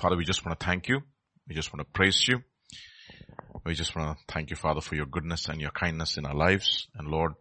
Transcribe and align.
Father, 0.00 0.16
we 0.16 0.24
just 0.24 0.46
want 0.46 0.58
to 0.58 0.64
thank 0.64 0.88
you. 0.88 1.02
We 1.46 1.54
just 1.54 1.74
want 1.74 1.86
to 1.86 1.92
praise 1.92 2.26
you. 2.26 2.42
We 3.66 3.74
just 3.74 3.94
want 3.94 4.16
to 4.16 4.24
thank 4.32 4.48
you, 4.48 4.56
Father, 4.56 4.80
for 4.80 4.94
your 4.94 5.04
goodness 5.04 5.46
and 5.48 5.60
your 5.60 5.72
kindness 5.72 6.16
in 6.16 6.24
our 6.24 6.34
lives. 6.34 6.88
And 6.94 7.08
Lord, 7.08 7.34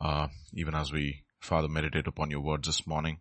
uh, 0.00 0.28
even 0.54 0.76
as 0.76 0.92
we, 0.92 1.24
Father, 1.40 1.66
meditate 1.66 2.06
upon 2.06 2.30
your 2.30 2.40
words 2.40 2.68
this 2.68 2.86
morning, 2.86 3.18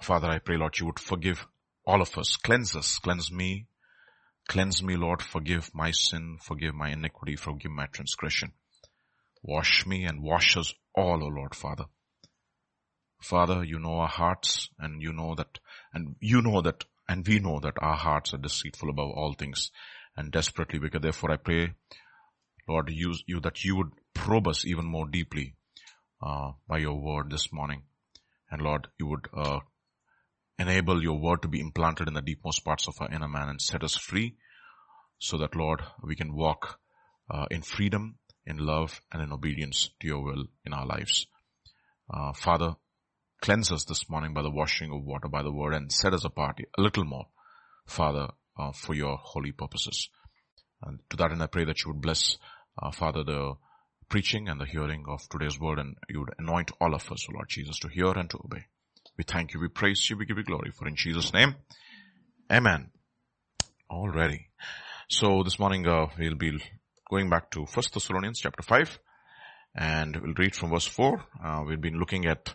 Father, 0.00 0.28
I 0.28 0.40
pray, 0.40 0.56
Lord, 0.56 0.76
you 0.80 0.86
would 0.86 0.98
forgive 0.98 1.46
all 1.86 2.02
of 2.02 2.18
us, 2.18 2.34
cleanse 2.34 2.74
us, 2.74 2.98
cleanse 2.98 3.30
me, 3.30 3.68
cleanse 4.48 4.82
me, 4.82 4.96
Lord, 4.96 5.22
forgive 5.22 5.70
my 5.72 5.92
sin, 5.92 6.38
forgive 6.42 6.74
my 6.74 6.90
iniquity, 6.90 7.36
forgive 7.36 7.70
my 7.70 7.86
transgression. 7.86 8.50
Wash 9.44 9.86
me 9.86 10.02
and 10.06 10.24
wash 10.24 10.56
us 10.56 10.74
all, 10.92 11.22
O 11.22 11.28
Lord, 11.28 11.54
Father. 11.54 11.84
Father, 13.20 13.62
you 13.62 13.78
know 13.78 13.98
our 13.98 14.08
hearts 14.08 14.70
and 14.80 15.00
you 15.00 15.12
know 15.12 15.36
that, 15.36 15.60
and 15.92 16.16
you 16.18 16.42
know 16.42 16.60
that, 16.60 16.84
and 17.08 17.26
we 17.26 17.38
know 17.38 17.60
that 17.60 17.74
our 17.80 17.96
hearts 17.96 18.34
are 18.34 18.38
deceitful 18.38 18.90
above 18.90 19.10
all 19.10 19.34
things 19.34 19.70
and 20.16 20.32
desperately 20.32 20.78
wicked. 20.78 21.02
Therefore 21.02 21.32
I 21.32 21.36
pray, 21.36 21.74
Lord, 22.68 22.90
use 22.90 23.22
you 23.26 23.40
that 23.40 23.64
you 23.64 23.76
would 23.76 23.92
probe 24.14 24.48
us 24.48 24.64
even 24.64 24.86
more 24.86 25.06
deeply, 25.06 25.54
uh, 26.22 26.52
by 26.66 26.78
your 26.78 27.00
word 27.00 27.30
this 27.30 27.52
morning. 27.52 27.82
And 28.50 28.62
Lord, 28.62 28.88
you 28.98 29.06
would, 29.06 29.28
uh, 29.36 29.60
enable 30.58 31.02
your 31.02 31.18
word 31.18 31.42
to 31.42 31.48
be 31.48 31.60
implanted 31.60 32.08
in 32.08 32.14
the 32.14 32.22
deepmost 32.22 32.64
parts 32.64 32.86
of 32.86 32.94
our 33.00 33.10
inner 33.10 33.28
man 33.28 33.48
and 33.48 33.60
set 33.60 33.82
us 33.82 33.96
free 33.96 34.36
so 35.18 35.38
that 35.38 35.56
Lord, 35.56 35.82
we 36.02 36.14
can 36.14 36.34
walk 36.34 36.78
uh, 37.30 37.46
in 37.50 37.62
freedom, 37.62 38.18
in 38.46 38.58
love 38.58 39.00
and 39.12 39.22
in 39.22 39.32
obedience 39.32 39.90
to 40.00 40.06
your 40.06 40.22
will 40.22 40.44
in 40.64 40.72
our 40.72 40.86
lives. 40.86 41.26
Uh, 42.12 42.32
Father, 42.32 42.76
cleanse 43.44 43.70
us 43.70 43.84
this 43.84 44.08
morning 44.08 44.32
by 44.32 44.40
the 44.40 44.50
washing 44.50 44.90
of 44.90 45.04
water 45.04 45.28
by 45.28 45.42
the 45.42 45.52
word 45.52 45.74
and 45.74 45.92
set 45.92 46.14
us 46.14 46.24
apart 46.24 46.58
a 46.78 46.80
little 46.80 47.04
more, 47.04 47.26
Father, 47.84 48.28
uh, 48.58 48.72
for 48.72 48.94
your 48.94 49.18
holy 49.18 49.52
purposes. 49.52 50.08
And 50.82 51.00
to 51.10 51.18
that 51.18 51.30
end, 51.30 51.42
I 51.42 51.46
pray 51.48 51.66
that 51.66 51.84
you 51.84 51.92
would 51.92 52.00
bless, 52.00 52.38
uh, 52.82 52.90
Father, 52.90 53.22
the 53.22 53.52
preaching 54.08 54.48
and 54.48 54.58
the 54.58 54.64
hearing 54.64 55.04
of 55.10 55.28
today's 55.28 55.60
word 55.60 55.78
and 55.78 55.94
you 56.08 56.20
would 56.20 56.32
anoint 56.38 56.70
all 56.80 56.94
of 56.94 57.12
us, 57.12 57.26
Lord 57.30 57.50
Jesus, 57.50 57.78
to 57.80 57.88
hear 57.88 58.12
and 58.12 58.30
to 58.30 58.38
obey. 58.42 58.64
We 59.18 59.24
thank 59.24 59.52
you, 59.52 59.60
we 59.60 59.68
praise 59.68 60.08
you, 60.08 60.16
we 60.16 60.24
give 60.24 60.38
you 60.38 60.44
glory 60.44 60.70
for 60.70 60.88
in 60.88 60.96
Jesus 60.96 61.34
name. 61.34 61.54
Amen. 62.50 62.92
Alrighty. 63.92 64.46
So 65.10 65.42
this 65.42 65.58
morning, 65.58 65.86
uh, 65.86 66.06
we'll 66.18 66.34
be 66.34 66.62
going 67.10 67.28
back 67.28 67.50
to 67.50 67.66
First 67.66 67.92
Thessalonians 67.92 68.40
chapter 68.40 68.62
5 68.62 68.98
and 69.74 70.16
we'll 70.16 70.34
read 70.34 70.54
from 70.54 70.70
verse 70.70 70.86
4. 70.86 71.24
Uh, 71.42 71.64
we've 71.66 71.80
been 71.80 71.98
looking 71.98 72.26
at 72.26 72.54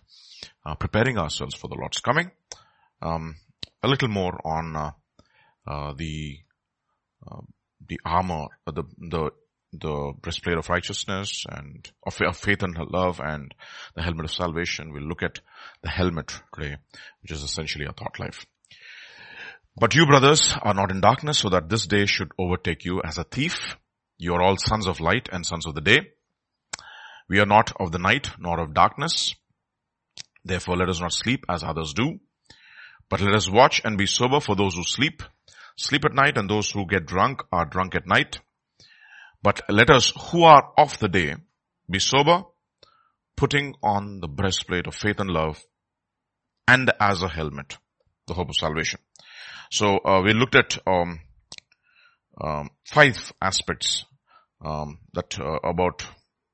uh, 0.66 0.76
preparing 0.76 1.18
ourselves 1.18 1.56
for 1.56 1.68
the 1.68 1.76
Lord's 1.76 2.00
coming. 2.00 2.32
Um, 3.02 3.36
a 3.84 3.88
little 3.88 4.10
more 4.10 4.40
on 4.46 4.76
uh, 4.76 4.92
uh 5.68 5.94
the 5.98 6.40
uh, 7.30 7.42
the 7.88 8.00
armor, 8.06 8.48
uh, 8.68 8.72
the 8.72 8.84
the 8.98 9.32
the 9.72 10.14
breastplate 10.22 10.58
of 10.58 10.70
righteousness 10.70 11.46
and 11.48 11.92
of, 12.04 12.16
faith 12.36 12.64
and 12.64 12.76
love 12.90 13.20
and 13.24 13.54
the 13.96 14.02
helmet 14.02 14.26
of 14.26 14.32
salvation. 14.32 14.92
We'll 14.92 15.04
look 15.04 15.22
at 15.22 15.40
the 15.84 15.90
helmet 15.90 16.34
today, 16.54 16.78
which 17.22 17.32
is 17.32 17.44
essentially 17.44 17.86
a 17.86 17.94
thought 17.94 18.20
life. 18.20 18.46
But 19.78 19.94
you 19.94 20.06
brothers 20.08 20.56
are 20.62 20.74
not 20.74 20.92
in 20.92 21.02
darkness 21.02 21.40
so 21.40 21.50
that 21.50 21.70
this 21.70 21.86
day 21.86 22.06
should 22.06 22.32
overtake 22.38 22.84
you 22.84 23.02
as 23.04 23.18
a 23.18 23.24
thief. 23.24 23.78
You 24.18 24.34
are 24.34 24.42
all 24.42 24.58
sons 24.58 24.88
of 24.88 25.00
light 25.00 25.30
and 25.32 25.46
sons 25.46 25.66
of 25.66 25.76
the 25.76 25.82
day. 25.82 26.00
We 27.30 27.40
are 27.40 27.46
not 27.46 27.72
of 27.80 27.92
the 27.92 28.00
night 28.00 28.32
nor 28.40 28.60
of 28.60 28.74
darkness. 28.74 29.36
Therefore 30.44 30.78
let 30.78 30.90
us 30.90 31.00
not 31.00 31.14
sleep 31.14 31.46
as 31.48 31.64
others 31.64 31.94
do, 31.94 32.20
but 33.10 33.22
let 33.22 33.36
us 33.36 33.50
watch 33.50 33.82
and 33.84 33.98
be 33.98 34.08
sober 34.08 34.40
for 34.40 34.56
those 34.56 34.76
who 34.76 34.84
sleep, 34.84 35.22
sleep 35.78 36.06
at 36.06 36.14
night 36.14 36.38
and 36.38 36.50
those 36.50 36.72
who 36.72 36.88
get 36.88 37.06
drunk 37.06 37.44
are 37.52 37.66
drunk 37.66 37.96
at 37.96 38.08
night. 38.08 38.40
But 39.44 39.62
let 39.70 39.90
us 39.90 40.12
who 40.32 40.44
are 40.44 40.74
of 40.78 40.98
the 41.00 41.08
day 41.08 41.36
be 41.90 42.00
sober, 42.00 42.44
putting 43.36 43.76
on 43.84 44.20
the 44.20 44.28
breastplate 44.28 44.88
of 44.88 44.96
faith 44.96 45.20
and 45.20 45.30
love 45.30 45.64
and 46.68 46.92
as 47.00 47.22
a 47.22 47.30
helmet, 47.30 47.78
the 48.28 48.34
hope 48.34 48.50
of 48.50 48.56
salvation. 48.56 49.00
So 49.72 50.00
uh, 50.00 50.22
we 50.24 50.34
looked 50.34 50.56
at 50.56 50.78
um, 50.88 51.22
um, 52.42 52.70
five 52.86 53.32
aspects 53.42 54.06
um, 54.64 55.00
that 55.14 55.40
uh, 55.40 55.60
about 55.64 56.06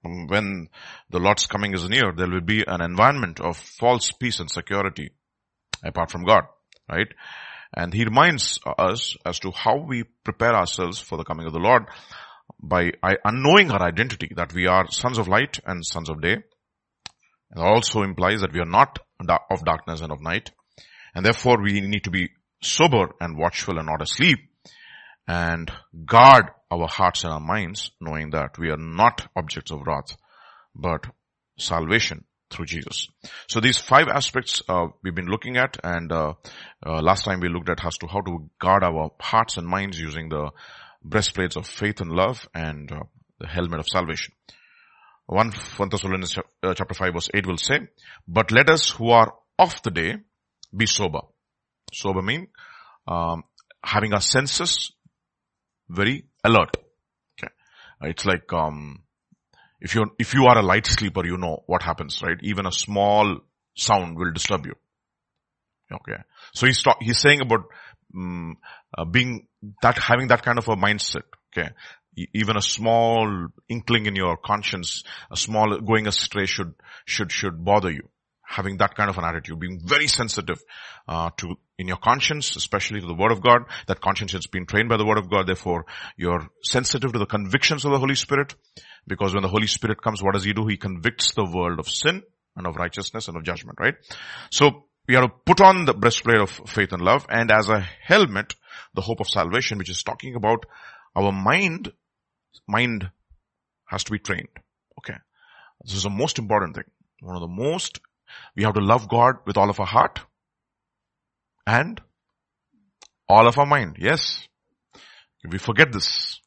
when 0.06 0.70
the 1.10 1.20
Lord's 1.20 1.48
coming 1.48 1.74
is 1.74 1.88
near, 1.90 2.14
there 2.16 2.30
will 2.30 2.42
be 2.42 2.64
an 2.68 2.82
environment 2.82 3.40
of 3.40 3.58
false 3.58 4.12
peace 4.12 4.40
and 4.40 4.50
security 4.50 5.12
apart 5.84 6.12
from 6.12 6.24
God, 6.26 6.44
right? 6.90 7.08
And 7.76 7.94
he 7.94 8.06
reminds 8.06 8.60
us 8.78 9.16
as 9.26 9.40
to 9.40 9.52
how 9.52 9.78
we 9.78 10.04
prepare 10.24 10.56
ourselves 10.56 11.00
for 11.00 11.18
the 11.18 11.24
coming 11.24 11.46
of 11.46 11.54
the 11.54 11.60
Lord 11.60 11.88
by 12.62 12.92
unknowing 13.24 13.72
our 13.72 13.82
identity 13.82 14.32
that 14.36 14.54
we 14.54 14.68
are 14.68 14.90
sons 14.90 15.18
of 15.18 15.28
light 15.28 15.60
and 15.66 15.86
sons 15.86 16.10
of 16.10 16.22
day. 16.22 16.38
It 17.56 17.58
also 17.58 18.04
implies 18.04 18.42
that 18.42 18.54
we 18.54 18.60
are 18.60 18.66
not 18.66 19.00
of 19.50 19.66
darkness 19.66 20.02
and 20.02 20.12
of 20.12 20.22
night. 20.22 20.52
And 21.14 21.26
therefore 21.26 21.62
we 21.62 21.82
need 21.82 22.04
to 22.06 22.12
be 22.12 22.30
sober 22.62 23.08
and 23.20 23.38
watchful 23.38 23.78
and 23.78 23.88
not 23.88 24.02
asleep 24.02 24.40
and 25.28 25.72
guard 26.06 26.46
our 26.76 26.88
hearts 26.88 27.24
and 27.24 27.34
our 27.34 27.40
minds 27.40 27.92
knowing 28.02 28.32
that 28.32 28.58
we 28.58 28.70
are 28.70 28.78
not 28.78 29.28
objects 29.36 29.72
of 29.72 29.82
wrath, 29.86 30.18
but 30.76 31.06
salvation 31.58 32.26
through 32.50 32.66
Jesus. 32.66 33.08
So 33.48 33.60
these 33.60 33.78
five 33.78 34.08
aspects 34.08 34.62
uh, 34.70 34.88
we've 35.04 35.16
been 35.16 35.28
looking 35.28 35.58
at 35.58 35.78
and 35.84 36.12
uh, 36.12 36.34
uh, 36.86 37.02
last 37.02 37.26
time 37.26 37.40
we 37.40 37.50
looked 37.50 37.70
at 37.70 37.84
as 37.84 37.98
to 37.98 38.08
how 38.08 38.22
to 38.22 38.50
guard 38.60 38.84
our 38.84 39.12
hearts 39.20 39.58
and 39.58 39.68
minds 39.68 40.00
using 40.00 40.30
the 40.30 40.52
breastplates 41.04 41.56
of 41.56 41.66
faith 41.68 42.02
and 42.02 42.12
love 42.12 42.48
and 42.54 42.92
uh, 42.92 43.00
the 43.40 43.48
helmet 43.48 43.80
of 43.80 43.88
salvation. 43.88 44.34
1, 45.28 45.52
1 45.78 45.90
Thessalonians 45.90 46.38
uh, 46.38 46.74
chapter 46.76 46.94
5 46.94 47.14
verse 47.14 47.30
8 47.34 47.48
will 47.48 47.58
say, 47.58 47.80
but 48.28 48.52
let 48.52 48.70
us 48.70 48.92
who 48.92 49.10
are 49.10 49.34
of 49.58 49.82
the 49.84 49.92
day 49.92 50.16
be 50.76 50.86
sober. 50.86 51.22
Sober 51.94 52.22
mean 52.22 52.48
um, 53.08 53.44
having 53.84 54.14
our 54.14 54.22
senses 54.22 54.92
very 55.90 56.26
alert. 56.46 56.78
Okay. 57.38 57.52
It's 58.02 58.26
like, 58.26 58.52
um, 58.54 59.04
if 59.82 59.96
you 59.96 60.06
if 60.18 60.34
you 60.34 60.46
are 60.46 60.58
a 60.58 60.62
light 60.62 60.88
sleeper, 60.88 61.26
you 61.26 61.38
know 61.38 61.64
what 61.68 61.84
happens, 61.84 62.22
right? 62.24 62.38
Even 62.42 62.66
a 62.66 62.72
small 62.72 63.40
sound 63.76 64.18
will 64.18 64.32
disturb 64.32 64.66
you. 64.66 64.76
Okay. 65.92 66.22
So 66.54 66.66
he's 66.66 66.82
talk, 66.82 66.98
he's 67.02 67.20
saying 67.20 67.42
about 67.42 67.66
um, 68.16 68.58
uh, 68.98 69.06
being 69.06 69.48
that 69.82 69.98
having 69.98 70.30
that 70.30 70.44
kind 70.44 70.58
of 70.58 70.68
a 70.68 70.76
mindset. 70.76 71.24
Okay. 71.56 71.70
Even 72.34 72.56
a 72.56 72.62
small 72.62 73.50
inkling 73.68 74.06
in 74.06 74.16
your 74.16 74.38
conscience, 74.38 75.04
a 75.30 75.36
small 75.36 75.80
going 75.80 76.08
astray 76.08 76.46
should 76.46 76.74
should 77.06 77.32
should 77.32 77.64
bother 77.64 77.92
you 77.92 78.10
having 78.46 78.78
that 78.78 78.96
kind 78.96 79.10
of 79.10 79.18
an 79.18 79.26
attitude, 79.26 79.60
being 79.60 79.82
very 79.84 80.08
sensitive 80.08 80.62
uh, 81.08 81.30
to 81.38 81.58
in 81.78 81.88
your 81.88 81.98
conscience, 81.98 82.56
especially 82.56 83.02
to 83.02 83.08
the 83.08 83.14
Word 83.14 83.32
of 83.32 83.42
God. 83.42 83.64
That 83.88 84.02
conscience 84.02 84.32
has 84.32 84.48
been 84.48 84.66
trained 84.66 84.90
by 84.90 84.98
the 84.98 85.06
Word 85.06 85.18
of 85.18 85.30
God. 85.30 85.48
Therefore, 85.48 85.86
you're 86.18 86.48
sensitive 86.64 87.14
to 87.14 87.20
the 87.20 87.26
convictions 87.26 87.86
of 87.86 87.92
the 87.92 88.00
Holy 88.00 88.16
Spirit, 88.16 88.56
because 89.08 89.34
when 89.34 89.44
the 89.44 89.50
Holy 89.50 89.68
Spirit 89.68 90.02
comes, 90.02 90.24
what 90.24 90.34
does 90.34 90.44
He 90.44 90.54
do? 90.54 90.68
He 90.68 90.78
convicts 90.78 91.34
the 91.34 91.46
world 91.46 91.80
of 91.80 91.90
sin 91.90 92.24
and 92.56 92.66
of 92.66 92.76
righteousness 92.76 93.28
and 93.28 93.38
of 93.38 93.44
judgment. 93.44 93.78
Right? 93.80 93.96
So 94.52 94.86
we 95.08 95.16
have 95.16 95.26
to 95.26 95.34
put 95.46 95.62
on 95.62 95.86
the 95.86 95.94
breastplate 95.94 96.40
of 96.40 96.50
faith 96.50 96.92
and 96.94 97.02
love, 97.02 97.26
and 97.30 97.52
as 97.52 97.70
a 97.70 97.80
helmet, 97.80 98.56
the 98.94 99.02
hope 99.02 99.20
of 99.20 99.28
salvation, 99.28 99.78
which 99.78 99.90
is 99.90 100.04
talking 100.04 100.36
about 100.36 100.66
our 101.16 101.32
mind. 101.32 101.92
Mind 102.68 103.12
has 103.86 104.06
to 104.06 104.12
be 104.12 104.18
trained. 104.18 104.48
Okay. 104.98 105.18
This 105.84 105.94
is 105.94 106.04
the 106.04 106.10
most 106.10 106.40
important 106.40 106.76
thing. 106.76 106.86
One 107.22 107.36
of 107.36 107.42
the 107.42 107.48
most 107.48 108.00
we 108.56 108.64
have 108.64 108.74
to 108.74 108.82
love 108.82 109.08
God 109.08 109.36
with 109.46 109.58
all 109.58 109.70
of 109.70 109.80
our 109.80 109.86
heart 109.86 110.22
and 111.66 112.02
all 113.28 113.48
of 113.48 113.58
our 113.58 113.66
mind. 113.66 113.98
Yes. 114.00 114.48
We 115.50 115.58
forget 115.58 115.92
this. 115.92 116.40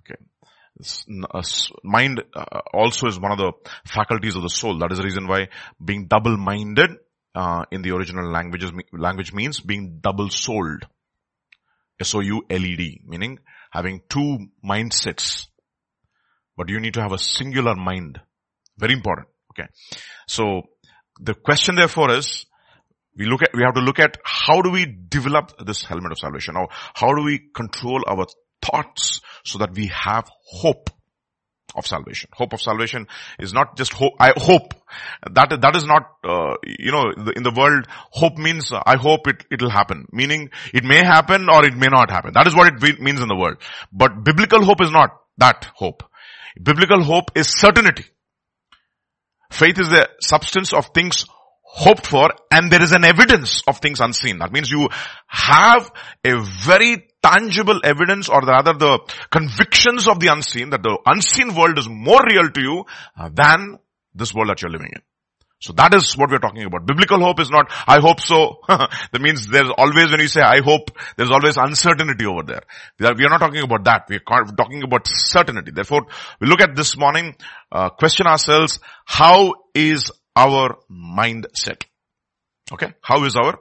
Okay. 0.00 0.20
This, 0.76 1.04
uh, 1.30 1.42
mind 1.84 2.22
uh, 2.34 2.60
also 2.72 3.06
is 3.06 3.20
one 3.20 3.32
of 3.32 3.38
the 3.38 3.52
faculties 3.86 4.36
of 4.36 4.42
the 4.42 4.50
soul. 4.50 4.78
That 4.78 4.92
is 4.92 4.98
the 4.98 5.04
reason 5.04 5.26
why 5.26 5.48
being 5.82 6.06
double-minded 6.06 6.90
uh, 7.34 7.64
in 7.70 7.82
the 7.82 7.92
original 7.92 8.30
languages 8.30 8.72
language 8.92 9.32
means 9.32 9.60
being 9.60 9.98
double-souled. 10.00 10.86
S-O-U-L-E-D, 12.00 13.02
meaning 13.06 13.38
having 13.70 14.00
two 14.08 14.38
mindsets. 14.64 15.46
But 16.56 16.68
you 16.68 16.80
need 16.80 16.94
to 16.94 17.02
have 17.02 17.12
a 17.12 17.18
singular 17.18 17.74
mind. 17.74 18.20
Very 18.78 18.94
important. 18.94 19.28
Okay. 19.52 19.68
So 20.26 20.62
the 21.20 21.34
question 21.34 21.76
therefore 21.76 22.12
is, 22.12 22.46
we 23.16 23.26
look 23.26 23.42
at, 23.42 23.50
we 23.54 23.62
have 23.62 23.74
to 23.74 23.80
look 23.80 23.98
at 23.98 24.16
how 24.24 24.62
do 24.62 24.70
we 24.70 24.86
develop 24.86 25.52
this 25.64 25.84
helmet 25.84 26.12
of 26.12 26.18
salvation? 26.18 26.54
How, 26.54 26.68
how 26.94 27.14
do 27.14 27.22
we 27.22 27.40
control 27.54 28.02
our 28.06 28.26
thoughts 28.62 29.20
so 29.44 29.58
that 29.58 29.74
we 29.74 29.86
have 29.88 30.28
hope? 30.44 30.90
of 31.74 31.86
salvation. 31.86 32.28
Hope 32.34 32.52
of 32.52 32.60
salvation 32.60 33.06
is 33.38 33.52
not 33.52 33.76
just 33.76 33.92
hope, 33.92 34.12
I 34.20 34.32
hope. 34.36 34.74
That, 35.30 35.58
that 35.62 35.76
is 35.76 35.86
not, 35.86 36.02
uh, 36.24 36.56
you 36.66 36.92
know, 36.92 37.12
in 37.34 37.42
the 37.42 37.54
world, 37.56 37.86
hope 38.10 38.36
means 38.36 38.72
uh, 38.72 38.82
I 38.84 38.96
hope 38.96 39.26
it, 39.26 39.44
it'll 39.50 39.70
happen. 39.70 40.06
Meaning, 40.12 40.50
it 40.74 40.84
may 40.84 40.98
happen 40.98 41.48
or 41.48 41.64
it 41.64 41.76
may 41.76 41.88
not 41.88 42.10
happen. 42.10 42.32
That 42.34 42.46
is 42.46 42.54
what 42.54 42.72
it 42.72 43.00
means 43.00 43.20
in 43.20 43.28
the 43.28 43.36
world. 43.36 43.56
But 43.92 44.24
biblical 44.24 44.64
hope 44.64 44.82
is 44.82 44.90
not 44.90 45.10
that 45.38 45.70
hope. 45.74 46.02
Biblical 46.62 47.02
hope 47.02 47.30
is 47.34 47.48
certainty. 47.48 48.04
Faith 49.50 49.78
is 49.78 49.88
the 49.88 50.08
substance 50.20 50.72
of 50.72 50.90
things 50.94 51.24
hoped 51.74 52.06
for 52.06 52.30
and 52.50 52.70
there 52.70 52.82
is 52.82 52.92
an 52.92 53.02
evidence 53.02 53.62
of 53.66 53.78
things 53.78 54.00
unseen. 54.00 54.38
That 54.38 54.52
means 54.52 54.70
you 54.70 54.90
have 55.26 55.90
a 56.22 56.38
very 56.38 57.08
tangible 57.22 57.80
evidence 57.82 58.28
or 58.28 58.42
rather 58.42 58.74
the 58.74 58.98
convictions 59.30 60.06
of 60.06 60.20
the 60.20 60.28
unseen 60.28 60.68
that 60.70 60.82
the 60.82 60.98
unseen 61.06 61.54
world 61.54 61.78
is 61.78 61.88
more 61.88 62.20
real 62.28 62.50
to 62.50 62.60
you 62.60 62.84
uh, 63.18 63.30
than 63.32 63.78
this 64.14 64.34
world 64.34 64.50
that 64.50 64.60
you're 64.60 64.70
living 64.70 64.90
in. 64.94 65.00
So 65.60 65.72
that 65.74 65.94
is 65.94 66.14
what 66.18 66.28
we're 66.28 66.40
talking 66.40 66.64
about. 66.64 66.84
Biblical 66.86 67.20
hope 67.20 67.40
is 67.40 67.48
not, 67.48 67.70
I 67.86 68.00
hope 68.00 68.20
so. 68.20 68.58
that 68.68 69.20
means 69.20 69.46
there's 69.46 69.70
always, 69.78 70.10
when 70.10 70.20
you 70.20 70.26
say 70.26 70.42
I 70.42 70.60
hope, 70.60 70.90
there's 71.16 71.30
always 71.30 71.56
uncertainty 71.56 72.26
over 72.26 72.42
there. 72.42 72.62
We 72.98 73.24
are, 73.24 73.30
not 73.30 73.38
talking 73.38 73.62
about 73.62 73.84
that. 73.84 74.06
We're 74.10 74.18
talking 74.18 74.82
about 74.82 75.06
certainty. 75.06 75.70
Therefore, 75.70 76.02
we 76.40 76.48
look 76.48 76.60
at 76.60 76.74
this 76.74 76.98
morning, 76.98 77.36
uh, 77.70 77.90
question 77.90 78.26
ourselves, 78.26 78.80
how 79.06 79.54
is 79.72 80.10
our 80.36 80.78
mindset? 80.90 81.84
Okay? 82.72 82.94
How 83.02 83.24
is 83.24 83.36
our 83.36 83.58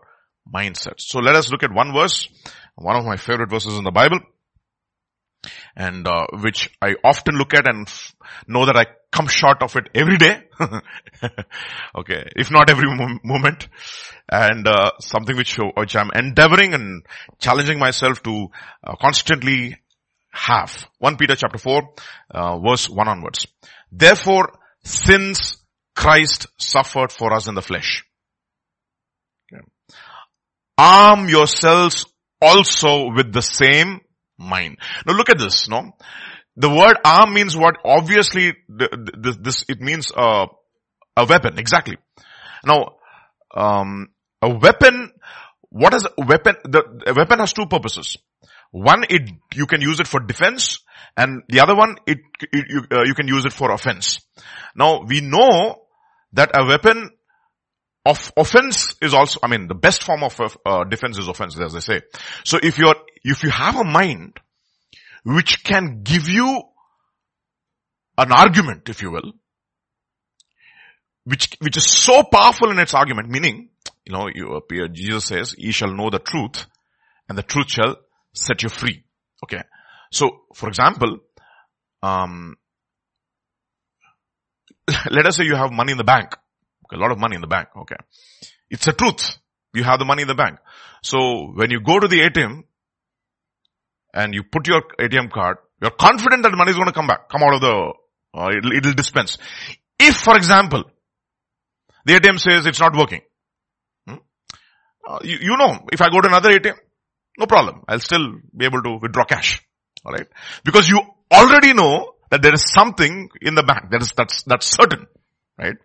mindset? 0.53 0.95
So 0.99 1.19
let 1.19 1.35
us 1.35 1.51
look 1.51 1.63
at 1.63 1.73
one 1.73 1.93
verse, 1.93 2.27
one 2.75 2.95
of 2.95 3.05
my 3.05 3.17
favorite 3.17 3.49
verses 3.49 3.77
in 3.77 3.83
the 3.83 3.91
Bible 3.91 4.19
and 5.75 6.07
uh, 6.07 6.27
which 6.41 6.69
I 6.81 6.95
often 7.03 7.35
look 7.35 7.53
at 7.53 7.67
and 7.67 7.87
f- 7.87 8.15
know 8.47 8.65
that 8.65 8.75
I 8.75 8.85
come 9.11 9.27
short 9.27 9.61
of 9.61 9.75
it 9.75 9.89
every 9.95 10.17
day. 10.17 10.43
okay, 11.95 12.29
if 12.35 12.51
not 12.51 12.69
every 12.69 12.87
mo- 12.87 13.19
moment, 13.23 13.67
and 14.29 14.67
uh, 14.67 14.91
something 14.99 15.35
which 15.35 15.57
which 15.75 15.95
I'm 15.95 16.11
endeavoring 16.13 16.73
and 16.73 17.05
challenging 17.39 17.79
myself 17.79 18.21
to 18.23 18.47
uh, 18.83 18.95
constantly 18.95 19.77
have. 20.31 20.87
One 20.99 21.17
Peter 21.17 21.35
chapter 21.35 21.57
four, 21.57 21.93
uh, 22.29 22.59
verse 22.59 22.89
one 22.89 23.07
onwards. 23.07 23.47
Therefore, 23.91 24.53
since 24.83 25.57
Christ 26.01 26.47
suffered 26.57 27.11
for 27.11 27.31
us 27.31 27.47
in 27.47 27.53
the 27.53 27.61
flesh, 27.61 28.03
okay, 29.53 29.63
arm 30.77 31.29
yourselves 31.29 32.05
also 32.41 33.11
with 33.15 33.31
the 33.31 33.43
same 33.43 34.01
mind. 34.39 34.77
Now 35.05 35.13
look 35.13 35.29
at 35.29 35.37
this, 35.37 35.69
no? 35.69 35.91
The 36.57 36.69
word 36.69 36.97
arm 37.05 37.33
means 37.33 37.55
what? 37.55 37.75
Obviously, 37.85 38.53
this, 38.67 39.37
this 39.39 39.65
it 39.69 39.79
means 39.79 40.11
uh, 40.11 40.47
a 41.15 41.25
weapon, 41.25 41.59
exactly. 41.59 41.97
Now, 42.65 42.95
um, 43.55 44.09
a 44.41 44.49
weapon, 44.49 45.11
what 45.69 45.93
is 45.93 46.05
a 46.05 46.25
weapon? 46.25 46.55
The 46.63 46.81
a 47.07 47.13
weapon 47.13 47.39
has 47.39 47.53
two 47.53 47.67
purposes. 47.67 48.17
One, 48.71 49.05
it, 49.09 49.29
you 49.53 49.67
can 49.67 49.81
use 49.81 49.99
it 49.99 50.07
for 50.07 50.19
defense, 50.19 50.79
and 51.15 51.43
the 51.47 51.59
other 51.59 51.75
one, 51.75 51.97
it, 52.07 52.19
it 52.41 52.65
you, 52.69 52.81
uh, 52.91 53.03
you 53.03 53.13
can 53.13 53.27
use 53.27 53.45
it 53.45 53.53
for 53.53 53.71
offense. 53.71 54.19
Now, 54.75 55.03
we 55.05 55.21
know 55.21 55.80
that 56.33 56.51
a 56.53 56.65
weapon 56.65 57.11
of 58.05 58.31
offense 58.35 58.95
is 59.01 59.13
also, 59.13 59.39
I 59.43 59.47
mean, 59.47 59.67
the 59.67 59.75
best 59.75 60.03
form 60.03 60.23
of 60.23 60.57
uh, 60.65 60.83
defense 60.85 61.17
is 61.17 61.27
offense, 61.27 61.59
as 61.59 61.73
they 61.73 61.79
say. 61.79 62.01
So 62.43 62.59
if 62.61 62.77
you're, 62.77 62.95
if 63.23 63.43
you 63.43 63.51
have 63.51 63.75
a 63.75 63.83
mind 63.83 64.39
which 65.23 65.63
can 65.63 66.01
give 66.03 66.27
you 66.27 66.63
an 68.17 68.31
argument, 68.31 68.89
if 68.89 69.01
you 69.01 69.11
will, 69.11 69.33
which, 71.25 71.55
which 71.59 71.77
is 71.77 71.85
so 71.85 72.23
powerful 72.23 72.71
in 72.71 72.79
its 72.79 72.95
argument, 72.95 73.29
meaning, 73.29 73.69
you 74.05 74.13
know, 74.13 74.27
you 74.33 74.55
appear, 74.55 74.87
Jesus 74.87 75.25
says, 75.25 75.55
ye 75.57 75.71
shall 75.71 75.93
know 75.93 76.09
the 76.09 76.19
truth 76.19 76.65
and 77.29 77.37
the 77.37 77.43
truth 77.43 77.69
shall 77.69 77.97
set 78.33 78.63
you 78.63 78.69
free. 78.69 79.03
Okay. 79.43 79.61
So, 80.11 80.41
for 80.55 80.67
example, 80.67 81.19
um, 82.01 82.57
let 85.11 85.25
us 85.25 85.37
say 85.37 85.43
you 85.43 85.55
have 85.55 85.71
money 85.71 85.91
in 85.91 85.97
the 85.97 86.03
bank 86.03 86.35
a 86.91 86.97
lot 86.97 87.11
of 87.11 87.19
money 87.19 87.35
in 87.35 87.41
the 87.41 87.47
bank. 87.47 87.69
Okay. 87.75 87.95
It's 88.69 88.87
a 88.87 88.93
truth. 88.93 89.37
You 89.73 89.83
have 89.83 89.99
the 89.99 90.05
money 90.05 90.21
in 90.23 90.27
the 90.27 90.35
bank. 90.35 90.59
So 91.01 91.51
when 91.53 91.71
you 91.71 91.81
go 91.81 91.99
to 91.99 92.07
the 92.07 92.19
ATM 92.19 92.63
and 94.13 94.33
you 94.33 94.43
put 94.43 94.67
your 94.67 94.81
ATM 94.99 95.31
card, 95.31 95.57
you're 95.81 95.91
confident 95.91 96.43
that 96.43 96.51
money 96.55 96.71
is 96.71 96.77
going 96.77 96.87
to 96.87 96.93
come 96.93 97.07
back, 97.07 97.29
come 97.29 97.41
out 97.41 97.55
of 97.55 97.61
the, 97.61 97.93
uh, 98.37 98.49
it'll, 98.55 98.71
it'll 98.73 98.93
dispense. 98.93 99.37
If, 99.97 100.15
for 100.15 100.35
example, 100.35 100.83
the 102.05 102.13
ATM 102.13 102.39
says 102.39 102.65
it's 102.65 102.79
not 102.79 102.95
working, 102.95 103.21
hmm? 104.07 104.15
uh, 105.07 105.19
you, 105.23 105.37
you 105.41 105.57
know, 105.57 105.87
if 105.91 106.01
I 106.01 106.09
go 106.09 106.21
to 106.21 106.27
another 106.27 106.51
ATM, 106.51 106.75
no 107.39 107.45
problem. 107.45 107.83
I'll 107.87 107.99
still 107.99 108.35
be 108.55 108.65
able 108.65 108.83
to 108.83 108.99
withdraw 109.01 109.25
cash. 109.25 109.61
Alright? 110.05 110.27
Because 110.63 110.89
you 110.89 110.99
already 111.31 111.73
know 111.73 112.13
that 112.31 112.41
there 112.41 112.53
is 112.53 112.63
something 112.71 113.29
in 113.41 113.55
the 113.55 113.63
bank. 113.63 113.91
That 113.91 114.01
is, 114.01 114.13
that's, 114.15 114.43
that's 114.43 114.65
certain. 114.65 115.05
Right? 115.57 115.75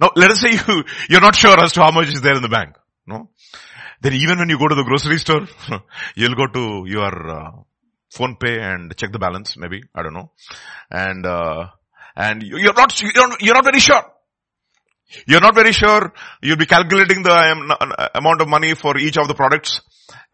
Now, 0.00 0.10
let 0.14 0.30
us 0.30 0.40
say 0.40 0.52
you, 0.52 0.84
you're 1.08 1.20
not 1.20 1.34
sure 1.34 1.62
as 1.62 1.72
to 1.72 1.82
how 1.82 1.90
much 1.90 2.08
is 2.08 2.20
there 2.20 2.36
in 2.36 2.42
the 2.42 2.48
bank. 2.48 2.76
No? 3.06 3.30
Then 4.02 4.12
even 4.12 4.38
when 4.38 4.48
you 4.48 4.58
go 4.58 4.68
to 4.68 4.74
the 4.74 4.84
grocery 4.84 5.18
store, 5.18 5.48
you'll 6.14 6.34
go 6.34 6.46
to 6.46 6.84
your 6.86 7.30
uh, 7.30 7.50
PhonePe 8.14 8.60
and 8.60 8.96
check 8.96 9.10
the 9.10 9.18
balance, 9.18 9.56
maybe. 9.56 9.82
I 9.94 10.02
don't 10.02 10.14
know. 10.14 10.32
And, 10.90 11.24
uh, 11.24 11.68
and 12.14 12.42
you're 12.42 12.74
not, 12.74 13.00
you're 13.02 13.54
not 13.54 13.64
very 13.64 13.80
sure. 13.80 14.02
You're 15.26 15.40
not 15.40 15.54
very 15.54 15.72
sure. 15.72 16.12
You'll 16.42 16.56
be 16.56 16.66
calculating 16.66 17.22
the 17.22 17.32
um, 17.32 17.72
amount 18.14 18.40
of 18.42 18.48
money 18.48 18.74
for 18.74 18.98
each 18.98 19.16
of 19.16 19.28
the 19.28 19.34
products. 19.34 19.80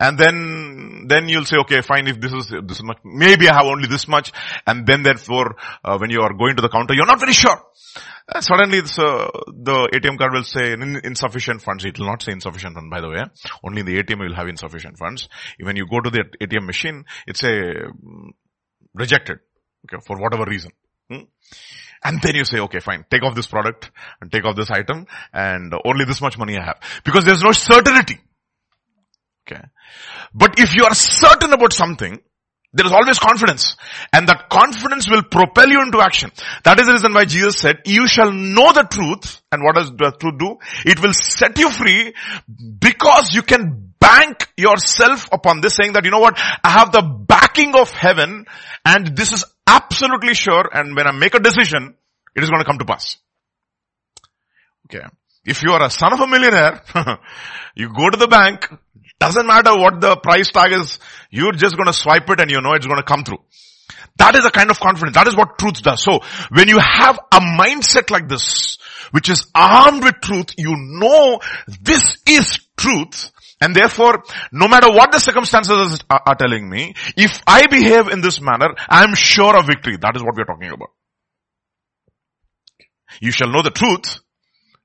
And 0.02 0.18
then, 0.18 1.04
then 1.06 1.28
you'll 1.28 1.44
say, 1.44 1.58
okay, 1.58 1.80
fine, 1.80 2.08
if 2.08 2.20
this 2.20 2.32
is, 2.32 2.52
this 2.64 2.82
much, 2.82 2.98
maybe 3.04 3.48
I 3.48 3.54
have 3.54 3.66
only 3.66 3.86
this 3.86 4.08
much. 4.08 4.32
And 4.66 4.84
then 4.84 5.04
therefore, 5.04 5.54
uh, 5.84 5.96
when 5.98 6.10
you 6.10 6.22
are 6.22 6.34
going 6.34 6.56
to 6.56 6.62
the 6.62 6.68
counter, 6.68 6.92
you're 6.92 7.06
not 7.06 7.20
very 7.20 7.32
sure. 7.32 7.56
Uh, 8.28 8.40
suddenly 8.40 8.78
uh, 8.78 8.82
the 8.82 9.88
ATM 9.94 10.18
card 10.18 10.32
will 10.32 10.42
say 10.42 10.72
insufficient 10.72 11.62
funds. 11.62 11.84
It 11.84 12.00
will 12.00 12.06
not 12.06 12.20
say 12.20 12.32
insufficient 12.32 12.74
funds, 12.74 12.90
by 12.90 13.00
the 13.00 13.10
way. 13.10 13.22
Only 13.62 13.82
the 13.82 14.02
ATM 14.02 14.18
will 14.18 14.34
have 14.34 14.48
insufficient 14.48 14.98
funds. 14.98 15.28
When 15.60 15.76
you 15.76 15.86
go 15.88 16.00
to 16.00 16.10
the 16.10 16.24
ATM 16.40 16.66
machine, 16.66 17.04
it's 17.28 17.44
a 17.44 17.46
mm, 17.46 18.30
rejected. 18.94 19.38
Okay, 19.86 20.02
for 20.04 20.20
whatever 20.20 20.46
reason. 20.46 20.72
Hmm? 21.08 21.26
And 22.02 22.20
then 22.20 22.34
you 22.34 22.44
say, 22.44 22.58
okay, 22.58 22.80
fine, 22.80 23.04
take 23.08 23.22
off 23.22 23.36
this 23.36 23.46
product 23.46 23.92
and 24.20 24.32
take 24.32 24.44
off 24.44 24.56
this 24.56 24.70
item 24.70 25.06
and 25.32 25.72
only 25.84 26.04
this 26.06 26.20
much 26.20 26.36
money 26.38 26.58
I 26.58 26.64
have. 26.64 26.80
Because 27.04 27.24
there's 27.24 27.44
no 27.44 27.52
certainty. 27.52 28.18
Okay. 29.46 29.62
But 30.34 30.58
if 30.58 30.74
you 30.74 30.84
are 30.84 30.94
certain 30.94 31.52
about 31.52 31.72
something, 31.72 32.20
there 32.72 32.86
is 32.86 32.92
always 32.92 33.18
confidence. 33.18 33.76
And 34.12 34.28
that 34.28 34.48
confidence 34.48 35.08
will 35.08 35.22
propel 35.22 35.68
you 35.68 35.82
into 35.82 36.00
action. 36.00 36.30
That 36.64 36.80
is 36.80 36.86
the 36.86 36.92
reason 36.92 37.12
why 37.12 37.24
Jesus 37.26 37.58
said, 37.58 37.80
you 37.84 38.06
shall 38.06 38.32
know 38.32 38.72
the 38.72 38.86
truth. 38.90 39.42
And 39.50 39.62
what 39.62 39.74
does 39.74 39.90
the 39.90 40.12
truth 40.18 40.38
do? 40.38 40.56
It 40.86 41.02
will 41.02 41.12
set 41.12 41.58
you 41.58 41.70
free 41.70 42.14
because 42.80 43.34
you 43.34 43.42
can 43.42 43.92
bank 44.00 44.48
yourself 44.56 45.28
upon 45.32 45.60
this 45.60 45.76
saying 45.76 45.92
that, 45.92 46.04
you 46.04 46.10
know 46.10 46.20
what? 46.20 46.38
I 46.64 46.70
have 46.70 46.92
the 46.92 47.02
backing 47.02 47.74
of 47.74 47.90
heaven 47.90 48.46
and 48.84 49.16
this 49.16 49.32
is 49.32 49.44
absolutely 49.66 50.34
sure. 50.34 50.68
And 50.72 50.96
when 50.96 51.06
I 51.06 51.12
make 51.12 51.34
a 51.34 51.40
decision, 51.40 51.94
it 52.34 52.42
is 52.42 52.48
going 52.48 52.60
to 52.60 52.66
come 52.66 52.78
to 52.78 52.86
pass. 52.86 53.18
Okay. 54.86 55.04
If 55.44 55.62
you 55.62 55.72
are 55.72 55.82
a 55.82 55.90
son 55.90 56.12
of 56.12 56.20
a 56.20 56.26
millionaire, 56.26 56.82
you 57.74 57.92
go 57.92 58.10
to 58.10 58.16
the 58.16 58.28
bank, 58.28 58.68
doesn't 59.18 59.46
matter 59.46 59.76
what 59.76 60.00
the 60.00 60.16
price 60.16 60.50
tag 60.50 60.72
is, 60.72 60.98
you're 61.30 61.52
just 61.52 61.76
gonna 61.76 61.92
swipe 61.92 62.28
it 62.30 62.40
and 62.40 62.50
you 62.50 62.60
know 62.60 62.72
it's 62.74 62.86
gonna 62.86 63.02
come 63.02 63.24
through. 63.24 63.38
That 64.16 64.36
is 64.36 64.44
a 64.44 64.50
kind 64.50 64.70
of 64.70 64.78
confidence. 64.78 65.14
That 65.14 65.26
is 65.26 65.36
what 65.36 65.58
truth 65.58 65.82
does. 65.82 66.02
So 66.02 66.20
when 66.50 66.68
you 66.68 66.78
have 66.78 67.18
a 67.32 67.40
mindset 67.40 68.10
like 68.10 68.28
this, 68.28 68.78
which 69.10 69.28
is 69.30 69.46
armed 69.54 70.04
with 70.04 70.20
truth, 70.20 70.54
you 70.58 70.74
know 70.76 71.40
this 71.80 72.18
is 72.26 72.58
truth. 72.76 73.30
And 73.60 73.74
therefore, 73.74 74.24
no 74.50 74.68
matter 74.68 74.90
what 74.90 75.12
the 75.12 75.20
circumstances 75.20 76.02
are, 76.10 76.34
telling 76.34 76.68
me, 76.68 76.94
if 77.16 77.40
I 77.46 77.68
behave 77.68 78.08
in 78.08 78.20
this 78.20 78.40
manner, 78.40 78.74
I 78.88 79.04
am 79.04 79.14
sure 79.14 79.56
of 79.56 79.66
victory. 79.66 79.96
That 79.96 80.16
is 80.16 80.22
what 80.22 80.36
we 80.36 80.42
are 80.42 80.46
talking 80.46 80.70
about. 80.70 80.90
You 83.20 83.30
shall 83.30 83.50
know 83.50 83.62
the 83.62 83.70
truth 83.70 84.18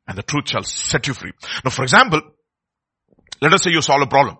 and 0.08 0.18
the 0.18 0.24
truth 0.24 0.50
shall 0.50 0.64
set 0.64 1.08
you 1.08 1.14
free. 1.14 1.34
Now 1.64 1.72
for 1.72 1.84
example, 1.84 2.22
let 3.42 3.54
us 3.54 3.64
say 3.64 3.72
you 3.72 3.82
solve 3.82 4.02
a 4.02 4.08
problem. 4.08 4.38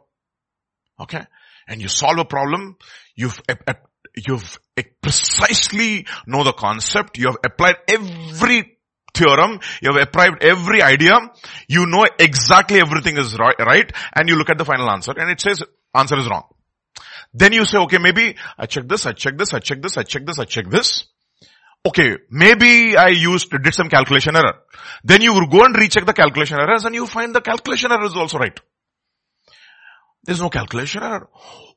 Okay. 1.00 1.24
And 1.68 1.82
you 1.82 1.90
solve 1.90 2.18
a 2.18 2.26
problem, 2.26 2.78
you've, 3.14 3.42
you've 4.16 4.60
precisely 5.02 6.06
know 6.26 6.46
the 6.46 6.54
concept, 6.54 7.18
you 7.18 7.28
have 7.28 7.38
applied 7.46 7.76
every 7.90 8.78
theorem, 9.14 9.60
you 9.82 9.92
have 9.92 10.02
applied 10.02 10.42
every 10.42 10.82
idea, 10.82 11.20
you 11.68 11.86
know 11.88 12.08
exactly 12.18 12.80
everything 12.80 13.18
is 13.18 13.38
right, 13.38 13.92
and 14.16 14.30
you 14.30 14.36
look 14.38 14.50
at 14.50 14.58
the 14.58 14.64
final 14.64 14.90
answer 14.90 15.12
and 15.18 15.30
it 15.30 15.42
says 15.42 15.62
answer 15.94 16.18
is 16.18 16.30
wrong. 16.30 16.46
Then 17.34 17.52
you 17.52 17.66
say, 17.66 17.78
okay, 17.80 17.98
maybe 17.98 18.38
I 18.58 18.66
check 18.66 18.88
this, 18.88 19.06
I 19.06 19.12
check 19.12 19.38
this, 19.38 19.54
I 19.54 19.60
check 19.60 19.82
this, 19.82 19.98
I 19.98 20.04
check 20.04 20.26
this, 20.26 20.40
I 20.40 20.46
check 20.46 20.70
this. 20.70 21.08
Okay, 21.86 22.18
maybe 22.30 22.98
I 22.98 23.10
used, 23.10 23.50
did 23.50 23.74
some 23.74 23.90
calculation 23.90 24.36
error. 24.36 24.56
Then 25.04 25.22
you 25.22 25.34
go 25.48 25.64
and 25.64 25.76
recheck 25.76 26.06
the 26.06 26.14
calculation 26.14 26.60
errors 26.60 26.84
and 26.84 26.94
you 26.94 27.06
find 27.08 27.34
the 27.34 27.42
calculation 27.42 27.92
error 27.92 28.06
is 28.06 28.16
also 28.16 28.38
right. 28.38 28.60
There's 30.24 30.42
no 30.42 30.50
calculation 30.50 31.04
error. 31.04 31.30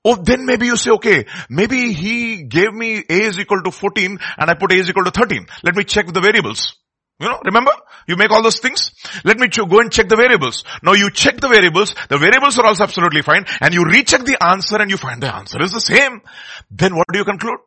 Oh, 0.05 0.17
then 0.17 0.47
maybe 0.47 0.67
you 0.67 0.77
say, 0.77 0.91
okay, 0.93 1.27
maybe 1.49 1.93
he 1.93 2.43
gave 2.45 2.73
me 2.73 3.05
A 3.09 3.23
is 3.23 3.39
equal 3.39 3.63
to 3.63 3.71
14 3.71 4.19
and 4.39 4.51
I 4.51 4.55
put 4.55 4.73
A 4.73 4.77
is 4.77 4.89
equal 4.89 5.05
to 5.05 5.11
13. 5.13 5.47
Let 5.63 5.77
me 5.77 5.85
check 5.85 6.07
the 6.07 6.21
variables. 6.21 6.77
You 7.21 7.29
know, 7.29 7.39
remember? 7.45 7.73
You 8.09 8.17
make 8.17 8.31
all 8.31 8.43
those 8.43 8.61
things. 8.61 8.93
Let 9.25 9.39
me 9.39 9.49
ch- 9.49 9.59
go 9.59 9.79
and 9.81 9.93
check 9.93 10.09
the 10.09 10.17
variables. 10.17 10.65
Now 10.83 10.95
you 10.95 11.11
check 11.11 11.39
the 11.39 11.49
variables. 11.49 11.95
The 12.09 12.17
variables 12.17 12.59
are 12.59 12.65
also 12.65 12.83
absolutely 12.83 13.21
fine 13.21 13.45
and 13.61 13.75
you 13.75 13.85
recheck 13.85 14.25
the 14.25 14.43
answer 14.43 14.81
and 14.81 14.91
you 14.91 14.97
find 14.97 15.23
the 15.23 15.33
answer 15.33 15.63
is 15.63 15.73
the 15.73 15.81
same. 15.81 16.23
Then 16.71 16.97
what 16.97 17.07
do 17.13 17.19
you 17.19 17.25
conclude? 17.27 17.59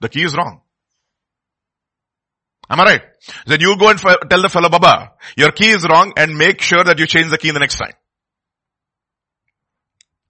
The 0.00 0.08
key 0.08 0.24
is 0.24 0.36
wrong. 0.36 0.62
Am 2.70 2.80
I 2.80 2.84
right? 2.84 3.02
Then 3.46 3.60
you 3.60 3.76
go 3.76 3.88
and 3.88 3.98
f- 3.98 4.28
tell 4.28 4.42
the 4.42 4.48
fellow 4.48 4.68
Baba, 4.68 5.12
your 5.36 5.50
key 5.50 5.70
is 5.70 5.84
wrong 5.88 6.12
and 6.16 6.38
make 6.38 6.62
sure 6.62 6.84
that 6.84 6.98
you 7.00 7.06
change 7.06 7.30
the 7.30 7.38
key 7.38 7.50
the 7.50 7.58
next 7.58 7.76
time. 7.78 7.92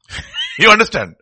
you 0.58 0.70
understand? 0.70 1.16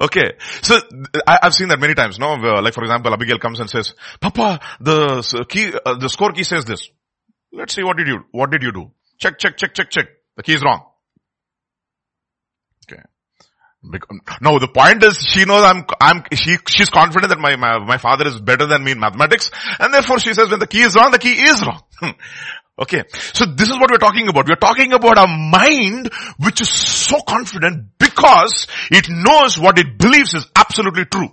Okay. 0.00 0.32
So, 0.62 0.80
I, 1.26 1.40
have 1.42 1.54
seen 1.54 1.68
that 1.68 1.78
many 1.78 1.94
times, 1.94 2.18
no? 2.18 2.32
Like 2.34 2.72
for 2.72 2.82
example, 2.84 3.12
Abigail 3.12 3.38
comes 3.38 3.60
and 3.60 3.68
says, 3.68 3.94
Papa, 4.20 4.60
the 4.80 5.44
key, 5.46 5.72
uh, 5.84 5.94
the 5.98 6.08
score 6.08 6.32
key 6.32 6.44
says 6.44 6.64
this. 6.64 6.88
Let's 7.52 7.74
see 7.74 7.84
what 7.84 7.98
did 7.98 8.08
you, 8.08 8.20
what 8.30 8.50
did 8.50 8.62
you 8.62 8.72
do? 8.72 8.92
Check, 9.18 9.38
check, 9.38 9.58
check, 9.58 9.74
check, 9.74 9.90
check. 9.90 10.06
The 10.36 10.42
key 10.42 10.54
is 10.54 10.64
wrong. 10.64 10.86
No, 14.40 14.60
the 14.60 14.68
point 14.68 15.02
is 15.02 15.16
she 15.18 15.44
knows 15.44 15.64
I'm, 15.64 15.84
I'm, 16.00 16.22
she, 16.32 16.56
she's 16.68 16.88
confident 16.88 17.30
that 17.30 17.38
my, 17.38 17.56
my, 17.56 17.78
my 17.78 17.98
father 17.98 18.26
is 18.28 18.40
better 18.40 18.66
than 18.66 18.84
me 18.84 18.92
in 18.92 19.00
mathematics 19.00 19.50
and 19.80 19.92
therefore 19.92 20.20
she 20.20 20.34
says 20.34 20.50
when 20.50 20.60
the 20.60 20.68
key 20.68 20.82
is 20.82 20.94
wrong, 20.94 21.10
the 21.10 21.18
key 21.18 21.32
is 21.32 21.60
wrong. 21.66 21.82
okay. 22.78 23.02
So 23.10 23.44
this 23.44 23.68
is 23.68 23.78
what 23.78 23.90
we're 23.90 23.98
talking 23.98 24.28
about. 24.28 24.48
We're 24.48 24.54
talking 24.54 24.92
about 24.92 25.18
a 25.18 25.26
mind 25.26 26.10
which 26.38 26.60
is 26.60 26.68
so 26.68 27.20
confident 27.22 27.98
because 27.98 28.68
it 28.90 29.08
knows 29.08 29.58
what 29.58 29.78
it 29.78 29.98
believes 29.98 30.34
is 30.34 30.46
absolutely 30.54 31.06
true. 31.06 31.30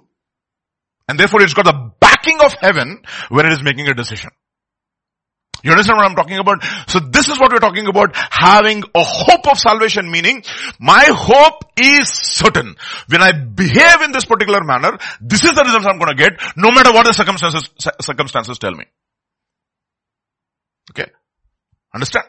And 1.08 1.20
therefore 1.20 1.44
it's 1.44 1.53
got 1.53 1.65
the 1.65 1.91
backing 2.00 2.39
of 2.41 2.53
heaven 2.53 3.03
when 3.29 3.46
it 3.46 3.51
is 3.51 3.63
making 3.63 3.88
a 3.88 3.94
decision. 3.94 4.32
You 5.63 5.72
understand 5.72 5.98
what 5.98 6.06
I'm 6.06 6.16
talking 6.16 6.38
about? 6.38 6.63
So 6.88 7.00
this 7.00 7.28
is 7.28 7.39
what 7.39 7.51
we're 7.51 7.60
talking 7.60 7.88
about, 7.88 8.16
having 8.16 8.84
a 8.96 9.04
hope 9.04 9.48
of 9.51 9.58
salvation, 9.58 10.10
meaning 10.10 10.44
my 10.80 11.06
hope 11.10 11.63
is 11.78 12.10
certain. 12.10 12.75
When 13.08 13.22
I 13.22 13.32
behave 13.32 14.01
in 14.01 14.12
this 14.12 14.25
particular 14.25 14.63
manner, 14.63 14.98
this 15.22 15.44
is 15.44 15.54
the 15.54 15.63
results 15.63 15.86
I'm 15.86 16.00
to 16.00 16.16
get, 16.16 16.34
no 16.56 16.72
matter 16.72 16.92
what 16.94 17.06
the 17.06 17.13
circumstances, 17.13 17.70
circumstances 18.01 18.58
tell 18.58 18.74
me. 18.74 18.86
Okay? 20.92 21.12
Understand? 21.94 22.25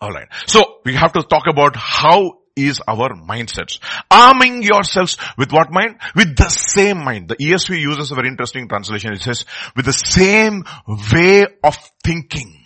Alright. 0.00 0.28
So, 0.46 0.80
we 0.84 0.94
have 0.94 1.12
to 1.14 1.22
talk 1.22 1.44
about 1.48 1.74
how 1.74 2.38
is 2.56 2.80
our 2.86 3.10
mindsets. 3.14 3.78
Arming 4.10 4.62
yourselves 4.62 5.16
with 5.36 5.52
what 5.52 5.70
mind? 5.70 5.98
With 6.14 6.36
the 6.36 6.48
same 6.48 7.04
mind. 7.04 7.28
The 7.28 7.36
ESV 7.36 7.78
uses 7.78 8.10
a 8.10 8.14
very 8.14 8.28
interesting 8.28 8.68
translation. 8.68 9.12
It 9.12 9.20
says, 9.20 9.44
with 9.76 9.84
the 9.84 9.92
same 9.92 10.64
way 11.12 11.46
of 11.62 11.76
thinking. 12.02 12.64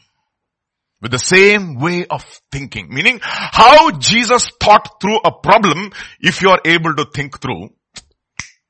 With 1.03 1.11
the 1.11 1.19
same 1.19 1.79
way 1.81 2.07
of 2.07 2.25
thinking. 2.53 2.89
Meaning, 2.91 3.21
how 3.23 3.91
Jesus 3.91 4.51
thought 4.61 5.01
through 5.01 5.19
a 5.25 5.33
problem, 5.33 5.91
if 6.21 6.43
you 6.43 6.51
are 6.51 6.61
able 6.65 6.95
to 6.95 7.07
think 7.13 7.41
through, 7.41 7.71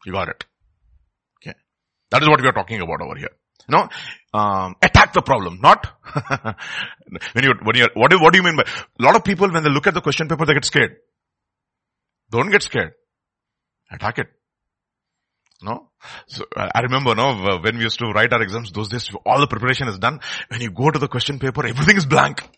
you 0.07 0.13
got 0.13 0.29
it. 0.29 0.45
Okay. 1.43 1.57
That 2.11 2.23
is 2.23 2.29
what 2.29 2.41
we 2.41 2.49
are 2.49 2.53
talking 2.53 2.81
about 2.81 3.03
over 3.03 3.17
here. 3.17 3.31
Know, 3.71 3.89
um, 4.35 4.75
attack 4.83 5.13
the 5.13 5.23
problem, 5.23 5.61
not 5.63 5.87
when 7.33 7.45
you 7.45 7.55
when 7.63 7.77
you 7.77 7.87
what 7.95 8.11
do, 8.11 8.19
what 8.19 8.33
do 8.33 8.39
you 8.39 8.43
mean 8.43 8.57
by 8.57 8.65
a 8.65 9.03
lot 9.03 9.15
of 9.15 9.23
people 9.23 9.49
when 9.49 9.63
they 9.63 9.71
look 9.71 9.87
at 9.87 9.95
the 9.95 10.01
question 10.01 10.27
paper 10.27 10.45
they 10.45 10.55
get 10.55 10.65
scared. 10.65 10.97
Don't 12.31 12.51
get 12.51 12.63
scared. 12.63 12.93
Attack 13.91 14.19
it. 14.19 14.27
No? 15.63 15.91
So 16.27 16.45
uh, 16.57 16.69
I 16.75 16.81
remember, 16.81 17.15
no, 17.15 17.31
uh, 17.31 17.59
when 17.61 17.77
we 17.77 17.83
used 17.83 17.99
to 17.99 18.07
write 18.07 18.33
our 18.33 18.41
exams, 18.41 18.73
those 18.73 18.89
days, 18.89 19.11
all 19.27 19.41
the 19.41 19.47
preparation 19.47 19.89
is 19.89 19.99
done. 19.99 20.21
When 20.49 20.61
you 20.61 20.71
go 20.71 20.91
to 20.91 20.99
the 20.99 21.09
question 21.09 21.39
paper, 21.39 21.67
everything 21.67 21.97
is 21.97 22.07
blank. 22.07 22.49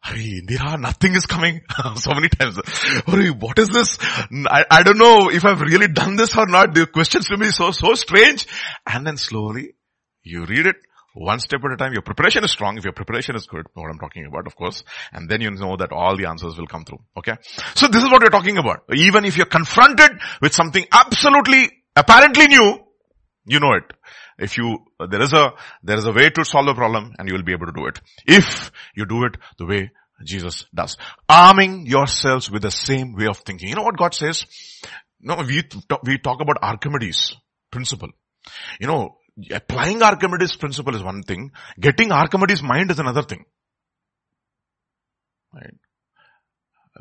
Hurry, 0.00 0.42
Indira, 0.42 0.80
nothing 0.80 1.14
is 1.14 1.26
coming. 1.26 1.60
so 1.96 2.14
many 2.14 2.28
times. 2.28 2.58
Hurry, 3.06 3.30
what 3.30 3.58
is 3.58 3.68
this? 3.68 3.98
I, 4.00 4.64
I 4.70 4.82
don't 4.82 4.98
know 4.98 5.28
if 5.30 5.44
I've 5.44 5.60
really 5.60 5.88
done 5.88 6.16
this 6.16 6.36
or 6.38 6.46
not. 6.46 6.74
The 6.74 6.86
questions 6.86 7.26
to 7.26 7.36
me 7.36 7.50
so, 7.50 7.72
so 7.72 7.94
strange. 7.94 8.46
And 8.86 9.06
then 9.06 9.16
slowly, 9.16 9.74
you 10.22 10.46
read 10.46 10.66
it, 10.66 10.76
one 11.18 11.40
step 11.40 11.60
at 11.64 11.72
a 11.72 11.76
time. 11.76 11.92
Your 11.92 12.02
preparation 12.02 12.44
is 12.44 12.50
strong. 12.50 12.78
If 12.78 12.84
your 12.84 12.92
preparation 12.92 13.34
is 13.36 13.46
good, 13.46 13.66
what 13.74 13.90
I'm 13.90 13.98
talking 13.98 14.26
about, 14.26 14.46
of 14.46 14.56
course, 14.56 14.84
and 15.12 15.28
then 15.28 15.40
you 15.40 15.50
know 15.50 15.76
that 15.76 15.92
all 15.92 16.16
the 16.16 16.26
answers 16.26 16.56
will 16.56 16.66
come 16.66 16.84
through. 16.84 17.00
Okay. 17.16 17.34
So 17.74 17.88
this 17.88 18.02
is 18.02 18.10
what 18.10 18.22
we're 18.22 18.30
talking 18.30 18.58
about. 18.58 18.84
Even 18.94 19.24
if 19.24 19.36
you're 19.36 19.46
confronted 19.46 20.12
with 20.40 20.54
something 20.54 20.84
absolutely, 20.92 21.70
apparently 21.96 22.46
new, 22.46 22.78
you 23.46 23.60
know 23.60 23.72
it. 23.72 23.84
If 24.38 24.56
you, 24.56 24.78
there 25.10 25.20
is 25.20 25.32
a, 25.32 25.52
there 25.82 25.96
is 25.96 26.06
a 26.06 26.12
way 26.12 26.30
to 26.30 26.44
solve 26.44 26.66
the 26.66 26.74
problem 26.74 27.14
and 27.18 27.28
you 27.28 27.34
will 27.34 27.42
be 27.42 27.52
able 27.52 27.66
to 27.66 27.72
do 27.72 27.86
it. 27.86 28.00
If 28.26 28.70
you 28.94 29.04
do 29.04 29.24
it 29.24 29.36
the 29.58 29.66
way 29.66 29.90
Jesus 30.24 30.66
does. 30.74 30.96
Arming 31.28 31.86
yourselves 31.86 32.50
with 32.50 32.62
the 32.62 32.70
same 32.70 33.14
way 33.14 33.26
of 33.26 33.38
thinking. 33.38 33.68
You 33.68 33.74
know 33.74 33.82
what 33.82 33.96
God 33.96 34.14
says? 34.14 34.46
No, 35.20 35.36
we, 35.36 35.62
we 36.04 36.18
talk 36.18 36.40
about 36.40 36.58
Archimedes 36.62 37.36
principle. 37.70 38.08
You 38.80 38.86
know, 38.86 39.16
applying 39.50 40.02
Archimedes 40.02 40.56
principle 40.56 40.94
is 40.94 41.02
one 41.02 41.22
thing. 41.22 41.52
Getting 41.78 42.12
Archimedes 42.12 42.62
mind 42.62 42.90
is 42.90 42.98
another 42.98 43.22
thing. 43.22 43.44
Right? 45.54 45.74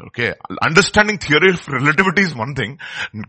Okay. 0.08 0.34
Understanding 0.62 1.17
theory 1.17 1.51
of 1.51 1.67
relativity 1.67 2.22
is 2.22 2.36
one 2.36 2.53
thing. 2.53 2.79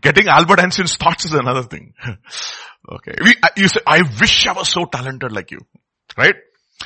Getting 0.01 0.27
Albert 0.27 0.59
Einstein's 0.59 0.95
thoughts 0.97 1.25
is 1.25 1.33
another 1.33 1.63
thing. 1.63 1.93
okay. 2.91 3.15
We, 3.23 3.35
you 3.57 3.67
say, 3.67 3.79
I 3.85 4.01
wish 4.19 4.45
I 4.47 4.53
was 4.53 4.69
so 4.69 4.85
talented 4.85 5.31
like 5.31 5.51
you. 5.51 5.59
Right? 6.17 6.35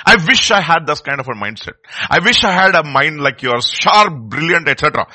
I 0.06 0.16
wish 0.16 0.52
I 0.52 0.62
had 0.62 0.88
this 0.88 1.02
kind 1.02 1.20
of 1.20 1.28
a 1.28 1.34
mindset. 1.34 1.74
I 2.10 2.20
wish 2.20 2.44
I 2.44 2.52
had 2.52 2.76
a 2.76 2.84
mind 2.84 3.20
like 3.20 3.42
yours, 3.44 3.68
sharp, 3.68 4.14
brilliant, 4.30 4.68
etc. 4.68 5.06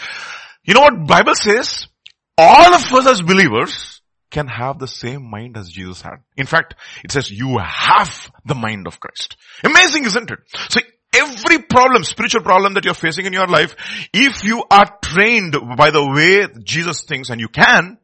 You 0.63 0.75
know 0.75 0.83
what 0.83 1.07
Bible 1.07 1.35
says? 1.35 1.89
All 2.37 2.75
of 2.75 2.93
us 2.93 3.07
as 3.09 3.23
believers, 3.23 3.98
can 4.31 4.47
have 4.47 4.79
the 4.79 4.87
same 4.87 5.29
mind 5.29 5.57
as 5.57 5.69
Jesus 5.69 6.03
had. 6.03 6.17
In 6.37 6.47
fact, 6.47 6.75
it 7.05 7.13
says 7.13 7.31
you 7.31 7.59
have 7.59 8.31
the 8.45 8.55
mind 8.55 8.87
of 8.87 9.01
Christ. 9.01 9.37
Amazing, 9.65 10.05
isn't 10.05 10.31
it? 10.31 10.39
So 10.69 10.81
every 11.15 11.59
problem, 11.63 12.05
spiritual 12.05 12.43
problem 12.43 12.75
that 12.75 12.85
you're 12.85 12.95
facing 12.95 13.27
in 13.27 13.33
your 13.33 13.47
life, 13.47 13.75
if 14.13 14.45
you 14.45 14.65
are 14.71 14.99
trained 15.03 15.57
by 15.77 15.91
the 15.91 16.07
way 16.07 16.47
Jesus 16.63 17.03
thinks 17.03 17.31
and 17.31 17.41
you 17.41 17.49
can, 17.49 17.99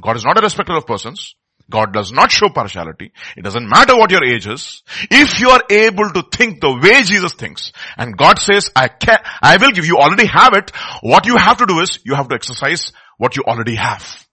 God 0.00 0.16
is 0.16 0.24
not 0.24 0.38
a 0.38 0.42
respecter 0.42 0.74
of 0.74 0.86
persons. 0.86 1.34
God 1.70 1.92
does 1.92 2.12
not 2.12 2.30
show 2.30 2.48
partiality. 2.48 3.12
It 3.36 3.42
doesn't 3.42 3.68
matter 3.68 3.96
what 3.96 4.10
your 4.10 4.24
age 4.24 4.46
is. 4.46 4.82
If 5.10 5.40
you 5.40 5.50
are 5.50 5.62
able 5.70 6.10
to 6.10 6.22
think 6.22 6.60
the 6.60 6.74
way 6.74 7.02
Jesus 7.02 7.32
thinks, 7.32 7.72
and 7.96 8.16
God 8.16 8.38
says, 8.38 8.70
I 8.74 8.88
can, 8.88 9.18
I 9.40 9.56
will 9.56 9.70
give 9.70 9.86
you 9.86 9.96
already 9.96 10.26
have 10.26 10.54
it, 10.54 10.70
what 11.02 11.26
you 11.26 11.36
have 11.36 11.58
to 11.58 11.66
do 11.66 11.80
is, 11.80 12.00
you 12.04 12.14
have 12.14 12.28
to 12.28 12.34
exercise 12.34 12.92
what 13.16 13.36
you 13.36 13.44
already 13.46 13.76
have. 13.76 14.26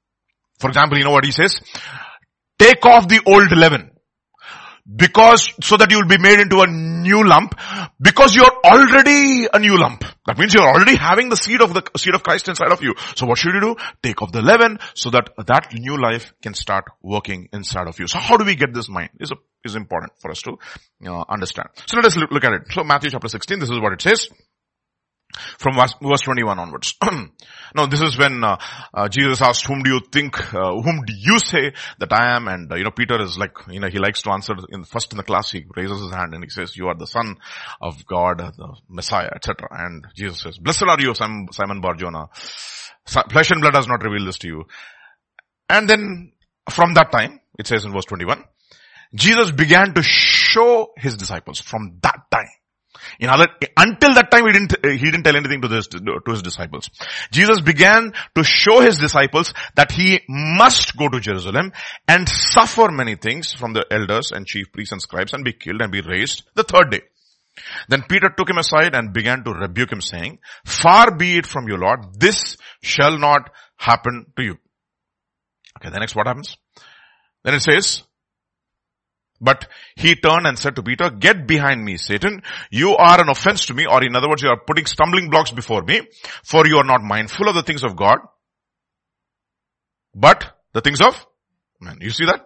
For 0.60 0.68
example, 0.68 0.98
you 0.98 1.04
know 1.04 1.12
what 1.12 1.26
he 1.26 1.32
says? 1.32 1.60
Take 2.58 2.86
off 2.86 3.08
the 3.08 3.22
old 3.26 3.52
leaven. 3.52 3.92
Because, 4.94 5.52
so 5.62 5.78
that 5.78 5.92
you 5.92 5.98
will 5.98 6.08
be 6.08 6.18
made 6.18 6.40
into 6.40 6.62
a 6.62 6.68
new 6.68 7.24
lump, 7.24 7.54
because 8.02 8.36
you're 8.36 8.60
already 8.66 9.48
a 9.54 9.60
new 9.60 9.78
lump. 9.78 10.04
That 10.26 10.40
means 10.40 10.54
you're 10.54 10.68
already 10.68 10.96
having 10.96 11.30
the 11.30 11.38
seed 11.38 11.62
of 11.62 11.76
the 11.76 11.84
seed 11.96 12.16
of 12.16 12.24
Christ 12.24 12.48
inside 12.48 12.72
of 12.72 12.82
you. 12.82 12.96
So 13.16 13.28
what 13.28 13.38
should 13.38 13.54
you 13.54 13.62
do? 13.62 13.76
Take 14.02 14.24
off 14.24 14.32
the 14.32 14.42
leaven 14.42 14.80
so 14.96 15.12
that 15.12 15.30
that 15.46 15.74
new 15.74 16.02
life 16.02 16.34
can 16.42 16.56
start 16.56 16.86
working 17.04 17.50
inside 17.54 17.88
of 17.88 18.00
you. 18.00 18.08
So 18.08 18.18
how 18.18 18.38
do 18.38 18.46
we 18.46 18.56
get 18.56 18.74
this 18.74 18.90
mind? 18.90 19.12
Is 19.20 19.32
is 19.64 19.76
important 19.76 20.14
for 20.20 20.32
us 20.32 20.42
to 20.42 20.58
uh, 21.06 21.24
understand. 21.30 21.70
So 21.86 21.98
let 21.98 22.06
us 22.06 22.16
look, 22.16 22.32
look 22.32 22.44
at 22.44 22.54
it. 22.54 22.62
So 22.72 22.84
Matthew 22.84 23.12
chapter 23.12 23.28
16, 23.28 23.60
this 23.60 23.70
is 23.70 23.80
what 23.80 23.94
it 23.94 24.02
says 24.02 24.28
from 25.58 25.76
verse, 25.76 25.94
verse 26.02 26.22
21 26.22 26.58
onwards. 26.58 26.96
now 27.76 27.86
this 27.86 28.02
is 28.02 28.18
when 28.18 28.44
uh, 28.44 28.58
uh, 28.94 29.08
Jesus 29.08 29.42
asked, 29.42 29.66
whom 29.66 29.84
do 29.84 29.92
you 29.92 30.02
think, 30.12 30.54
uh, 30.54 30.72
whom 30.72 31.04
do 31.06 31.14
you 31.16 31.40
say 31.40 31.74
that 32.00 32.12
I 32.12 32.36
am? 32.36 32.48
And 32.48 32.72
uh, 32.72 32.76
you 32.76 32.84
know, 32.84 32.92
Peter 32.92 33.22
is 33.22 33.38
like, 33.38 33.56
you 33.70 33.80
know, 33.80 33.90
he 33.90 34.00
likes 34.00 34.22
to 34.24 34.32
answer 34.32 34.56
in 34.70 34.84
first 34.84 35.12
in 35.14 35.18
the 35.18 35.24
class, 35.24 35.52
he 35.52 35.66
raises 35.76 36.02
his 36.02 36.12
hand 36.12 36.34
and 36.34 36.44
he 36.44 36.50
says, 36.50 36.76
you 36.76 36.88
are 36.88 36.96
the 36.96 37.08
son 37.08 37.38
of 37.82 38.06
God, 38.06 38.40
the 38.40 38.76
Messiah, 38.88 39.30
etc. 39.36 39.68
And 39.72 40.06
Jesus 40.16 40.42
says, 40.42 40.58
blessed 40.58 40.84
are 40.84 41.00
you, 41.00 41.14
Simon 41.14 41.82
Barjona. 41.82 42.30
Flesh 43.06 43.52
and 43.52 43.62
blood 43.62 43.76
has 43.76 43.88
not 43.88 44.04
revealed 44.04 44.28
this 44.28 44.38
to 44.40 44.48
you. 44.48 44.66
And 45.68 45.90
then 45.90 46.32
from 46.70 46.94
that 46.96 47.12
time, 47.12 47.40
it 47.58 47.68
says 47.68 47.86
in 47.86 47.92
verse 47.92 48.06
21, 48.06 48.44
Jesus 49.16 49.52
began 49.52 49.94
to 49.96 50.04
show 50.04 50.92
his 50.96 51.18
disciples 51.18 51.60
from 51.60 51.98
that 52.02 52.20
time 52.32 52.50
In 53.20 53.30
other, 53.30 53.48
until 53.78 54.14
that 54.14 54.32
time, 54.32 54.46
he 54.46 54.54
didn't, 54.54 54.74
uh, 54.74 54.90
he 54.90 55.06
didn't 55.06 55.24
tell 55.24 55.36
anything 55.36 55.62
to, 55.62 55.68
this, 55.68 55.88
to 55.88 56.22
his 56.28 56.42
disciples. 56.42 56.90
Jesus 57.32 57.62
began 57.62 58.14
to 58.36 58.44
show 58.44 58.82
his 58.82 58.98
disciples 58.98 59.54
that 59.76 59.92
he 59.92 60.22
must 60.28 60.98
go 60.98 61.10
to 61.10 61.20
Jerusalem 61.20 61.72
and 62.08 62.28
suffer 62.28 62.90
many 62.92 63.16
things 63.16 63.54
from 63.54 63.74
the 63.74 63.86
elders 63.92 64.32
and 64.32 64.46
chief 64.46 64.72
priests 64.72 64.92
and 64.92 65.02
scribes 65.02 65.34
and 65.34 65.44
be 65.44 65.54
killed 65.54 65.82
and 65.82 65.92
be 65.92 66.02
raised 66.02 66.44
the 66.56 66.64
third 66.64 66.92
day. 66.92 67.02
Then 67.88 68.04
Peter 68.08 68.30
took 68.30 68.50
him 68.50 68.58
aside 68.58 68.96
and 68.96 69.14
began 69.14 69.44
to 69.44 69.52
rebuke 69.52 69.92
him 69.92 70.02
saying, 70.02 70.40
far 70.66 71.16
be 71.16 71.38
it 71.38 71.46
from 71.46 71.68
you 71.68 71.78
Lord, 71.78 72.20
this 72.20 72.58
shall 72.82 73.18
not 73.18 73.50
happen 73.78 74.28
to 74.36 74.44
you. 74.44 74.58
Okay, 75.78 75.90
the 75.90 76.00
next 76.00 76.16
what 76.16 76.28
happens? 76.28 76.58
Then 77.44 77.54
it 77.54 77.62
says, 77.62 78.04
but 79.42 79.68
he 79.96 80.16
turned 80.16 80.46
and 80.46 80.58
said 80.58 80.76
to 80.76 80.84
Peter, 80.84 81.10
get 81.10 81.48
behind 81.48 81.84
me, 81.84 81.98
Satan. 81.98 82.42
You 82.72 82.96
are 82.96 83.22
an 83.22 83.30
offense 83.30 83.66
to 83.68 83.74
me, 83.74 83.86
or 83.86 84.04
in 84.04 84.16
other 84.16 84.30
words, 84.30 84.42
you 84.42 84.50
are 84.50 84.60
putting 84.60 84.86
stumbling 84.86 85.30
blocks 85.30 85.52
before 85.52 85.82
me, 85.84 86.02
for 86.44 86.68
you 86.68 86.78
are 86.78 86.84
not 86.84 87.02
mindful 87.02 87.48
of 87.48 87.56
the 87.56 87.64
things 87.64 87.84
of 87.84 87.96
God, 87.96 88.20
but 90.14 90.56
the 90.74 90.82
things 90.82 91.02
of 91.02 91.26
man. 91.80 91.98
You 92.02 92.12
see 92.12 92.26
that? 92.26 92.46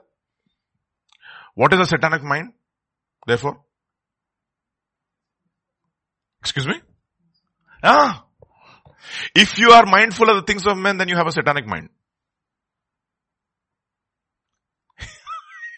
What 1.55 1.73
is 1.73 1.79
a 1.79 1.85
satanic 1.85 2.23
mind? 2.23 2.53
Therefore? 3.27 3.61
Excuse 6.41 6.67
me? 6.67 6.75
Ah. 7.83 8.25
If 9.35 9.57
you 9.59 9.71
are 9.71 9.85
mindful 9.85 10.29
of 10.29 10.35
the 10.37 10.41
things 10.43 10.65
of 10.65 10.77
men, 10.77 10.97
then 10.97 11.09
you 11.09 11.15
have 11.15 11.27
a 11.27 11.31
satanic 11.31 11.67
mind. 11.67 11.89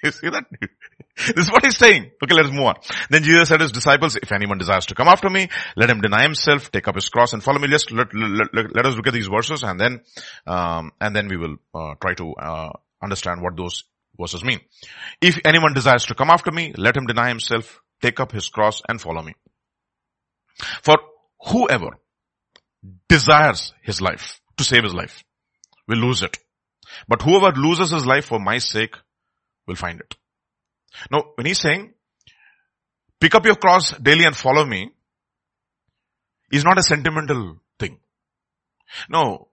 You 0.06 0.12
see 0.12 0.30
that? 0.30 0.46
this 1.18 1.46
is 1.46 1.52
what 1.52 1.66
he's 1.66 1.78
saying. 1.78 2.12
Okay, 2.24 2.34
let's 2.34 2.52
move 2.52 2.66
on. 2.66 2.76
Then 3.10 3.24
Jesus 3.24 3.50
said 3.50 3.58
to 3.58 3.64
his 3.64 3.72
disciples, 3.72 4.16
if 4.16 4.32
anyone 4.32 4.58
desires 4.58 4.86
to 4.88 4.96
come 4.96 5.08
after 5.08 5.30
me, 5.30 5.50
let 5.76 5.90
him 5.90 6.02
deny 6.02 6.24
himself, 6.24 6.72
take 6.72 6.88
up 6.88 6.96
his 6.96 7.10
cross 7.10 7.34
and 7.34 7.44
follow 7.44 7.60
me. 7.60 7.68
Just 7.68 7.92
let, 7.92 8.08
let, 8.14 8.54
let, 8.54 8.76
let 8.76 8.86
us 8.86 8.96
look 8.96 9.08
at 9.08 9.14
these 9.14 9.28
verses 9.28 9.64
and 9.64 9.80
then, 9.80 10.02
um, 10.48 10.92
and 11.02 11.16
then 11.16 11.28
we 11.28 11.38
will 11.38 11.58
uh, 11.74 11.96
try 12.02 12.14
to 12.14 12.34
uh, 12.34 12.70
understand 13.02 13.42
what 13.42 13.58
those 13.58 13.84
verses 14.20 14.44
mean. 14.44 14.60
If 15.22 15.40
anyone 15.46 15.74
desires 15.74 16.06
to 16.06 16.16
come 16.16 16.30
after 16.30 16.52
me, 16.52 16.74
let 16.78 16.96
him 16.96 17.06
deny 17.06 17.30
himself, 17.30 17.82
take 18.02 18.20
up 18.20 18.32
his 18.32 18.50
cross 18.50 18.82
and 18.88 19.02
follow 19.02 19.22
me. 19.22 19.34
For 20.84 20.98
whoever 21.48 22.00
desires 23.10 23.74
his 23.82 24.02
life 24.02 24.40
to 24.58 24.64
save 24.64 24.84
his 24.84 24.94
life 24.94 25.24
will 25.88 25.98
lose 25.98 26.22
it. 26.22 26.38
But 27.08 27.22
whoever 27.22 27.52
loses 27.56 27.92
his 27.92 28.06
life 28.06 28.26
for 28.26 28.40
my 28.40 28.58
sake 28.60 28.96
will 29.68 29.76
find 29.76 30.00
it. 30.00 30.16
Now, 31.12 31.24
when 31.36 31.46
he's 31.46 31.60
saying, 31.60 31.94
pick 33.20 33.36
up 33.36 33.46
your 33.46 33.56
cross 33.56 33.98
daily 33.98 34.26
and 34.26 34.36
follow 34.36 34.66
me, 34.66 34.92
is 36.52 36.64
not 36.64 36.78
a 36.78 36.84
sentimental 36.84 37.58
thing. 37.80 37.98
No, 39.10 39.50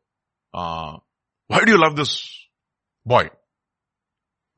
uh, 0.53 0.99
why 1.47 1.65
do 1.65 1.73
you 1.73 1.79
love 1.79 1.97
this 1.97 2.47
boy? 3.05 3.31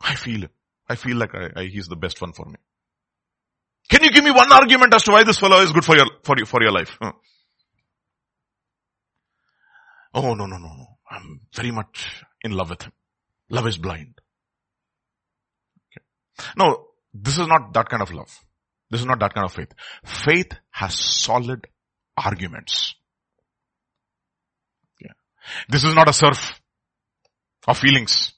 I 0.00 0.14
feel. 0.14 0.48
I 0.88 0.96
feel 0.96 1.16
like 1.16 1.34
I, 1.34 1.60
I, 1.60 1.64
he's 1.66 1.86
the 1.86 1.96
best 1.96 2.20
one 2.20 2.32
for 2.32 2.44
me. 2.44 2.56
Can 3.88 4.02
you 4.02 4.10
give 4.10 4.24
me 4.24 4.30
one 4.30 4.52
argument 4.52 4.92
as 4.94 5.02
to 5.04 5.12
why 5.12 5.24
this 5.24 5.38
fellow 5.38 5.60
is 5.60 5.72
good 5.72 5.84
for 5.84 5.96
your, 5.96 6.06
for 6.24 6.36
your, 6.36 6.46
for 6.46 6.62
your 6.62 6.72
life? 6.72 6.96
Huh. 7.00 7.12
Oh, 10.14 10.34
no, 10.34 10.46
no, 10.46 10.56
no, 10.56 10.68
no. 10.68 10.86
I'm 11.10 11.40
very 11.54 11.70
much 11.70 12.24
in 12.42 12.52
love 12.52 12.70
with 12.70 12.82
him. 12.82 12.92
Love 13.50 13.66
is 13.66 13.78
blind. 13.78 14.20
No, 16.56 16.86
this 17.12 17.38
is 17.38 17.46
not 17.46 17.72
that 17.74 17.88
kind 17.88 18.02
of 18.02 18.12
love. 18.12 18.44
This 18.90 19.00
is 19.00 19.06
not 19.06 19.20
that 19.20 19.34
kind 19.34 19.44
of 19.44 19.52
faith. 19.52 19.72
Faith 20.04 20.52
has 20.70 20.94
solid 20.94 21.66
arguments. 22.16 22.94
Yeah. 25.00 25.12
This 25.68 25.84
is 25.84 25.94
not 25.94 26.08
a 26.08 26.12
surf 26.12 26.60
of 27.66 27.78
feelings. 27.78 28.32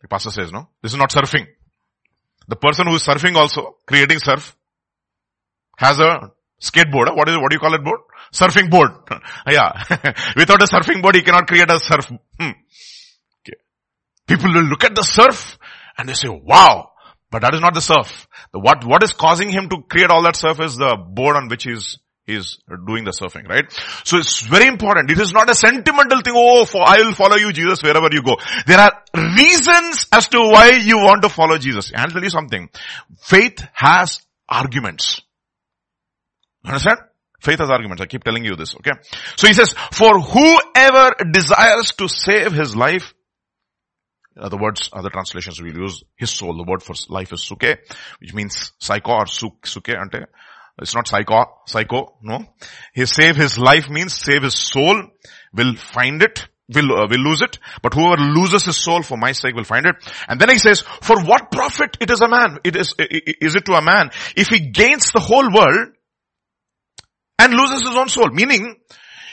The 0.00 0.08
pastor 0.08 0.30
says, 0.30 0.52
no? 0.52 0.68
This 0.82 0.92
is 0.92 0.98
not 0.98 1.10
surfing. 1.10 1.46
The 2.48 2.56
person 2.56 2.86
who 2.88 2.94
is 2.96 3.04
surfing 3.04 3.36
also, 3.36 3.76
creating 3.86 4.18
surf, 4.18 4.56
has 5.76 5.98
a 6.00 6.32
skateboard. 6.60 7.14
What 7.16 7.28
is 7.28 7.36
it? 7.36 7.40
What 7.40 7.50
do 7.50 7.56
you 7.56 7.60
call 7.60 7.74
it 7.74 7.84
board? 7.84 8.00
Surfing 8.32 8.70
board. 8.70 8.90
yeah. 9.48 9.72
Without 10.36 10.62
a 10.62 10.66
surfing 10.66 11.02
board, 11.02 11.14
he 11.14 11.22
cannot 11.22 11.46
create 11.46 11.70
a 11.70 11.78
surf. 11.78 12.06
Hmm. 12.38 12.50
Okay. 13.40 13.58
People 14.26 14.52
will 14.52 14.64
look 14.64 14.84
at 14.84 14.94
the 14.94 15.02
surf 15.02 15.58
and 15.96 16.08
they 16.08 16.14
say, 16.14 16.28
wow. 16.28 16.90
But 17.30 17.42
that 17.42 17.54
is 17.54 17.60
not 17.60 17.74
the 17.74 17.80
surf. 17.80 18.28
The, 18.52 18.58
what, 18.58 18.84
what 18.84 19.02
is 19.02 19.12
causing 19.12 19.48
him 19.48 19.68
to 19.70 19.82
create 19.88 20.10
all 20.10 20.22
that 20.22 20.36
surf 20.36 20.60
is 20.60 20.76
the 20.76 20.96
board 20.96 21.36
on 21.36 21.48
which 21.48 21.64
he's 21.64 21.98
is 22.26 22.58
doing 22.86 23.04
the 23.04 23.10
surfing, 23.10 23.48
right? 23.48 23.64
So 24.04 24.16
it's 24.16 24.42
very 24.42 24.66
important. 24.66 25.10
It 25.10 25.18
is 25.18 25.32
not 25.32 25.50
a 25.50 25.54
sentimental 25.54 26.20
thing, 26.20 26.34
oh, 26.36 26.64
for, 26.64 26.82
I 26.86 26.98
will 26.98 27.14
follow 27.14 27.36
you, 27.36 27.52
Jesus, 27.52 27.82
wherever 27.82 28.08
you 28.12 28.22
go. 28.22 28.36
There 28.66 28.78
are 28.78 29.02
reasons 29.14 30.06
as 30.12 30.28
to 30.28 30.38
why 30.38 30.70
you 30.70 30.98
want 30.98 31.22
to 31.22 31.28
follow 31.28 31.58
Jesus. 31.58 31.90
And 31.90 32.00
I'll 32.00 32.10
tell 32.10 32.22
you 32.22 32.30
something. 32.30 32.68
Faith 33.18 33.66
has 33.72 34.20
arguments. 34.48 35.20
Understand? 36.64 36.98
Faith 37.40 37.58
has 37.58 37.70
arguments. 37.70 38.00
I 38.00 38.06
keep 38.06 38.22
telling 38.22 38.44
you 38.44 38.54
this, 38.54 38.76
okay? 38.76 38.92
So 39.36 39.48
he 39.48 39.54
says, 39.54 39.74
for 39.92 40.20
whoever 40.20 41.14
desires 41.28 41.92
to 41.98 42.08
save 42.08 42.52
his 42.52 42.76
life, 42.76 43.14
other 44.36 44.56
words, 44.56 44.90
other 44.92 45.10
translations 45.10 45.60
will 45.60 45.74
use 45.74 46.02
his 46.16 46.30
soul. 46.30 46.56
The 46.56 46.64
word 46.64 46.82
for 46.82 46.94
life 47.08 47.32
is 47.32 47.42
suke, 47.42 47.78
which 48.18 48.34
means 48.34 48.72
psycho 48.78 49.12
or 49.12 49.26
suke, 49.26 49.66
suke 49.66 49.90
ante 49.90 50.20
it's 50.80 50.94
not 50.94 51.06
psycho, 51.06 51.44
psycho, 51.66 52.14
no. 52.22 52.44
He 52.94 53.04
save 53.06 53.36
his 53.36 53.58
life 53.58 53.90
means 53.90 54.14
save 54.14 54.42
his 54.42 54.58
soul, 54.58 55.02
will 55.52 55.74
find 55.76 56.22
it, 56.22 56.48
will, 56.74 56.98
uh, 56.98 57.06
will 57.08 57.20
lose 57.20 57.42
it, 57.42 57.58
but 57.82 57.92
whoever 57.92 58.22
loses 58.22 58.64
his 58.64 58.76
soul 58.76 59.02
for 59.02 59.18
my 59.18 59.32
sake 59.32 59.54
will 59.54 59.64
find 59.64 59.86
it. 59.86 59.96
And 60.28 60.40
then 60.40 60.48
he 60.48 60.58
says, 60.58 60.80
for 60.80 61.22
what 61.22 61.50
profit 61.50 61.98
it 62.00 62.10
is 62.10 62.20
a 62.20 62.28
man, 62.28 62.58
it 62.64 62.76
is, 62.76 62.94
is 62.98 63.54
it 63.54 63.66
to 63.66 63.74
a 63.74 63.82
man 63.82 64.10
if 64.34 64.48
he 64.48 64.70
gains 64.70 65.12
the 65.12 65.20
whole 65.20 65.52
world 65.52 65.90
and 67.38 67.52
loses 67.52 67.86
his 67.86 67.96
own 67.96 68.08
soul? 68.08 68.30
Meaning, 68.30 68.76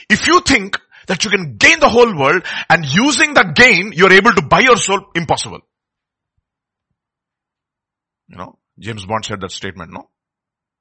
if 0.10 0.28
you 0.28 0.42
think 0.42 0.80
that 1.10 1.26
you 1.26 1.32
can 1.32 1.58
gain 1.58 1.80
the 1.80 1.90
whole 1.90 2.16
world 2.16 2.44
and 2.70 2.86
using 2.86 3.34
that 3.34 3.56
gain, 3.56 3.92
you're 3.94 4.14
able 4.14 4.32
to 4.32 4.44
buy 4.44 4.60
your 4.60 4.78
soul, 4.78 5.02
impossible. 5.16 5.60
You 8.28 8.38
know, 8.38 8.60
James 8.78 9.06
Bond 9.06 9.26
said 9.26 9.42
that 9.42 9.52
statement, 9.52 9.92
no? 9.92 10.10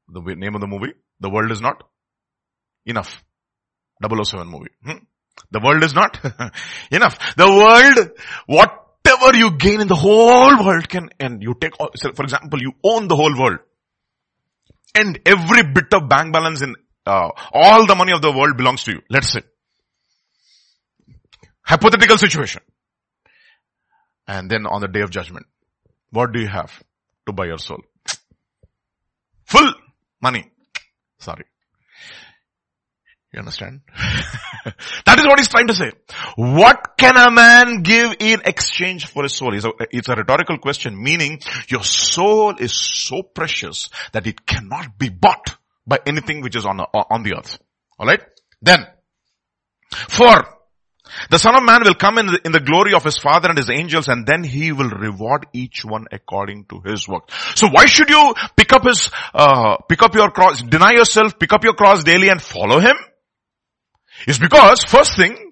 The 0.09 0.21
name 0.35 0.55
of 0.55 0.61
the 0.61 0.67
movie, 0.67 0.93
The 1.21 1.31
World 1.31 1.51
is 1.51 1.61
Not 1.61 1.83
Enough. 2.85 3.23
007 4.03 4.47
movie. 4.49 4.71
Hmm? 4.85 4.99
The 5.51 5.61
world 5.61 5.83
is 5.83 5.95
not 5.95 6.19
enough. 6.91 7.19
The 7.37 7.47
world, 7.47 8.11
whatever 8.47 9.37
you 9.37 9.57
gain 9.57 9.81
in 9.81 9.88
the 9.88 9.95
whole 9.95 10.64
world 10.64 10.88
can, 10.88 11.11
and 11.19 11.43
you 11.43 11.55
take, 11.61 11.73
for 11.77 12.23
example, 12.23 12.61
you 12.61 12.73
own 12.85 13.09
the 13.09 13.17
whole 13.17 13.37
world. 13.38 13.59
And 14.95 15.19
every 15.27 15.62
bit 15.62 15.93
of 15.95 16.09
bank 16.09 16.33
balance 16.33 16.62
in, 16.62 16.75
uh, 17.07 17.31
all 17.53 17.87
the 17.87 17.95
money 17.95 18.12
of 18.12 18.23
the 18.23 18.33
world 18.33 18.57
belongs 18.57 18.85
to 18.85 18.93
you. 18.93 19.01
Let's 19.11 19.31
say. 19.31 19.43
Hypothetical 21.68 22.16
situation. 22.16 22.62
And 24.26 24.50
then 24.50 24.66
on 24.66 24.81
the 24.81 24.88
day 24.88 25.02
of 25.02 25.11
judgment, 25.11 25.44
what 26.11 26.33
do 26.33 26.40
you 26.40 26.48
have 26.48 26.83
to 27.26 27.33
buy 27.33 27.44
your 27.44 27.59
soul? 27.59 27.83
Full 29.44 29.74
Money. 30.22 30.50
Sorry. 31.18 31.44
You 33.33 33.40
understand? 33.40 33.83
that 35.04 35.18
is 35.18 35.26
what 35.26 35.38
he's 35.38 35.48
trying 35.48 35.66
to 35.66 35.74
say. 35.74 35.92
What 36.37 36.96
can 36.96 37.18
a 37.18 37.31
man 37.31 37.83
give 37.83 38.14
in 38.18 38.40
exchange 38.46 39.07
for 39.07 39.24
his 39.24 39.35
soul? 39.35 39.54
It's 39.54 39.66
a, 39.66 39.72
it's 39.90 40.09
a 40.09 40.14
rhetorical 40.14 40.57
question, 40.57 41.00
meaning 41.00 41.40
your 41.68 41.85
soul 41.85 42.57
is 42.57 42.72
so 42.72 43.22
precious 43.22 43.90
that 44.12 44.26
it 44.26 44.46
cannot 44.46 44.96
be 44.98 45.11
bought 45.11 45.59
by 45.87 45.98
anything 46.07 46.40
which 46.40 46.57
is 46.57 46.64
on 46.64 46.81
on 46.81 47.22
the 47.22 47.37
earth. 47.37 47.59
Alright? 48.00 48.22
Then, 48.62 48.87
for 49.90 50.58
the 51.31 51.38
son 51.38 51.57
of 51.57 51.62
man 51.62 51.83
will 51.85 51.94
come 51.94 52.18
in 52.18 52.27
the, 52.27 52.40
in 52.44 52.53
the 52.53 52.61
glory 52.61 52.94
of 52.94 53.05
his 53.05 53.18
father 53.18 53.49
and 53.49 53.59
his 53.59 53.71
angels 53.71 54.09
and 54.09 54.27
then 54.27 54.42
he 54.42 54.73
will 54.73 54.90
reward 54.90 55.47
each 55.53 55.85
one 55.85 56.07
according 56.12 56.66
to 56.66 56.81
his 56.85 57.09
work. 57.09 57.31
So 57.55 57.68
why 57.68 57.87
should 57.87 58.11
you 58.11 58.35
pick 58.57 58.73
up 58.73 58.85
his, 58.85 59.11
uh, 59.35 59.77
pick 59.88 60.03
up 60.03 60.14
your 60.14 60.31
cross, 60.31 60.62
deny 60.62 60.92
yourself, 60.92 61.38
pick 61.38 61.53
up 61.53 61.64
your 61.64 61.75
cross 61.75 62.05
daily 62.05 62.29
and 62.29 62.40
follow 62.40 62.81
him? 62.81 62.97
It's 64.27 64.38
because 64.38 64.85
first 64.85 65.16
thing, 65.16 65.49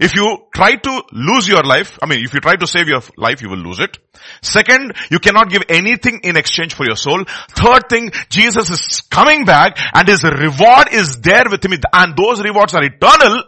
if 0.00 0.16
you 0.16 0.38
try 0.52 0.74
to 0.74 1.02
lose 1.12 1.46
your 1.46 1.62
life, 1.62 1.98
I 2.02 2.06
mean, 2.06 2.24
if 2.24 2.34
you 2.34 2.40
try 2.40 2.56
to 2.56 2.66
save 2.66 2.88
your 2.88 3.00
life, 3.16 3.42
you 3.42 3.48
will 3.48 3.58
lose 3.58 3.78
it. 3.78 3.96
Second, 4.42 4.92
you 5.10 5.20
cannot 5.20 5.50
give 5.50 5.62
anything 5.68 6.20
in 6.24 6.36
exchange 6.36 6.74
for 6.74 6.84
your 6.84 6.96
soul. 6.96 7.24
Third 7.50 7.88
thing, 7.88 8.10
Jesus 8.28 8.70
is 8.70 9.02
coming 9.02 9.44
back 9.44 9.78
and 9.94 10.08
his 10.08 10.24
reward 10.24 10.88
is 10.92 11.20
there 11.20 11.44
with 11.48 11.64
him 11.64 11.78
and 11.92 12.16
those 12.16 12.42
rewards 12.42 12.74
are 12.74 12.82
eternal. 12.82 13.44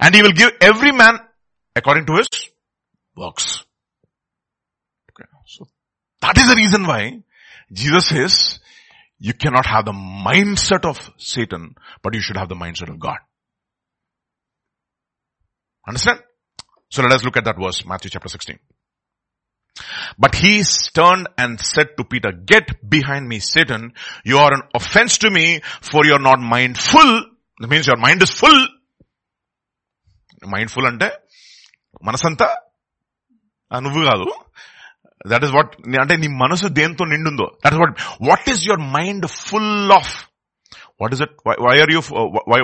And 0.00 0.14
he 0.14 0.22
will 0.22 0.32
give 0.32 0.52
every 0.60 0.92
man 0.92 1.18
according 1.74 2.06
to 2.06 2.16
his 2.16 2.28
works. 3.16 3.64
Okay. 5.10 5.28
So 5.46 5.66
that 6.20 6.36
is 6.36 6.48
the 6.48 6.56
reason 6.56 6.86
why 6.86 7.22
Jesus 7.72 8.08
says, 8.08 8.60
you 9.18 9.34
cannot 9.34 9.66
have 9.66 9.84
the 9.84 9.92
mindset 9.92 10.84
of 10.84 11.10
Satan, 11.16 11.74
but 12.02 12.14
you 12.14 12.20
should 12.20 12.36
have 12.36 12.48
the 12.48 12.54
mindset 12.54 12.88
of 12.88 12.98
God. 12.98 13.18
Understand? 15.86 16.20
So 16.90 17.02
let 17.02 17.12
us 17.12 17.24
look 17.24 17.36
at 17.36 17.44
that 17.44 17.56
verse, 17.60 17.84
Matthew 17.84 18.10
chapter 18.10 18.28
16. 18.28 18.58
But 20.18 20.34
he 20.34 20.62
turned 20.92 21.28
and 21.36 21.60
said 21.60 21.96
to 21.96 22.04
Peter, 22.04 22.32
get 22.32 22.88
behind 22.88 23.28
me, 23.28 23.38
Satan. 23.38 23.92
You 24.24 24.38
are 24.38 24.52
an 24.52 24.62
offense 24.74 25.18
to 25.18 25.30
me 25.30 25.60
for 25.80 26.04
you're 26.04 26.18
not 26.18 26.40
mindful. 26.40 27.24
That 27.60 27.68
means 27.70 27.86
your 27.86 27.96
mind 27.96 28.22
is 28.22 28.30
full. 28.30 28.66
Mindful 30.46 30.86
అంటే 30.86 31.08
మనసంతా 32.04 32.48
నువ్వు 33.74 34.04
కాదు. 34.04 34.26
That 35.26 35.44
is 35.44 35.52
what 35.52 35.72
అంటే 36.00 36.16
నీ 36.16 36.28
మనసు 36.28 36.66
దేంతో 36.66 37.04
నిండుందో. 37.04 37.46
That 37.64 37.74
is 37.74 37.80
what 37.80 37.94
what 38.28 38.50
is 38.50 38.66
your 38.68 38.80
mind 38.80 39.26
full 39.26 39.92
of 39.92 40.28
what 41.00 41.12
is 41.12 41.22
why 41.46 41.80
are 41.80 41.92
you 41.92 42.00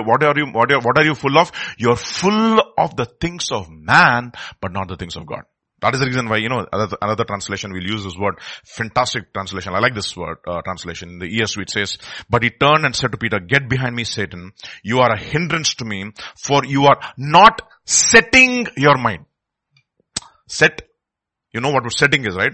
what 0.09 0.23
are 0.23 0.39
you 0.39 0.45
what 0.55 0.99
are 0.99 1.07
you 1.07 1.13
full 1.13 1.37
of 1.37 1.51
you 1.81 1.89
are 1.89 1.97
full 1.97 2.59
of 2.79 2.95
the 2.95 3.03
things 3.03 3.53
of 3.53 3.69
man 3.69 4.31
but 4.63 4.73
not 4.73 4.89
the 4.89 4.97
things 4.99 5.17
of 5.17 5.25
God 5.33 5.45
That 5.81 5.93
is 5.93 5.99
the 5.99 6.05
reason 6.05 6.29
why, 6.29 6.37
you 6.37 6.49
know, 6.49 6.65
another, 6.71 6.97
another 7.01 7.25
translation 7.25 7.73
will 7.73 7.83
use 7.83 8.03
this 8.03 8.17
word, 8.17 8.39
fantastic 8.63 9.33
translation. 9.33 9.73
I 9.75 9.79
like 9.79 9.93
this 9.93 10.15
word, 10.15 10.37
uh, 10.47 10.61
translation. 10.61 11.09
In 11.09 11.19
the 11.19 11.25
ESV 11.27 11.63
it 11.63 11.69
says, 11.69 11.97
but 12.29 12.43
he 12.43 12.49
turned 12.49 12.85
and 12.85 12.95
said 12.95 13.11
to 13.11 13.17
Peter, 13.17 13.39
get 13.39 13.67
behind 13.67 13.95
me, 13.95 14.05
Satan. 14.05 14.53
You 14.83 14.99
are 14.99 15.11
a 15.13 15.19
hindrance 15.19 15.75
to 15.75 15.85
me, 15.85 16.11
for 16.37 16.65
you 16.65 16.85
are 16.85 16.99
not 17.17 17.61
setting 17.85 18.67
your 18.77 18.97
mind. 18.97 19.25
Set, 20.47 20.81
you 21.53 21.59
know 21.59 21.71
what 21.71 21.91
setting 21.91 22.25
is, 22.25 22.35
right? 22.35 22.53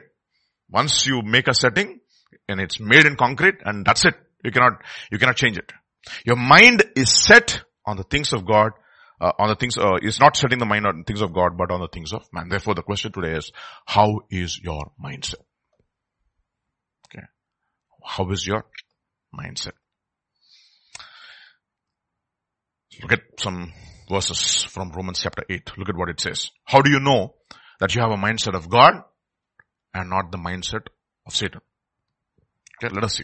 Once 0.69 1.05
you 1.05 1.21
make 1.21 1.47
a 1.47 1.53
setting, 1.53 1.99
and 2.47 2.59
it's 2.59 2.79
made 2.79 3.05
in 3.05 3.15
concrete, 3.15 3.55
and 3.63 3.85
that's 3.85 4.05
it. 4.05 4.15
You 4.43 4.51
cannot, 4.51 4.81
you 5.11 5.19
cannot 5.19 5.35
change 5.35 5.57
it. 5.57 5.71
Your 6.25 6.37
mind 6.37 6.83
is 6.95 7.13
set 7.13 7.61
on 7.85 7.97
the 7.97 8.03
things 8.03 8.33
of 8.33 8.45
God, 8.45 8.71
uh, 9.21 9.33
on 9.37 9.49
the 9.49 9.55
things, 9.55 9.77
uh, 9.77 9.97
is 10.01 10.19
not 10.19 10.35
setting 10.35 10.57
the 10.57 10.65
mind 10.65 10.87
on 10.87 11.03
things 11.03 11.21
of 11.21 11.31
God, 11.31 11.55
but 11.55 11.71
on 11.71 11.79
the 11.79 11.87
things 11.87 12.11
of 12.11 12.27
man. 12.33 12.49
Therefore 12.49 12.73
the 12.73 12.81
question 12.81 13.11
today 13.11 13.37
is, 13.37 13.51
how 13.85 14.21
is 14.31 14.59
your 14.59 14.91
mindset? 15.01 15.43
Okay. 17.07 17.25
How 18.03 18.29
is 18.31 18.45
your 18.45 18.65
mindset? 19.33 19.73
Look 23.01 23.13
at 23.13 23.21
some 23.39 23.73
verses 24.09 24.63
from 24.63 24.91
Romans 24.91 25.21
chapter 25.21 25.43
8. 25.47 25.77
Look 25.77 25.89
at 25.89 25.95
what 25.95 26.09
it 26.09 26.19
says. 26.19 26.49
How 26.65 26.81
do 26.81 26.91
you 26.91 26.99
know 26.99 27.35
that 27.79 27.93
you 27.93 28.01
have 28.01 28.11
a 28.11 28.17
mindset 28.17 28.55
of 28.55 28.69
God 28.69 29.03
and 29.93 30.09
not 30.09 30.31
the 30.31 30.37
mindset 30.37 30.87
of 31.27 31.35
Satan? 31.35 31.61
Okay, 32.83 32.93
let 32.93 33.03
us 33.03 33.17
see. 33.17 33.23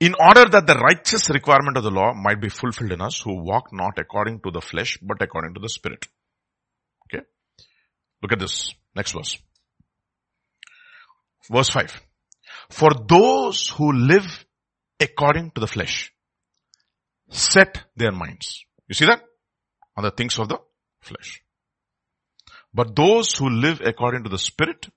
In 0.00 0.14
order 0.18 0.44
that 0.50 0.66
the 0.66 0.74
righteous 0.74 1.30
requirement 1.30 1.76
of 1.76 1.84
the 1.84 1.90
law 1.90 2.12
might 2.14 2.40
be 2.40 2.48
fulfilled 2.48 2.92
in 2.92 3.00
us 3.00 3.20
who 3.20 3.42
walk 3.42 3.72
not 3.72 3.98
according 3.98 4.40
to 4.40 4.50
the 4.50 4.60
flesh, 4.60 4.98
but 5.00 5.22
according 5.22 5.54
to 5.54 5.60
the 5.60 5.68
spirit. 5.68 6.06
Okay. 7.06 7.24
Look 8.22 8.32
at 8.32 8.40
this. 8.40 8.74
Next 8.94 9.12
verse. 9.12 9.38
Verse 11.50 11.70
5. 11.70 12.00
For 12.70 12.90
those 13.08 13.68
who 13.68 13.92
live 13.92 14.44
according 15.00 15.52
to 15.52 15.60
the 15.60 15.66
flesh 15.66 16.12
set 17.30 17.84
their 17.96 18.12
minds. 18.12 18.64
You 18.88 18.94
see 18.94 19.06
that? 19.06 19.22
On 19.96 20.04
the 20.04 20.10
things 20.10 20.38
of 20.38 20.48
the 20.48 20.58
flesh. 21.00 21.42
But 22.72 22.96
those 22.96 23.34
who 23.34 23.48
live 23.48 23.80
according 23.84 24.24
to 24.24 24.30
the 24.30 24.38
spirit 24.38 24.88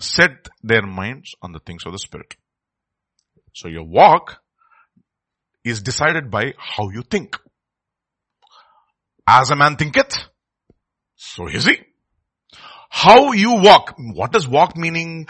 set 0.00 0.48
their 0.62 0.82
minds 0.82 1.34
on 1.40 1.52
the 1.52 1.60
things 1.60 1.84
of 1.86 1.92
the 1.92 1.98
spirit. 1.98 2.36
So 3.58 3.66
your 3.66 3.82
walk 3.82 4.40
is 5.64 5.82
decided 5.82 6.30
by 6.30 6.54
how 6.56 6.90
you 6.90 7.02
think. 7.02 7.36
As 9.26 9.50
a 9.50 9.56
man 9.56 9.74
thinketh, 9.74 10.16
so 11.16 11.48
is 11.48 11.64
he. 11.64 11.76
How 12.88 13.32
you 13.32 13.54
walk. 13.56 13.96
What 13.98 14.30
does 14.30 14.46
walk 14.46 14.76
meaning? 14.76 15.26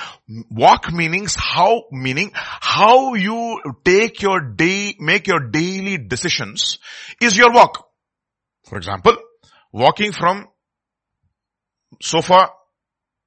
Walk 0.50 0.92
meanings 0.92 1.36
how, 1.36 1.84
meaning 1.90 2.30
how 2.34 3.14
you 3.14 3.62
take 3.82 4.20
your 4.20 4.40
day, 4.40 4.94
make 4.98 5.26
your 5.26 5.48
daily 5.48 5.96
decisions 5.96 6.78
is 7.22 7.34
your 7.34 7.50
walk. 7.50 7.88
For 8.68 8.76
example, 8.76 9.16
walking 9.72 10.12
from 10.12 10.48
sofa 12.02 12.50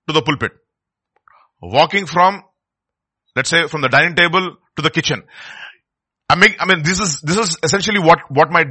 to 0.08 0.14
the 0.14 0.22
pulpit. 0.22 0.52
Walking 1.60 2.06
from, 2.06 2.44
let's 3.36 3.50
say 3.50 3.68
from 3.68 3.82
the 3.82 3.90
dining 3.90 4.16
table 4.16 4.58
to 4.76 4.82
the 4.82 4.90
kitchen. 4.90 5.24
I 6.30 6.36
mean, 6.36 6.56
I 6.60 6.66
mean, 6.66 6.84
this 6.84 7.00
is, 7.00 7.20
this 7.22 7.38
is 7.38 7.58
essentially 7.62 8.00
what, 8.00 8.20
what 8.30 8.50
my, 8.50 8.64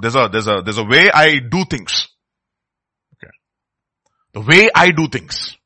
there's 0.00 0.16
a, 0.16 0.28
there's 0.30 0.48
a, 0.48 0.60
there's 0.62 0.78
a 0.78 0.84
way 0.84 1.10
I 1.10 1.38
do 1.38 1.64
things. 1.64 2.08
Okay. 3.16 3.32
The 4.34 4.40
way 4.40 4.68
I 4.74 4.90
do 4.90 5.08
things. 5.08 5.56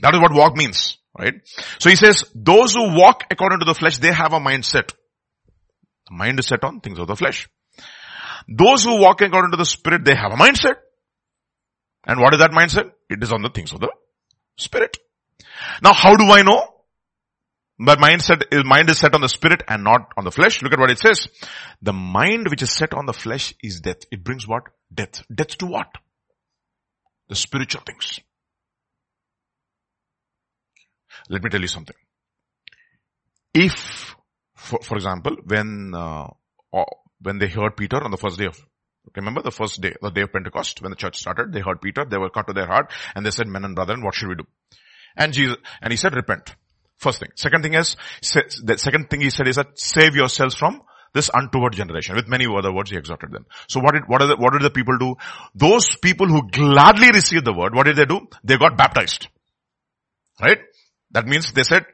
That 0.00 0.14
is 0.14 0.20
what 0.20 0.32
walk 0.32 0.56
means, 0.56 0.96
right? 1.18 1.34
So 1.78 1.90
he 1.90 1.96
says, 1.96 2.24
those 2.34 2.74
who 2.74 2.96
walk 2.96 3.24
according 3.30 3.58
to 3.60 3.64
the 3.64 3.74
flesh, 3.74 3.98
they 3.98 4.12
have 4.12 4.32
a 4.32 4.38
mindset. 4.38 4.92
The 6.08 6.16
mind 6.16 6.38
is 6.38 6.46
set 6.46 6.62
on 6.62 6.80
things 6.80 6.98
of 6.98 7.08
the 7.08 7.16
flesh. 7.16 7.48
Those 8.48 8.84
who 8.84 9.00
walk 9.00 9.20
according 9.20 9.50
to 9.50 9.56
the 9.56 9.64
spirit, 9.64 10.04
they 10.04 10.14
have 10.14 10.32
a 10.32 10.36
mindset. 10.36 10.76
And 12.06 12.20
what 12.20 12.32
is 12.32 12.40
that 12.40 12.52
mindset? 12.52 12.92
It 13.08 13.22
is 13.22 13.32
on 13.32 13.42
the 13.42 13.50
things 13.50 13.72
of 13.72 13.80
the 13.80 13.90
spirit. 14.56 14.96
Now 15.82 15.92
how 15.92 16.16
do 16.16 16.24
I 16.30 16.42
know? 16.42 16.69
My 17.82 17.96
mindset 17.96 18.42
is, 18.52 18.62
mind 18.62 18.90
is 18.90 18.98
set 18.98 19.14
on 19.14 19.22
the 19.22 19.28
spirit 19.28 19.62
and 19.66 19.82
not 19.82 20.12
on 20.14 20.24
the 20.24 20.30
flesh. 20.30 20.60
Look 20.62 20.74
at 20.74 20.78
what 20.78 20.90
it 20.90 20.98
says. 20.98 21.28
The 21.80 21.94
mind 21.94 22.48
which 22.50 22.60
is 22.60 22.70
set 22.70 22.92
on 22.92 23.06
the 23.06 23.14
flesh 23.14 23.54
is 23.62 23.80
death. 23.80 24.00
It 24.10 24.22
brings 24.22 24.46
what? 24.46 24.64
Death. 24.92 25.24
Death 25.34 25.56
to 25.56 25.66
what? 25.66 25.86
The 27.30 27.36
spiritual 27.36 27.80
things. 27.80 28.20
Let 31.30 31.42
me 31.42 31.48
tell 31.48 31.62
you 31.62 31.68
something. 31.68 31.96
If, 33.54 34.14
for, 34.56 34.80
for 34.82 34.96
example, 34.96 35.36
when, 35.46 35.94
uh, 35.94 36.26
when 37.22 37.38
they 37.38 37.48
heard 37.48 37.78
Peter 37.78 38.04
on 38.04 38.10
the 38.10 38.18
first 38.18 38.36
day 38.36 38.44
of, 38.44 38.60
remember 39.16 39.40
the 39.40 39.50
first 39.50 39.80
day, 39.80 39.94
the 40.02 40.10
day 40.10 40.20
of 40.20 40.34
Pentecost, 40.34 40.82
when 40.82 40.90
the 40.90 40.96
church 40.96 41.18
started, 41.18 41.50
they 41.50 41.60
heard 41.60 41.80
Peter, 41.80 42.04
they 42.04 42.18
were 42.18 42.28
cut 42.28 42.46
to 42.48 42.52
their 42.52 42.66
heart, 42.66 42.92
and 43.14 43.24
they 43.24 43.30
said, 43.30 43.46
men 43.46 43.64
and 43.64 43.74
brethren, 43.74 44.02
what 44.02 44.14
should 44.14 44.28
we 44.28 44.34
do? 44.34 44.46
And 45.16 45.32
Jesus, 45.32 45.56
and 45.80 45.94
he 45.94 45.96
said, 45.96 46.14
repent. 46.14 46.54
First 47.00 47.20
thing. 47.20 47.30
Second 47.34 47.62
thing 47.62 47.74
is, 47.74 47.96
the 48.20 48.76
second 48.76 49.08
thing 49.08 49.22
he 49.22 49.30
said 49.30 49.48
is 49.48 49.56
that 49.56 49.78
save 49.78 50.14
yourselves 50.14 50.54
from 50.54 50.82
this 51.14 51.30
untoward 51.32 51.72
generation. 51.72 52.14
With 52.14 52.28
many 52.28 52.46
other 52.46 52.72
words, 52.72 52.90
he 52.90 52.96
exhorted 52.98 53.32
them. 53.32 53.46
So 53.68 53.80
what 53.80 53.94
did, 53.94 54.02
what, 54.06 54.18
the, 54.18 54.36
what 54.36 54.52
did 54.52 54.62
the 54.62 54.70
people 54.70 54.98
do? 54.98 55.14
Those 55.54 55.96
people 55.96 56.26
who 56.26 56.50
gladly 56.50 57.10
received 57.10 57.46
the 57.46 57.54
word, 57.54 57.74
what 57.74 57.86
did 57.86 57.96
they 57.96 58.04
do? 58.04 58.20
They 58.44 58.58
got 58.58 58.76
baptized. 58.76 59.28
Right? 60.42 60.58
That 61.12 61.26
means 61.26 61.50
they 61.52 61.62
said, 61.62 61.86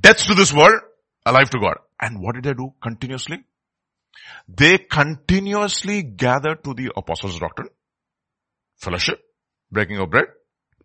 death 0.00 0.18
to 0.26 0.34
this 0.34 0.52
world, 0.52 0.82
alive 1.24 1.48
to 1.50 1.58
God. 1.58 1.78
And 2.00 2.20
what 2.20 2.34
did 2.34 2.44
they 2.44 2.52
do 2.52 2.74
continuously? 2.82 3.44
They 4.46 4.76
continuously 4.76 6.02
gathered 6.02 6.62
to 6.64 6.74
the 6.74 6.92
apostles' 6.94 7.38
doctrine, 7.38 7.70
fellowship, 8.76 9.18
breaking 9.70 9.96
of 9.96 10.10
bread, 10.10 10.26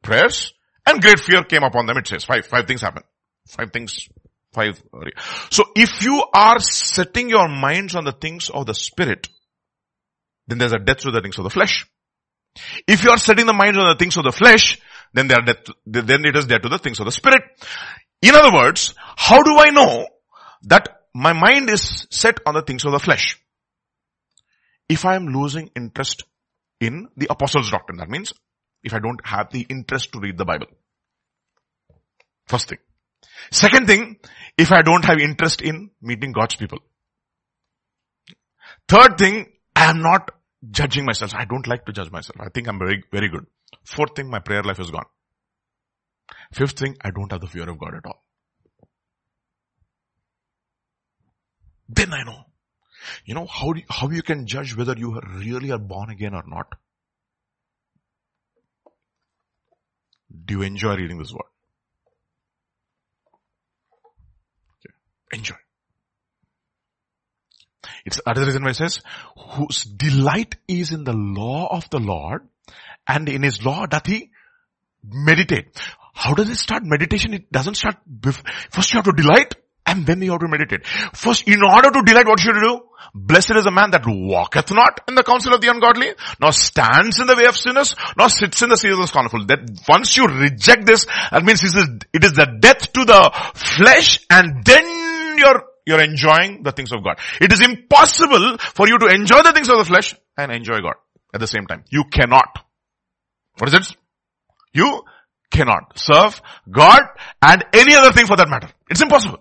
prayers, 0.02 0.54
and 0.86 1.02
great 1.02 1.20
fear 1.20 1.44
came 1.44 1.64
upon 1.64 1.86
them, 1.86 1.98
it 1.98 2.08
says. 2.08 2.24
Five, 2.24 2.46
five 2.48 2.66
things 2.66 2.82
happened. 2.82 3.04
Five 3.48 3.72
things. 3.72 4.08
Five. 4.54 4.82
So 5.50 5.66
if 5.76 6.04
you 6.04 6.24
are 6.34 6.60
setting 6.60 7.30
your 7.30 7.48
minds 7.48 7.96
on 7.96 8.06
the 8.06 8.12
things 8.12 8.50
of 8.50 8.66
the 8.66 8.74
spirit, 8.74 9.28
then 10.48 10.58
there's 10.58 10.74
a 10.74 10.80
death 10.80 11.00
to 11.00 11.12
the 11.12 11.22
things 11.22 11.38
of 11.38 11.44
the 11.44 11.50
flesh. 11.50 11.86
If 12.88 13.04
you 13.04 13.12
are 13.12 13.18
setting 13.18 13.46
the 13.46 13.54
minds 13.54 13.78
on 13.78 13.88
the 13.90 13.96
things 13.96 14.18
of 14.18 14.24
the 14.24 14.32
flesh, 14.32 14.80
then 15.14 15.28
they 15.28 15.36
are 15.36 15.42
death, 15.42 15.66
then 15.86 16.26
it 16.26 16.36
is 16.36 16.48
death 16.48 16.62
to 16.62 16.70
the 16.70 16.80
things 16.80 17.00
of 17.00 17.06
the 17.06 17.12
spirit. 17.12 17.44
In 18.22 18.34
other 18.34 18.54
words, 18.54 18.96
how 19.16 19.44
do 19.44 19.58
I 19.58 19.70
know 19.70 20.08
that 20.64 21.02
my 21.14 21.34
mind 21.34 21.70
is 21.70 22.08
set 22.10 22.40
on 22.46 22.56
the 22.56 22.62
things 22.62 22.86
of 22.86 22.92
the 22.92 23.00
flesh? 23.00 23.40
If 24.90 25.06
I 25.06 25.16
am 25.16 25.28
losing 25.28 25.70
interest 25.76 26.24
in 26.80 27.10
the 27.16 27.28
apostles 27.30 27.70
doctrine, 27.70 27.98
that 27.98 28.10
means 28.10 28.34
if 28.84 28.94
I 28.94 29.00
don't 29.00 29.24
have 29.26 29.52
the 29.52 29.62
interest 29.70 30.14
to 30.14 30.20
read 30.20 30.38
the 30.38 30.46
Bible. 30.46 30.68
First 32.48 32.70
thing. 32.70 32.80
Second 33.52 33.88
thing, 33.88 34.18
if 34.58 34.72
I 34.72 34.82
don't 34.82 35.06
have 35.06 35.20
interest 35.20 35.62
in 35.62 35.92
meeting 36.02 36.32
God's 36.32 36.56
people. 36.56 36.80
Third 38.88 39.18
thing, 39.18 39.46
I 39.76 39.90
am 39.90 40.02
not 40.02 40.32
judging 40.70 41.06
myself. 41.06 41.34
I 41.36 41.46
don't 41.46 41.68
like 41.68 41.86
to 41.86 41.94
judge 41.94 42.12
myself. 42.12 42.38
I 42.40 42.50
think 42.50 42.68
I'm 42.68 42.80
very, 42.80 43.04
very 43.12 43.30
good. 43.30 43.46
Fourth 43.84 44.16
thing, 44.16 44.30
my 44.30 44.40
prayer 44.40 44.64
life 44.64 44.80
is 44.80 44.92
gone. 44.92 45.06
Fifth 46.54 46.80
thing, 46.80 46.98
I 47.02 47.12
don't 47.12 47.32
have 47.32 47.42
the 47.42 47.48
fear 47.48 47.70
of 47.70 47.80
God 47.80 47.96
at 47.96 48.06
all. 48.06 48.24
Then 51.90 52.14
I 52.14 52.24
know. 52.24 52.44
You 53.26 53.36
know 53.36 53.46
how 53.46 53.74
you, 53.74 53.84
how 53.90 54.10
you 54.10 54.22
can 54.22 54.48
judge 54.48 54.76
whether 54.76 54.96
you 54.98 55.20
really 55.36 55.72
are 55.72 55.78
born 55.78 56.10
again 56.10 56.34
or 56.34 56.44
not? 56.46 56.68
Do 60.46 60.56
you 60.56 60.62
enjoy 60.64 60.96
reading 60.96 61.18
this 61.18 61.32
word? 61.32 61.48
Enjoy. 65.34 65.56
It's 68.06 68.18
is 68.18 68.24
the 68.26 68.46
reason 68.46 68.64
why 68.64 68.70
it 68.70 68.76
says, 68.76 69.02
whose 69.38 69.84
delight 69.84 70.56
is 70.68 70.92
in 70.92 71.04
the 71.04 71.14
law 71.14 71.68
of 71.70 71.90
the 71.90 72.00
Lord, 72.00 72.48
and 73.08 73.28
in 73.28 73.44
his 73.44 73.64
law 73.64 73.86
doth 73.86 74.06
he 74.06 74.32
meditate. 75.04 75.68
How 76.14 76.34
does 76.34 76.50
it 76.50 76.56
start 76.56 76.84
meditation? 76.84 77.34
It 77.34 77.52
doesn't 77.52 77.76
start, 77.76 77.98
before. 78.20 78.44
first 78.72 78.94
you 78.94 78.98
have 78.98 79.06
to 79.06 79.12
delight, 79.12 79.56
and 79.86 80.06
then 80.06 80.22
you 80.22 80.32
have 80.32 80.42
to 80.42 80.48
meditate. 80.48 80.86
First, 80.86 81.48
in 81.48 81.62
order 81.64 81.92
to 81.92 82.02
delight, 82.04 82.28
what 82.28 82.40
should 82.40 82.56
you 82.56 82.62
do? 82.62 82.82
Blessed 83.14 83.56
is 83.56 83.66
a 83.66 83.72
man 83.72 83.92
that 83.92 84.04
walketh 84.06 84.72
not 84.72 85.02
in 85.08 85.16
the 85.16 85.24
counsel 85.24 85.54
of 85.54 85.62
the 85.62 85.70
ungodly, 85.70 86.14
nor 86.42 86.52
stands 86.52 87.20
in 87.20 87.28
the 87.28 87.36
way 87.36 87.46
of 87.46 87.56
sinners, 87.56 87.96
nor 88.18 88.30
sits 88.30 88.62
in 88.62 88.70
the 88.70 88.76
seat 88.76 88.92
of 88.92 89.00
the 89.00 89.08
scornful. 89.08 89.46
That 89.46 89.60
once 89.88 90.18
you 90.18 90.26
reject 90.26 90.86
this, 90.86 91.06
that 91.32 91.44
means 91.44 91.64
it 91.64 92.24
is 92.24 92.34
the 92.34 92.58
death 92.60 92.92
to 92.94 93.06
the 93.06 93.32
flesh 93.56 94.26
and 94.30 94.64
then 94.66 95.07
you're, 95.38 95.64
you're 95.86 96.04
enjoying 96.04 96.64
the 96.64 96.72
things 96.72 96.92
of 96.92 97.04
God. 97.04 97.20
It 97.42 97.52
is 97.52 97.62
impossible 97.62 98.58
for 98.60 98.88
you 98.88 98.98
to 99.00 99.08
enjoy 99.08 99.42
the 99.44 99.54
things 99.54 99.70
of 99.70 99.78
the 99.78 99.86
flesh 99.86 100.16
and 100.38 100.52
enjoy 100.52 100.80
God 100.80 100.96
at 101.34 101.40
the 101.40 101.48
same 101.48 101.66
time. 101.66 101.84
You 101.90 102.06
cannot. 102.12 102.60
What 103.58 103.70
is 103.70 103.74
it? 103.74 103.98
You 104.74 105.04
cannot 105.52 105.98
serve 105.98 106.42
God 106.70 107.02
and 107.42 107.66
any 107.74 107.96
other 107.96 108.12
thing 108.12 108.28
for 108.28 108.36
that 108.36 108.50
matter. 108.50 108.70
It's 108.90 109.02
impossible. 109.02 109.40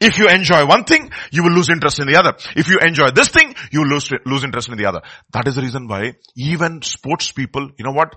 If 0.00 0.18
you 0.18 0.28
enjoy 0.28 0.66
one 0.66 0.84
thing, 0.84 1.10
you 1.30 1.42
will 1.42 1.52
lose 1.52 1.68
interest 1.68 1.98
in 1.98 2.06
the 2.06 2.16
other. 2.16 2.34
If 2.56 2.68
you 2.68 2.78
enjoy 2.78 3.10
this 3.10 3.28
thing, 3.28 3.54
you 3.72 3.84
lose, 3.84 4.10
lose 4.24 4.44
interest 4.44 4.68
in 4.68 4.78
the 4.78 4.86
other. 4.86 5.02
That 5.32 5.48
is 5.48 5.56
the 5.56 5.62
reason 5.62 5.88
why 5.88 6.14
even 6.36 6.80
sports 6.82 7.32
people, 7.32 7.70
you 7.76 7.84
know 7.84 7.92
what? 7.92 8.14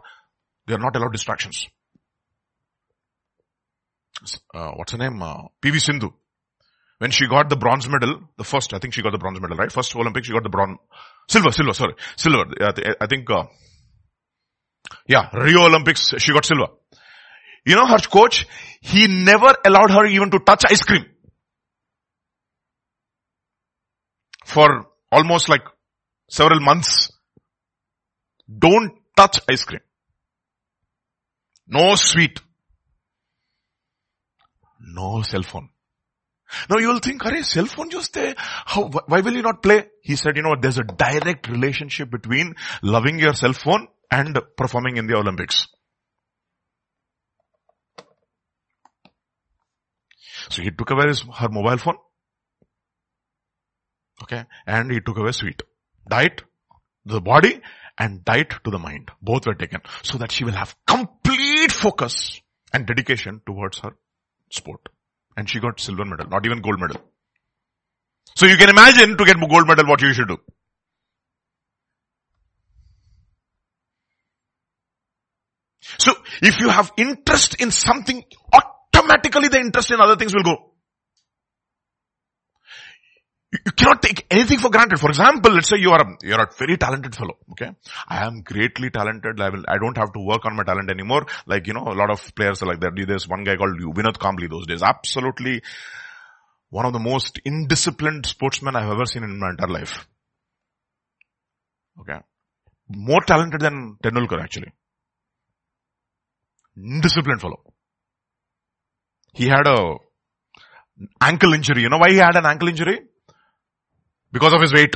They 0.68 0.76
are 0.76 0.80
not 0.80 0.96
allowed 0.96 1.14
distractions. 1.14 1.68
Uh, 4.54 4.72
what's 4.76 4.92
her 4.92 4.98
name? 4.98 5.22
Uh, 5.22 5.44
PV 5.62 5.82
Sindhu. 5.82 6.10
When 7.00 7.12
she 7.12 7.28
got 7.28 7.50
the 7.50 7.56
bronze 7.56 7.88
medal, 7.88 8.22
the 8.38 8.44
first, 8.44 8.74
I 8.74 8.80
think 8.80 8.94
she 8.94 9.02
got 9.04 9.12
the 9.12 9.20
bronze 9.20 9.40
medal, 9.40 9.56
right? 9.56 9.72
First 9.72 9.96
Olympics, 9.96 10.28
she 10.28 10.34
got 10.34 10.44
the 10.44 10.50
bronze, 10.50 10.80
silver, 11.30 11.52
silver, 11.52 11.74
sorry, 11.74 11.94
silver. 12.16 12.46
I 13.00 13.08
think, 13.08 13.30
uh, 13.30 13.44
yeah, 15.08 15.30
Rio 15.34 15.66
Olympics, 15.66 16.14
she 16.18 16.34
got 16.34 16.46
silver. 16.46 16.68
You 17.66 17.76
know 17.76 17.86
her 17.86 18.00
coach, 18.00 18.48
he 18.82 19.08
never 19.08 19.54
allowed 19.66 19.92
her 19.92 20.06
even 20.06 20.32
to 20.32 20.40
touch 20.40 20.66
ice 20.66 20.82
cream. 20.82 21.06
For 24.46 24.88
almost 25.12 25.50
like 25.50 25.64
several 26.30 26.60
months. 26.60 27.12
Don't 28.48 28.94
touch 29.16 29.40
ice 29.50 29.66
cream. 29.66 29.82
No 31.68 31.96
sweet. 31.96 32.40
No 34.80 35.22
cell 35.22 35.44
phone. 35.44 35.70
Now 36.70 36.78
you 36.78 36.88
will 36.88 37.00
think, 37.00 37.26
Are 37.26 37.44
cell 37.44 37.66
phone 37.66 37.90
just 37.90 38.14
there? 38.14 38.36
How, 38.38 38.88
why 38.88 39.22
will 39.22 39.34
you 39.34 39.42
not 39.42 39.62
play? 39.62 39.86
He 40.02 40.16
said, 40.16 40.38
you 40.38 40.44
know, 40.44 40.56
there's 40.60 40.78
a 40.78 40.84
direct 40.84 41.50
relationship 41.50 42.10
between 42.10 42.56
loving 42.82 43.20
your 43.20 43.34
cell 43.34 43.54
phone 43.54 43.88
and 44.10 44.40
performing 44.56 44.98
in 44.98 45.08
the 45.08 45.16
Olympics. 45.16 45.68
So 50.50 50.62
he 50.62 50.72
took 50.72 50.92
away 50.92 51.08
his, 51.08 51.24
her 51.36 51.50
mobile 51.50 51.78
phone. 51.78 51.98
Okay. 54.24 54.46
And 54.66 54.92
he 54.92 55.00
took 55.02 55.18
away 55.18 55.32
sweet. 55.32 55.62
Diet, 56.10 56.44
the 57.06 57.20
body 57.20 57.62
and 57.98 58.24
diet 58.24 58.54
to 58.64 58.72
the 58.72 58.80
mind. 58.80 59.12
Both 59.22 59.46
were 59.46 59.56
taken 59.56 59.82
so 60.04 60.18
that 60.20 60.32
she 60.32 60.46
will 60.46 60.54
have 60.54 60.76
complete 60.86 61.72
focus 61.72 62.40
and 62.72 62.86
dedication 62.86 63.42
towards 63.46 63.80
her 63.80 63.92
sport. 64.50 64.90
And 65.38 65.48
she 65.48 65.60
got 65.60 65.80
silver 65.80 66.04
medal, 66.04 66.28
not 66.28 66.46
even 66.46 66.62
gold 66.62 66.80
medal. 66.80 67.00
So 68.36 68.48
you 68.48 68.58
can 68.58 68.70
imagine 68.70 69.16
to 69.18 69.26
get 69.26 69.38
gold 69.40 69.68
medal 69.68 69.86
what 69.86 70.02
you 70.02 70.14
should 70.14 70.28
do. 70.28 70.38
So 76.00 76.14
if 76.42 76.60
you 76.60 76.70
have 76.70 76.92
interest 76.98 77.62
in 77.62 77.72
something, 77.72 78.24
automatically 78.54 79.48
the 79.48 79.60
interest 79.60 79.92
in 79.92 80.02
other 80.02 80.16
things 80.16 80.34
will 80.34 80.44
go. 80.44 80.72
You 83.52 83.72
cannot 83.72 84.02
take 84.02 84.28
anything 84.30 84.60
for 84.60 84.70
granted. 84.70 85.00
For 85.00 85.10
example, 85.10 85.54
let's 85.54 85.70
say 85.70 85.78
you 85.78 85.92
are 85.92 86.02
a, 86.02 86.18
you're 86.22 86.42
a 86.42 86.50
very 86.58 86.76
talented 86.76 87.16
fellow. 87.16 87.38
Okay. 87.52 87.72
I 88.08 88.26
am 88.26 88.42
greatly 88.42 88.90
talented. 88.90 89.40
I 89.40 89.50
will, 89.50 89.64
I 89.68 89.78
don't 89.78 89.98
have 89.98 90.12
to 90.14 90.20
work 90.20 90.46
on 90.46 90.58
my 90.58 90.64
talent 90.64 90.90
anymore. 90.90 91.26
Like, 91.46 91.66
you 91.66 91.74
know, 91.74 91.86
a 91.86 91.96
lot 91.96 92.10
of 92.10 92.36
players 92.36 92.62
are 92.62 92.66
like 92.66 92.82
that. 92.82 92.92
There's 93.08 93.28
one 93.28 93.46
guy 93.46 93.56
called 93.56 93.80
Vinod 93.80 94.18
Kambli 94.18 94.50
those 94.50 94.68
days. 94.68 94.84
Absolutely 94.84 95.62
one 96.70 96.86
of 96.86 96.92
the 96.92 97.00
most 97.00 97.40
indisciplined 97.46 98.26
sportsmen 98.26 98.76
I've 98.76 98.92
ever 98.92 99.06
seen 99.06 99.24
in 99.24 99.40
my 99.40 99.52
entire 99.52 99.70
life. 99.70 100.06
Okay. 102.02 102.20
More 102.90 103.22
talented 103.22 103.62
than 103.62 103.98
Tendulkar 104.04 104.42
actually. 104.42 104.74
Indisciplined 106.78 107.40
fellow. 107.40 107.62
He 109.34 109.48
had 109.48 109.68
a 109.68 109.96
ankle 111.22 111.54
injury. 111.54 111.84
You 111.84 111.90
know 111.90 111.98
why 111.98 112.12
he 112.12 112.18
had 112.18 112.36
an 112.36 112.46
ankle 112.46 112.68
injury? 112.68 113.00
Because 114.32 114.54
of 114.54 114.62
his 114.62 114.74
weight. 114.74 114.96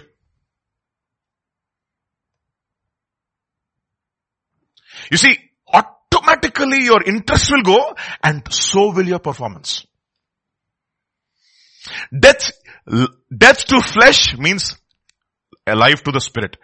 You 5.09 5.17
see, 5.17 5.37
automatically 5.67 6.83
your 6.83 7.03
interest 7.03 7.51
will 7.51 7.63
go 7.63 7.95
and 8.23 8.41
so 8.53 8.91
will 8.91 9.07
your 9.07 9.19
performance. 9.19 9.85
Death, 12.17 12.51
death 13.35 13.65
to 13.65 13.81
flesh 13.81 14.37
means 14.37 14.77
alive 15.65 16.03
to 16.03 16.11
the 16.11 16.21
spirit. 16.21 16.57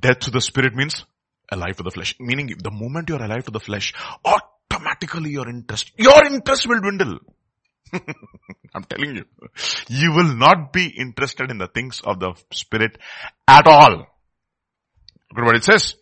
Death 0.00 0.20
to 0.20 0.30
the 0.30 0.40
spirit 0.40 0.74
means 0.74 1.04
alive 1.50 1.76
to 1.76 1.82
the 1.82 1.90
flesh. 1.90 2.14
Meaning 2.20 2.54
the 2.62 2.70
moment 2.70 3.08
you're 3.08 3.22
alive 3.22 3.44
to 3.44 3.50
the 3.50 3.60
flesh, 3.60 3.94
automatically 4.24 5.30
your 5.30 5.48
interest, 5.48 5.92
your 5.96 6.24
interest 6.26 6.68
will 6.68 6.80
dwindle. 6.80 7.18
I'm 8.74 8.84
telling 8.84 9.16
you, 9.16 9.24
you 9.88 10.12
will 10.12 10.34
not 10.36 10.72
be 10.72 10.86
interested 10.86 11.50
in 11.50 11.58
the 11.58 11.66
things 11.66 12.00
of 12.04 12.20
the 12.20 12.34
spirit 12.52 12.98
at 13.48 13.66
all. 13.66 14.06
Look 15.32 15.38
at 15.38 15.44
what 15.44 15.56
it 15.56 15.64
says. 15.64 15.94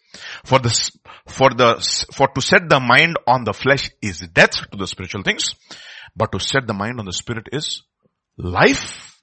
For 0.45 0.59
this, 0.59 0.91
for 1.27 1.51
the, 1.51 1.77
for 2.15 2.29
to 2.29 2.41
set 2.41 2.69
the 2.69 2.81
mind 2.81 3.19
on 3.27 3.45
the 3.45 3.53
flesh 3.53 3.91
is 4.03 4.21
death 4.21 4.71
to 4.71 4.79
the 4.79 4.87
spiritual 4.87 5.23
things, 5.23 5.55
but 6.17 6.33
to 6.33 6.41
set 6.41 6.67
the 6.67 6.75
mind 6.75 6.99
on 6.99 7.07
the 7.07 7.13
spirit 7.13 7.49
is 7.53 7.83
life 8.37 9.21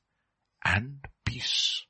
and 0.64 0.98
peace. 1.26 1.84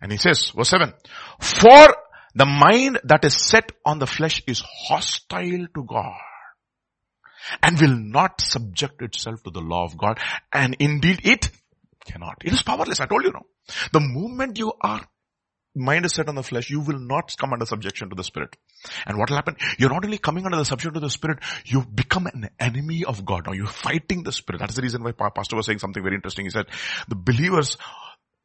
And 0.00 0.12
he 0.12 0.18
says, 0.18 0.52
verse 0.54 0.70
7, 0.70 0.92
for 1.40 1.96
the 2.34 2.46
mind 2.46 3.00
that 3.04 3.24
is 3.24 3.34
set 3.34 3.72
on 3.84 3.98
the 3.98 4.06
flesh 4.06 4.42
is 4.46 4.62
hostile 4.88 5.66
to 5.74 5.84
God 5.84 6.14
and 7.62 7.80
will 7.80 7.96
not 7.96 8.40
subject 8.40 9.02
itself 9.02 9.42
to 9.44 9.50
the 9.50 9.60
law 9.60 9.84
of 9.84 9.96
God. 9.96 10.18
And 10.52 10.76
indeed 10.78 11.20
it 11.24 11.50
cannot. 12.04 12.42
It 12.44 12.52
is 12.52 12.62
powerless. 12.62 13.00
I 13.00 13.06
told 13.06 13.24
you 13.24 13.32
now. 13.32 13.46
The 13.92 14.00
moment 14.00 14.58
you 14.58 14.72
are 14.80 15.02
mind 15.76 16.06
is 16.06 16.14
set 16.14 16.28
on 16.28 16.34
the 16.34 16.42
flesh, 16.42 16.70
you 16.70 16.80
will 16.80 16.98
not 16.98 17.36
come 17.38 17.52
under 17.52 17.66
subjection 17.66 18.08
to 18.08 18.16
the 18.16 18.24
spirit. 18.24 18.56
And 19.06 19.18
what 19.18 19.28
will 19.28 19.36
happen? 19.36 19.56
You're 19.78 19.90
not 19.90 20.04
only 20.04 20.18
coming 20.18 20.44
under 20.46 20.56
the 20.56 20.64
subjection 20.64 20.94
to 20.94 21.00
the 21.00 21.10
spirit, 21.10 21.40
you 21.64 21.82
become 21.82 22.26
an 22.26 22.48
enemy 22.58 23.04
of 23.04 23.24
God. 23.24 23.46
Now 23.46 23.52
you're 23.52 23.66
fighting 23.66 24.22
the 24.22 24.32
spirit. 24.32 24.60
That's 24.60 24.74
the 24.74 24.82
reason 24.82 25.02
why 25.02 25.12
Pastor 25.12 25.56
was 25.56 25.66
saying 25.66 25.78
something 25.78 26.02
very 26.02 26.16
interesting. 26.16 26.46
He 26.46 26.50
said, 26.50 26.66
the 27.08 27.14
believers, 27.14 27.76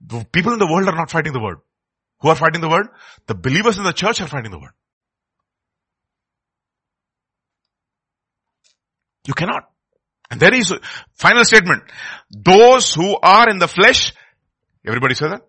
the 0.05 0.25
people 0.31 0.53
in 0.53 0.59
the 0.59 0.67
world 0.67 0.87
are 0.87 0.95
not 0.95 1.09
fighting 1.09 1.33
the 1.33 1.41
word. 1.41 1.59
Who 2.19 2.29
are 2.29 2.35
fighting 2.35 2.61
the 2.61 2.69
word? 2.69 2.87
The 3.27 3.35
believers 3.35 3.77
in 3.77 3.83
the 3.83 3.93
church 3.93 4.21
are 4.21 4.27
fighting 4.27 4.51
the 4.51 4.59
word. 4.59 4.71
You 9.25 9.33
cannot. 9.33 9.69
And 10.29 10.39
there 10.39 10.53
is 10.53 10.73
final 11.13 11.43
statement. 11.43 11.83
Those 12.31 12.93
who 12.93 13.17
are 13.21 13.49
in 13.49 13.59
the 13.59 13.67
flesh, 13.67 14.13
everybody 14.85 15.15
say 15.15 15.27
that? 15.29 15.41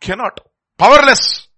Cannot. 0.00 0.40
Powerless. 0.78 1.48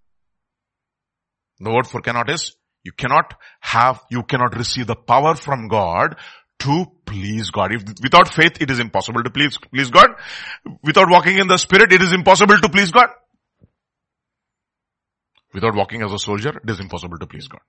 The 1.61 1.70
word 1.70 1.87
for 1.87 2.01
cannot 2.01 2.31
is, 2.31 2.57
you 2.85 2.92
cannot 2.92 3.35
have, 3.61 4.01
you 4.11 4.22
cannot 4.22 4.57
receive 4.57 4.87
the 4.87 4.96
power 4.96 5.35
from 5.35 5.68
God 5.68 6.16
to 6.61 6.87
please 7.05 7.51
God. 7.51 7.74
If 7.74 7.83
without 8.03 8.33
faith, 8.33 8.61
it 8.61 8.70
is 8.70 8.79
impossible 8.79 9.22
to 9.22 9.31
please, 9.31 9.59
please 9.59 9.90
God. 9.90 10.09
Without 10.83 11.11
walking 11.11 11.38
in 11.38 11.48
the 11.48 11.59
spirit, 11.59 11.92
it 11.92 12.01
is 12.01 12.12
impossible 12.12 12.59
to 12.59 12.68
please 12.68 12.90
God. 12.90 13.09
Without 15.53 15.74
walking 15.74 16.03
as 16.03 16.12
a 16.12 16.18
soldier, 16.18 16.51
it 16.62 16.70
is 16.70 16.81
impossible 16.81 17.18
to 17.18 17.27
please 17.27 17.48
God. 17.48 17.61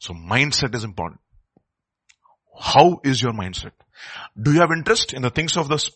So 0.00 0.14
mindset 0.14 0.74
is 0.74 0.84
important. 0.84 1.20
How 2.58 3.00
is 3.04 3.20
your 3.20 3.32
mindset? 3.32 3.72
Do 4.40 4.52
you 4.52 4.60
have 4.60 4.70
interest 4.72 5.12
in 5.12 5.22
the 5.22 5.30
things 5.30 5.56
of 5.56 5.68
the 5.68 5.90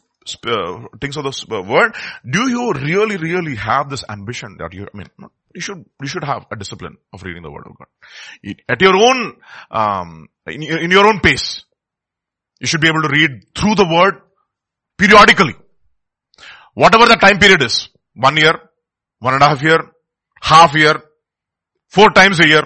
uh, 0.47 0.87
things 1.01 1.17
of 1.17 1.25
the 1.25 1.47
uh, 1.51 1.63
world? 1.63 1.95
Do 2.29 2.49
you 2.49 2.73
really, 2.73 3.17
really 3.17 3.57
have 3.57 3.89
this 3.89 4.05
ambition 4.09 4.57
that 4.59 4.73
you? 4.73 4.87
I 4.93 4.97
mean, 4.97 5.09
you 5.55 5.61
should 5.61 5.85
you 6.01 6.09
should 6.09 6.25
have 6.25 6.47
a 6.51 6.57
discipline 6.57 6.97
of 7.13 7.23
reading 7.23 7.43
the 7.43 7.51
Word 7.51 7.67
of 7.67 7.77
God 7.79 8.57
at 8.69 8.81
your 8.81 8.97
own 8.97 9.37
um, 9.71 10.29
in, 10.47 10.63
in 10.63 10.91
your 10.91 11.07
own 11.07 11.21
pace. 11.21 11.65
You 12.61 12.67
should 12.67 12.81
be 12.81 12.89
able 12.89 13.03
to 13.03 13.09
read 13.09 13.55
through 13.55 13.75
the 13.75 13.87
Word 13.87 14.21
Periodically. 14.99 15.55
Whatever 16.75 17.07
the 17.07 17.17
time 17.17 17.39
period 17.39 17.63
is. 17.63 17.89
One 18.15 18.37
year, 18.37 18.53
one 19.19 19.33
and 19.33 19.43
a 19.43 19.49
half 19.49 19.63
year, 19.63 19.81
half 20.43 20.75
year, 20.75 21.03
four 21.89 22.11
times 22.11 22.39
a 22.41 22.47
year, 22.47 22.65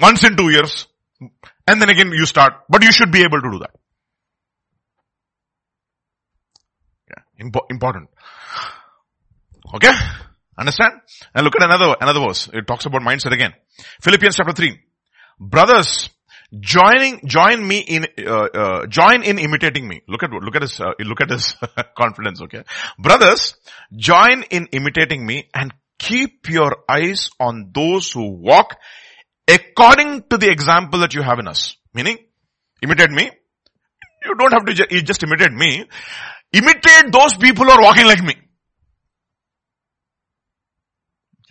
once 0.00 0.24
in 0.24 0.36
two 0.36 0.48
years, 0.48 0.86
and 1.70 1.80
then 1.80 1.88
again 1.88 2.10
you 2.10 2.26
start, 2.26 2.54
but 2.68 2.82
you 2.82 2.90
should 2.90 3.12
be 3.12 3.22
able 3.22 3.40
to 3.40 3.50
do 3.50 3.58
that. 3.60 3.70
Yeah, 7.10 7.44
Impo- 7.46 7.70
important. 7.70 8.08
Okay? 9.74 9.92
Understand? 10.58 10.94
And 11.34 11.44
look 11.44 11.54
at 11.56 11.62
another, 11.62 11.94
another 12.00 12.20
verse. 12.26 12.48
It 12.52 12.66
talks 12.66 12.86
about 12.86 13.02
mindset 13.02 13.32
again. 13.32 13.54
Philippians 14.02 14.36
chapter 14.36 14.52
3. 14.52 14.80
Brothers, 15.38 16.10
joining, 16.58 17.20
join 17.26 17.66
me 17.66 17.78
in, 17.78 18.06
uh, 18.26 18.48
uh, 18.62 18.86
join 18.86 19.22
in 19.22 19.38
imitating 19.38 19.86
me. 19.86 20.02
Look 20.08 20.24
at, 20.24 20.30
look 20.30 20.56
at 20.56 20.62
his, 20.62 20.80
uh, 20.80 20.92
look 20.98 21.20
at 21.20 21.30
his 21.30 21.54
confidence, 21.96 22.42
okay? 22.42 22.64
Brothers, 22.98 23.54
join 23.96 24.42
in 24.50 24.66
imitating 24.72 25.24
me 25.24 25.48
and 25.54 25.72
keep 25.98 26.50
your 26.50 26.78
eyes 26.88 27.30
on 27.38 27.70
those 27.72 28.10
who 28.10 28.32
walk 28.32 28.76
according 29.52 30.24
to 30.30 30.38
the 30.38 30.50
example 30.50 31.00
that 31.00 31.14
you 31.14 31.22
have 31.22 31.38
in 31.38 31.48
us. 31.48 31.76
Meaning, 31.94 32.18
imitate 32.82 33.10
me. 33.10 33.30
You 34.24 34.34
don't 34.36 34.52
have 34.52 34.64
to 34.66 34.74
ju- 34.74 35.02
just 35.02 35.22
imitate 35.22 35.52
me. 35.52 35.86
Imitate 36.52 37.12
those 37.12 37.36
people 37.36 37.64
who 37.64 37.70
are 37.70 37.82
walking 37.82 38.06
like 38.06 38.22
me. 38.22 38.34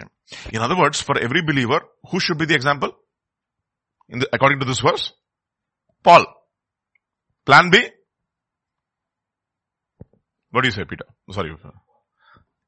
Okay. 0.01 0.09
In 0.55 0.61
other 0.61 0.77
words, 0.77 1.01
for 1.01 1.17
every 1.17 1.41
believer, 1.41 1.81
who 2.09 2.19
should 2.19 2.37
be 2.37 2.45
the 2.45 2.55
example? 2.55 2.91
In 4.09 4.19
the, 4.19 4.29
according 4.33 4.59
to 4.59 4.65
this 4.65 4.79
verse? 4.79 5.13
Paul. 6.03 6.25
Plan 7.45 7.69
B? 7.69 7.79
What 10.51 10.61
do 10.61 10.67
you 10.67 10.71
say, 10.71 10.83
Peter? 10.85 11.05
Sorry. 11.31 11.55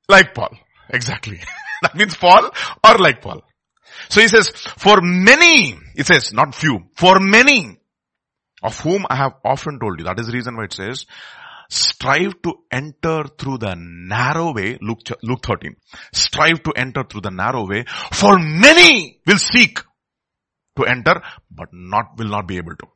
Like 0.10 0.34
Paul. 0.34 0.50
Exactly. 0.94 1.40
that 1.84 1.96
means 1.96 2.18
Paul 2.18 2.52
or 2.86 2.98
like 2.98 3.22
Paul. 3.22 3.42
So 4.10 4.22
he 4.22 4.28
says, 4.28 4.50
for 4.50 5.00
many, 5.02 5.78
it 5.96 6.06
says, 6.06 6.34
not 6.34 6.56
few, 6.56 6.80
for 6.96 7.20
many 7.20 7.78
of 8.64 8.80
whom 8.80 9.06
I 9.10 9.16
have 9.16 9.34
often 9.44 9.80
told 9.80 10.00
you. 10.00 10.06
That 10.06 10.20
is 10.20 10.28
the 10.28 10.34
reason 10.34 10.56
why 10.56 10.66
it 10.66 10.74
says, 10.74 11.06
strive 11.70 12.42
to 12.44 12.54
enter 12.72 13.24
through 13.38 13.60
the 13.60 13.76
narrow 13.78 14.54
way, 14.54 14.78
Luke, 14.82 15.02
Luke 15.24 15.44
13. 15.44 15.76
Strive 16.14 16.64
to 16.64 16.74
enter 16.76 17.04
through 17.04 17.22
the 17.22 17.32
narrow 17.32 17.68
way, 17.68 17.86
for 18.14 18.38
many 18.40 19.20
will 19.26 19.38
seek 19.38 19.80
to 20.78 20.86
enter, 20.86 21.22
but 21.50 21.70
not, 21.72 22.18
will 22.18 22.30
not 22.30 22.48
be 22.48 22.58
able 22.58 22.76
to. 22.76 22.88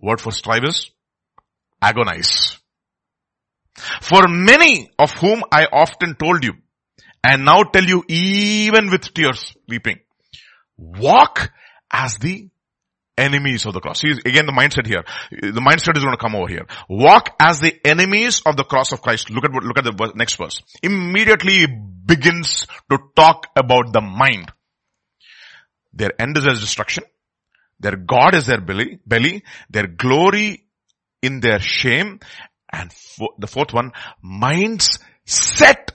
Word 0.00 0.20
for 0.20 0.30
strive 0.30 0.64
is 0.64 0.90
agonize. 1.80 2.58
For 4.00 4.26
many 4.28 4.90
of 4.98 5.12
whom 5.12 5.42
I 5.52 5.66
often 5.70 6.14
told 6.16 6.44
you, 6.44 6.54
and 7.26 7.44
now 7.44 7.64
tell 7.64 7.84
you 7.84 8.04
even 8.08 8.90
with 8.90 9.12
tears, 9.12 9.54
weeping, 9.68 9.98
walk 10.76 11.50
as 11.90 12.16
the 12.18 12.48
enemies 13.18 13.64
of 13.66 13.72
the 13.74 13.80
cross. 13.80 14.00
See, 14.00 14.10
again 14.10 14.46
the 14.46 14.52
mindset 14.52 14.86
here. 14.86 15.02
The 15.30 15.60
mindset 15.60 15.96
is 15.96 16.04
going 16.04 16.16
to 16.16 16.20
come 16.20 16.36
over 16.36 16.48
here. 16.48 16.66
Walk 16.88 17.34
as 17.40 17.60
the 17.60 17.74
enemies 17.84 18.42
of 18.46 18.56
the 18.56 18.64
cross 18.64 18.92
of 18.92 19.02
Christ. 19.02 19.30
Look 19.30 19.44
at 19.44 19.52
what, 19.52 19.64
look 19.64 19.78
at 19.78 19.84
the 19.84 20.12
next 20.14 20.36
verse. 20.36 20.62
Immediately 20.82 21.66
begins 22.04 22.66
to 22.90 22.98
talk 23.16 23.48
about 23.56 23.92
the 23.92 24.00
mind. 24.00 24.52
Their 25.92 26.12
end 26.20 26.36
is 26.36 26.46
as 26.46 26.60
destruction. 26.60 27.04
Their 27.80 27.96
God 27.96 28.34
is 28.34 28.46
their 28.46 28.60
belly, 28.60 29.00
belly. 29.06 29.42
Their 29.70 29.86
glory 29.86 30.64
in 31.22 31.40
their 31.40 31.58
shame. 31.58 32.20
And 32.70 32.90
the 33.38 33.46
fourth 33.46 33.72
one, 33.72 33.92
minds 34.22 34.98
set 35.24 35.92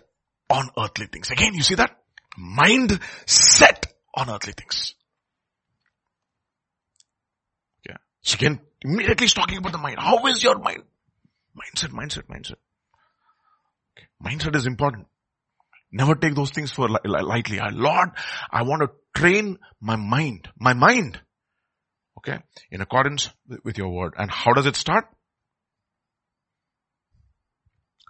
on 0.51 0.69
earthly 0.77 1.07
things. 1.07 1.31
Again, 1.31 1.53
you 1.53 1.63
see 1.63 1.75
that? 1.75 1.97
Mind 2.37 2.99
set 3.25 3.93
on 4.13 4.29
earthly 4.29 4.53
things. 4.53 4.95
Yeah. 7.87 7.97
So 8.21 8.35
again, 8.35 8.59
immediately 8.81 9.25
he's 9.25 9.33
talking 9.33 9.57
about 9.57 9.71
the 9.71 9.77
mind. 9.77 9.97
How 9.99 10.25
is 10.27 10.43
your 10.43 10.59
mind? 10.59 10.83
Mindset, 11.55 11.89
mindset, 11.89 12.27
mindset. 12.27 12.55
Okay. 13.97 14.07
Mindset 14.23 14.55
is 14.55 14.65
important. 14.65 15.07
Never 15.91 16.15
take 16.15 16.35
those 16.35 16.51
things 16.51 16.71
for 16.71 16.87
li- 16.87 16.99
lightly. 17.03 17.59
Lord, 17.73 18.09
I 18.49 18.63
want 18.63 18.81
to 18.81 18.91
train 19.19 19.57
my 19.81 19.97
mind, 19.97 20.47
my 20.57 20.73
mind. 20.73 21.19
Okay. 22.17 22.39
In 22.69 22.81
accordance 22.81 23.29
with 23.63 23.77
your 23.77 23.89
word. 23.89 24.13
And 24.17 24.31
how 24.31 24.53
does 24.53 24.65
it 24.65 24.75
start? 24.75 25.05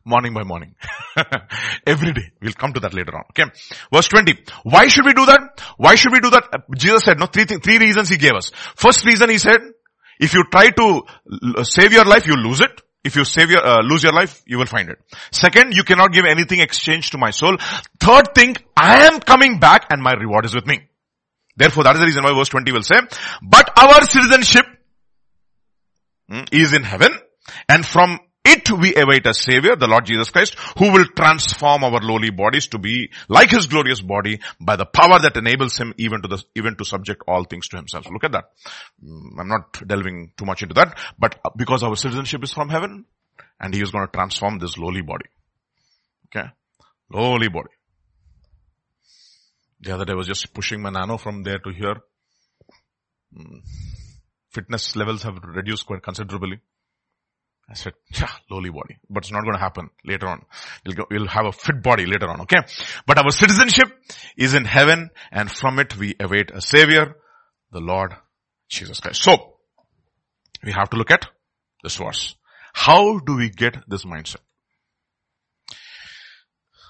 Morning 0.03 0.33
by 0.33 0.43
morning. 0.43 0.75
Every 1.85 2.11
day. 2.11 2.31
We'll 2.41 2.53
come 2.53 2.73
to 2.73 2.79
that 2.79 2.93
later 2.93 3.15
on. 3.15 3.23
Okay. 3.31 3.51
Verse 3.93 4.07
20. 4.07 4.43
Why 4.63 4.87
should 4.87 5.05
we 5.05 5.13
do 5.13 5.25
that? 5.27 5.61
Why 5.77 5.95
should 5.95 6.11
we 6.11 6.19
do 6.19 6.31
that? 6.31 6.63
Jesus 6.75 7.03
said, 7.03 7.19
no, 7.19 7.27
three, 7.27 7.45
th- 7.45 7.61
three 7.61 7.77
reasons 7.77 8.09
he 8.09 8.17
gave 8.17 8.33
us. 8.33 8.51
First 8.75 9.05
reason 9.05 9.29
he 9.29 9.37
said, 9.37 9.59
if 10.19 10.33
you 10.33 10.43
try 10.51 10.69
to 10.69 11.03
save 11.63 11.93
your 11.93 12.05
life, 12.05 12.27
you 12.27 12.35
lose 12.35 12.61
it. 12.61 12.81
If 13.03 13.15
you 13.15 13.25
save 13.25 13.49
your, 13.49 13.65
uh, 13.65 13.81
lose 13.81 14.03
your 14.03 14.13
life, 14.13 14.43
you 14.45 14.59
will 14.59 14.67
find 14.67 14.89
it. 14.89 14.99
Second, 15.31 15.75
you 15.75 15.83
cannot 15.83 16.11
give 16.11 16.25
anything 16.25 16.59
exchange 16.59 17.09
to 17.11 17.17
my 17.17 17.31
soul. 17.31 17.57
Third 17.99 18.35
thing, 18.35 18.55
I 18.77 19.07
am 19.07 19.19
coming 19.19 19.59
back 19.59 19.87
and 19.89 20.01
my 20.01 20.13
reward 20.13 20.45
is 20.45 20.53
with 20.53 20.67
me. 20.67 20.87
Therefore, 21.57 21.83
that 21.83 21.95
is 21.95 21.99
the 21.99 22.05
reason 22.05 22.23
why 22.23 22.33
verse 22.33 22.49
20 22.49 22.71
will 22.71 22.83
say, 22.83 22.99
but 23.41 23.69
our 23.77 24.03
citizenship 24.05 24.65
hmm, 26.29 26.43
is 26.51 26.73
in 26.73 26.83
heaven 26.83 27.11
and 27.67 27.85
from 27.85 28.19
it 28.43 28.71
we 28.71 28.95
await 28.95 29.25
a 29.27 29.33
savior, 29.33 29.75
the 29.75 29.87
Lord 29.87 30.05
Jesus 30.05 30.29
Christ, 30.29 30.55
who 30.77 30.91
will 30.91 31.05
transform 31.15 31.83
our 31.83 31.99
lowly 31.99 32.31
bodies 32.31 32.67
to 32.67 32.79
be 32.79 33.11
like 33.27 33.51
his 33.51 33.67
glorious 33.67 34.01
body 34.01 34.39
by 34.59 34.75
the 34.75 34.85
power 34.85 35.19
that 35.19 35.37
enables 35.37 35.77
him 35.77 35.93
even 35.97 36.21
to 36.21 36.27
the, 36.27 36.43
even 36.55 36.75
to 36.77 36.85
subject 36.85 37.23
all 37.27 37.43
things 37.43 37.67
to 37.69 37.77
himself. 37.77 38.09
Look 38.09 38.23
at 38.23 38.31
that. 38.31 38.45
Mm, 39.03 39.39
I'm 39.39 39.47
not 39.47 39.87
delving 39.87 40.31
too 40.37 40.45
much 40.45 40.63
into 40.63 40.73
that, 40.75 40.97
but 41.19 41.39
because 41.55 41.83
our 41.83 41.95
citizenship 41.95 42.43
is 42.43 42.51
from 42.51 42.69
heaven 42.69 43.05
and 43.59 43.73
he 43.73 43.81
is 43.81 43.91
going 43.91 44.07
to 44.07 44.11
transform 44.11 44.59
this 44.59 44.77
lowly 44.77 45.01
body. 45.01 45.25
Okay. 46.27 46.47
Lowly 47.11 47.49
body. 47.49 47.69
The 49.81 49.93
other 49.93 50.05
day 50.05 50.13
I 50.13 50.15
was 50.15 50.27
just 50.27 50.53
pushing 50.53 50.81
my 50.81 50.89
nano 50.89 51.17
from 51.17 51.43
there 51.43 51.59
to 51.59 51.69
here. 51.71 51.95
Mm, 53.37 53.61
fitness 54.49 54.95
levels 54.95 55.23
have 55.23 55.37
reduced 55.43 55.85
quite 55.85 56.03
considerably. 56.03 56.59
I 57.71 57.73
said, 57.75 57.93
lowly 58.51 58.69
body. 58.69 58.97
But 59.09 59.23
it's 59.23 59.31
not 59.31 59.43
going 59.43 59.53
to 59.53 59.59
happen 59.59 59.89
later 60.03 60.27
on. 60.27 60.41
We'll, 60.85 60.95
go, 60.95 61.05
we'll 61.09 61.27
have 61.27 61.45
a 61.45 61.51
fit 61.53 61.81
body 61.81 62.05
later 62.05 62.27
on, 62.27 62.41
okay? 62.41 62.57
But 63.07 63.17
our 63.17 63.31
citizenship 63.31 63.87
is 64.37 64.53
in 64.53 64.65
heaven 64.65 65.09
and 65.31 65.49
from 65.49 65.79
it 65.79 65.97
we 65.97 66.15
await 66.19 66.51
a 66.51 66.61
savior, 66.61 67.15
the 67.71 67.79
Lord 67.79 68.13
Jesus 68.69 68.99
Christ. 68.99 69.23
So, 69.23 69.53
we 70.63 70.73
have 70.73 70.89
to 70.89 70.97
look 70.97 71.11
at 71.11 71.27
this 71.81 71.95
verse. 71.95 72.35
How 72.73 73.19
do 73.19 73.37
we 73.37 73.49
get 73.49 73.77
this 73.87 74.03
mindset? 74.03 74.41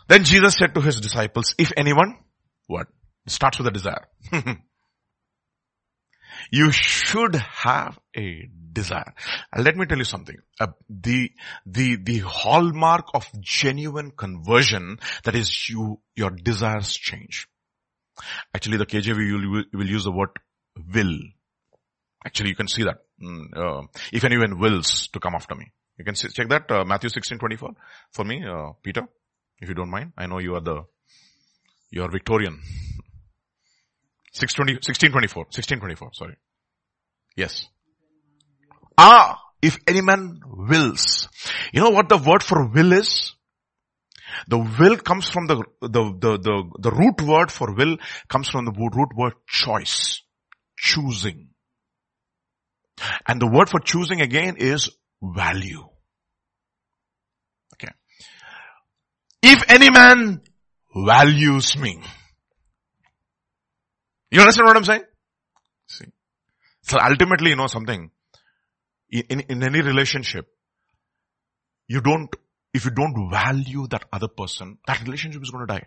Then 0.08 0.24
Jesus 0.24 0.56
said 0.56 0.74
to 0.74 0.82
his 0.82 1.00
disciples, 1.00 1.54
if 1.60 1.72
anyone, 1.78 2.18
what? 2.68 2.88
It 3.26 3.32
starts 3.32 3.60
with 3.60 3.68
a 3.68 3.72
desire. 3.72 4.08
you 6.50 6.72
should 6.72 7.36
have 7.36 8.00
a 8.16 8.50
desire. 8.72 9.14
Let 9.58 9.76
me 9.76 9.86
tell 9.86 9.98
you 9.98 10.04
something. 10.04 10.38
Uh, 10.60 10.68
the, 10.90 11.32
the, 11.66 11.98
the 11.98 12.20
hallmark 12.20 13.10
of 13.14 13.28
genuine 13.40 14.12
conversion, 14.12 15.00
that 15.24 15.36
is 15.36 15.70
you, 15.70 16.00
your 16.16 16.32
desires 16.32 16.94
change. 16.94 17.48
Actually 18.54 18.78
the 18.78 18.86
KJV 18.86 19.18
will, 19.18 19.64
will 19.74 19.88
use 19.88 20.04
the 20.04 20.12
word 20.12 20.30
will. 20.94 21.18
Actually 22.26 22.50
you 22.50 22.56
can 22.56 22.68
see 22.68 22.84
that. 22.84 23.00
Mm, 23.22 23.56
uh, 23.56 23.88
if 24.12 24.24
anyone 24.24 24.60
wills 24.60 25.08
to 25.10 25.20
come 25.20 25.36
after 25.36 25.56
me. 25.56 25.72
You 25.98 26.06
can 26.06 26.16
see, 26.16 26.30
check 26.30 26.50
that, 26.50 26.72
uh, 26.72 26.84
Matthew 26.86 27.10
16, 27.10 27.38
24 27.38 27.72
for 28.12 28.26
me, 28.26 28.44
uh, 28.44 28.72
Peter, 28.82 29.08
if 29.60 29.70
you 29.70 29.76
don't 29.76 29.90
mind. 29.90 30.14
I 30.18 30.26
know 30.26 30.40
you 30.40 30.56
are 30.56 30.62
the, 30.62 30.84
you 31.92 32.04
are 32.04 32.10
Victorian. 32.10 32.60
620, 34.32 34.74
1624, 34.76 35.44
1624, 35.46 36.14
sorry. 36.14 36.38
Yes. 37.36 37.68
Ah, 38.98 39.40
if 39.62 39.78
any 39.88 40.02
man 40.02 40.40
wills. 40.46 41.28
You 41.74 41.82
know 41.82 41.90
what 41.90 42.10
the 42.10 42.18
word 42.18 42.44
for 42.44 42.68
will 42.68 42.94
is? 42.94 43.34
The 44.48 44.58
will 44.58 44.98
comes 44.98 45.30
from 45.30 45.48
the, 45.48 45.64
the, 45.82 45.88
the, 45.90 46.38
the, 46.38 46.64
the 46.80 46.92
root 46.92 47.22
word 47.22 47.52
for 47.52 47.74
will 47.74 47.98
comes 48.30 48.50
from 48.50 48.66
the 48.66 48.72
root 48.72 49.10
word 49.16 49.34
choice. 49.48 50.22
Choosing. 50.78 51.50
And 53.28 53.42
the 53.42 53.48
word 53.48 53.70
for 53.70 53.80
choosing 53.80 54.22
again 54.22 54.56
is 54.58 54.90
value. 55.22 55.84
Okay. 57.76 57.92
If 59.42 59.64
any 59.70 59.90
man 59.90 60.42
values 60.96 61.78
me. 61.78 62.02
You 64.32 64.40
understand 64.40 64.68
what 64.68 64.78
I'm 64.78 64.86
saying? 64.86 65.04
See. 65.88 66.06
So 66.84 66.98
ultimately, 67.00 67.52
you 67.52 67.56
know 67.58 67.68
something, 67.68 68.10
in, 69.10 69.24
in, 69.30 69.40
in 69.42 69.64
any 69.64 69.82
relationship, 69.82 70.48
you 71.88 72.02
don't, 72.02 72.34
if 72.74 72.86
you 72.86 72.92
don't 72.92 73.30
value 73.30 73.88
that 73.88 74.06
other 74.12 74.30
person, 74.30 74.78
that 74.88 75.02
relationship 75.02 75.44
is 75.44 75.52
going 75.52 75.68
to 75.68 75.74
die. 75.74 75.86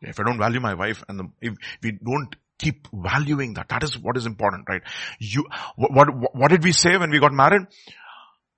If 0.00 0.18
I 0.18 0.22
don't 0.22 0.38
value 0.38 0.60
my 0.60 0.74
wife 0.74 1.04
and 1.08 1.18
the, 1.18 1.24
if 1.42 1.54
we 1.82 1.92
don't 1.92 2.34
keep 2.58 2.88
valuing 2.92 3.54
that, 3.54 3.68
that 3.68 3.82
is 3.82 3.98
what 3.98 4.16
is 4.16 4.26
important, 4.26 4.64
right? 4.68 4.82
You, 5.18 5.44
what, 5.76 5.92
what, 5.92 6.34
what 6.34 6.50
did 6.50 6.64
we 6.64 6.72
say 6.72 6.96
when 6.96 7.10
we 7.10 7.18
got 7.18 7.32
married? 7.32 7.62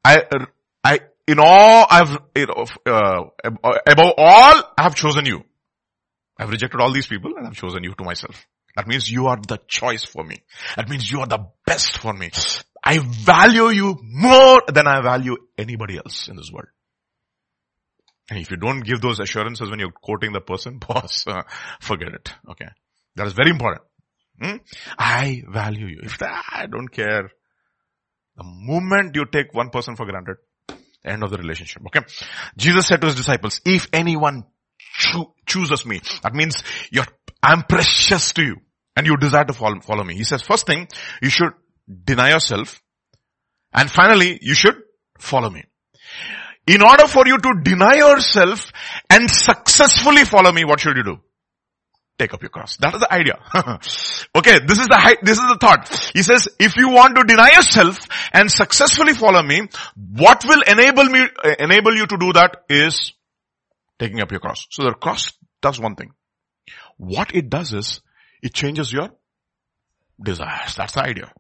I, 0.05 0.23
I, 0.85 1.01
in 1.27 1.39
all, 1.39 1.87
I've, 1.91 2.17
you 2.37 2.47
know, 2.47 2.67
uh, 2.87 3.23
above 3.87 4.15
all, 4.17 4.63
I 4.79 4.83
have 4.83 4.95
chosen 4.95 5.27
you. 5.27 5.45
I've 6.41 6.49
rejected 6.49 6.81
all 6.81 6.91
these 6.91 7.07
people 7.07 7.35
and 7.37 7.47
I've 7.47 7.55
chosen 7.55 7.85
you 7.85 7.95
to 7.95 8.03
myself. 8.03 8.47
That 8.75 8.89
means 8.89 9.11
you 9.11 9.27
are 9.27 9.37
the 9.37 9.59
choice 9.69 10.05
for 10.05 10.25
me. 10.25 10.43
That 10.77 10.89
means 10.89 11.11
you 11.11 11.21
are 11.21 11.27
the 11.27 11.47
best 11.67 11.99
for 11.99 12.15
me. 12.15 12.31
I 12.83 12.99
value 12.99 13.69
you 13.69 13.99
more 14.03 14.63
than 14.67 14.87
I 14.87 15.03
value 15.03 15.37
anybody 15.59 15.99
else 15.99 16.29
in 16.29 16.37
this 16.37 16.51
world. 16.51 16.69
And 18.31 18.39
if 18.39 18.51
you 18.51 18.57
don't 18.57 18.81
give 18.81 19.03
those 19.03 19.21
assurances 19.21 19.69
when 19.69 19.81
you're 19.81 19.91
quoting 19.91 20.33
the 20.33 20.41
person, 20.41 20.79
boss, 20.89 21.27
uh, 21.27 21.43
forget 21.81 22.15
it. 22.15 22.33
Okay. 22.53 22.69
That 23.17 23.27
is 23.27 23.35
very 23.35 23.51
important. 23.51 23.83
Hmm? 24.41 24.57
I 24.99 25.43
value 25.47 25.89
you. 25.89 26.01
If 26.05 26.19
that, 26.19 26.43
I 26.51 26.67
don't 26.69 26.89
care. 26.89 27.31
The 28.37 28.45
moment 28.45 29.15
you 29.15 29.27
take 29.27 29.53
one 29.53 29.69
person 29.69 29.95
for 29.95 30.07
granted, 30.07 30.37
end 31.05 31.23
of 31.23 31.31
the 31.31 31.37
relationship. 31.37 31.83
Okay. 31.87 32.07
Jesus 32.57 32.87
said 32.87 33.03
to 33.03 33.09
his 33.09 33.17
disciples, 33.17 33.61
if 33.67 33.89
anyone 33.93 34.45
cho- 35.01 35.35
chooses 35.47 35.87
me, 35.87 36.01
that 36.23 36.35
means 36.35 36.63
you're, 36.91 37.07
I'm 37.43 37.63
precious 37.63 38.33
to 38.35 38.43
you 38.43 38.57
and 38.97 39.07
you 39.07 39.17
desire 39.17 39.45
to 39.45 39.53
follow, 39.53 39.81
follow 39.81 40.05
me. 40.05 40.15
He 40.15 40.25
says, 40.25 40.43
first 40.43 40.67
thing, 40.67 40.89
you 41.23 41.31
should 41.31 41.53
deny 42.05 42.31
yourself 42.31 42.81
and 43.73 43.91
finally, 43.91 44.39
you 44.43 44.55
should 44.55 44.77
follow 45.19 45.51
me. 45.51 45.65
In 46.67 46.83
order 46.83 47.07
for 47.07 47.27
you 47.27 47.39
to 47.39 47.61
deny 47.63 47.95
yourself 47.95 48.71
and 49.09 49.31
successfully 49.31 50.25
follow 50.25 50.53
me, 50.53 50.65
what 50.65 50.81
should 50.81 50.97
you 50.97 51.03
do? 51.03 51.21
Take 52.19 52.35
up 52.35 52.43
your 52.43 52.51
cross. 52.51 52.77
That 52.77 52.95
is 52.95 53.01
the 53.01 53.13
idea. 53.13 53.39
okay, 54.37 54.59
this 54.67 54.79
is 54.79 54.87
the, 54.87 55.17
this 55.23 55.39
is 55.39 55.49
the 55.49 55.57
thought. 55.59 55.89
He 56.13 56.23
says, 56.23 56.49
if 56.59 56.77
you 56.77 56.91
want 56.91 57.17
to 57.17 57.25
deny 57.25 57.51
yourself 57.55 57.99
and 58.33 58.51
successfully 58.51 59.15
follow 59.15 59.43
me, 59.43 59.63
what 59.97 60.45
will 60.45 60.63
enable 60.67 61.05
me, 61.05 61.27
enable 61.59 61.97
you 61.97 62.07
to 62.07 62.19
do 62.19 62.33
that 62.35 62.65
is 62.69 63.15
taking 64.01 64.21
up 64.21 64.33
your 64.33 64.41
cross. 64.41 64.67
So 64.71 64.83
the 64.83 64.95
cross 64.95 65.33
does 65.63 65.79
one 65.79 65.95
thing. 65.95 66.11
What 66.97 67.35
it 67.35 67.49
does 67.49 67.73
is, 67.73 68.01
it 68.43 68.55
changes 68.55 68.93
your 68.93 69.11
desires. 70.21 70.75
That's 70.75 70.95
the 70.95 71.05
idea. 71.05 71.33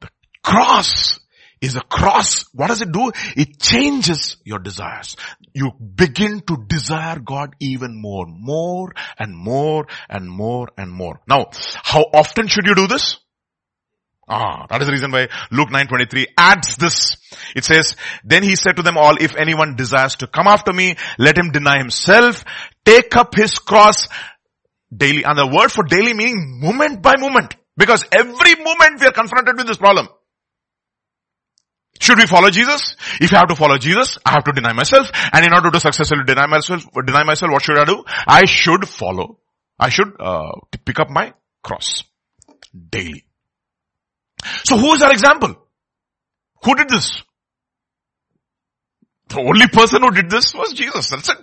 The 0.00 0.08
cross 0.42 1.20
is 1.60 1.76
a 1.76 1.80
cross. 1.80 2.44
What 2.52 2.68
does 2.68 2.82
it 2.82 2.90
do? 2.90 3.12
It 3.36 3.60
changes 3.60 4.36
your 4.44 4.58
desires. 4.58 5.16
You 5.54 5.70
begin 5.72 6.40
to 6.48 6.56
desire 6.66 7.20
God 7.20 7.54
even 7.60 8.00
more, 8.00 8.26
more 8.26 8.92
and 9.18 9.36
more 9.36 9.86
and 10.08 10.28
more 10.28 10.68
and 10.76 10.90
more. 10.90 11.20
Now, 11.28 11.50
how 11.84 12.02
often 12.12 12.48
should 12.48 12.66
you 12.66 12.74
do 12.74 12.88
this? 12.88 13.18
Ah, 14.34 14.66
that 14.70 14.80
is 14.80 14.86
the 14.86 14.92
reason 14.92 15.12
why 15.12 15.28
Luke 15.50 15.68
9:23 15.68 16.24
adds 16.38 16.76
this. 16.76 17.16
It 17.54 17.64
says, 17.64 17.96
then 18.24 18.42
he 18.42 18.56
said 18.56 18.76
to 18.76 18.82
them 18.82 18.96
all, 18.96 19.16
if 19.20 19.36
anyone 19.36 19.76
desires 19.76 20.16
to 20.16 20.26
come 20.26 20.46
after 20.46 20.72
me, 20.72 20.96
let 21.18 21.36
him 21.36 21.50
deny 21.50 21.76
himself, 21.76 22.42
take 22.82 23.14
up 23.14 23.34
his 23.34 23.58
cross 23.58 24.08
daily. 24.94 25.24
And 25.24 25.36
the 25.36 25.46
word 25.46 25.70
for 25.70 25.84
daily 25.84 26.14
meaning 26.14 26.60
moment 26.62 27.02
by 27.02 27.16
moment. 27.18 27.56
Because 27.76 28.06
every 28.10 28.54
moment 28.56 29.00
we 29.00 29.06
are 29.06 29.12
confronted 29.12 29.58
with 29.58 29.66
this 29.66 29.76
problem. 29.76 30.08
Should 32.00 32.16
we 32.16 32.26
follow 32.26 32.48
Jesus? 32.48 32.96
If 33.20 33.34
I 33.34 33.38
have 33.38 33.48
to 33.48 33.54
follow 33.54 33.76
Jesus, 33.76 34.16
I 34.24 34.32
have 34.32 34.44
to 34.44 34.52
deny 34.52 34.72
myself. 34.72 35.10
And 35.32 35.44
in 35.44 35.52
order 35.52 35.70
to 35.70 35.78
successfully 35.80 36.24
deny 36.24 36.46
myself, 36.46 36.86
deny 37.04 37.22
myself, 37.22 37.52
what 37.52 37.62
should 37.62 37.78
I 37.78 37.84
do? 37.84 38.02
I 38.26 38.46
should 38.46 38.88
follow. 38.88 39.40
I 39.78 39.90
should 39.90 40.16
uh, 40.18 40.52
pick 40.86 41.00
up 41.00 41.10
my 41.10 41.34
cross 41.62 42.04
daily. 42.90 43.26
So 44.64 44.76
who 44.76 44.94
is 44.94 45.02
our 45.02 45.12
example? 45.12 45.54
Who 46.64 46.74
did 46.74 46.88
this? 46.88 47.22
The 49.28 49.40
only 49.40 49.66
person 49.68 50.02
who 50.02 50.10
did 50.10 50.28
this 50.28 50.52
was 50.54 50.74
Jesus. 50.74 51.08
That's 51.08 51.30
it. 51.30 51.38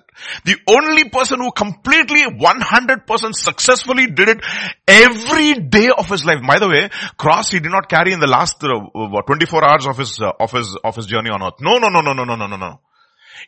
The 0.46 0.58
only 0.68 1.10
person 1.10 1.40
who 1.40 1.52
completely 1.52 2.22
100% 2.22 3.34
successfully 3.34 4.08
did 4.08 4.30
it 4.30 4.44
every 4.88 5.56
day 5.56 5.90
of 5.98 6.08
his 6.08 6.24
life. 6.24 6.38
By 6.48 6.60
the 6.60 6.70
way, 6.70 6.90
cross 7.18 7.50
he 7.50 7.60
did 7.60 7.72
not 7.72 7.90
carry 7.90 8.14
in 8.14 8.20
the 8.20 8.28
last 8.28 8.64
uh, 8.64 9.22
24 9.26 9.66
hours 9.66 9.88
of 9.88 9.98
his, 9.98 10.20
uh, 10.22 10.32
of 10.40 10.52
his, 10.52 10.78
of 10.84 10.96
his 10.96 11.08
journey 11.08 11.32
on 11.32 11.42
earth. 11.42 11.56
No, 11.62 11.80
no, 11.80 11.90
no, 11.90 12.02
no, 12.02 12.14
no, 12.14 12.26
no, 12.26 12.36
no, 12.36 12.46
no, 12.46 12.58
no. 12.58 12.80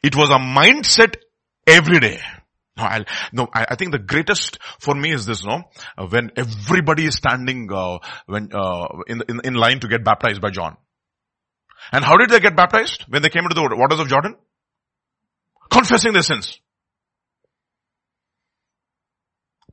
It 0.01 0.15
was 0.15 0.31
a 0.31 0.39
mindset 0.39 1.15
every 1.67 1.99
day. 1.99 2.19
I'll, 2.85 3.05
no, 3.31 3.47
I, 3.53 3.65
I, 3.69 3.75
think 3.75 3.91
the 3.91 3.99
greatest 3.99 4.59
for 4.79 4.95
me 4.95 5.11
is 5.11 5.25
this, 5.25 5.43
no? 5.43 5.63
Uh, 5.97 6.07
when 6.07 6.31
everybody 6.35 7.05
is 7.05 7.15
standing, 7.15 7.69
uh, 7.71 7.99
when, 8.25 8.49
uh, 8.53 8.87
in, 9.07 9.23
in, 9.27 9.41
in 9.43 9.53
line 9.53 9.79
to 9.79 9.87
get 9.87 10.03
baptized 10.03 10.41
by 10.41 10.49
John. 10.49 10.77
And 11.91 12.05
how 12.05 12.17
did 12.17 12.29
they 12.29 12.39
get 12.39 12.55
baptized 12.55 13.05
when 13.09 13.21
they 13.21 13.29
came 13.29 13.43
into 13.43 13.55
the 13.55 13.75
waters 13.75 13.99
of 13.99 14.07
Jordan? 14.07 14.35
Confessing 15.69 16.13
their 16.13 16.21
sins. 16.21 16.59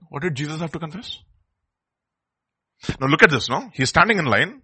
What 0.08 0.22
did 0.22 0.34
Jesus 0.34 0.60
have 0.60 0.72
to 0.72 0.78
confess? 0.78 1.18
Now 3.00 3.08
look 3.08 3.22
at 3.22 3.30
this, 3.30 3.48
no? 3.48 3.70
He's 3.74 3.88
standing 3.88 4.18
in 4.18 4.24
line. 4.24 4.62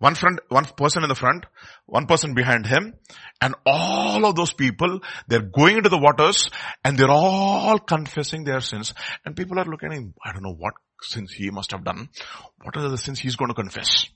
One 0.00 0.16
front, 0.16 0.40
one 0.48 0.64
person 0.64 1.04
in 1.04 1.08
the 1.08 1.14
front, 1.14 1.46
one 1.86 2.06
person 2.06 2.34
behind 2.34 2.66
him, 2.66 2.94
and 3.40 3.54
all 3.64 4.26
of 4.26 4.34
those 4.34 4.52
people, 4.52 5.00
they're 5.28 5.40
going 5.42 5.76
into 5.76 5.90
the 5.90 5.98
waters 5.98 6.50
and 6.82 6.98
they're 6.98 7.10
all 7.10 7.78
confessing 7.78 8.44
their 8.44 8.60
sins. 8.60 8.94
And 9.24 9.36
people 9.36 9.58
are 9.60 9.64
looking 9.64 9.92
at 9.92 9.98
him, 9.98 10.14
I 10.24 10.32
don't 10.32 10.42
know 10.42 10.56
what 10.56 10.74
sins 11.02 11.32
he 11.32 11.50
must 11.50 11.70
have 11.70 11.84
done. 11.84 12.08
What 12.62 12.76
are 12.76 12.88
the 12.88 12.98
sins 12.98 13.20
he's 13.20 13.36
going 13.36 13.50
to 13.50 13.54
confess? 13.54 14.06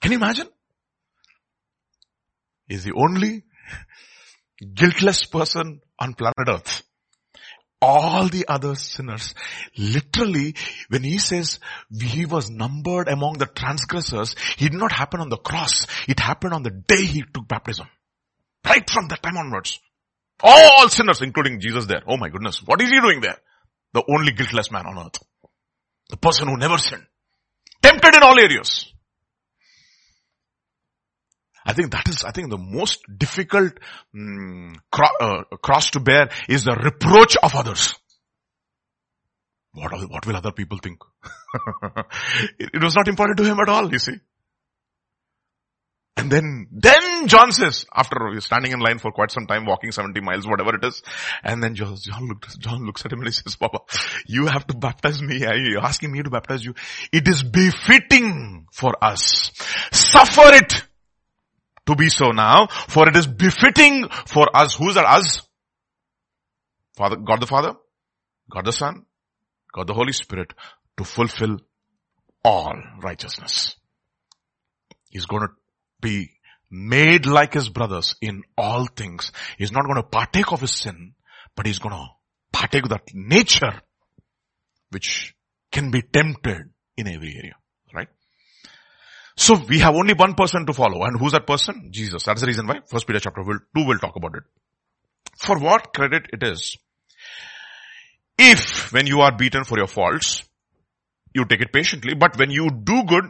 Can 0.00 0.12
you 0.12 0.18
imagine? 0.18 0.48
is 2.72 2.84
the 2.84 2.92
only 2.96 3.44
guiltless 4.74 5.24
person 5.24 5.80
on 5.98 6.14
planet 6.14 6.48
earth. 6.48 6.82
All 7.84 8.28
the 8.28 8.46
other 8.46 8.76
sinners, 8.76 9.34
literally, 9.76 10.54
when 10.88 11.02
he 11.02 11.18
says 11.18 11.58
he 11.92 12.26
was 12.26 12.48
numbered 12.48 13.08
among 13.08 13.38
the 13.38 13.46
transgressors, 13.46 14.36
it 14.56 14.70
did 14.70 14.74
not 14.74 14.92
happen 14.92 15.20
on 15.20 15.30
the 15.30 15.36
cross. 15.36 15.88
It 16.06 16.20
happened 16.20 16.54
on 16.54 16.62
the 16.62 16.70
day 16.70 17.04
he 17.04 17.22
took 17.22 17.48
baptism. 17.48 17.88
Right 18.64 18.88
from 18.88 19.08
that 19.08 19.20
time 19.20 19.36
onwards. 19.36 19.80
All 20.44 20.88
sinners, 20.88 21.22
including 21.22 21.60
Jesus 21.60 21.86
there. 21.86 22.02
Oh 22.06 22.16
my 22.16 22.28
goodness, 22.28 22.62
what 22.64 22.80
is 22.80 22.88
he 22.88 23.00
doing 23.00 23.20
there? 23.20 23.38
The 23.94 24.04
only 24.08 24.32
guiltless 24.32 24.70
man 24.70 24.86
on 24.86 25.04
earth. 25.04 25.18
The 26.08 26.16
person 26.16 26.46
who 26.46 26.56
never 26.56 26.78
sinned. 26.78 27.06
Tempted 27.82 28.14
in 28.14 28.22
all 28.22 28.38
areas. 28.38 28.92
I 31.64 31.72
think 31.72 31.92
that 31.92 32.08
is, 32.08 32.24
I 32.24 32.32
think 32.32 32.50
the 32.50 32.58
most 32.58 33.02
difficult 33.16 33.72
mm, 34.14 34.74
cro- 34.90 35.16
uh, 35.20 35.44
cross 35.62 35.90
to 35.90 36.00
bear 36.00 36.30
is 36.48 36.64
the 36.64 36.74
reproach 36.74 37.36
of 37.42 37.54
others. 37.54 37.94
What, 39.74 39.92
what 40.10 40.26
will 40.26 40.36
other 40.36 40.52
people 40.52 40.78
think? 40.78 40.98
it, 42.58 42.70
it 42.74 42.82
was 42.82 42.94
not 42.94 43.08
important 43.08 43.38
to 43.38 43.44
him 43.44 43.58
at 43.60 43.68
all, 43.68 43.90
you 43.90 43.98
see. 43.98 44.16
And 46.14 46.30
then, 46.30 46.66
then 46.70 47.26
John 47.26 47.52
says, 47.52 47.86
after 47.92 48.38
standing 48.40 48.72
in 48.72 48.80
line 48.80 48.98
for 48.98 49.12
quite 49.12 49.30
some 49.30 49.46
time, 49.46 49.64
walking 49.64 49.92
70 49.92 50.20
miles, 50.20 50.46
whatever 50.46 50.74
it 50.76 50.84
is, 50.84 51.02
and 51.42 51.62
then 51.62 51.74
John, 51.74 51.96
looked, 52.28 52.60
John 52.60 52.84
looks 52.84 53.04
at 53.06 53.12
him 53.12 53.20
and 53.20 53.28
he 53.28 53.32
says, 53.32 53.56
Papa, 53.56 53.80
you 54.26 54.46
have 54.46 54.66
to 54.66 54.76
baptize 54.76 55.22
me. 55.22 55.44
Are 55.46 55.56
you 55.56 55.80
asking 55.80 56.12
me 56.12 56.22
to 56.22 56.28
baptize 56.28 56.64
you? 56.64 56.74
It 57.12 57.26
is 57.26 57.42
befitting 57.42 58.66
for 58.72 58.94
us. 59.02 59.52
Suffer 59.90 60.54
it 60.54 60.84
to 61.86 61.96
be 61.96 62.08
so 62.08 62.30
now, 62.30 62.66
for 62.66 63.08
it 63.08 63.16
is 63.16 63.26
befitting 63.26 64.08
for 64.26 64.48
us. 64.56 64.74
Who's 64.74 64.96
are 64.96 65.06
us? 65.06 65.42
Father, 66.96 67.16
God 67.16 67.40
the 67.40 67.46
Father, 67.46 67.74
God 68.50 68.64
the 68.64 68.72
Son, 68.72 69.06
God 69.72 69.86
the 69.86 69.94
Holy 69.94 70.12
Spirit 70.12 70.52
to 70.96 71.04
fulfill 71.04 71.58
all 72.44 72.74
righteousness. 73.02 73.76
He's 75.08 75.26
going 75.26 75.42
to 75.42 75.52
be 76.00 76.30
made 76.70 77.26
like 77.26 77.54
his 77.54 77.68
brothers 77.68 78.16
in 78.20 78.42
all 78.56 78.86
things. 78.86 79.32
He's 79.58 79.72
not 79.72 79.84
going 79.84 79.96
to 79.96 80.02
partake 80.02 80.52
of 80.52 80.60
his 80.60 80.72
sin, 80.72 81.14
but 81.54 81.66
he's 81.66 81.78
going 81.78 81.94
to 81.94 82.06
partake 82.52 82.84
of 82.84 82.90
that 82.90 83.08
nature 83.12 83.80
which 84.90 85.34
can 85.70 85.90
be 85.90 86.02
tempted 86.02 86.70
in 86.96 87.08
every 87.08 87.34
area. 87.36 87.54
So 89.36 89.54
we 89.68 89.78
have 89.78 89.94
only 89.94 90.14
one 90.14 90.34
person 90.34 90.66
to 90.66 90.72
follow. 90.72 91.04
And 91.04 91.18
who's 91.18 91.32
that 91.32 91.46
person? 91.46 91.88
Jesus. 91.90 92.24
That's 92.24 92.40
the 92.40 92.46
reason 92.46 92.66
why 92.66 92.80
First 92.86 93.06
Peter 93.06 93.20
chapter 93.20 93.42
2 93.42 93.86
will 93.86 93.98
talk 93.98 94.16
about 94.16 94.34
it. 94.36 94.42
For 95.38 95.58
what 95.58 95.94
credit 95.94 96.26
it 96.32 96.42
is. 96.42 96.76
If 98.38 98.92
when 98.92 99.06
you 99.06 99.20
are 99.20 99.36
beaten 99.36 99.64
for 99.64 99.78
your 99.78 99.86
faults, 99.86 100.44
you 101.34 101.44
take 101.44 101.60
it 101.60 101.72
patiently, 101.72 102.14
but 102.14 102.38
when 102.38 102.50
you 102.50 102.70
do 102.70 103.04
good 103.04 103.24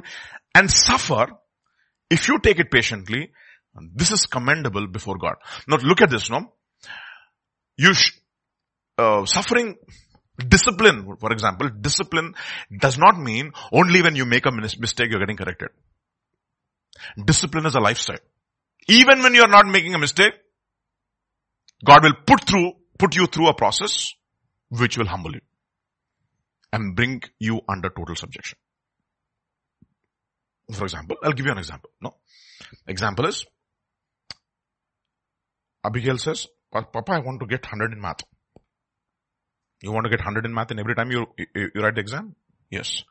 and 0.55 0.71
suffer, 0.71 1.27
if 2.11 2.29
you 2.29 2.39
take 2.41 2.59
it 2.59 2.71
patiently, 2.71 3.31
this 3.95 4.11
is 4.11 4.27
commendable 4.27 4.87
before 4.87 5.19
God. 5.19 5.35
Now 5.69 5.77
look 5.77 6.03
at 6.03 6.11
this, 6.11 6.31
no? 6.31 6.53
You, 7.77 7.95
sh- 7.95 8.13
uh, 8.99 9.25
suffering 9.25 9.77
discipline, 10.49 11.17
for 11.19 11.33
example, 11.33 11.69
discipline 11.69 12.35
does 12.77 12.99
not 12.99 13.19
mean 13.19 13.53
only 13.73 14.03
when 14.03 14.17
you 14.17 14.27
make 14.27 14.47
a 14.47 14.53
mistake 14.53 15.11
you're 15.11 15.21
getting 15.21 15.37
corrected. 15.37 15.69
Discipline 17.25 17.67
is 17.67 17.75
a 17.75 17.81
lifestyle. 17.81 18.19
Even 18.89 19.23
when 19.23 19.35
you're 19.35 19.49
not 19.49 19.67
making 19.67 19.95
a 19.95 19.99
mistake, 19.99 20.35
God 21.85 22.03
will 22.03 22.15
put 22.27 22.45
through, 22.45 22.73
put 22.99 23.17
you 23.17 23.27
through 23.27 23.49
a 23.49 23.55
process 23.55 24.13
which 24.69 24.97
will 24.97 25.07
humble 25.07 25.33
you 25.33 25.41
and 26.73 26.97
bring 26.97 27.23
you 27.39 27.61
under 27.69 27.91
total 27.91 28.17
subjection. 28.17 28.59
For 30.73 30.85
example, 30.85 31.17
I'll 31.23 31.33
give 31.33 31.47
you 31.47 31.53
an 31.53 31.59
example. 31.59 31.91
No. 32.01 32.15
Example 32.87 33.27
is, 33.27 33.45
Abigail 35.85 36.19
says, 36.19 36.47
Papa, 36.71 37.13
I 37.13 37.19
want 37.19 37.41
to 37.41 37.47
get 37.47 37.63
100 37.63 37.93
in 37.93 38.01
math. 38.01 38.23
You 39.83 39.93
want 39.93 40.05
to 40.05 40.11
get 40.11 40.21
100 40.21 40.47
in 40.47 40.55
math 40.55 40.71
and 40.71 40.81
every 40.81 40.95
time 40.95 41.11
you, 41.11 41.27
you, 41.37 41.71
you 41.75 41.83
write 41.83 41.97
the 41.97 42.01
exam? 42.01 42.37
Yes. 42.71 43.03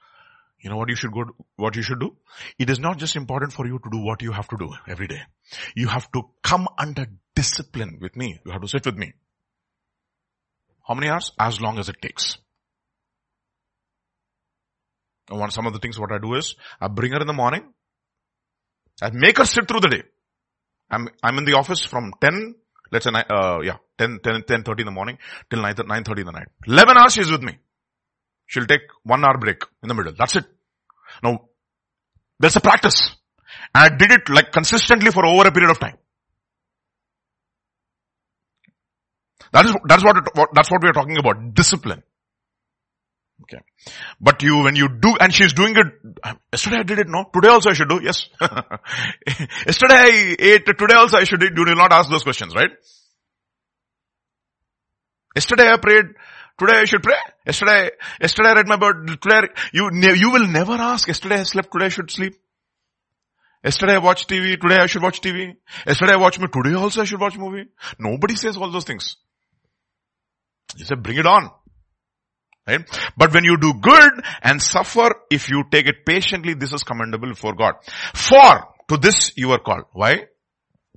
You 0.62 0.70
know 0.70 0.78
what 0.78 0.90
you 0.90 0.96
should 0.96 1.12
go, 1.12 1.24
what 1.56 1.76
you 1.76 1.82
should 1.82 2.00
do? 2.00 2.16
It 2.60 2.70
is 2.70 2.80
not 2.80 2.98
just 2.98 3.16
important 3.16 3.52
for 3.52 3.66
you 3.66 3.80
to 3.80 3.90
do 3.92 3.98
what 3.98 4.22
you 4.22 4.32
have 4.32 4.48
to 4.50 4.58
do 4.58 4.72
every 4.88 5.08
day. 5.08 5.22
You 5.76 5.88
have 5.88 6.12
to 6.12 6.24
come 6.44 6.68
under 6.78 7.08
discipline 7.36 7.98
with 8.00 8.16
me. 8.16 8.40
You 8.46 8.52
have 8.52 8.62
to 8.62 8.68
sit 8.68 8.86
with 8.86 8.96
me. 8.96 9.14
How 10.88 10.94
many 10.94 11.10
hours? 11.10 11.32
As 11.40 11.60
long 11.60 11.80
as 11.80 11.90
it 11.90 11.96
takes. 12.02 12.38
And 15.30 15.40
one, 15.40 15.50
some 15.50 15.66
of 15.66 15.74
the 15.74 15.80
things 15.80 16.00
what 16.00 16.12
I 16.12 16.20
do 16.20 16.36
is, 16.36 16.56
I 16.80 16.90
bring 16.90 17.14
her 17.14 17.22
in 17.22 17.28
the 17.28 17.34
morning, 17.34 17.64
I 19.02 19.10
make 19.12 19.38
her 19.38 19.46
sit 19.46 19.68
through 19.68 19.80
the 19.80 19.90
day. 19.90 20.04
I'm, 20.92 21.08
I'm 21.24 21.38
in 21.38 21.46
the 21.46 21.54
office 21.54 21.84
from 21.84 22.14
10, 22.22 22.56
let's 22.92 23.06
say, 23.06 23.12
uh, 23.12 23.60
yeah, 23.64 23.78
10, 23.98 24.20
10, 24.22 24.44
10 24.44 24.64
30 24.64 24.82
in 24.82 24.86
the 24.86 24.92
morning 24.92 25.18
till 25.50 25.62
9, 25.62 25.74
9 25.88 26.04
30 26.04 26.22
in 26.22 26.26
the 26.26 26.32
night. 26.34 26.48
11 26.68 26.98
hours 26.98 27.14
she's 27.14 27.32
with 27.32 27.42
me. 27.42 27.58
She'll 28.52 28.66
take 28.66 28.82
one 29.04 29.24
hour 29.24 29.38
break 29.38 29.64
in 29.82 29.88
the 29.88 29.94
middle. 29.94 30.12
That's 30.18 30.36
it. 30.36 30.44
Now, 31.24 31.40
there's 32.38 32.58
a 32.58 32.60
practice. 32.60 33.16
And 33.74 33.94
I 33.94 33.96
did 33.96 34.12
it 34.12 34.28
like 34.28 34.52
consistently 34.52 35.10
for 35.10 35.26
over 35.26 35.48
a 35.48 35.52
period 35.54 35.72
of 35.72 35.80
time. 35.80 35.98
That 39.54 39.66
is, 39.68 39.76
that's 39.88 40.04
what, 40.04 40.18
that's 40.54 40.70
what 40.70 40.84
we 40.84 40.90
are 40.90 40.94
talking 40.94 41.18
about. 41.18 41.54
Discipline. 41.54 42.04
Okay. 43.44 43.64
But 44.20 44.44
you, 44.44 44.64
when 44.64 44.76
you 44.76 44.90
do, 45.00 45.16
and 45.22 45.34
she's 45.34 45.54
doing 45.54 45.78
it, 45.78 45.88
um, 46.22 46.38
yesterday 46.52 46.78
I 46.80 46.84
did 46.84 47.00
it, 47.00 47.08
no? 47.08 47.24
Today 47.34 47.48
also 47.48 47.70
I 47.70 47.74
should 47.74 47.88
do, 47.88 48.02
yes. 48.04 48.28
yesterday 49.66 49.96
I 49.96 50.36
ate, 50.38 50.66
today 50.66 50.96
also 50.96 51.18
I 51.20 51.24
should 51.24 51.40
do, 51.40 51.50
do 51.50 51.64
not 51.74 51.94
ask 51.94 52.10
those 52.10 52.24
questions, 52.24 52.54
right? 52.54 52.72
Yesterday 55.36 55.70
I 55.72 55.78
prayed, 55.78 56.06
today 56.60 56.80
I 56.80 56.86
should 56.86 57.04
pray. 57.04 57.16
Yesterday, 57.46 57.92
yesterday 58.20 58.50
I 58.50 58.54
read 58.54 58.68
my 58.68 58.78
Bible, 58.78 59.16
today, 59.18 59.48
you, 59.74 59.90
you 59.94 60.32
will 60.32 60.48
never 60.48 60.74
ask, 60.74 61.08
yesterday 61.08 61.40
I 61.40 61.44
slept, 61.44 61.72
today 61.72 61.86
I 61.86 61.90
should 61.90 62.12
sleep. 62.12 62.36
Yesterday 63.64 63.94
I 63.94 63.98
watched 64.00 64.28
TV, 64.28 64.60
today 64.60 64.78
I 64.78 64.88
should 64.88 65.04
watch 65.04 65.22
TV. 65.22 65.56
Yesterday 65.86 66.14
I 66.14 66.18
watched 66.18 66.40
me, 66.40 66.48
today 66.48 66.74
also 66.74 67.02
I 67.02 67.06
should 67.06 67.20
watch 67.20 67.38
movie. 67.38 67.70
Nobody 68.00 68.36
says 68.36 68.58
all 68.58 68.72
those 68.72 68.86
things. 68.86 69.18
He 70.76 70.84
said, 70.84 71.04
bring 71.04 71.18
it 71.18 71.28
on. 71.28 71.52
Right? 72.68 72.82
But 73.18 73.34
when 73.34 73.44
you 73.44 73.58
do 73.58 73.74
good 73.74 74.12
and 74.42 74.62
suffer, 74.62 75.12
if 75.30 75.50
you 75.50 75.64
take 75.72 75.88
it 75.88 76.06
patiently, 76.06 76.54
this 76.54 76.74
is 76.74 76.84
commendable 76.84 77.34
for 77.36 77.54
God. 77.54 77.76
For 78.14 78.68
to 78.88 78.98
this 78.98 79.32
you 79.36 79.52
are 79.52 79.60
called. 79.60 79.86
Why? 79.94 80.28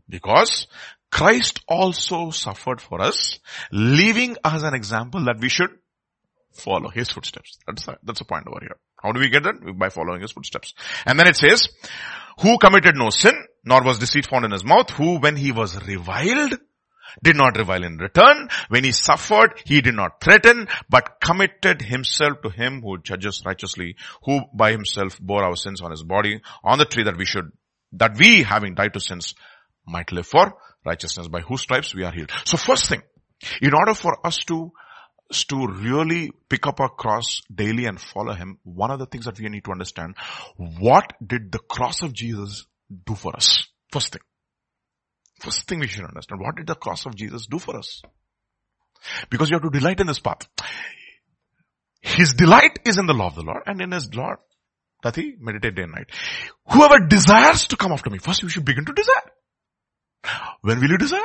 Because 0.09 0.67
Christ 1.15 1.61
also 1.69 2.31
suffered 2.31 2.81
for 2.81 3.01
us, 3.01 3.39
leaving 3.71 4.37
us 4.43 4.65
an 4.65 4.75
example 4.75 5.27
that 5.27 5.39
we 5.41 5.49
should 5.49 5.71
follow 6.53 6.91
his 6.91 7.09
footsteps. 7.09 7.57
That's 7.69 7.87
a, 7.87 7.99
that's 8.03 8.21
a 8.21 8.25
point 8.25 8.49
over 8.49 8.59
here. 8.61 8.77
How 9.01 9.13
do 9.13 9.21
we 9.21 9.29
get 9.29 9.45
that? 9.45 9.79
By 9.79 9.91
following 9.91 10.23
his 10.23 10.33
footsteps. 10.33 10.75
And 11.07 11.17
then 11.17 11.29
it 11.29 11.37
says, 11.37 11.69
who 12.41 12.59
committed 12.59 12.97
no 12.97 13.11
sin, 13.11 13.35
nor 13.65 13.85
was 13.85 14.01
deceit 14.01 14.27
found 14.27 14.45
in 14.45 14.51
his 14.51 14.65
mouth, 14.65 14.91
who 14.91 15.21
when 15.21 15.37
he 15.37 15.53
was 15.53 15.81
reviled, 15.87 16.59
did 17.23 17.37
not 17.37 17.57
revile 17.57 17.85
in 17.85 17.97
return. 17.97 18.49
When 18.69 18.83
he 18.83 18.91
suffered, 18.91 19.55
he 19.65 19.83
did 19.83 19.95
not 19.95 20.21
threaten, 20.21 20.67
but 20.91 21.21
committed 21.23 21.81
himself 21.81 22.43
to 22.43 22.51
him 22.51 22.83
who 22.83 22.99
judges 23.01 23.41
righteously, 23.47 23.95
who 24.25 24.41
by 24.53 24.73
himself 24.73 25.21
bore 25.21 25.45
our 25.45 25.55
sins 25.55 25.81
on 25.81 25.93
his 25.93 26.03
body 26.03 26.41
on 26.65 26.79
the 26.79 26.87
tree 26.87 27.05
that 27.05 27.17
we 27.17 27.25
should, 27.25 27.53
that 27.93 28.19
we 28.19 28.43
having 28.43 28.75
died 28.75 28.95
to 28.95 29.01
sins 29.01 29.37
might 29.87 30.13
live 30.13 30.27
for 30.27 30.55
righteousness 30.85 31.29
by 31.29 31.41
whose 31.41 31.63
stripes 31.63 31.95
we 31.95 32.05
are 32.05 32.13
healed. 32.13 32.31
So 32.45 32.57
first 32.57 32.89
thing, 32.89 33.03
in 33.61 33.75
order 33.75 33.95
for 33.95 34.25
us 34.27 34.39
to 34.45 34.73
to 35.49 35.67
really 35.67 36.31
pick 36.49 36.67
up 36.67 36.81
our 36.81 36.89
cross 36.89 37.41
daily 37.53 37.87
and 37.87 38.01
follow 38.01 38.35
him, 38.35 38.59
one 38.63 38.91
of 38.91 38.99
the 38.99 39.07
things 39.07 39.25
that 39.25 39.39
we 39.39 39.49
need 39.49 39.65
to 39.65 39.73
understand, 39.73 40.15
what 40.57 41.13
did 41.27 41.51
the 41.51 41.59
cross 41.59 42.03
of 42.03 42.13
Jesus 42.13 42.67
do 43.07 43.15
for 43.15 43.35
us? 43.35 43.67
First 43.91 44.13
thing. 44.13 44.23
First 45.41 45.67
thing 45.67 45.81
we 45.81 45.87
should 45.87 46.05
understand, 46.05 46.41
what 46.41 46.57
did 46.57 46.67
the 46.67 46.75
cross 46.75 47.07
of 47.07 47.17
Jesus 47.17 47.47
do 47.47 47.59
for 47.59 47.77
us? 47.77 48.03
Because 49.31 49.51
you 49.51 49.57
have 49.57 49.63
to 49.63 49.77
delight 49.77 50.01
in 50.01 50.07
this 50.07 50.21
path. 50.21 50.47
His 52.01 52.35
delight 52.35 52.79
is 52.85 52.99
in 52.99 53.07
the 53.07 53.15
law 53.15 53.27
of 53.29 53.35
the 53.35 53.43
Lord 53.43 53.63
and 53.67 53.81
in 53.81 53.91
his 53.91 54.15
Lord 54.15 54.39
that 55.03 55.17
he 55.17 55.35
meditate 55.39 55.75
day 55.75 55.83
and 55.83 55.93
night. 55.93 56.11
Whoever 56.71 57.07
desires 57.07 57.67
to 57.69 57.77
come 57.77 57.93
after 57.93 58.11
me, 58.11 58.19
first 58.19 58.43
you 58.43 58.49
should 58.49 58.65
begin 58.65 58.85
to 58.85 58.93
desire. 58.93 59.33
When 60.63 60.81
will 60.81 60.91
you 60.91 60.99
desire? 60.99 61.21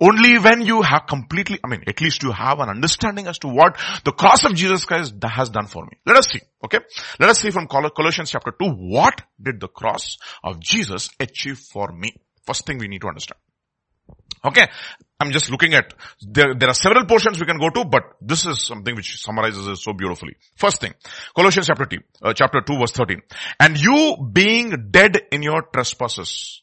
Only 0.00 0.38
when 0.38 0.62
you 0.62 0.82
have 0.82 1.06
completely, 1.08 1.58
I 1.64 1.68
mean, 1.68 1.84
at 1.86 2.00
least 2.00 2.22
you 2.22 2.32
have 2.32 2.60
an 2.60 2.68
understanding 2.68 3.26
as 3.26 3.38
to 3.40 3.48
what 3.48 3.78
the 4.04 4.12
cross 4.12 4.44
of 4.44 4.54
Jesus 4.54 4.84
Christ 4.84 5.14
has 5.22 5.48
done 5.48 5.66
for 5.66 5.84
me. 5.84 5.92
Let 6.04 6.16
us 6.16 6.28
see, 6.28 6.40
okay? 6.64 6.80
Let 7.18 7.30
us 7.30 7.40
see 7.40 7.50
from 7.50 7.68
Colossians 7.68 8.30
chapter 8.30 8.52
2, 8.52 8.70
what 8.70 9.22
did 9.40 9.60
the 9.60 9.68
cross 9.68 10.18
of 10.44 10.60
Jesus 10.60 11.10
achieve 11.18 11.58
for 11.58 11.90
me? 11.92 12.12
First 12.44 12.66
thing 12.66 12.78
we 12.78 12.88
need 12.88 13.00
to 13.00 13.08
understand. 13.08 13.38
Okay. 14.44 14.66
I'm 15.20 15.32
just 15.32 15.50
looking 15.50 15.74
at, 15.74 15.94
there, 16.22 16.54
there 16.54 16.68
are 16.68 16.74
several 16.74 17.04
portions 17.04 17.40
we 17.40 17.46
can 17.46 17.58
go 17.58 17.70
to, 17.70 17.84
but 17.84 18.04
this 18.20 18.46
is 18.46 18.64
something 18.64 18.94
which 18.94 19.20
summarizes 19.20 19.66
it 19.66 19.76
so 19.76 19.92
beautifully. 19.92 20.36
First 20.56 20.80
thing, 20.80 20.94
Colossians 21.34 21.66
chapter 21.66 21.86
2, 21.86 21.96
uh, 22.22 22.32
chapter 22.34 22.60
2 22.60 22.78
verse 22.78 22.92
13. 22.92 23.20
And 23.58 23.76
you 23.76 24.16
being 24.32 24.90
dead 24.90 25.20
in 25.32 25.42
your 25.42 25.62
trespasses 25.74 26.62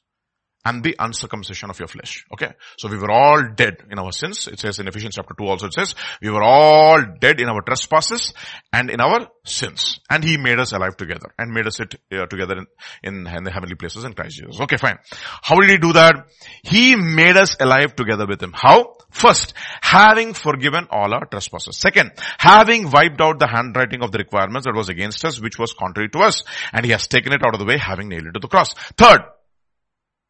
and 0.66 0.84
the 0.84 0.96
uncircumcision 0.98 1.70
of 1.70 1.80
your 1.80 1.88
flesh. 1.88 2.26
Okay. 2.34 2.52
So 2.78 2.90
we 2.90 2.98
were 2.98 3.12
all 3.12 3.42
dead 3.56 3.78
in 3.90 4.00
our 4.00 4.12
sins. 4.12 4.48
It 4.48 4.60
says 4.60 4.80
in 4.80 4.88
Ephesians 4.88 5.16
chapter 5.16 5.36
2 5.38 5.46
also 5.46 5.68
it 5.68 5.74
says, 5.74 5.94
we 6.22 6.30
were 6.30 6.44
all 6.44 7.00
dead 7.20 7.40
in 7.40 7.48
our 7.48 7.62
trespasses 7.62 8.34
and 8.74 8.90
in 8.90 9.00
our 9.00 9.28
sins. 9.46 10.00
And 10.10 10.24
he 10.24 10.38
made 10.38 10.60
us 10.60 10.72
alive 10.74 10.98
together 10.98 11.34
and 11.38 11.54
made 11.54 11.68
us 11.68 11.78
sit 11.78 11.96
uh, 12.12 12.26
together 12.26 12.58
in, 12.58 12.66
in, 13.04 13.28
in 13.28 13.44
the 13.44 13.52
heavenly 13.52 13.76
places 13.76 14.04
in 14.04 14.14
Christ 14.14 14.38
Jesus. 14.38 14.60
Okay, 14.60 14.78
fine. 14.78 14.98
How 15.44 15.60
did 15.60 15.70
he 15.70 15.78
do 15.78 15.94
that? 15.94 16.28
He 16.64 16.96
made 16.96 17.38
us 17.38 17.56
alive 17.60 17.96
together 17.96 18.26
with 18.26 18.42
him. 18.42 18.52
How? 18.54 18.96
First, 19.12 19.54
having 19.82 20.34
forgiven 20.34 20.88
all 20.90 21.14
our 21.14 21.26
trespasses. 21.26 21.78
Second, 21.78 22.12
having 22.38 22.92
wiped 22.92 23.22
out 23.22 23.40
the 23.40 23.48
handwriting 23.48 24.04
of 24.04 24.12
the 24.12 24.18
requirements 24.18 24.66
that 24.66 24.76
was 24.76 24.90
against 24.90 25.24
us, 25.24 25.40
which 25.40 25.58
was 25.58 25.74
contrary 25.74 26.10
to 26.10 26.20
us. 26.20 26.44
And 26.74 26.86
he 26.86 26.92
has 26.92 27.08
taken 27.08 27.32
it 27.32 27.42
out 27.46 27.54
of 27.54 27.60
the 27.60 27.66
way, 27.66 27.78
having 27.78 28.10
nailed 28.10 28.28
it 28.28 28.34
to 28.34 28.40
the 28.40 28.50
cross. 28.50 28.74
Third, 28.98 29.22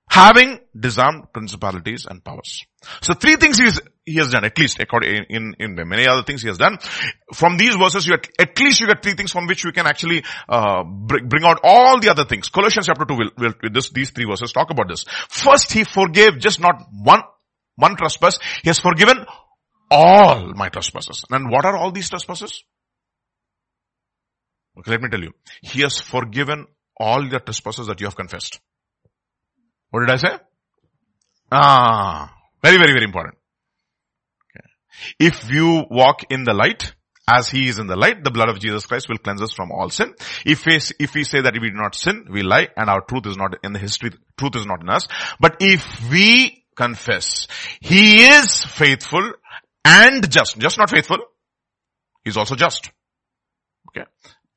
having 0.09 0.59
disarmed 0.77 1.25
principalities 1.33 2.05
and 2.09 2.23
powers. 2.23 2.63
So 3.01 3.13
three 3.13 3.35
things 3.35 3.57
he, 3.57 3.69
he 4.05 4.17
has 4.19 4.31
done, 4.31 4.45
at 4.45 4.57
least 4.57 4.79
according 4.79 5.25
in, 5.29 5.55
in, 5.59 5.79
in 5.79 5.87
many 5.89 6.07
other 6.07 6.23
things 6.23 6.41
he 6.41 6.47
has 6.47 6.57
done. 6.57 6.77
From 7.33 7.57
these 7.57 7.75
verses, 7.75 8.05
you 8.05 8.13
at, 8.13 8.27
at 8.39 8.59
least 8.59 8.79
you 8.79 8.87
get 8.87 9.01
three 9.01 9.13
things 9.13 9.31
from 9.31 9.47
which 9.47 9.65
we 9.65 9.71
can 9.71 9.87
actually 9.87 10.23
uh, 10.47 10.83
bring, 10.83 11.27
bring 11.27 11.43
out 11.43 11.59
all 11.63 11.99
the 11.99 12.09
other 12.09 12.25
things. 12.25 12.49
Colossians 12.49 12.85
chapter 12.85 13.05
2 13.05 13.15
will, 13.15 13.31
will 13.37 13.53
this, 13.71 13.89
these 13.89 14.11
three 14.11 14.25
verses 14.25 14.51
talk 14.51 14.69
about 14.69 14.87
this. 14.87 15.05
First, 15.29 15.71
he 15.71 15.83
forgave 15.83 16.37
just 16.39 16.59
not 16.59 16.83
one, 16.91 17.21
one 17.75 17.95
trespass. 17.95 18.39
He 18.63 18.69
has 18.69 18.79
forgiven 18.79 19.25
all 19.89 20.53
my 20.53 20.69
trespasses. 20.69 21.23
And 21.29 21.49
what 21.49 21.65
are 21.65 21.75
all 21.75 21.91
these 21.91 22.09
trespasses? 22.09 22.63
Okay, 24.77 24.91
let 24.91 25.01
me 25.01 25.09
tell 25.09 25.21
you. 25.21 25.31
He 25.61 25.81
has 25.81 25.99
forgiven 25.99 26.67
all 26.97 27.27
the 27.27 27.39
trespasses 27.39 27.87
that 27.87 27.99
you 27.99 28.07
have 28.07 28.15
confessed. 28.15 28.59
What 29.95 30.07
did 30.07 30.09
I 30.09 30.17
say? 30.17 30.37
Ah, 31.53 32.35
very, 32.61 32.75
very, 32.75 32.91
very 32.91 33.05
important. 33.05 33.37
Okay. 34.51 34.67
If 35.19 35.49
you 35.49 35.85
walk 35.89 36.25
in 36.29 36.43
the 36.43 36.53
light, 36.53 36.93
as 37.25 37.47
he 37.47 37.69
is 37.69 37.79
in 37.79 37.87
the 37.87 37.95
light, 37.95 38.21
the 38.21 38.29
blood 38.29 38.49
of 38.49 38.59
Jesus 38.59 38.85
Christ 38.85 39.07
will 39.07 39.19
cleanse 39.19 39.41
us 39.41 39.53
from 39.53 39.71
all 39.71 39.89
sin. 39.89 40.13
If 40.45 40.65
we, 40.65 40.81
if 40.99 41.13
we 41.13 41.23
say 41.23 41.39
that 41.39 41.53
we 41.53 41.69
do 41.69 41.77
not 41.77 41.95
sin, 41.95 42.25
we 42.29 42.43
lie 42.43 42.67
and 42.75 42.89
our 42.89 42.99
truth 43.07 43.25
is 43.25 43.37
not 43.37 43.55
in 43.63 43.71
the 43.71 43.79
history, 43.79 44.11
truth 44.37 44.57
is 44.57 44.65
not 44.65 44.81
in 44.81 44.89
us. 44.89 45.07
But 45.39 45.55
if 45.61 46.09
we 46.11 46.65
confess, 46.75 47.47
he 47.79 48.25
is 48.25 48.65
faithful 48.65 49.31
and 49.85 50.29
just, 50.29 50.57
just 50.57 50.77
not 50.77 50.89
faithful, 50.89 51.19
he's 52.25 52.35
also 52.35 52.55
just. 52.55 52.91
Okay. 53.87 54.05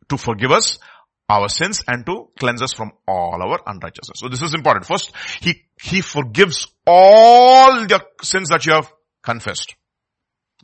To 0.08 0.18
forgive 0.18 0.50
us 0.50 0.80
our 1.28 1.48
sins 1.48 1.82
and 1.86 2.06
to 2.06 2.28
cleanse 2.38 2.62
us 2.62 2.72
from 2.72 2.92
all 3.06 3.42
our 3.42 3.60
unrighteousness. 3.66 4.18
So 4.20 4.28
this 4.28 4.42
is 4.42 4.54
important. 4.54 4.86
First, 4.86 5.12
He, 5.40 5.64
He 5.80 6.00
forgives 6.00 6.66
all 6.86 7.86
the 7.86 8.04
sins 8.22 8.48
that 8.48 8.64
you 8.66 8.72
have 8.72 8.90
confessed. 9.22 9.74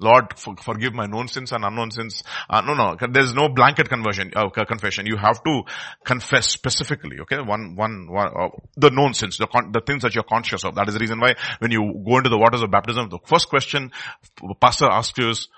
Lord, 0.00 0.36
for, 0.36 0.56
forgive 0.56 0.92
my 0.92 1.06
known 1.06 1.28
sins 1.28 1.52
and 1.52 1.64
unknown 1.64 1.92
sins. 1.92 2.24
Uh, 2.50 2.62
no, 2.62 2.74
no, 2.74 2.96
there's 3.12 3.32
no 3.32 3.48
blanket 3.48 3.88
conversion, 3.88 4.32
uh, 4.34 4.48
confession. 4.48 5.06
You 5.06 5.16
have 5.16 5.42
to 5.44 5.62
confess 6.04 6.48
specifically, 6.48 7.20
okay? 7.20 7.38
One, 7.40 7.76
one, 7.76 8.08
one 8.10 8.26
uh, 8.26 8.48
the 8.76 8.90
known 8.90 9.14
sins, 9.14 9.36
the, 9.36 9.46
con- 9.46 9.70
the 9.70 9.80
things 9.80 10.02
that 10.02 10.14
you're 10.14 10.24
conscious 10.24 10.64
of. 10.64 10.74
That 10.74 10.88
is 10.88 10.94
the 10.94 11.00
reason 11.00 11.20
why 11.20 11.34
when 11.60 11.70
you 11.70 12.02
go 12.04 12.16
into 12.16 12.28
the 12.28 12.38
waters 12.38 12.62
of 12.62 12.72
baptism, 12.72 13.08
the 13.08 13.20
first 13.24 13.48
question 13.48 13.92
pastor 14.60 14.86
asks 14.86 15.16
you 15.16 15.28
is, 15.30 15.48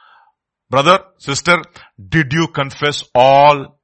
brother, 0.68 0.98
sister, 1.16 1.62
did 1.96 2.32
you 2.32 2.48
confess 2.48 3.04
all 3.14 3.78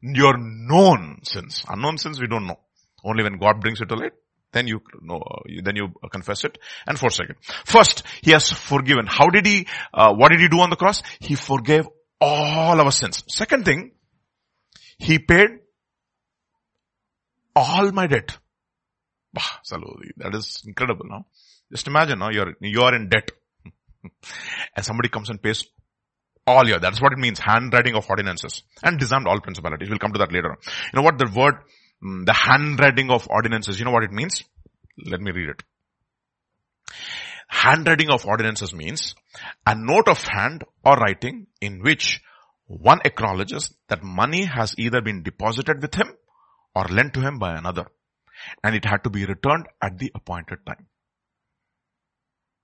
your 0.00 0.36
known 0.38 1.20
sins? 1.22 1.64
Unknown 1.68 1.98
sins 1.98 2.20
we 2.20 2.26
don't 2.26 2.46
know. 2.46 2.58
Only 3.04 3.22
when 3.22 3.38
God 3.38 3.60
brings 3.60 3.80
it 3.80 3.88
to 3.88 3.94
light, 3.94 4.12
then 4.52 4.66
you 4.66 4.82
know, 5.00 5.22
then 5.62 5.76
you 5.76 5.92
confess 6.10 6.44
it 6.44 6.58
and 6.86 6.98
forsake 6.98 7.30
it. 7.30 7.36
First, 7.64 8.02
he 8.22 8.32
has 8.32 8.50
forgiven. 8.50 9.06
How 9.06 9.28
did 9.28 9.46
he, 9.46 9.66
uh, 9.94 10.12
what 10.14 10.30
did 10.30 10.40
he 10.40 10.48
do 10.48 10.60
on 10.60 10.70
the 10.70 10.76
cross? 10.76 11.02
He 11.20 11.34
forgave 11.34 11.88
all 12.20 12.80
our 12.80 12.92
sins. 12.92 13.24
Second 13.28 13.64
thing, 13.64 13.92
he 14.98 15.18
paid 15.18 15.50
all 17.56 17.90
my 17.92 18.06
debt. 18.06 18.36
Bah, 19.32 19.60
saludi. 19.64 20.10
That 20.16 20.34
is 20.34 20.62
incredible, 20.66 21.06
no? 21.08 21.26
Just 21.70 21.86
imagine, 21.86 22.18
no? 22.18 22.30
You're, 22.30 22.54
you 22.60 22.82
are 22.82 22.94
in 22.94 23.08
debt. 23.08 23.30
and 24.76 24.84
somebody 24.84 25.08
comes 25.08 25.30
and 25.30 25.40
pays 25.40 25.64
all 26.50 26.66
year. 26.66 26.78
That's 26.78 27.00
what 27.00 27.12
it 27.12 27.18
means, 27.18 27.38
handwriting 27.38 27.94
of 27.94 28.08
ordinances 28.08 28.62
and 28.82 28.98
disarmed 28.98 29.26
all 29.26 29.40
principalities. 29.40 29.88
We'll 29.88 29.98
come 29.98 30.12
to 30.12 30.18
that 30.18 30.32
later. 30.32 30.56
You 30.92 30.96
know 30.96 31.02
what 31.02 31.18
the 31.18 31.30
word 31.34 31.54
Mm, 32.02 32.24
the 32.24 32.32
handwriting 32.32 33.10
of 33.10 33.28
ordinances. 33.28 33.78
You 33.78 33.84
know 33.84 33.90
what 33.90 34.04
it 34.04 34.12
means? 34.12 34.42
Let 35.04 35.20
me 35.20 35.32
read 35.32 35.50
it. 35.50 35.62
Handwriting 37.48 38.10
of 38.10 38.26
ordinances 38.26 38.72
means 38.72 39.14
a 39.66 39.74
note 39.74 40.08
of 40.08 40.22
hand 40.22 40.64
or 40.84 40.96
writing 40.96 41.46
in 41.60 41.82
which 41.82 42.22
one 42.66 43.00
acknowledges 43.04 43.74
that 43.88 44.02
money 44.02 44.44
has 44.44 44.74
either 44.78 45.00
been 45.00 45.22
deposited 45.22 45.82
with 45.82 45.94
him 45.94 46.12
or 46.74 46.84
lent 46.84 47.14
to 47.14 47.20
him 47.20 47.38
by 47.38 47.56
another 47.56 47.86
and 48.62 48.74
it 48.76 48.84
had 48.84 49.02
to 49.04 49.10
be 49.10 49.26
returned 49.26 49.66
at 49.82 49.98
the 49.98 50.12
appointed 50.14 50.58
time. 50.64 50.86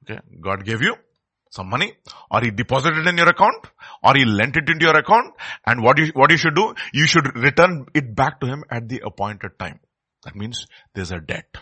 Okay. 0.05 0.20
God 0.41 0.64
gave 0.64 0.82
you 0.82 0.95
some 1.51 1.68
money 1.68 1.92
or 2.30 2.40
he 2.40 2.51
deposited 2.51 3.07
in 3.07 3.16
your 3.16 3.28
account 3.28 3.66
or 4.03 4.14
he 4.14 4.24
lent 4.24 4.57
it 4.57 4.68
into 4.68 4.84
your 4.84 4.97
account 4.97 5.34
and 5.64 5.82
what 5.82 5.99
you, 5.99 6.07
what 6.14 6.30
you 6.30 6.36
should 6.36 6.55
do, 6.55 6.74
you 6.92 7.07
should 7.07 7.36
return 7.36 7.86
it 7.94 8.14
back 8.14 8.40
to 8.40 8.47
him 8.47 8.64
at 8.70 8.88
the 8.88 9.01
appointed 9.05 9.59
time. 9.59 9.80
That 10.24 10.34
means 10.36 10.66
there's 10.94 11.12
a 11.12 11.20
debt. 11.20 11.57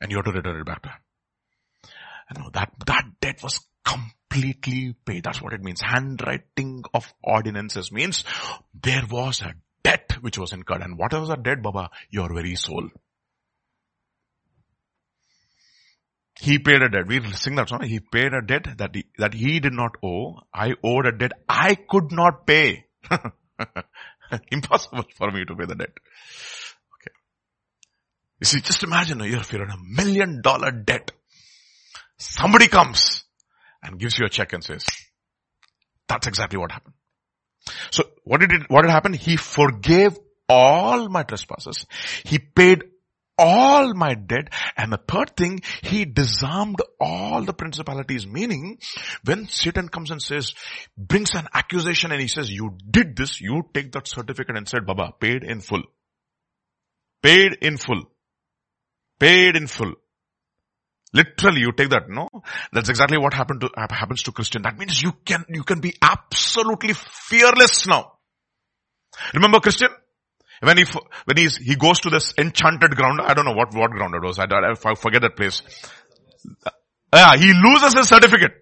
And 0.00 0.10
you 0.10 0.16
have 0.16 0.24
to 0.24 0.32
return 0.32 0.60
it 0.60 0.66
back 0.66 0.82
to 0.82 0.88
him. 0.88 0.98
And 2.28 2.38
now 2.38 2.50
that, 2.54 2.72
that 2.86 3.04
debt 3.20 3.42
was 3.42 3.60
completely 3.84 4.94
paid. 5.04 5.24
That's 5.24 5.42
what 5.42 5.52
it 5.52 5.62
means. 5.62 5.80
Handwriting 5.80 6.84
of 6.94 7.12
ordinances 7.22 7.92
means 7.92 8.24
there 8.74 9.04
was 9.10 9.42
a 9.42 9.54
debt 9.84 10.12
which 10.20 10.38
was 10.38 10.52
incurred. 10.52 10.82
And 10.82 10.98
what 10.98 11.12
was 11.12 11.28
that 11.28 11.42
debt, 11.42 11.62
Baba? 11.62 11.90
Your 12.10 12.32
very 12.32 12.56
soul. 12.56 12.88
He 16.42 16.58
paid 16.58 16.82
a 16.82 16.88
debt. 16.88 17.06
We 17.06 17.20
sing 17.34 17.54
that 17.54 17.68
song. 17.68 17.84
He 17.84 18.00
paid 18.00 18.32
a 18.34 18.42
debt 18.44 18.66
that 18.78 18.96
he, 18.96 19.04
that 19.16 19.32
he 19.32 19.60
did 19.60 19.72
not 19.72 19.92
owe. 20.02 20.40
I 20.52 20.72
owed 20.82 21.06
a 21.06 21.12
debt 21.12 21.30
I 21.48 21.76
could 21.76 22.10
not 22.10 22.48
pay. 22.48 22.86
Impossible 24.50 25.04
for 25.16 25.30
me 25.30 25.44
to 25.44 25.54
pay 25.54 25.66
the 25.66 25.76
debt. 25.76 25.92
Okay. 26.94 27.14
You 28.40 28.46
see, 28.46 28.60
just 28.60 28.82
imagine 28.82 29.20
if 29.20 29.52
you're 29.52 29.62
in 29.62 29.70
a 29.70 29.76
million 30.02 30.40
dollar 30.42 30.72
debt. 30.72 31.12
Somebody 32.18 32.66
comes 32.66 33.22
and 33.80 34.00
gives 34.00 34.18
you 34.18 34.26
a 34.26 34.28
check 34.28 34.52
and 34.52 34.64
says, 34.64 34.84
that's 36.08 36.26
exactly 36.26 36.58
what 36.58 36.72
happened. 36.72 36.94
So 37.92 38.02
what 38.24 38.40
did 38.40 38.50
it, 38.50 38.62
what 38.68 38.82
did 38.82 38.90
happen? 38.90 39.12
He 39.12 39.36
forgave 39.36 40.18
all 40.48 41.08
my 41.08 41.22
trespasses. 41.22 41.86
He 42.24 42.40
paid 42.40 42.82
all 43.38 43.94
my 43.94 44.14
debt. 44.14 44.52
And 44.76 44.92
the 44.92 45.00
third 45.08 45.36
thing, 45.36 45.60
he 45.82 46.04
disarmed 46.04 46.80
all 47.00 47.42
the 47.42 47.52
principalities. 47.52 48.26
Meaning, 48.26 48.78
when 49.24 49.48
Satan 49.48 49.88
comes 49.88 50.10
and 50.10 50.22
says, 50.22 50.54
brings 50.96 51.30
an 51.34 51.48
accusation 51.54 52.12
and 52.12 52.20
he 52.20 52.28
says, 52.28 52.50
you 52.50 52.76
did 52.90 53.16
this, 53.16 53.40
you 53.40 53.62
take 53.74 53.92
that 53.92 54.06
certificate 54.06 54.56
and 54.56 54.68
said, 54.68 54.86
Baba, 54.86 55.12
paid 55.18 55.44
in 55.44 55.60
full. 55.60 55.82
Paid 57.22 57.58
in 57.62 57.76
full. 57.76 58.02
Paid 59.18 59.56
in 59.56 59.66
full. 59.66 59.94
Literally, 61.14 61.60
you 61.60 61.72
take 61.72 61.90
that, 61.90 62.08
no? 62.08 62.28
That's 62.72 62.88
exactly 62.88 63.18
what 63.18 63.34
happened 63.34 63.60
to, 63.60 63.70
happens 63.76 64.22
to 64.22 64.32
Christian. 64.32 64.62
That 64.62 64.78
means 64.78 65.02
you 65.02 65.12
can, 65.24 65.44
you 65.48 65.62
can 65.62 65.80
be 65.80 65.94
absolutely 66.00 66.94
fearless 66.94 67.86
now. 67.86 68.14
Remember 69.34 69.60
Christian? 69.60 69.90
When 70.62 70.78
he, 70.78 70.84
when 71.24 71.36
he's, 71.36 71.56
he 71.56 71.74
goes 71.74 71.98
to 72.00 72.10
this 72.10 72.34
enchanted 72.38 72.94
ground, 72.94 73.20
I 73.20 73.34
don't 73.34 73.44
know 73.44 73.54
what, 73.54 73.74
what 73.74 73.90
ground 73.90 74.14
it 74.14 74.24
was. 74.24 74.38
I, 74.38 74.44
I 74.44 74.94
forget 74.94 75.22
that 75.22 75.36
place. 75.36 75.60
Uh, 76.64 76.70
yeah, 77.12 77.36
he 77.36 77.52
loses 77.52 77.94
his 77.94 78.08
certificate. 78.08 78.52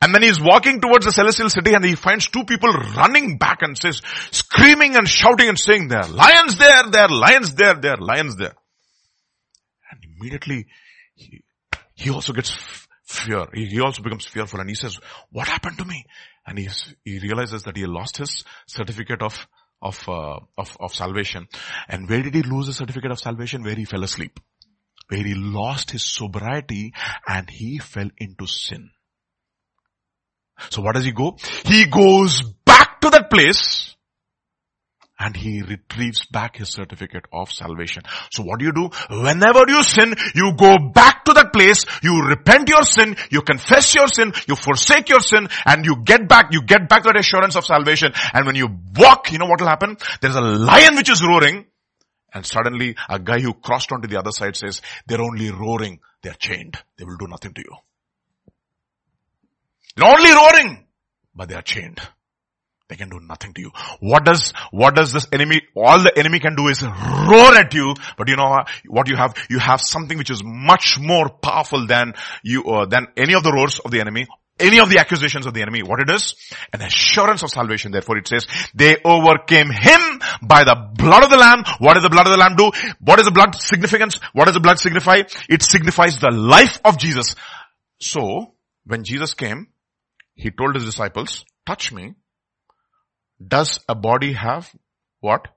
And 0.00 0.12
then 0.12 0.22
he's 0.22 0.40
walking 0.40 0.80
towards 0.80 1.06
the 1.06 1.12
celestial 1.12 1.48
city 1.48 1.74
and 1.74 1.84
he 1.84 1.94
finds 1.94 2.28
two 2.28 2.44
people 2.44 2.72
running 2.72 3.38
back 3.38 3.62
and 3.62 3.78
says, 3.78 4.02
screaming 4.32 4.96
and 4.96 5.08
shouting 5.08 5.48
and 5.48 5.58
saying, 5.58 5.88
there 5.88 6.00
are 6.00 6.08
lions 6.08 6.58
there, 6.58 6.90
there 6.90 7.02
are 7.02 7.08
lions 7.08 7.54
there, 7.54 7.74
there 7.74 7.92
are 7.92 8.00
lions 8.00 8.36
there. 8.36 8.54
And 9.90 10.00
immediately 10.16 10.66
he, 11.14 11.42
he 11.94 12.10
also 12.10 12.32
gets 12.32 12.56
fear. 13.04 13.46
He, 13.54 13.66
he 13.66 13.80
also 13.80 14.02
becomes 14.02 14.26
fearful 14.26 14.58
and 14.58 14.68
he 14.68 14.74
says, 14.74 14.98
what 15.30 15.46
happened 15.46 15.78
to 15.78 15.84
me? 15.84 16.04
And 16.46 16.58
he, 16.58 16.68
he 17.04 17.20
realizes 17.20 17.62
that 17.64 17.76
he 17.76 17.86
lost 17.86 18.16
his 18.18 18.44
certificate 18.66 19.22
of 19.22 19.46
of, 19.80 20.08
uh, 20.08 20.40
of, 20.56 20.76
of 20.80 20.94
salvation. 20.94 21.48
And 21.88 22.08
where 22.08 22.22
did 22.22 22.34
he 22.34 22.42
lose 22.42 22.66
the 22.66 22.72
certificate 22.72 23.10
of 23.10 23.18
salvation? 23.18 23.62
Where 23.62 23.74
he 23.74 23.84
fell 23.84 24.02
asleep. 24.02 24.40
Where 25.08 25.22
he 25.22 25.34
lost 25.34 25.90
his 25.90 26.04
sobriety 26.04 26.92
and 27.26 27.48
he 27.48 27.78
fell 27.78 28.10
into 28.18 28.46
sin. 28.46 28.90
So 30.70 30.82
what 30.82 30.94
does 30.94 31.04
he 31.04 31.12
go? 31.12 31.36
He 31.64 31.86
goes 31.86 32.42
back 32.42 33.00
to 33.00 33.10
that 33.10 33.30
place 33.30 33.94
and 35.18 35.36
he 35.36 35.62
retrieves 35.62 36.24
back 36.26 36.56
his 36.56 36.68
certificate 36.68 37.24
of 37.32 37.50
salvation. 37.50 38.02
So 38.30 38.42
what 38.42 38.60
do 38.60 38.64
you 38.66 38.72
do? 38.72 38.90
Whenever 39.10 39.64
you 39.66 39.82
sin, 39.82 40.14
you 40.34 40.54
go 40.56 40.76
back 40.94 41.24
to 41.24 41.32
that 41.32 41.52
place, 41.52 41.84
you 42.02 42.22
repent 42.22 42.68
your 42.68 42.82
sin, 42.82 43.16
you 43.30 43.42
confess 43.42 43.94
your 43.94 44.06
sin, 44.06 44.32
you 44.46 44.54
forsake 44.54 45.08
your 45.08 45.20
sin, 45.20 45.48
and 45.66 45.84
you 45.84 46.02
get 46.04 46.28
back, 46.28 46.52
you 46.52 46.62
get 46.62 46.88
back 46.88 47.04
that 47.04 47.18
assurance 47.18 47.56
of 47.56 47.64
salvation. 47.64 48.12
And 48.32 48.46
when 48.46 48.54
you 48.54 48.68
walk, 48.96 49.32
you 49.32 49.38
know 49.38 49.46
what 49.46 49.60
will 49.60 49.68
happen? 49.68 49.96
There's 50.20 50.36
a 50.36 50.40
lion 50.40 50.94
which 50.96 51.10
is 51.10 51.22
roaring, 51.22 51.66
and 52.32 52.46
suddenly 52.46 52.94
a 53.08 53.18
guy 53.18 53.40
who 53.40 53.54
crossed 53.54 53.90
onto 53.92 54.06
the 54.06 54.18
other 54.18 54.30
side 54.30 54.54
says, 54.54 54.82
they're 55.06 55.22
only 55.22 55.50
roaring, 55.50 55.98
they're 56.22 56.34
chained, 56.34 56.78
they 56.96 57.04
will 57.04 57.16
do 57.16 57.26
nothing 57.26 57.54
to 57.54 57.60
you. 57.60 57.76
They're 59.96 60.08
only 60.08 60.30
roaring, 60.30 60.86
but 61.34 61.48
they 61.48 61.56
are 61.56 61.62
chained. 61.62 62.00
They 62.88 62.96
can 62.96 63.10
do 63.10 63.20
nothing 63.20 63.52
to 63.52 63.60
you. 63.60 63.70
What 64.00 64.24
does, 64.24 64.52
what 64.70 64.94
does 64.94 65.12
this 65.12 65.26
enemy, 65.30 65.60
all 65.76 66.02
the 66.02 66.18
enemy 66.18 66.40
can 66.40 66.54
do 66.54 66.68
is 66.68 66.82
roar 66.82 67.54
at 67.54 67.74
you, 67.74 67.94
but 68.16 68.28
you 68.28 68.36
know 68.36 68.64
what 68.86 69.08
you 69.10 69.16
have? 69.16 69.34
You 69.50 69.58
have 69.58 69.82
something 69.82 70.16
which 70.16 70.30
is 70.30 70.42
much 70.42 70.98
more 70.98 71.28
powerful 71.28 71.86
than 71.86 72.14
you, 72.42 72.64
uh, 72.64 72.86
than 72.86 73.08
any 73.14 73.34
of 73.34 73.42
the 73.42 73.52
roars 73.52 73.78
of 73.80 73.90
the 73.90 74.00
enemy, 74.00 74.26
any 74.58 74.80
of 74.80 74.88
the 74.88 74.98
accusations 75.00 75.44
of 75.44 75.52
the 75.52 75.60
enemy. 75.60 75.82
What 75.82 76.00
it 76.00 76.08
is? 76.08 76.34
An 76.72 76.80
assurance 76.80 77.42
of 77.42 77.50
salvation. 77.50 77.92
Therefore 77.92 78.16
it 78.16 78.26
says, 78.26 78.46
they 78.74 78.96
overcame 79.04 79.70
him 79.70 80.00
by 80.42 80.64
the 80.64 80.90
blood 80.94 81.24
of 81.24 81.30
the 81.30 81.36
lamb. 81.36 81.64
What 81.80 81.92
does 81.92 82.02
the 82.02 82.10
blood 82.10 82.26
of 82.26 82.32
the 82.32 82.38
lamb 82.38 82.56
do? 82.56 82.70
What 83.00 83.18
is 83.18 83.26
the 83.26 83.32
blood 83.32 83.54
significance? 83.54 84.18
What 84.32 84.46
does 84.46 84.54
the 84.54 84.60
blood 84.60 84.78
signify? 84.78 85.24
It 85.50 85.62
signifies 85.62 86.18
the 86.18 86.30
life 86.30 86.80
of 86.86 86.96
Jesus. 86.96 87.34
So, 88.00 88.54
when 88.86 89.04
Jesus 89.04 89.34
came, 89.34 89.68
he 90.34 90.50
told 90.50 90.74
his 90.74 90.86
disciples, 90.86 91.44
touch 91.66 91.92
me 91.92 92.14
does 93.46 93.80
a 93.88 93.94
body 93.94 94.32
have 94.32 94.70
what? 95.20 95.48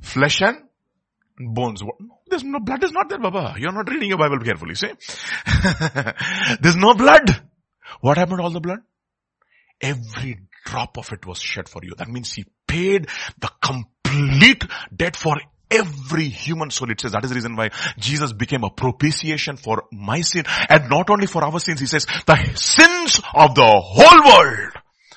Flesh 0.00 0.42
and 0.42 0.62
bones. 1.38 1.82
What 1.82 1.96
there's 2.28 2.44
no 2.44 2.60
blood 2.60 2.82
is 2.84 2.92
not 2.92 3.08
there, 3.08 3.18
Baba. 3.18 3.54
You're 3.58 3.72
not 3.72 3.88
reading 3.88 4.08
your 4.08 4.18
Bible 4.18 4.38
carefully, 4.38 4.74
see? 4.74 4.88
There's 6.60 6.76
no 6.76 6.94
blood. 6.94 7.42
What 8.00 8.16
happened 8.16 8.38
to 8.38 8.44
all 8.44 8.50
the 8.50 8.60
blood? 8.60 8.78
Every 9.80 10.40
drop 10.64 10.98
of 10.98 11.12
it 11.12 11.26
was 11.26 11.38
shed 11.38 11.68
for 11.68 11.80
you. 11.84 11.94
That 11.96 12.08
means 12.08 12.32
he 12.32 12.46
paid 12.66 13.08
the 13.38 13.50
complete 13.62 14.64
debt 14.94 15.16
for 15.16 15.36
every 15.70 16.28
human 16.28 16.70
soul. 16.70 16.90
It 16.90 17.00
says 17.00 17.12
that 17.12 17.24
is 17.24 17.30
the 17.30 17.34
reason 17.34 17.56
why 17.56 17.70
Jesus 17.98 18.32
became 18.32 18.64
a 18.64 18.70
propitiation 18.70 19.56
for 19.56 19.84
my 19.92 20.22
sin 20.22 20.44
and 20.68 20.88
not 20.88 21.10
only 21.10 21.26
for 21.26 21.44
our 21.44 21.60
sins. 21.60 21.80
He 21.80 21.86
says 21.86 22.06
the 22.26 22.36
sins 22.54 23.20
of 23.34 23.54
the 23.54 23.82
whole 23.84 24.44
world 24.44 24.73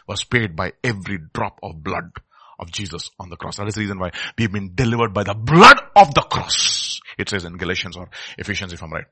was 0.08 0.24
paid 0.24 0.56
by 0.56 0.74
every 0.84 1.20
drop 1.34 1.60
of 1.62 1.84
blood 1.84 2.12
of 2.60 2.72
Jesus 2.72 3.10
on 3.20 3.30
the 3.30 3.36
cross. 3.36 3.58
That 3.58 3.68
is 3.68 3.76
the 3.76 3.82
reason 3.82 4.00
why 4.00 4.12
we've 4.38 4.52
been 4.52 4.74
delivered 4.74 5.14
by 5.14 5.24
the 5.24 5.36
blood 5.36 5.80
of 5.96 6.14
the 6.14 6.22
cross. 6.22 7.00
It 7.18 7.30
says 7.30 7.46
in 7.46 7.58
Galatians 7.58 7.98
or 7.98 8.10
Ephesians 8.38 8.74
if 8.74 8.82
I'm 8.82 8.92
right. 8.92 9.06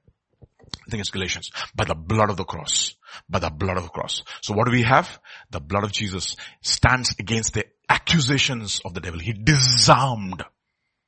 I 0.87 0.89
think 0.89 1.01
it's 1.01 1.09
Galatians. 1.09 1.51
By 1.75 1.85
the 1.85 1.95
blood 1.95 2.29
of 2.29 2.37
the 2.37 2.43
cross. 2.43 2.95
By 3.29 3.39
the 3.39 3.49
blood 3.49 3.77
of 3.77 3.83
the 3.83 3.89
cross. 3.89 4.23
So 4.41 4.53
what 4.53 4.65
do 4.65 4.71
we 4.71 4.83
have? 4.83 5.19
The 5.51 5.59
blood 5.59 5.83
of 5.83 5.91
Jesus 5.91 6.35
stands 6.61 7.15
against 7.19 7.53
the 7.53 7.65
accusations 7.89 8.81
of 8.83 8.93
the 8.93 9.01
devil. 9.01 9.19
He 9.19 9.33
disarmed. 9.33 10.43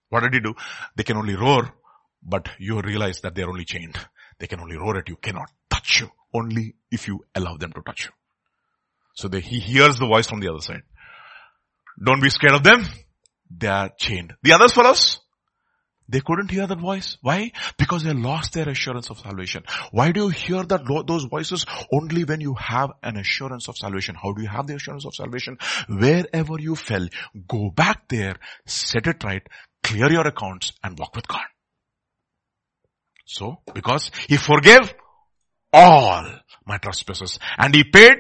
What 0.10 0.24
did 0.24 0.34
he 0.34 0.40
do? 0.40 0.54
They 0.96 1.04
can 1.04 1.18
only 1.18 1.36
roar, 1.36 1.74
but 2.24 2.50
you 2.60 2.80
realize 2.82 3.22
that 3.22 3.36
they're 3.36 3.50
only 3.50 3.66
chained. 3.66 3.98
They 4.40 4.48
can 4.48 4.60
only 4.60 4.78
roar 4.78 4.98
at 4.98 5.10
you, 5.10 5.18
cannot 5.18 5.50
touch 5.70 6.02
you, 6.02 6.12
only 6.34 6.76
if 6.92 7.08
you 7.08 7.26
allow 7.36 7.58
them 7.58 7.74
to 7.74 7.82
touch 7.82 8.06
you. 8.06 8.12
So 9.18 9.30
he 9.30 9.60
hears 9.60 9.98
the 9.98 10.06
voice 10.06 10.28
from 10.28 10.42
the 10.42 10.50
other 10.50 10.62
side. 10.62 10.84
Don't 12.06 12.22
be 12.22 12.30
scared 12.30 12.54
of 12.54 12.64
them. 12.64 12.86
They 13.50 13.66
are 13.66 13.90
chained. 13.98 14.36
The 14.44 14.54
others 14.54 14.74
fellows, 14.74 15.20
they 16.08 16.22
couldn't 16.22 16.52
hear 16.52 16.68
that 16.68 16.80
voice. 16.80 17.18
Why? 17.22 17.52
Because 17.80 18.04
they 18.04 18.14
lost 18.14 18.54
their 18.54 18.70
assurance 18.70 19.10
of 19.10 19.18
salvation. 19.18 19.64
Why 19.90 20.12
do 20.12 20.26
you 20.26 20.30
hear 20.30 20.62
that 20.64 20.86
those 21.08 21.24
voices? 21.24 21.66
Only 21.92 22.26
when 22.26 22.42
you 22.42 22.54
have 22.60 22.92
an 23.02 23.18
assurance 23.18 23.68
of 23.68 23.76
salvation. 23.76 24.14
How 24.14 24.34
do 24.34 24.44
you 24.44 24.50
have 24.50 24.68
the 24.68 24.76
assurance 24.76 25.06
of 25.08 25.16
salvation? 25.16 25.58
Wherever 25.90 26.60
you 26.60 26.76
fell, 26.76 27.08
go 27.48 27.72
back 27.72 28.08
there, 28.10 28.36
set 28.68 29.08
it 29.08 29.24
right, 29.24 29.42
clear 29.82 30.12
your 30.12 30.28
accounts 30.28 30.74
and 30.84 31.00
walk 31.00 31.16
with 31.16 31.28
God. 31.28 31.48
So, 33.26 33.62
because 33.74 34.12
He 34.28 34.38
forgave 34.38 34.94
all 35.74 36.24
my 36.68 36.78
trespasses 36.78 37.40
and 37.58 37.74
He 37.74 37.84
paid 37.84 38.14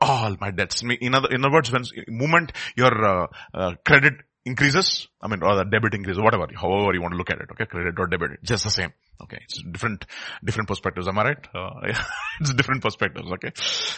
all 0.00 0.36
my 0.40 0.50
debts. 0.50 0.82
In 0.82 1.14
other, 1.14 1.28
in 1.30 1.44
other 1.44 1.52
words, 1.52 1.72
when 1.72 1.84
moment 2.08 2.52
your 2.76 2.92
uh, 3.04 3.26
uh, 3.54 3.74
credit 3.84 4.14
increases, 4.44 5.08
I 5.20 5.28
mean, 5.28 5.42
or 5.42 5.56
the 5.56 5.64
debit 5.64 5.94
increases, 5.94 6.20
whatever, 6.20 6.46
however 6.54 6.94
you 6.94 7.02
want 7.02 7.12
to 7.12 7.18
look 7.18 7.30
at 7.30 7.38
it, 7.38 7.48
okay, 7.52 7.66
credit 7.66 7.94
or 7.98 8.06
debit, 8.06 8.42
just 8.42 8.64
the 8.64 8.70
same. 8.70 8.92
Okay, 9.20 9.38
it's 9.42 9.62
different, 9.62 10.06
different 10.44 10.68
perspectives, 10.68 11.08
am 11.08 11.18
I 11.18 11.24
right? 11.24 11.46
Uh, 11.54 11.70
it's 12.40 12.54
different 12.54 12.82
perspectives, 12.82 13.30
okay. 13.32 13.52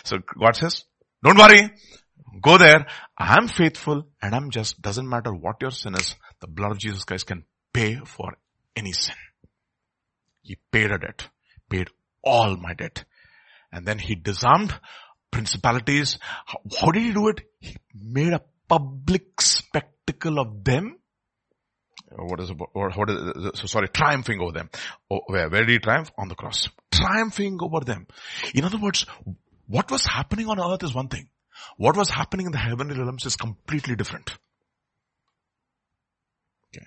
So 0.04 0.18
God 0.38 0.56
says, 0.56 0.84
don't 1.22 1.38
worry, 1.38 1.70
go 2.42 2.58
there, 2.58 2.86
I'm 3.18 3.48
faithful 3.48 4.06
and 4.22 4.34
I'm 4.34 4.50
just, 4.50 4.80
doesn't 4.80 5.08
matter 5.08 5.32
what 5.32 5.56
your 5.60 5.70
sin 5.70 5.94
is, 5.94 6.16
the 6.40 6.46
blood 6.46 6.72
of 6.72 6.78
Jesus 6.78 7.04
Christ 7.04 7.26
can 7.26 7.44
pay 7.72 7.96
for 8.04 8.36
any 8.74 8.92
sin. 8.92 9.16
He 10.42 10.56
paid 10.72 10.90
a 10.90 10.98
debt, 10.98 11.28
paid 11.68 11.88
all 12.24 12.56
my 12.56 12.74
debt. 12.74 13.04
And 13.72 13.86
then 13.86 13.98
he 13.98 14.14
disarmed 14.14 14.74
principalities. 15.30 16.18
How, 16.46 16.60
how 16.80 16.90
did 16.90 17.02
he 17.02 17.12
do 17.12 17.28
it? 17.28 17.40
He 17.60 17.76
made 17.94 18.32
a 18.32 18.42
public 18.68 19.40
spectacle 19.40 20.38
of 20.38 20.64
them. 20.64 20.96
Uh, 22.12 22.24
what 22.24 22.40
is, 22.40 22.50
or 22.74 22.90
what 22.90 23.10
is, 23.10 23.16
uh, 23.16 23.48
uh, 23.48 23.50
so 23.54 23.66
sorry, 23.66 23.88
triumphing 23.88 24.40
over 24.40 24.52
them. 24.52 24.70
Oh, 25.10 25.20
where, 25.26 25.48
where 25.48 25.64
did 25.64 25.70
he 25.70 25.78
triumph? 25.78 26.10
On 26.18 26.28
the 26.28 26.34
cross. 26.34 26.68
Triumphing 26.90 27.58
over 27.60 27.80
them. 27.80 28.06
In 28.54 28.64
other 28.64 28.78
words, 28.78 29.06
what 29.66 29.90
was 29.90 30.04
happening 30.04 30.48
on 30.48 30.60
earth 30.60 30.82
is 30.82 30.94
one 30.94 31.08
thing. 31.08 31.28
What 31.76 31.96
was 31.96 32.10
happening 32.10 32.46
in 32.46 32.52
the 32.52 32.58
heavenly 32.58 32.96
realms 32.98 33.26
is 33.26 33.36
completely 33.36 33.94
different. 33.94 34.30
Okay. 36.74 36.86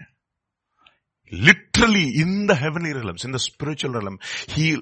Literally 1.32 2.20
in 2.20 2.48
the 2.48 2.56
heavenly 2.56 2.94
realms, 2.94 3.24
in 3.24 3.32
the 3.32 3.39
spiritual 3.39 3.91
realm, 3.91 4.20
he 4.48 4.82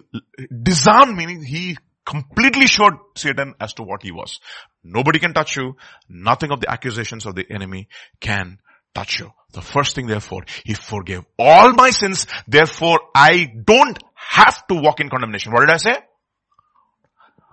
disarmed 0.64 1.16
meaning 1.16 1.44
he 1.44 1.78
completely 2.12 2.68
showed 2.68 2.94
Satan 3.16 3.56
as 3.60 3.74
to 3.76 3.84
what 3.84 4.04
he 4.04 4.12
was. 4.12 4.42
Nobody 4.84 5.18
can 5.18 5.34
touch 5.34 5.56
you. 5.56 5.78
Nothing 6.10 6.52
of 6.52 6.60
the 6.60 6.70
accusations 6.70 7.26
of 7.26 7.36
the 7.36 7.46
enemy 7.50 7.88
can 8.20 8.60
touch 8.94 9.20
you. 9.20 9.32
The 9.54 9.62
first 9.62 9.96
thing 9.96 10.08
therefore, 10.08 10.44
he 10.66 10.74
forgave 10.74 11.24
all 11.40 11.72
my 11.72 11.90
sins. 11.92 12.28
Therefore, 12.48 13.00
I 13.16 13.48
don't 13.64 13.98
have 14.16 14.68
to 14.68 14.76
walk 14.76 15.00
in 15.00 15.10
condemnation. 15.10 15.54
What 15.54 15.62
did 15.62 15.70
I 15.70 15.78
say? 15.78 15.96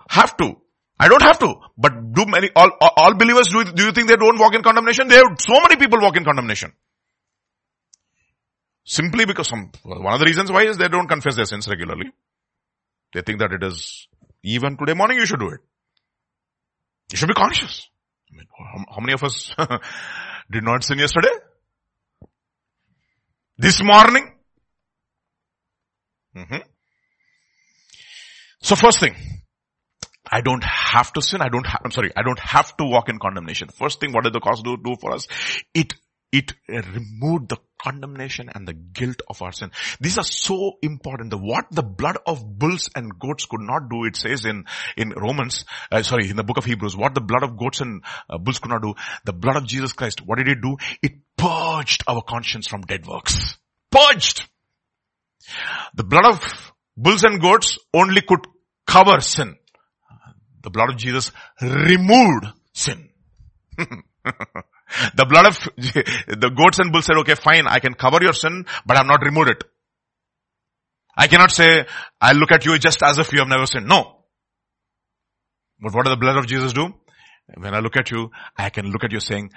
Have 0.09 0.37
to. 0.39 0.57
I 0.99 1.07
don't 1.07 1.23
have 1.23 1.39
to. 1.39 1.55
But 1.77 2.13
do 2.13 2.27
many, 2.27 2.51
all, 2.57 2.71
all 2.81 3.15
believers, 3.15 3.47
do, 3.47 3.65
do 3.65 3.85
you 3.85 3.93
think 3.93 4.09
they 4.09 4.17
don't 4.17 4.41
walk 4.41 4.57
in 4.57 4.63
condemnation? 4.63 5.07
They 5.07 5.17
have, 5.17 5.37
so 5.39 5.61
many 5.61 5.77
people 5.77 6.01
walk 6.01 6.17
in 6.17 6.25
condemnation. 6.25 6.73
Simply 8.85 9.25
because 9.25 9.47
some, 9.47 9.71
one 9.85 10.15
of 10.15 10.19
the 10.19 10.27
reasons 10.27 10.51
why 10.51 10.65
is 10.65 10.79
they 10.79 10.89
don't 10.89 11.07
confess 11.07 11.37
their 11.37 11.45
sins 11.45 11.69
regularly. 11.69 12.11
They 13.15 13.23
think 13.23 13.39
that 13.39 13.53
it 13.53 13.63
is 13.63 14.09
even 14.43 14.76
today 14.76 14.95
morning 14.95 15.18
you 15.18 15.26
should 15.26 15.41
do 15.41 15.49
it. 15.49 15.61
You 17.11 17.16
should 17.16 17.28
be 17.28 17.34
conscious. 17.34 17.89
I 18.30 18.36
mean, 18.36 18.47
how, 18.57 18.95
how 18.95 19.01
many 19.01 19.14
of 19.14 19.24
us 19.24 19.55
did 20.51 20.62
not 20.62 20.84
sin 20.84 20.99
yesterday? 20.99 21.30
This 23.57 23.82
morning? 23.82 24.34
Mm-hmm. 26.36 26.59
So 28.61 28.76
first 28.76 29.01
thing, 29.01 29.14
I 30.30 30.43
don't 30.43 30.62
have 30.62 31.12
to 31.14 31.22
sin. 31.22 31.41
I 31.41 31.49
don't 31.49 31.66
have, 31.66 31.80
I'm 31.84 31.91
sorry, 31.91 32.12
I 32.16 32.22
don't 32.22 32.39
have 32.39 32.76
to 32.76 32.84
walk 32.84 33.09
in 33.09 33.18
condemnation. 33.18 33.68
First 33.68 34.01
thing, 34.01 34.12
what 34.12 34.24
did 34.24 34.32
the 34.32 34.41
cross 34.41 34.62
do, 34.62 34.76
do 34.76 34.97
for 35.01 35.12
us? 35.12 35.26
It 35.74 35.95
it 36.33 36.53
removed 36.68 37.49
the 37.49 37.57
condemnation 37.81 38.51
and 38.55 38.66
the 38.66 38.74
guilt 38.74 39.22
of 39.29 39.41
our 39.41 39.53
sin. 39.53 39.70
These 40.01 40.18
are 40.18 40.24
so 40.24 40.74
important. 40.83 41.31
The 41.31 41.39
what 41.39 41.66
the 41.70 41.83
blood 41.83 42.18
of 42.26 42.59
bulls 42.59 42.91
and 42.95 43.18
goats 43.18 43.47
could 43.47 43.61
not 43.61 43.89
do, 43.89 44.05
it 44.05 44.16
says 44.16 44.45
in, 44.45 44.64
in 44.97 45.11
Romans, 45.11 45.64
uh, 45.91 46.03
sorry, 46.03 46.29
in 46.29 46.37
the 46.37 46.45
book 46.45 46.59
of 46.59 46.64
Hebrews, 46.64 46.97
what 46.97 47.14
the 47.14 47.20
blood 47.20 47.45
of 47.45 47.57
goats 47.57 47.81
and 47.81 48.03
uh, 48.29 48.39
bulls 48.39 48.59
could 48.59 48.70
not 48.70 48.83
do, 48.83 48.95
the 49.24 49.33
blood 49.33 49.57
of 49.57 49.66
Jesus 49.66 49.93
Christ, 49.93 50.20
what 50.24 50.39
did 50.39 50.49
it 50.49 50.61
do? 50.61 50.76
It 51.03 51.12
purged 51.37 52.05
our 52.07 52.22
conscience 52.22 52.66
from 52.66 52.83
dead 52.83 53.07
works. 53.07 53.57
Purged! 53.91 54.49
The 55.95 56.05
blood 56.05 56.26
of 56.26 56.72
bulls 56.97 57.24
and 57.24 57.41
goats 57.41 57.79
only 57.95 58.20
could 58.20 58.47
cover 58.87 59.20
sin. 59.20 59.57
The 60.62 60.70
blood 60.70 60.91
of 60.91 60.97
Jesus 60.97 61.31
removed 61.62 62.49
sin. 62.74 63.09
The 65.14 65.26
blood 65.26 65.47
of 65.47 65.59
the 65.76 66.53
goats 66.57 66.78
and 66.78 66.93
bulls 66.93 67.07
said, 67.07 67.16
okay, 67.18 67.34
fine, 67.34 67.66
I 67.66 67.78
can 67.78 67.95
cover 67.95 68.18
your 68.22 68.32
sin, 68.32 68.66
but 68.86 68.97
I've 68.97 69.07
not 69.07 69.22
removed 69.22 69.51
it. 69.51 69.64
I 71.16 71.26
cannot 71.26 71.51
say, 71.51 71.86
I 72.20 72.32
look 72.32 72.53
at 72.53 72.64
you 72.64 72.78
just 72.78 73.03
as 73.03 73.18
if 73.18 73.32
you 73.32 73.41
have 73.41 73.49
never 73.49 73.66
sinned. 73.66 73.86
No. 73.86 74.18
But 75.80 75.95
what 75.95 76.07
does 76.07 76.14
the 76.14 76.20
blood 76.20 76.36
of 76.36 76.47
Jesus 76.47 76.72
do? 76.72 76.95
When 77.57 77.74
I 77.74 77.80
look 77.80 77.97
at 77.97 78.11
you, 78.11 78.30
I 78.57 78.70
can 78.70 78.91
look 78.91 79.05
at 79.05 79.12
you 79.12 79.20
saying, 79.20 79.51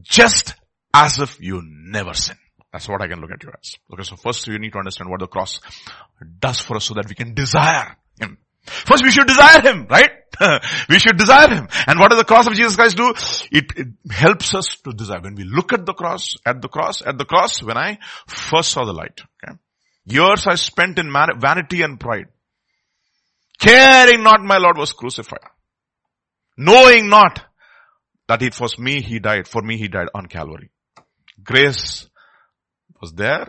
just 0.00 0.54
as 0.94 1.18
if 1.18 1.40
you 1.40 1.62
never 1.64 2.14
sin. 2.14 2.36
That's 2.72 2.88
what 2.88 3.02
I 3.02 3.08
can 3.08 3.20
look 3.20 3.30
at 3.30 3.42
you 3.42 3.50
as. 3.50 3.76
Okay, 3.92 4.02
so 4.02 4.16
first 4.16 4.46
you 4.46 4.58
need 4.58 4.72
to 4.72 4.78
understand 4.78 5.10
what 5.10 5.20
the 5.20 5.26
cross 5.26 5.60
does 6.38 6.60
for 6.60 6.76
us 6.76 6.84
so 6.84 6.94
that 6.94 7.08
we 7.08 7.14
can 7.14 7.34
desire 7.34 7.96
Him. 8.18 8.38
First 8.64 9.04
we 9.04 9.10
should 9.10 9.26
desire 9.26 9.60
Him, 9.60 9.86
right? 9.90 10.10
we 10.88 10.98
should 10.98 11.16
desire 11.16 11.48
Him. 11.48 11.68
And 11.86 11.98
what 11.98 12.10
does 12.10 12.18
the 12.18 12.24
cross 12.24 12.46
of 12.46 12.54
Jesus 12.54 12.76
Christ 12.76 12.96
do? 12.96 13.12
It, 13.50 13.72
it, 13.76 13.88
helps 14.10 14.54
us 14.54 14.76
to 14.84 14.92
desire. 14.92 15.20
When 15.20 15.34
we 15.34 15.44
look 15.44 15.72
at 15.72 15.84
the 15.84 15.94
cross, 15.94 16.36
at 16.46 16.62
the 16.62 16.68
cross, 16.68 17.02
at 17.04 17.18
the 17.18 17.24
cross, 17.24 17.62
when 17.62 17.76
I 17.76 17.98
first 18.26 18.70
saw 18.70 18.84
the 18.84 18.92
light, 18.92 19.20
okay? 19.44 19.56
Years 20.04 20.46
I 20.46 20.54
spent 20.56 20.98
in 20.98 21.12
vanity 21.12 21.82
and 21.82 21.98
pride. 21.98 22.26
Caring 23.58 24.22
not 24.22 24.42
my 24.42 24.58
Lord 24.58 24.76
was 24.76 24.92
crucified. 24.92 25.38
Knowing 26.56 27.08
not 27.08 27.44
that 28.28 28.42
it 28.42 28.58
was 28.60 28.78
me 28.78 29.00
He 29.00 29.18
died, 29.18 29.46
for 29.46 29.62
me 29.62 29.76
He 29.76 29.88
died 29.88 30.08
on 30.14 30.26
Calvary. 30.26 30.70
Grace 31.42 32.08
was 33.00 33.12
there. 33.12 33.48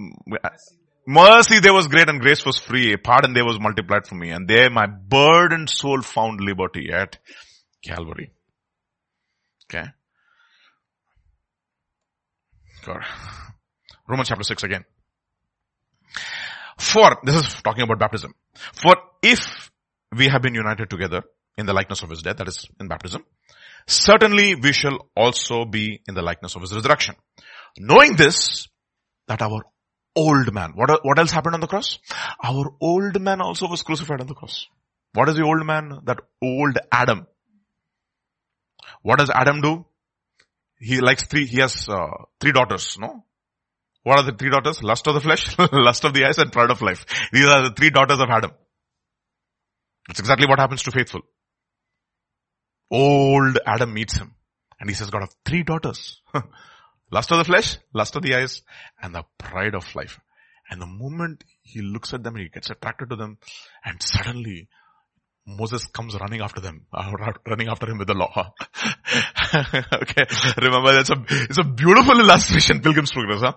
Mm, 0.00 0.12
uh, 0.42 0.48
Mercy 1.06 1.58
there 1.58 1.74
was 1.74 1.88
great 1.88 2.08
and 2.08 2.20
grace 2.20 2.44
was 2.44 2.58
free. 2.58 2.96
Pardon 2.96 3.32
there 3.32 3.44
was 3.44 3.58
multiplied 3.58 4.06
for 4.06 4.14
me. 4.14 4.30
And 4.30 4.46
there 4.46 4.70
my 4.70 4.86
burdened 4.86 5.68
soul 5.68 6.00
found 6.02 6.40
liberty 6.40 6.90
at 6.92 7.18
Calvary. 7.84 8.30
Okay. 9.64 9.88
God. 12.84 13.04
Romans 14.08 14.28
chapter 14.28 14.44
6 14.44 14.62
again. 14.62 14.84
For, 16.78 17.18
this 17.24 17.36
is 17.36 17.54
talking 17.62 17.82
about 17.82 17.98
baptism. 17.98 18.34
For 18.72 18.94
if 19.22 19.70
we 20.16 20.28
have 20.28 20.42
been 20.42 20.54
united 20.54 20.90
together 20.90 21.22
in 21.56 21.66
the 21.66 21.72
likeness 21.72 22.02
of 22.02 22.10
his 22.10 22.22
death, 22.22 22.38
that 22.38 22.48
is 22.48 22.66
in 22.80 22.88
baptism, 22.88 23.24
certainly 23.86 24.54
we 24.54 24.72
shall 24.72 25.08
also 25.16 25.64
be 25.64 26.00
in 26.08 26.14
the 26.14 26.22
likeness 26.22 26.56
of 26.56 26.62
his 26.62 26.74
resurrection. 26.74 27.14
Knowing 27.78 28.16
this, 28.16 28.68
that 29.28 29.42
our 29.42 29.62
old 30.14 30.52
man. 30.52 30.72
What, 30.74 31.04
what 31.04 31.18
else 31.18 31.30
happened 31.30 31.54
on 31.54 31.60
the 31.60 31.66
cross? 31.66 31.98
Our 32.42 32.74
old 32.80 33.20
man 33.20 33.40
also 33.40 33.68
was 33.68 33.82
crucified 33.82 34.20
on 34.20 34.26
the 34.26 34.34
cross. 34.34 34.66
What 35.14 35.28
is 35.28 35.36
the 35.36 35.44
old 35.44 35.64
man? 35.66 36.00
That 36.04 36.20
old 36.42 36.78
Adam. 36.90 37.26
What 39.02 39.18
does 39.18 39.30
Adam 39.30 39.60
do? 39.60 39.86
He 40.78 41.00
likes 41.00 41.26
three, 41.26 41.46
he 41.46 41.60
has 41.60 41.88
uh, 41.88 42.08
three 42.40 42.52
daughters, 42.52 42.96
no? 42.98 43.24
What 44.02 44.18
are 44.18 44.24
the 44.24 44.32
three 44.32 44.50
daughters? 44.50 44.82
Lust 44.82 45.06
of 45.06 45.14
the 45.14 45.20
flesh, 45.20 45.56
lust 45.72 46.04
of 46.04 46.12
the 46.12 46.24
eyes 46.24 46.38
and 46.38 46.52
pride 46.52 46.70
of 46.70 46.82
life. 46.82 47.04
These 47.32 47.46
are 47.46 47.68
the 47.68 47.74
three 47.74 47.90
daughters 47.90 48.18
of 48.18 48.28
Adam. 48.28 48.50
That's 50.08 50.18
exactly 50.18 50.46
what 50.48 50.58
happens 50.58 50.82
to 50.82 50.90
faithful. 50.90 51.20
Old 52.90 53.58
Adam 53.64 53.94
meets 53.94 54.16
him 54.16 54.34
and 54.80 54.90
he 54.90 54.94
says, 54.94 55.10
God 55.10 55.20
have 55.20 55.34
three 55.44 55.62
daughters. 55.62 56.20
lust 57.12 57.30
of 57.30 57.38
the 57.38 57.44
flesh, 57.44 57.78
lust 57.92 58.16
of 58.16 58.22
the 58.22 58.34
eyes, 58.34 58.62
and 59.00 59.14
the 59.14 59.24
pride 59.38 59.74
of 59.74 59.94
life. 59.94 60.18
And 60.70 60.80
the 60.80 60.86
moment 60.86 61.44
he 61.62 61.82
looks 61.82 62.14
at 62.14 62.22
them, 62.22 62.36
he 62.36 62.48
gets 62.48 62.70
attracted 62.70 63.10
to 63.10 63.16
them, 63.16 63.38
and 63.84 64.02
suddenly 64.02 64.68
Moses 65.44 65.84
comes 65.86 66.14
running 66.18 66.40
after 66.40 66.60
them, 66.60 66.86
running 67.46 67.68
after 67.68 67.90
him 67.90 67.98
with 67.98 68.06
the 68.06 68.14
law. 68.14 68.30
okay, 69.54 70.24
remember 70.60 70.92
that's 70.92 71.10
a, 71.10 71.16
it's 71.28 71.58
a 71.58 71.64
beautiful 71.64 72.18
illustration, 72.18 72.80
Pilgrim's 72.80 73.10
Progress, 73.10 73.40
huh? 73.40 73.52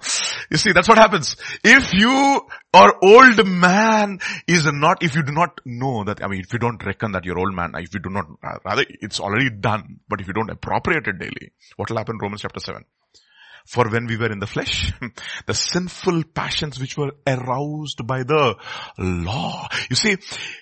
You 0.49 0.57
see, 0.57 0.71
that's 0.73 0.89
what 0.89 0.97
happens. 0.97 1.35
If 1.63 1.93
you 1.93 2.41
or 2.73 3.05
old 3.05 3.47
man 3.47 4.19
is 4.47 4.65
not, 4.65 5.03
if 5.03 5.15
you 5.15 5.23
do 5.23 5.31
not 5.31 5.61
know 5.63 6.03
that, 6.05 6.23
I 6.23 6.27
mean, 6.27 6.41
if 6.41 6.51
you 6.51 6.59
don't 6.59 6.83
reckon 6.83 7.11
that 7.11 7.23
you're 7.23 7.37
old 7.37 7.53
man, 7.53 7.73
if 7.75 7.93
you 7.93 7.99
do 7.99 8.09
not, 8.09 8.25
rather, 8.65 8.83
it's 8.89 9.19
already 9.19 9.51
done, 9.51 9.99
but 10.09 10.21
if 10.21 10.27
you 10.27 10.33
don't 10.33 10.49
appropriate 10.49 11.07
it 11.07 11.19
daily, 11.19 11.53
what 11.75 11.89
will 11.89 11.97
happen 11.97 12.17
Romans 12.19 12.41
chapter 12.41 12.59
7? 12.59 12.83
For 13.65 13.89
when 13.89 14.05
we 14.05 14.15
were 14.15 14.31
in 14.31 14.39
the 14.39 14.47
flesh, 14.47 14.93
the 15.47 15.53
sinful 15.53 16.23
passions 16.35 16.79
which 16.79 16.97
were 16.97 17.13
aroused 17.25 18.05
by 18.05 18.21
the 18.21 18.55
law. 18.99 19.67
You 19.89 19.95
see, 19.95 20.17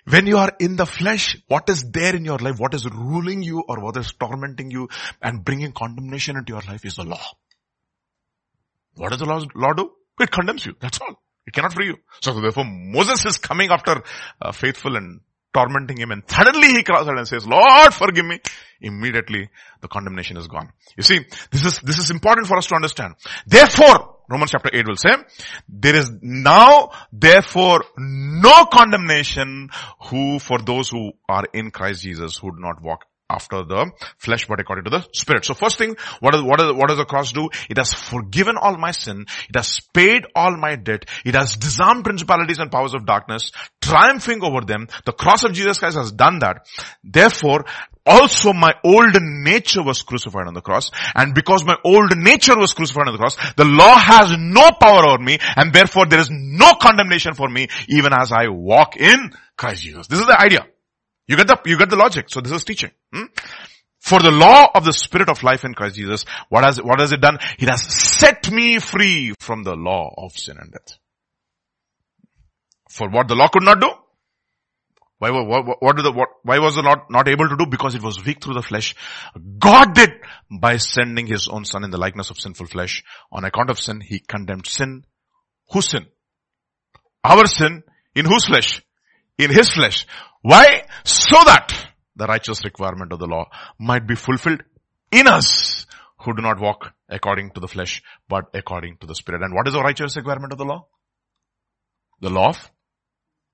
when 0.05 0.25
you 0.25 0.37
are 0.37 0.53
in 0.59 0.77
the 0.77 0.85
flesh, 0.85 1.37
what 1.47 1.69
is 1.69 1.83
there 1.91 2.15
in 2.15 2.23
your 2.23 2.37
life, 2.37 2.59
what 2.59 2.73
is 2.73 2.89
ruling 2.89 3.43
you 3.43 3.61
or 3.67 3.81
what 3.81 3.97
is 3.97 4.13
tormenting 4.13 4.71
you 4.71 4.87
and 5.21 5.43
bringing 5.43 5.73
condemnation 5.73 6.37
into 6.37 6.53
your 6.53 6.61
life 6.61 6.85
is 6.85 6.95
the 6.95 7.03
law. 7.03 7.21
What 8.95 9.09
does 9.09 9.19
the 9.19 9.25
law, 9.25 9.43
law 9.53 9.73
do? 9.73 9.91
It 10.19 10.31
condemns 10.31 10.65
you. 10.65 10.75
That's 10.79 11.01
all. 11.01 11.21
It 11.45 11.53
cannot 11.53 11.73
free 11.73 11.87
you. 11.87 11.97
So 12.21 12.39
therefore 12.39 12.65
Moses 12.65 13.25
is 13.25 13.37
coming 13.37 13.69
after 13.69 14.01
uh, 14.41 14.51
faithful 14.53 14.95
and 14.95 15.19
tormenting 15.53 15.97
him 15.97 16.11
and 16.11 16.23
suddenly 16.27 16.67
he 16.69 16.83
cries 16.83 17.07
out 17.07 17.17
and 17.17 17.27
says, 17.27 17.45
Lord 17.45 17.93
forgive 17.93 18.25
me. 18.25 18.39
Immediately 18.81 19.49
the 19.81 19.87
condemnation 19.87 20.37
is 20.37 20.47
gone. 20.47 20.71
You 20.97 21.03
see, 21.03 21.19
this 21.51 21.65
is, 21.65 21.79
this 21.79 21.99
is 21.99 22.09
important 22.09 22.47
for 22.47 22.57
us 22.57 22.67
to 22.67 22.75
understand. 22.75 23.15
Therefore, 23.45 24.17
Romans 24.29 24.51
chapter 24.51 24.69
8 24.73 24.87
will 24.87 24.95
say, 24.95 25.15
there 25.67 25.95
is 25.95 26.11
now 26.21 26.91
therefore 27.11 27.83
no 27.97 28.65
condemnation 28.65 29.69
who 30.09 30.39
for 30.39 30.59
those 30.59 30.89
who 30.89 31.11
are 31.27 31.43
in 31.53 31.71
Christ 31.71 32.03
Jesus 32.03 32.37
who 32.37 32.51
do 32.51 32.59
not 32.59 32.81
walk 32.81 33.05
after 33.33 33.63
the 33.63 33.91
flesh 34.17 34.47
but 34.47 34.59
according 34.59 34.85
to 34.85 34.91
the 34.91 35.05
spirit. 35.13 35.45
So 35.45 35.53
first 35.53 35.77
thing, 35.77 35.95
what, 36.19 36.33
does 36.33 36.43
what, 36.43 36.75
what 36.75 36.89
does 36.89 36.97
the 36.97 37.05
cross 37.05 37.31
do? 37.31 37.49
It 37.69 37.77
has 37.77 37.93
forgiven 37.93 38.55
all 38.57 38.77
my 38.77 38.91
sin. 38.91 39.25
It 39.49 39.55
has 39.55 39.79
paid 39.93 40.25
all 40.35 40.55
my 40.57 40.75
debt. 40.75 41.05
It 41.25 41.35
has 41.35 41.55
disarmed 41.55 42.03
principalities 42.03 42.59
and 42.59 42.71
powers 42.71 42.93
of 42.93 43.05
darkness, 43.05 43.51
triumphing 43.81 44.43
over 44.43 44.61
them. 44.61 44.87
The 45.05 45.13
cross 45.13 45.43
of 45.43 45.53
Jesus 45.53 45.79
Christ 45.79 45.97
has 45.97 46.11
done 46.11 46.39
that. 46.39 46.67
Therefore, 47.03 47.65
also 48.05 48.53
my 48.53 48.73
old 48.83 49.15
nature 49.21 49.81
was 49.81 50.01
crucified 50.01 50.47
on 50.47 50.53
the 50.53 50.61
cross 50.61 50.91
and 51.15 51.33
because 51.33 51.63
my 51.63 51.77
old 51.85 52.17
nature 52.17 52.57
was 52.57 52.73
crucified 52.73 53.07
on 53.07 53.13
the 53.13 53.19
cross, 53.19 53.37
the 53.55 53.65
law 53.65 53.97
has 53.97 54.35
no 54.37 54.71
power 54.79 55.07
over 55.07 55.23
me 55.23 55.37
and 55.55 55.73
therefore 55.73 56.05
there 56.05 56.19
is 56.19 56.29
no 56.29 56.73
condemnation 56.73 57.33
for 57.33 57.47
me 57.47 57.67
even 57.87 58.11
as 58.13 58.31
I 58.31 58.49
walk 58.49 58.97
in 58.97 59.31
Christ 59.55 59.83
Jesus. 59.83 60.07
This 60.07 60.19
is 60.19 60.27
the 60.27 60.39
idea. 60.39 60.67
You 61.27 61.37
get 61.37 61.47
the, 61.47 61.57
you 61.65 61.77
get 61.77 61.89
the 61.89 61.95
logic. 61.95 62.25
So 62.29 62.41
this 62.41 62.51
is 62.51 62.63
teaching. 62.63 62.91
Hmm? 63.13 63.25
For 63.99 64.19
the 64.19 64.31
law 64.31 64.67
of 64.75 64.83
the 64.83 64.91
spirit 64.91 65.29
of 65.29 65.43
life 65.43 65.63
in 65.63 65.73
Christ 65.73 65.95
Jesus, 65.95 66.25
what 66.49 66.65
has, 66.65 66.81
what 66.81 66.99
has 66.99 67.13
it 67.13 67.21
done? 67.21 67.37
It 67.57 67.69
has 67.69 67.81
set 67.81 68.51
me 68.51 68.79
free 68.79 69.33
from 69.39 69.63
the 69.63 69.75
law 69.75 70.13
of 70.17 70.37
sin 70.37 70.57
and 70.59 70.71
death. 70.71 70.97
For 72.89 73.09
what 73.09 73.29
the 73.29 73.35
law 73.35 73.47
could 73.47 73.63
not 73.63 73.79
do? 73.79 73.89
Why, 75.19 75.31
what, 75.31 75.81
what 75.81 75.95
the, 75.95 76.11
what, 76.11 76.27
why 76.43 76.59
was 76.59 76.75
the 76.75 76.81
law 76.81 76.95
not 77.09 77.29
able 77.29 77.47
to 77.47 77.55
do? 77.55 77.65
Because 77.65 77.95
it 77.95 78.03
was 78.03 78.23
weak 78.25 78.43
through 78.43 78.55
the 78.55 78.61
flesh. 78.61 78.93
God 79.57 79.95
did 79.95 80.11
by 80.51 80.75
sending 80.75 81.25
his 81.25 81.47
own 81.47 81.63
son 81.63 81.85
in 81.85 81.91
the 81.91 81.97
likeness 81.97 82.29
of 82.29 82.37
sinful 82.37 82.67
flesh. 82.67 83.05
On 83.31 83.45
account 83.45 83.69
of 83.69 83.79
sin, 83.79 84.01
he 84.01 84.19
condemned 84.19 84.67
sin. 84.67 85.05
Whose 85.71 85.87
sin? 85.87 86.07
Our 87.23 87.47
sin. 87.47 87.83
In 88.15 88.25
whose 88.25 88.47
flesh? 88.47 88.81
In 89.37 89.49
his 89.49 89.71
flesh. 89.71 90.05
Why? 90.43 90.83
So 91.03 91.37
that 91.45 91.73
the 92.15 92.27
righteous 92.27 92.63
requirement 92.63 93.11
of 93.11 93.19
the 93.19 93.27
law 93.27 93.49
might 93.79 94.05
be 94.05 94.15
fulfilled 94.15 94.61
in 95.11 95.27
us 95.27 95.85
who 96.19 96.35
do 96.35 96.41
not 96.41 96.59
walk 96.59 96.93
according 97.09 97.51
to 97.51 97.59
the 97.59 97.67
flesh, 97.67 98.03
but 98.27 98.45
according 98.53 98.97
to 98.97 99.07
the 99.07 99.15
spirit. 99.15 99.41
And 99.41 99.53
what 99.53 99.67
is 99.67 99.73
the 99.73 99.81
righteous 99.81 100.15
requirement 100.17 100.51
of 100.51 100.57
the 100.57 100.65
law? 100.65 100.87
The 102.21 102.29
law 102.29 102.49
of 102.49 102.71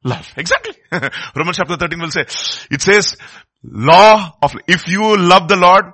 love. 0.04 0.34
Exactly. 0.36 0.74
Romans 1.36 1.58
chapter 1.58 1.78
13 1.78 2.00
will 2.00 2.12
say, 2.12 2.26
it 2.72 2.82
says, 2.82 3.18
law 3.64 4.36
of, 4.42 4.56
if 4.68 4.88
you 4.88 5.16
love 5.16 5.48
the 5.48 5.58
Lord, 5.58 5.86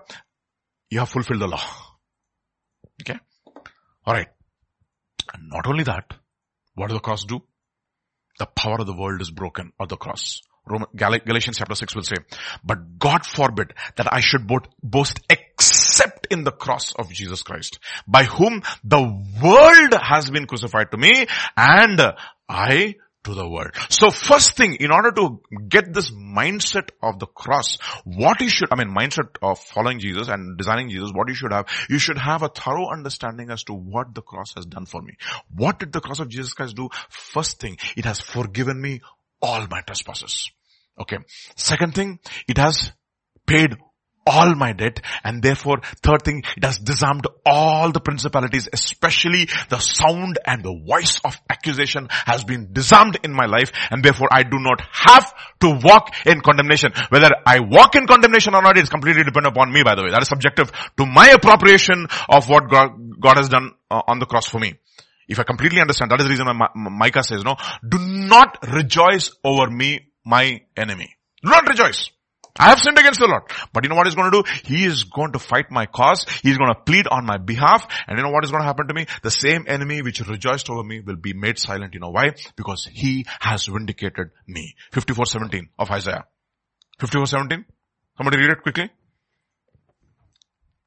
you 0.89 0.99
have 0.99 1.09
fulfilled 1.09 1.41
the 1.41 1.47
law. 1.47 1.63
Okay. 3.01 3.19
Alright. 4.07 4.29
And 5.33 5.49
not 5.49 5.67
only 5.67 5.83
that, 5.83 6.05
what 6.75 6.87
does 6.87 6.95
the 6.95 7.01
cross 7.01 7.25
do? 7.25 7.41
The 8.39 8.45
power 8.45 8.79
of 8.79 8.87
the 8.87 8.95
world 8.95 9.21
is 9.21 9.31
broken 9.31 9.73
on 9.79 9.87
the 9.87 9.97
cross. 9.97 10.41
Galatians 10.95 11.57
chapter 11.57 11.75
6 11.75 11.95
will 11.95 12.03
say, 12.03 12.15
but 12.63 12.97
God 12.99 13.25
forbid 13.25 13.73
that 13.97 14.11
I 14.11 14.19
should 14.19 14.49
boast 14.81 15.19
except 15.29 16.27
in 16.31 16.43
the 16.43 16.51
cross 16.51 16.93
of 16.95 17.11
Jesus 17.11 17.43
Christ, 17.43 17.79
by 18.07 18.23
whom 18.23 18.61
the 18.83 19.01
world 19.01 19.93
has 20.01 20.29
been 20.29 20.47
crucified 20.47 20.91
to 20.91 20.97
me 20.97 21.27
and 21.55 22.01
I 22.49 22.95
to 23.25 23.33
the 23.33 23.49
world. 23.49 23.71
So 23.89 24.11
first 24.11 24.55
thing, 24.55 24.75
in 24.75 24.91
order 24.91 25.11
to 25.11 25.41
get 25.67 25.91
this 25.91 26.11
mindset 26.11 26.91
of 27.01 27.17
the 27.17 27.25
cross, 27.25 27.79
what 28.03 28.39
you 28.39 28.49
should, 28.49 28.69
I 28.71 28.75
mean 28.75 28.95
mindset 28.95 29.37
of 29.41 29.57
following 29.59 29.97
Jesus 29.99 30.27
and 30.27 30.55
designing 30.57 30.89
Jesus, 30.89 31.11
what 31.11 31.27
you 31.27 31.33
should 31.33 31.51
have, 31.51 31.65
you 31.89 31.97
should 31.97 32.19
have 32.19 32.43
a 32.43 32.49
thorough 32.49 32.91
understanding 32.91 33.49
as 33.49 33.63
to 33.63 33.73
what 33.73 34.13
the 34.13 34.21
cross 34.21 34.53
has 34.55 34.67
done 34.67 34.85
for 34.85 35.01
me. 35.01 35.13
What 35.49 35.79
did 35.79 35.91
the 35.91 36.01
cross 36.01 36.19
of 36.19 36.29
Jesus 36.29 36.53
Christ 36.53 36.75
do? 36.75 36.89
First 37.09 37.59
thing, 37.59 37.77
it 37.97 38.05
has 38.05 38.21
forgiven 38.21 38.79
me 38.79 39.01
all 39.41 39.67
my 39.69 39.81
trespasses. 39.81 40.51
Okay. 40.99 41.17
Second 41.55 41.93
thing, 41.93 42.19
it 42.47 42.57
has 42.57 42.91
paid 43.45 43.75
all 44.25 44.55
my 44.55 44.73
debt 44.73 45.01
and 45.23 45.43
therefore 45.43 45.79
third 46.01 46.23
thing 46.23 46.41
it 46.57 46.63
has 46.63 46.79
disarmed 46.79 47.27
all 47.45 47.91
the 47.91 47.99
principalities 47.99 48.67
especially 48.73 49.47
the 49.69 49.77
sound 49.77 50.39
and 50.45 50.63
the 50.63 50.81
voice 50.87 51.19
of 51.23 51.39
accusation 51.49 52.07
has 52.09 52.43
been 52.43 52.73
disarmed 52.73 53.19
in 53.23 53.31
my 53.31 53.45
life 53.45 53.71
and 53.91 54.03
therefore 54.03 54.27
I 54.31 54.41
do 54.41 54.57
not 54.57 54.81
have 54.91 55.31
to 55.59 55.79
walk 55.83 56.15
in 56.25 56.41
condemnation 56.41 56.91
whether 57.09 57.29
I 57.45 57.59
walk 57.59 57.95
in 57.95 58.07
condemnation 58.07 58.55
or 58.55 58.63
not 58.63 58.79
is 58.79 58.89
completely 58.89 59.23
dependent 59.23 59.55
upon 59.55 59.71
me 59.71 59.83
by 59.83 59.93
the 59.93 60.03
way 60.03 60.09
that 60.09 60.23
is 60.23 60.27
subjective 60.27 60.71
to 60.97 61.05
my 61.05 61.29
appropriation 61.29 62.07
of 62.27 62.49
what 62.49 62.67
God, 62.67 63.19
God 63.19 63.37
has 63.37 63.49
done 63.49 63.73
uh, 63.91 64.01
on 64.07 64.17
the 64.17 64.25
cross 64.25 64.49
for 64.49 64.57
me 64.57 64.73
if 65.27 65.39
I 65.39 65.43
completely 65.43 65.81
understand, 65.81 66.11
that 66.11 66.19
is 66.19 66.25
the 66.25 66.29
reason 66.29 66.47
why 66.47 66.67
Micah 66.75 67.23
says, 67.23 67.43
no, 67.43 67.55
do 67.87 67.97
not 67.99 68.57
rejoice 68.71 69.31
over 69.43 69.69
me, 69.69 70.11
my 70.23 70.61
enemy. 70.77 71.15
Do 71.43 71.51
not 71.51 71.67
rejoice. 71.67 72.09
I 72.57 72.69
have 72.69 72.79
sinned 72.79 72.97
against 72.97 73.19
the 73.19 73.27
Lord. 73.27 73.43
But 73.73 73.83
you 73.83 73.89
know 73.89 73.95
what 73.95 74.07
he's 74.07 74.15
going 74.15 74.31
to 74.31 74.41
do? 74.41 74.49
He 74.63 74.85
is 74.85 75.03
going 75.03 75.33
to 75.33 75.39
fight 75.39 75.71
my 75.71 75.87
cause. 75.87 76.25
He's 76.41 76.57
going 76.57 76.73
to 76.73 76.79
plead 76.79 77.05
on 77.07 77.25
my 77.25 77.37
behalf. 77.37 77.85
And 78.07 78.17
you 78.17 78.23
know 78.23 78.29
what 78.29 78.45
is 78.45 78.51
going 78.51 78.61
to 78.61 78.67
happen 78.67 78.87
to 78.87 78.93
me? 78.93 79.07
The 79.23 79.31
same 79.31 79.65
enemy 79.67 80.01
which 80.01 80.21
rejoiced 80.21 80.69
over 80.69 80.83
me 80.83 81.01
will 81.01 81.17
be 81.17 81.33
made 81.33 81.59
silent. 81.59 81.93
You 81.93 81.99
know 81.99 82.11
why? 82.11 82.31
Because 82.55 82.87
he 82.91 83.25
has 83.41 83.65
vindicated 83.65 84.31
me. 84.47 84.75
54:17 84.93 85.67
of 85.77 85.91
Isaiah. 85.91 86.25
54:17. 86.99 87.65
Somebody 88.17 88.37
read 88.37 88.51
it 88.51 88.63
quickly. 88.63 88.89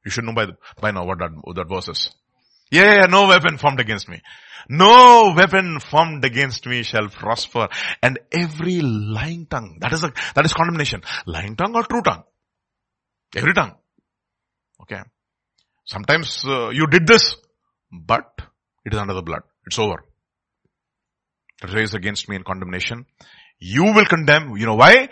You 0.05 0.11
should 0.11 0.25
know 0.25 0.33
by, 0.33 0.47
by 0.81 0.91
now 0.91 1.05
what 1.05 1.19
that, 1.19 1.31
what 1.43 1.57
that 1.57 1.69
verse 1.69 1.89
is. 1.89 2.15
Yeah, 2.71 2.95
yeah, 2.95 3.07
no 3.07 3.29
weapon 3.29 3.59
formed 3.59 3.81
against 3.81 4.09
me. 4.09 4.23
No 4.69 5.33
weapon 5.35 5.81
formed 5.81 6.25
against 6.25 6.67
me 6.67 6.83
shall 6.83 7.09
prosper. 7.09 7.69
And 8.03 8.19
every 8.31 8.81
lying 8.81 9.47
tongue, 9.47 9.79
that 9.81 9.93
is 9.93 10.05
a, 10.05 10.13
that 10.35 10.45
is 10.45 10.53
condemnation. 10.53 11.03
Lying 11.27 11.57
tongue 11.57 11.75
or 11.75 11.85
true 11.85 12.03
tongue? 12.03 12.25
Every 13.35 13.55
tongue. 13.55 13.75
Okay. 14.83 15.01
Sometimes 15.85 16.45
uh, 16.47 16.69
you 16.69 16.87
did 16.87 17.07
this, 17.07 17.37
but 17.91 18.31
it 18.85 18.93
is 18.93 18.99
under 18.99 19.15
the 19.15 19.23
blood. 19.23 19.41
It's 19.67 19.79
over. 19.79 20.05
Raised 21.73 21.95
against 21.95 22.29
me 22.29 22.37
in 22.37 22.45
condemnation. 22.45 23.07
You 23.59 23.85
will 23.85 24.05
condemn. 24.05 24.57
You 24.57 24.67
know 24.67 24.77
why? 24.77 25.09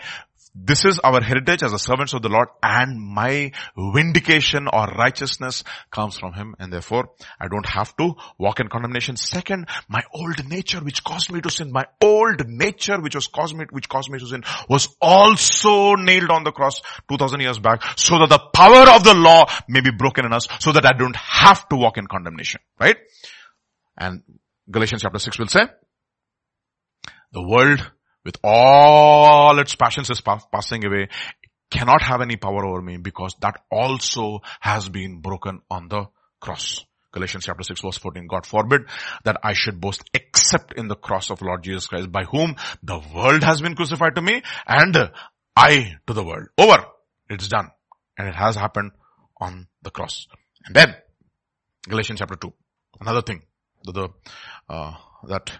This 0.58 0.86
is 0.86 0.98
our 1.00 1.20
heritage 1.20 1.62
as 1.62 1.72
the 1.72 1.78
servants 1.78 2.14
of 2.14 2.22
the 2.22 2.30
Lord 2.30 2.48
and 2.62 2.98
my 2.98 3.52
vindication 3.76 4.68
or 4.72 4.86
righteousness 4.86 5.64
comes 5.90 6.16
from 6.16 6.32
Him 6.32 6.54
and 6.58 6.72
therefore 6.72 7.10
I 7.38 7.48
don't 7.48 7.66
have 7.66 7.94
to 7.98 8.14
walk 8.38 8.58
in 8.60 8.68
condemnation. 8.68 9.16
Second, 9.16 9.68
my 9.86 10.02
old 10.14 10.48
nature 10.48 10.80
which 10.80 11.04
caused 11.04 11.30
me 11.30 11.42
to 11.42 11.50
sin, 11.50 11.70
my 11.70 11.84
old 12.02 12.48
nature 12.48 12.98
which 13.02 13.14
was 13.14 13.26
caused 13.26 13.54
me, 13.54 13.66
which 13.70 13.88
caused 13.90 14.10
me 14.10 14.18
to 14.18 14.26
sin 14.26 14.44
was 14.66 14.88
also 15.00 15.94
nailed 15.94 16.30
on 16.30 16.44
the 16.44 16.52
cross 16.52 16.80
2000 17.10 17.40
years 17.40 17.58
back 17.58 17.82
so 17.98 18.18
that 18.18 18.30
the 18.30 18.38
power 18.54 18.90
of 18.96 19.04
the 19.04 19.14
law 19.14 19.44
may 19.68 19.82
be 19.82 19.90
broken 19.90 20.24
in 20.24 20.32
us 20.32 20.48
so 20.60 20.72
that 20.72 20.86
I 20.86 20.94
don't 20.94 21.16
have 21.16 21.68
to 21.68 21.76
walk 21.76 21.98
in 21.98 22.06
condemnation. 22.06 22.62
Right? 22.80 22.96
And 23.98 24.22
Galatians 24.70 25.02
chapter 25.02 25.18
6 25.18 25.38
will 25.38 25.48
say, 25.48 25.66
the 27.32 27.46
world 27.46 27.90
with 28.26 28.36
all 28.42 29.58
its 29.58 29.74
passions 29.76 30.10
is 30.10 30.20
pa- 30.20 30.42
passing 30.52 30.84
away, 30.84 31.08
cannot 31.70 32.02
have 32.02 32.20
any 32.20 32.36
power 32.36 32.66
over 32.66 32.82
me 32.82 32.96
because 32.96 33.34
that 33.40 33.60
also 33.70 34.40
has 34.60 34.88
been 34.88 35.20
broken 35.20 35.60
on 35.70 35.88
the 35.88 36.04
cross. 36.40 36.84
Galatians 37.12 37.46
chapter 37.46 37.62
6 37.62 37.80
verse 37.80 37.98
14. 37.98 38.26
God 38.26 38.44
forbid 38.44 38.82
that 39.24 39.38
I 39.42 39.54
should 39.54 39.80
boast 39.80 40.02
except 40.12 40.74
in 40.74 40.88
the 40.88 40.96
cross 40.96 41.30
of 41.30 41.40
Lord 41.40 41.62
Jesus 41.62 41.86
Christ 41.86 42.12
by 42.12 42.24
whom 42.24 42.56
the 42.82 43.00
world 43.14 43.42
has 43.42 43.62
been 43.62 43.74
crucified 43.74 44.16
to 44.16 44.22
me 44.22 44.42
and 44.66 45.10
I 45.56 45.94
to 46.06 46.12
the 46.12 46.24
world. 46.24 46.48
Over. 46.58 46.84
It's 47.30 47.48
done. 47.48 47.70
And 48.18 48.28
it 48.28 48.34
has 48.34 48.56
happened 48.56 48.92
on 49.40 49.68
the 49.82 49.90
cross. 49.90 50.26
And 50.66 50.74
then 50.74 50.94
Galatians 51.88 52.18
chapter 52.18 52.36
2. 52.36 52.52
Another 53.00 53.22
thing 53.22 53.42
that, 53.84 53.92
the, 53.92 54.08
uh, 54.68 54.94
that 55.28 55.50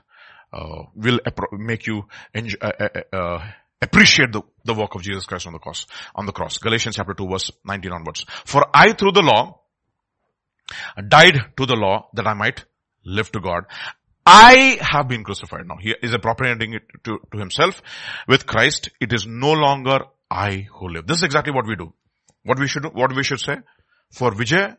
uh, 0.57 0.85
will 0.95 1.21
make 1.53 1.87
you 1.87 2.05
enjoy, 2.33 2.57
uh, 2.61 2.73
uh, 2.81 3.17
uh, 3.17 3.47
appreciate 3.83 4.33
the, 4.33 4.43
the 4.65 4.75
work 4.75 4.95
of 4.95 5.03
Jesus 5.03 5.27
Christ 5.27 5.47
on 5.47 5.53
the 5.53 5.59
cross. 5.59 5.87
On 6.15 6.25
the 6.25 6.33
cross. 6.33 6.59
Galatians 6.59 6.97
chapter 6.97 7.15
2 7.15 7.29
verse 7.29 7.51
19 7.65 7.93
onwards. 7.93 8.25
For 8.45 8.67
I 8.73 8.93
through 8.93 9.13
the 9.13 9.23
law 9.23 9.61
died 11.09 11.53
to 11.57 11.67
the 11.67 11.77
law 11.77 12.09
that 12.15 12.27
I 12.27 12.35
might 12.35 12.65
live 13.05 13.31
to 13.33 13.41
God. 13.41 13.65
I 14.25 14.79
have 14.81 15.09
been 15.09 15.23
crucified 15.23 15.67
now. 15.67 15.77
He 15.81 15.95
is 16.03 16.13
appropriating 16.13 16.75
it 16.75 16.83
to, 17.05 17.19
to 17.33 17.39
himself. 17.39 17.81
With 18.27 18.47
Christ, 18.47 18.91
it 19.01 19.13
is 19.13 19.27
no 19.27 19.53
longer 19.53 20.01
I 20.29 20.67
who 20.73 20.89
live. 20.89 21.07
This 21.07 21.19
is 21.19 21.23
exactly 21.23 21.53
what 21.53 21.67
we 21.67 21.77
do. 21.77 21.93
What 22.43 22.59
we 22.59 22.67
should 22.67 22.83
do, 22.83 22.89
what 22.89 23.15
we 23.15 23.23
should 23.23 23.41
say. 23.41 23.59
For 24.11 24.33
Vijay, 24.33 24.77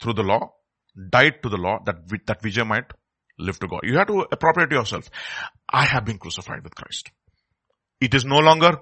through 0.00 0.14
the 0.14 0.24
law, 0.24 0.54
died 1.10 1.42
to 1.42 1.48
the 1.48 1.56
law 1.56 1.78
that, 1.84 2.08
that 2.26 2.42
Vijay 2.42 2.66
might 2.66 2.86
live 3.38 3.58
to 3.60 3.68
God. 3.68 3.80
You 3.84 3.98
have 3.98 4.08
to 4.08 4.26
appropriate 4.30 4.70
yourself. 4.70 5.08
I 5.68 5.84
have 5.84 6.04
been 6.04 6.18
crucified 6.18 6.62
with 6.62 6.74
Christ. 6.74 7.10
It 8.00 8.14
is 8.14 8.24
no 8.24 8.38
longer 8.38 8.80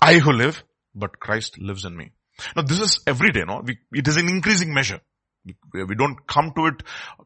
I 0.00 0.14
who 0.18 0.32
live, 0.32 0.62
but 0.94 1.18
Christ 1.18 1.58
lives 1.58 1.84
in 1.84 1.96
me. 1.96 2.12
Now 2.54 2.62
this 2.62 2.80
is 2.80 3.00
every 3.06 3.30
day, 3.30 3.44
no? 3.46 3.62
We, 3.64 3.78
it 3.92 4.06
is 4.08 4.16
an 4.16 4.28
increasing 4.28 4.74
measure. 4.74 5.00
We, 5.44 5.84
we 5.84 5.94
don't 5.94 6.26
come 6.26 6.52
to 6.56 6.66
it 6.66 6.82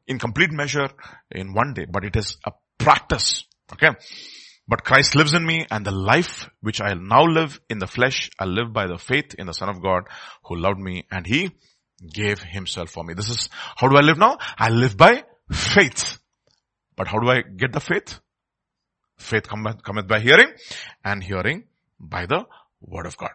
in 0.06 0.18
complete 0.18 0.52
measure 0.52 0.88
in 1.30 1.54
one 1.54 1.74
day, 1.74 1.86
but 1.90 2.04
it 2.04 2.16
is 2.16 2.36
a 2.44 2.52
practice. 2.78 3.44
Okay. 3.72 3.90
But 4.68 4.84
Christ 4.84 5.16
lives 5.16 5.34
in 5.34 5.44
me 5.44 5.66
and 5.68 5.84
the 5.84 5.90
life 5.90 6.48
which 6.60 6.80
I 6.80 6.94
now 6.94 7.24
live 7.24 7.60
in 7.68 7.80
the 7.80 7.88
flesh, 7.88 8.30
I 8.38 8.44
live 8.44 8.72
by 8.72 8.86
the 8.86 8.98
faith 8.98 9.34
in 9.36 9.46
the 9.46 9.52
Son 9.52 9.68
of 9.68 9.82
God 9.82 10.04
who 10.44 10.56
loved 10.56 10.78
me 10.78 11.06
and 11.10 11.26
He 11.26 11.50
gave 12.12 12.40
Himself 12.40 12.90
for 12.90 13.02
me. 13.02 13.14
This 13.14 13.30
is, 13.30 13.48
how 13.76 13.88
do 13.88 13.96
I 13.96 14.00
live 14.00 14.18
now? 14.18 14.38
I 14.56 14.68
live 14.68 14.96
by 14.96 15.24
faith. 15.50 16.19
But 17.00 17.08
how 17.08 17.18
do 17.18 17.30
I 17.30 17.40
get 17.40 17.72
the 17.72 17.80
faith? 17.80 18.20
Faith 19.16 19.48
cometh, 19.48 19.82
cometh 19.82 20.06
by 20.06 20.20
hearing 20.20 20.48
and 21.02 21.24
hearing 21.24 21.64
by 21.98 22.26
the 22.26 22.44
word 22.82 23.06
of 23.06 23.16
God. 23.16 23.30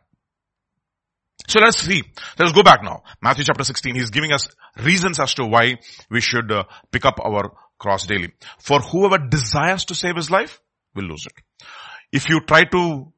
So 1.47 1.59
let's 1.61 1.79
see. 1.79 2.03
Let's 2.37 2.51
go 2.51 2.61
back 2.61 2.83
now. 2.83 3.01
Matthew 3.23 3.43
chapter 3.43 3.63
16. 3.63 3.95
He's 3.95 4.11
giving 4.11 4.31
us 4.33 4.49
reasons 4.83 5.19
as 5.19 5.33
to 5.33 5.47
why 5.47 5.79
we 6.11 6.21
should 6.21 6.51
uh, 6.51 6.65
pick 6.91 7.05
up 7.05 7.19
our 7.19 7.53
cross 7.79 8.05
daily. 8.05 8.33
For 8.59 8.81
whoever 8.81 9.17
desires 9.17 9.85
to 9.85 9.95
save 9.95 10.15
his 10.15 10.29
life 10.29 10.61
will 10.93 11.05
lose 11.05 11.25
it. 11.25 11.65
If 12.11 12.29
you 12.29 12.41
try 12.41 12.65
to 12.65 13.13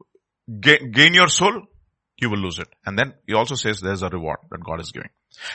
ga- 0.61 0.87
gain 0.89 1.13
your 1.13 1.27
soul, 1.27 1.61
you 2.21 2.29
will 2.29 2.39
lose 2.39 2.59
it. 2.59 2.69
And 2.85 2.97
then 2.97 3.15
he 3.27 3.33
also 3.33 3.55
says 3.55 3.81
there's 3.81 4.01
a 4.01 4.07
reward 4.07 4.37
that 4.49 4.63
God 4.63 4.79
is 4.79 4.93
giving. 4.93 5.09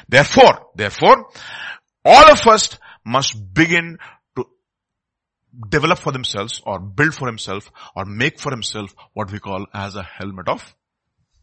Therefore, 0.07 0.66
therefore, 0.74 1.30
all 2.05 2.30
of 2.30 2.47
us 2.47 2.78
must 3.07 3.55
begin 3.55 3.97
develop 5.68 5.98
for 5.98 6.12
themselves 6.12 6.62
or 6.64 6.78
build 6.78 7.14
for 7.14 7.26
himself 7.26 7.70
or 7.94 8.05
make 8.05 8.38
for 8.38 8.50
himself 8.50 8.94
what 9.12 9.30
we 9.30 9.38
call 9.38 9.66
as 9.74 9.96
a 9.96 10.03
helmet 10.03 10.48
of 10.48 10.74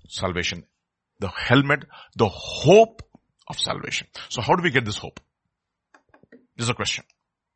salvation 0.07 0.63
the 1.19 1.27
helmet, 1.27 1.85
the 2.15 2.29
hope 2.29 3.01
of 3.47 3.59
salvation. 3.59 4.07
So 4.29 4.41
how 4.41 4.55
do 4.55 4.63
we 4.63 4.71
get 4.71 4.85
this 4.85 4.97
hope? 4.97 5.19
This 6.31 6.65
is 6.65 6.69
a 6.69 6.73
question. 6.73 7.03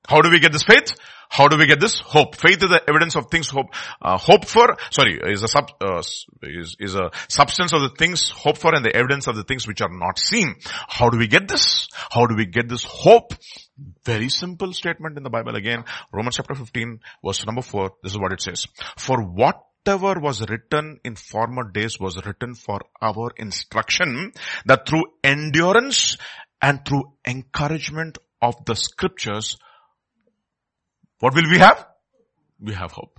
How 0.07 0.21
do 0.21 0.29
we 0.29 0.39
get 0.39 0.51
this 0.51 0.63
faith? 0.63 0.95
How 1.29 1.47
do 1.47 1.57
we 1.57 1.65
get 1.65 1.79
this 1.79 1.99
hope? 1.99 2.35
Faith 2.35 2.61
is 2.61 2.69
the 2.69 2.81
evidence 2.87 3.15
of 3.15 3.31
things 3.31 3.49
hope, 3.49 3.73
uh, 4.01 4.17
hope 4.17 4.45
for, 4.45 4.77
sorry, 4.91 5.19
is 5.23 5.41
a 5.41 5.47
sub, 5.47 5.71
uh, 5.81 6.03
is, 6.43 6.75
is 6.79 6.95
a 6.95 7.09
substance 7.27 7.73
of 7.73 7.81
the 7.81 7.89
things 7.89 8.29
hoped 8.29 8.59
for 8.59 8.75
and 8.75 8.85
the 8.85 8.95
evidence 8.95 9.25
of 9.25 9.35
the 9.35 9.43
things 9.43 9.67
which 9.67 9.81
are 9.81 9.89
not 9.89 10.19
seen. 10.19 10.55
How 10.87 11.09
do 11.09 11.17
we 11.17 11.27
get 11.27 11.47
this? 11.47 11.87
How 11.91 12.27
do 12.27 12.35
we 12.35 12.45
get 12.45 12.69
this 12.69 12.83
hope? 12.83 13.33
Very 14.05 14.29
simple 14.29 14.73
statement 14.73 15.17
in 15.17 15.23
the 15.23 15.31
Bible 15.31 15.55
again. 15.55 15.85
Romans 16.11 16.35
chapter 16.35 16.53
15 16.53 16.99
verse 17.25 17.45
number 17.47 17.63
4. 17.63 17.91
This 18.03 18.11
is 18.11 18.19
what 18.19 18.33
it 18.33 18.41
says. 18.41 18.67
For 18.97 19.19
what 19.23 19.59
whatever 19.85 20.19
was 20.19 20.47
written 20.49 20.99
in 21.03 21.15
former 21.15 21.69
days 21.69 21.99
was 21.99 22.25
written 22.25 22.55
for 22.55 22.79
our 23.01 23.31
instruction 23.35 24.31
that 24.65 24.87
through 24.87 25.03
endurance 25.23 26.17
and 26.61 26.85
through 26.85 27.03
encouragement 27.27 28.17
of 28.41 28.55
the 28.65 28.75
scriptures, 28.75 29.57
what 31.24 31.36
will 31.36 31.49
we 31.49 31.57
have? 31.59 31.86
We 32.59 32.74
have 32.74 32.91
hope. 32.91 33.17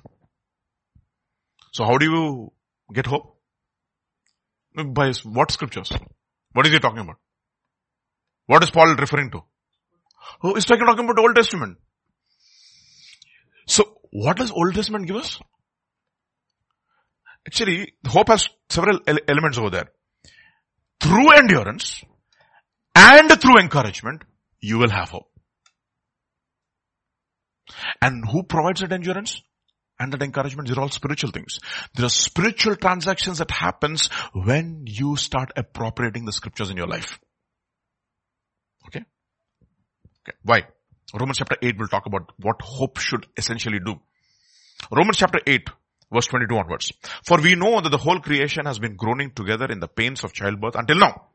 So 1.73 1.85
how 1.85 1.97
do 1.97 2.05
you 2.05 2.53
get 2.93 3.07
hope? 3.07 3.39
By 4.77 5.13
what 5.23 5.51
scriptures? 5.51 5.91
What 6.53 6.67
is 6.67 6.73
he 6.73 6.81
talking 6.81 6.99
about? 6.99 7.17
What 8.47 8.63
is 8.63 8.71
Paul 8.71 8.95
referring 8.97 9.31
to? 9.31 9.41
Oh, 10.43 10.53
he's 10.53 10.67
talking, 10.67 10.85
talking 10.85 11.07
about 11.07 11.19
Old 11.19 11.35
Testament. 11.35 11.79
So 13.67 13.85
what 14.11 14.37
does 14.37 14.51
Old 14.51 14.75
Testament 14.75 15.07
give 15.07 15.17
us? 15.17 15.41
Actually, 17.47 17.95
hope 18.07 18.29
has 18.29 18.49
several 18.69 19.01
elements 19.29 19.57
over 19.57 19.71
there. 19.71 19.89
Through 21.01 21.33
endurance 21.39 22.05
and 22.95 23.31
through 23.41 23.61
encouragement, 23.61 24.25
you 24.61 24.77
will 24.79 24.91
have 24.91 25.09
hope. 25.09 25.34
And 28.01 28.25
who 28.29 28.43
provides 28.43 28.81
that 28.81 28.93
endurance? 28.93 29.43
And 29.99 30.13
that 30.13 30.23
encouragement, 30.23 30.69
these 30.69 30.77
are 30.77 30.81
all 30.81 30.89
spiritual 30.89 31.31
things. 31.31 31.61
There 31.95 32.05
are 32.05 32.11
spiritual 32.11 32.75
transactions 32.75 33.39
that 33.39 33.51
happens 33.51 34.09
when 34.33 34.85
you 34.87 35.17
start 35.17 35.53
appropriating 35.57 36.25
the 36.25 36.33
scriptures 36.33 36.71
in 36.71 36.77
your 36.77 36.89
life. 36.89 37.21
Okay? 38.89 39.05
Okay. 40.23 40.37
Why? 40.43 40.65
Romans 41.19 41.39
chapter 41.39 41.57
8 41.63 41.79
will 41.79 41.87
talk 41.87 42.07
about 42.07 42.33
what 42.41 42.57
hope 42.61 42.99
should 42.99 43.27
essentially 43.37 43.79
do. 43.79 44.01
Romans 44.91 45.17
chapter 45.17 45.39
8 45.47 45.69
Verse 46.13 46.27
22 46.27 46.57
onwards. 46.57 46.93
For 47.27 47.41
we 47.41 47.57
know 47.57 47.81
that 47.81 47.89
the 47.89 47.99
whole 47.99 48.21
creation 48.21 48.67
has 48.67 48.79
been 48.79 48.95
groaning 48.95 49.33
together 49.33 49.67
in 49.67 49.81
the 49.81 49.89
pains 49.89 50.23
of 50.23 50.33
childbirth 50.33 50.77
until 50.77 50.99
now. 50.99 51.27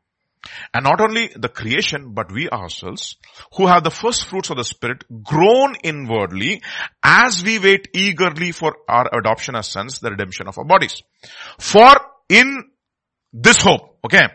And 0.72 0.84
not 0.84 1.00
only 1.00 1.30
the 1.36 1.48
creation, 1.48 2.14
but 2.14 2.32
we 2.32 2.48
ourselves, 2.48 3.16
who 3.56 3.66
have 3.66 3.84
the 3.84 3.90
first 3.90 4.26
fruits 4.26 4.50
of 4.50 4.56
the 4.56 4.64
Spirit, 4.64 5.04
groan 5.22 5.74
inwardly 5.82 6.62
as 7.02 7.42
we 7.42 7.58
wait 7.58 7.88
eagerly 7.94 8.52
for 8.52 8.76
our 8.88 9.06
adoption 9.18 9.54
as 9.54 9.68
sons, 9.68 10.00
the 10.00 10.10
redemption 10.10 10.48
of 10.48 10.56
our 10.58 10.64
bodies. 10.64 11.02
For 11.58 11.94
in 12.28 12.70
this 13.32 13.62
hope, 13.62 13.98
okay, 14.04 14.28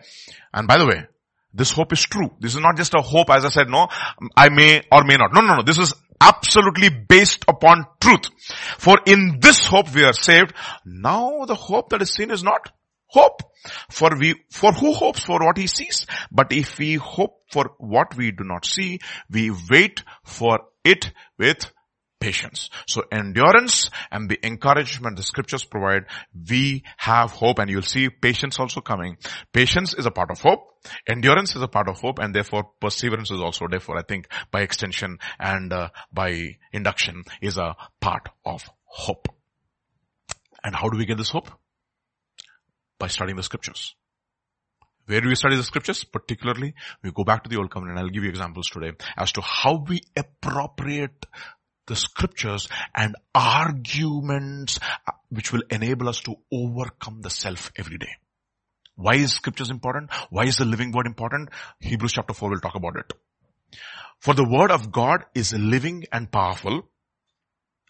and 0.54 0.68
by 0.68 0.78
the 0.78 0.86
way, 0.86 1.08
this 1.54 1.72
hope 1.72 1.94
is 1.94 2.02
true. 2.02 2.30
This 2.40 2.54
is 2.54 2.62
not 2.62 2.78
just 2.78 2.94
a 2.94 3.02
hope, 3.02 3.30
as 3.30 3.46
I 3.46 3.50
said, 3.50 3.70
no, 3.70 3.88
I 4.36 4.50
may 4.50 4.84
or 4.92 5.04
may 5.06 5.16
not. 5.16 5.34
No, 5.34 5.42
no, 5.42 5.56
no. 5.56 5.64
This 5.64 5.80
is 5.80 5.94
absolutely 6.20 6.90
based 6.90 7.46
upon 7.48 7.86
truth. 8.00 8.30
For 8.78 8.98
in 9.06 9.40
this 9.40 9.66
hope 9.66 9.94
we 9.94 10.04
are 10.04 10.14
saved. 10.14 10.54
Now 10.86 11.46
the 11.46 11.56
hope 11.56 11.90
that 11.90 12.02
is 12.02 12.14
seen 12.14 12.30
is 12.32 12.44
not 12.44 12.72
hope. 13.08 13.42
For 13.90 14.12
we, 14.18 14.36
for 14.52 14.72
who 14.72 14.94
hopes 14.94 15.22
for 15.22 15.40
what 15.40 15.58
he 15.58 15.68
sees? 15.68 16.06
But 16.32 16.52
if 16.52 16.78
we 16.78 16.96
hope 16.96 17.42
for 17.52 17.72
what 17.78 18.16
we 18.16 18.32
do 18.32 18.44
not 18.44 18.66
see, 18.66 19.00
we 19.30 19.52
wait 19.70 20.04
for 20.24 20.60
it 20.84 21.12
with 21.38 21.72
patience. 22.20 22.70
So 22.88 23.04
endurance 23.12 23.90
and 24.12 24.30
the 24.30 24.40
encouragement 24.46 25.18
the 25.18 25.24
scriptures 25.24 25.64
provide, 25.64 26.06
we 26.50 26.84
have 26.98 27.32
hope 27.32 27.60
and 27.60 27.70
you'll 27.70 27.82
see 27.82 28.10
patience 28.10 28.60
also 28.60 28.82
coming. 28.82 29.18
Patience 29.54 29.94
is 29.94 30.06
a 30.06 30.12
part 30.12 30.32
of 30.32 30.42
hope. 30.42 30.72
Endurance 31.08 31.56
is 31.56 31.62
a 31.62 31.68
part 31.68 31.88
of 31.88 32.00
hope 32.00 32.20
and 32.20 32.34
therefore 32.34 32.70
perseverance 32.80 33.32
is 33.32 33.42
also 33.42 33.68
therefore 33.68 33.98
I 33.98 34.04
think 34.04 34.28
by 34.52 34.62
extension 34.62 35.20
and 35.40 35.72
uh, 35.72 35.90
by 36.12 36.58
induction 36.72 37.24
is 37.42 37.58
a 37.58 37.76
part 38.00 38.30
of 38.46 38.64
hope. 38.86 39.28
And 40.64 40.76
how 40.76 40.90
do 40.90 40.98
we 40.98 41.06
get 41.06 41.18
this 41.18 41.30
hope? 41.30 41.50
By 43.00 43.08
studying 43.08 43.38
the 43.38 43.44
scriptures. 43.44 43.96
Where 45.06 45.22
do 45.22 45.28
we 45.28 45.36
study 45.36 45.56
the 45.56 45.64
scriptures? 45.64 46.04
Particularly, 46.04 46.74
we 47.04 47.12
go 47.12 47.24
back 47.24 47.44
to 47.44 47.50
the 47.50 47.58
old 47.58 47.70
covenant. 47.70 48.00
I'll 48.00 48.10
give 48.10 48.24
you 48.24 48.30
examples 48.30 48.68
today 48.70 48.94
as 49.18 49.32
to 49.34 49.42
how 49.42 49.84
we 49.88 50.02
appropriate 50.16 51.26
the 51.88 51.96
scriptures 51.96 52.68
and 52.96 53.16
arguments 53.34 54.80
uh, 55.08 55.12
which 55.30 55.54
will 55.54 55.62
enable 55.70 56.10
us 56.10 56.22
to 56.22 56.36
overcome 56.52 57.22
the 57.22 57.30
self 57.30 57.72
every 57.78 57.98
day. 57.98 58.10
Why 58.96 59.16
is 59.16 59.34
scriptures 59.34 59.70
important? 59.70 60.12
Why 60.30 60.46
is 60.46 60.58
the 60.58 60.66
living 60.66 60.92
word 60.92 61.06
important? 61.06 61.50
Hebrews 61.80 62.14
chapter 62.14 62.34
4 62.34 62.50
will 62.50 62.60
talk 62.60 62.76
about 62.76 62.96
it. 62.96 63.14
For 64.20 64.34
the 64.34 64.48
word 64.48 64.72
of 64.72 64.92
God 64.92 65.26
is 65.36 65.54
living 65.54 66.06
and 66.12 66.32
powerful. 66.32 66.90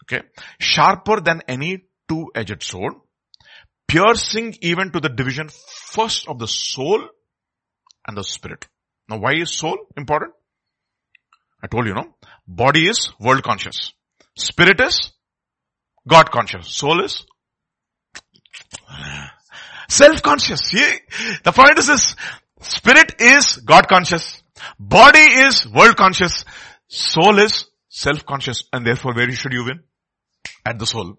Okay. 0.04 0.26
Sharper 0.58 1.20
than 1.20 1.42
any 1.48 1.84
two-edged 2.08 2.62
sword, 2.62 2.94
piercing 3.88 4.54
even 4.60 4.92
to 4.92 5.00
the 5.00 5.08
division 5.08 5.48
first 5.50 6.28
of 6.28 6.38
the 6.38 6.48
soul 6.48 7.02
and 8.06 8.16
the 8.16 8.24
spirit. 8.24 8.66
Now 9.08 9.18
why 9.18 9.34
is 9.34 9.52
soul 9.52 9.78
important? 9.96 10.32
I 11.62 11.68
told 11.68 11.86
you, 11.86 11.94
no? 11.94 12.14
Body 12.46 12.88
is 12.88 13.10
world 13.18 13.42
conscious. 13.42 13.92
Spirit 14.36 14.80
is 14.80 15.12
God 16.06 16.30
conscious. 16.30 16.68
Soul 16.68 17.04
is 17.04 17.24
self-conscious. 19.88 20.60
See, 20.60 20.98
The 21.44 21.52
point 21.52 21.78
is 21.78 21.86
this, 21.86 22.16
spirit 22.60 23.20
is 23.20 23.56
God 23.58 23.88
conscious. 23.88 24.42
Body 24.78 25.18
is 25.18 25.66
world 25.66 25.96
conscious. 25.96 26.44
Soul 26.88 27.38
is 27.38 27.66
self-conscious 27.88 28.64
and 28.72 28.86
therefore 28.86 29.14
where 29.14 29.30
should 29.32 29.52
you 29.52 29.64
win? 29.64 29.80
At 30.64 30.78
the 30.78 30.86
soul. 30.86 31.16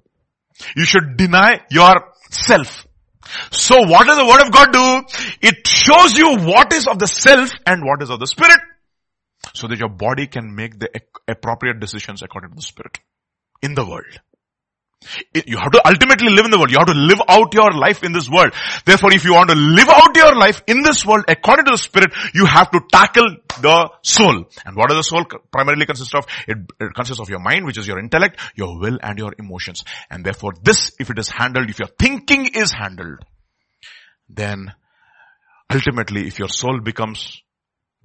You 0.75 0.85
should 0.85 1.17
deny 1.17 1.61
yourself. 2.29 2.87
So 3.51 3.75
what 3.75 4.07
does 4.07 4.17
the 4.17 4.25
word 4.25 4.41
of 4.45 4.51
God 4.51 4.71
do? 4.71 5.17
It 5.41 5.67
shows 5.67 6.17
you 6.17 6.47
what 6.47 6.71
is 6.73 6.87
of 6.87 6.99
the 6.99 7.07
self 7.07 7.51
and 7.65 7.83
what 7.83 8.01
is 8.01 8.09
of 8.09 8.19
the 8.19 8.27
spirit. 8.27 8.59
So 9.53 9.67
that 9.67 9.79
your 9.79 9.89
body 9.89 10.27
can 10.27 10.55
make 10.55 10.79
the 10.79 10.89
appropriate 11.27 11.79
decisions 11.79 12.21
according 12.21 12.51
to 12.51 12.55
the 12.55 12.61
spirit. 12.61 12.99
In 13.61 13.73
the 13.73 13.85
world. 13.85 14.19
You 15.33 15.57
have 15.57 15.71
to 15.71 15.87
ultimately 15.87 16.29
live 16.29 16.45
in 16.45 16.51
the 16.51 16.57
world. 16.57 16.71
You 16.71 16.79
have 16.79 16.87
to 16.87 16.93
live 16.93 17.21
out 17.29 17.53
your 17.53 17.71
life 17.71 18.03
in 18.03 18.13
this 18.13 18.29
world. 18.29 18.53
Therefore, 18.83 19.13
if 19.13 19.23
you 19.23 19.33
want 19.33 19.49
to 19.49 19.55
live 19.55 19.87
out 19.87 20.15
your 20.15 20.35
life 20.35 20.63
in 20.67 20.81
this 20.81 21.05
world 21.05 21.25
according 21.27 21.65
to 21.65 21.71
the 21.71 21.77
Spirit, 21.77 22.11
you 22.33 22.45
have 22.45 22.71
to 22.71 22.81
tackle 22.91 23.37
the 23.61 23.89
soul. 24.03 24.45
And 24.65 24.75
what 24.75 24.89
does 24.89 24.97
the 24.97 25.03
soul 25.03 25.25
primarily 25.51 25.85
consist 25.85 26.15
of? 26.15 26.25
It, 26.47 26.57
it 26.79 26.93
consists 26.95 27.21
of 27.21 27.29
your 27.29 27.39
mind, 27.39 27.65
which 27.65 27.77
is 27.77 27.87
your 27.87 27.99
intellect, 27.99 28.39
your 28.55 28.79
will, 28.79 28.97
and 29.01 29.19
your 29.19 29.33
emotions. 29.37 29.83
And 30.09 30.25
therefore, 30.25 30.53
this, 30.63 30.91
if 30.99 31.09
it 31.09 31.19
is 31.19 31.29
handled, 31.29 31.69
if 31.69 31.79
your 31.79 31.89
thinking 31.99 32.47
is 32.55 32.71
handled, 32.71 33.19
then 34.27 34.73
ultimately, 35.71 36.27
if 36.27 36.39
your 36.39 36.49
soul 36.49 36.81
becomes 36.81 37.41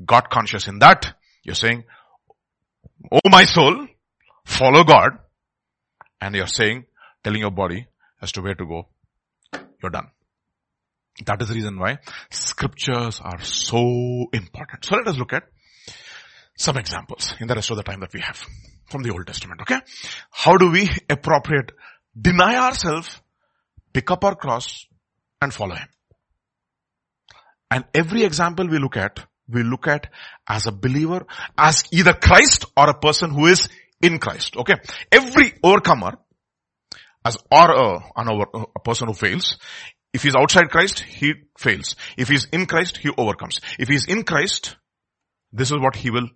God 0.05 0.29
conscious 0.31 0.69
in 0.69 0.79
that, 0.81 1.17
you're 1.43 1.55
saying, 1.55 1.85
Oh 3.11 3.31
my 3.31 3.45
soul, 3.45 3.89
follow 4.45 4.85
God 4.85 5.19
and 6.23 6.37
you're 6.37 6.47
saying, 6.47 6.85
telling 7.25 7.41
your 7.41 7.51
body 7.51 7.87
as 8.23 8.31
to 8.33 8.43
where 8.43 8.55
to 8.55 8.65
go, 8.65 8.87
you're 9.83 9.91
done. 9.91 10.09
That 11.27 11.43
is 11.43 11.49
the 11.49 11.55
reason 11.55 11.79
why 11.79 11.99
scriptures 12.31 13.21
are 13.21 13.43
so 13.43 14.27
important. 14.33 14.85
So 14.85 14.97
let 14.97 15.09
us 15.09 15.19
look 15.19 15.33
at 15.33 15.43
some 16.57 16.77
examples 16.77 17.35
in 17.41 17.49
the 17.49 17.55
rest 17.57 17.71
of 17.73 17.77
the 17.77 17.83
time 17.83 18.01
that 18.01 18.13
we 18.15 18.21
have 18.21 18.39
from 18.87 19.03
the 19.03 19.11
Old 19.11 19.27
Testament, 19.27 19.63
okay? 19.63 19.81
How 20.31 20.57
do 20.57 20.71
we 20.71 20.89
appropriate, 21.11 21.73
deny 22.19 22.57
ourselves, 22.57 23.21
pick 23.93 24.11
up 24.11 24.25
our 24.25 24.37
cross 24.37 24.87
and 25.41 25.53
follow 25.53 25.75
Him? 25.75 25.89
And 27.71 27.85
every 27.95 28.23
example 28.23 28.69
we 28.69 28.79
look 28.79 28.97
at, 28.97 29.27
we 29.49 29.65
look 29.65 29.89
at 29.89 30.07
as 30.49 30.67
a 30.67 30.73
believer, 30.73 31.27
as 31.59 31.85
either 31.91 32.13
Christ 32.13 32.67
or 32.77 32.89
a 32.89 32.95
person 32.95 33.31
who 33.31 33.47
is 33.47 33.69
in 34.03 34.19
Christ. 34.19 34.57
Okay. 34.57 34.75
Every 35.11 35.55
overcomer 35.63 36.19
as 37.25 37.37
or 37.51 37.71
a, 37.71 37.97
uh, 37.97 38.01
an 38.17 38.29
over, 38.29 38.47
uh, 38.53 38.65
a 38.75 38.81
person 38.81 39.09
who 39.09 39.15
fails, 39.15 39.59
if 40.13 40.23
he's 40.23 40.35
outside 40.35 40.71
Christ, 40.71 41.01
he 41.01 41.35
fails. 41.57 41.97
If 42.17 42.29
he's 42.29 42.47
in 42.53 42.67
Christ, 42.67 42.99
he 42.99 43.11
overcomes. 43.17 43.61
If 43.79 43.89
he's 43.89 44.07
in 44.07 44.25
Christ, 44.25 44.77
this 45.53 45.71
is 45.71 45.79
what 45.79 45.97
he 45.97 46.11
will 46.11 46.29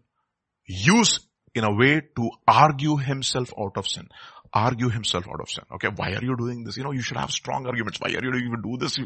use 0.65 1.21
in 1.55 1.65
a 1.65 1.75
way 1.75 2.03
to 2.17 2.31
argue 2.47 2.97
himself 2.97 3.53
out 3.59 3.77
of 3.77 3.87
sin. 3.87 4.09
Argue 4.53 4.89
himself 4.89 5.27
out 5.29 5.41
of 5.41 5.51
sin. 5.51 5.65
Okay, 5.75 5.89
why 5.95 6.13
are 6.13 6.25
you 6.25 6.37
doing 6.37 6.65
this? 6.65 6.77
You 6.77 6.85
know, 6.85 6.93
you 6.93 7.03
should 7.03 7.17
have 7.17 7.31
strong 7.31 7.67
arguments. 7.67 7.99
Why 8.01 8.11
are 8.11 8.25
you 8.25 8.31
even 8.31 8.63
do 8.63 8.77
this? 8.79 8.99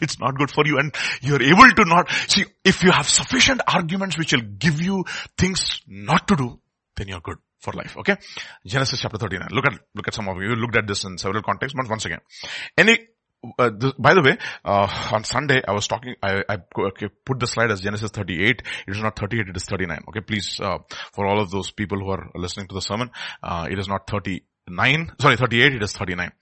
It's 0.00 0.18
not 0.18 0.38
good 0.38 0.50
for 0.50 0.64
you 0.66 0.78
and 0.78 0.94
you're 1.20 1.42
able 1.42 1.68
to 1.68 1.84
not, 1.84 2.10
see, 2.28 2.44
if 2.64 2.82
you 2.82 2.92
have 2.92 3.08
sufficient 3.08 3.60
arguments 3.66 4.16
which 4.16 4.32
will 4.32 4.42
give 4.58 4.80
you 4.80 5.04
things 5.36 5.82
not 5.86 6.28
to 6.28 6.36
do, 6.36 6.60
then 6.96 7.08
you're 7.08 7.20
good 7.20 7.38
for 7.64 7.72
life. 7.72 7.96
Okay. 7.96 8.16
Genesis 8.64 9.00
chapter 9.00 9.18
39. 9.18 9.48
Look 9.50 9.66
at, 9.66 9.72
look 9.94 10.06
at 10.06 10.14
some 10.14 10.28
of 10.28 10.36
you. 10.36 10.50
You 10.50 10.56
looked 10.56 10.76
at 10.76 10.86
this 10.86 11.04
in 11.04 11.18
several 11.18 11.42
contexts, 11.42 11.76
but 11.76 11.88
once 11.88 12.04
again, 12.04 12.20
any, 12.76 12.98
uh, 13.58 13.70
by 13.98 14.14
the 14.14 14.22
way, 14.22 14.38
uh, 14.64 15.10
on 15.12 15.24
Sunday 15.24 15.62
I 15.66 15.72
was 15.72 15.88
talking, 15.88 16.14
I, 16.22 16.44
I 16.48 16.58
okay, 16.78 17.08
put 17.24 17.40
the 17.40 17.46
slide 17.46 17.70
as 17.70 17.80
Genesis 17.80 18.10
38. 18.10 18.62
It 18.86 18.96
is 18.96 19.02
not 19.02 19.18
38, 19.18 19.48
it 19.48 19.56
is 19.56 19.64
39. 19.64 20.04
Okay, 20.08 20.20
please, 20.20 20.60
uh, 20.60 20.78
for 21.12 21.26
all 21.26 21.40
of 21.40 21.50
those 21.50 21.70
people 21.70 21.98
who 21.98 22.10
are 22.10 22.30
listening 22.34 22.68
to 22.68 22.74
the 22.74 22.82
sermon, 22.82 23.10
uh, 23.42 23.66
it 23.70 23.78
is 23.78 23.88
not 23.88 24.08
39, 24.08 25.12
sorry, 25.20 25.36
38, 25.36 25.74
it 25.74 25.82
is 25.82 25.92
39. 25.92 26.32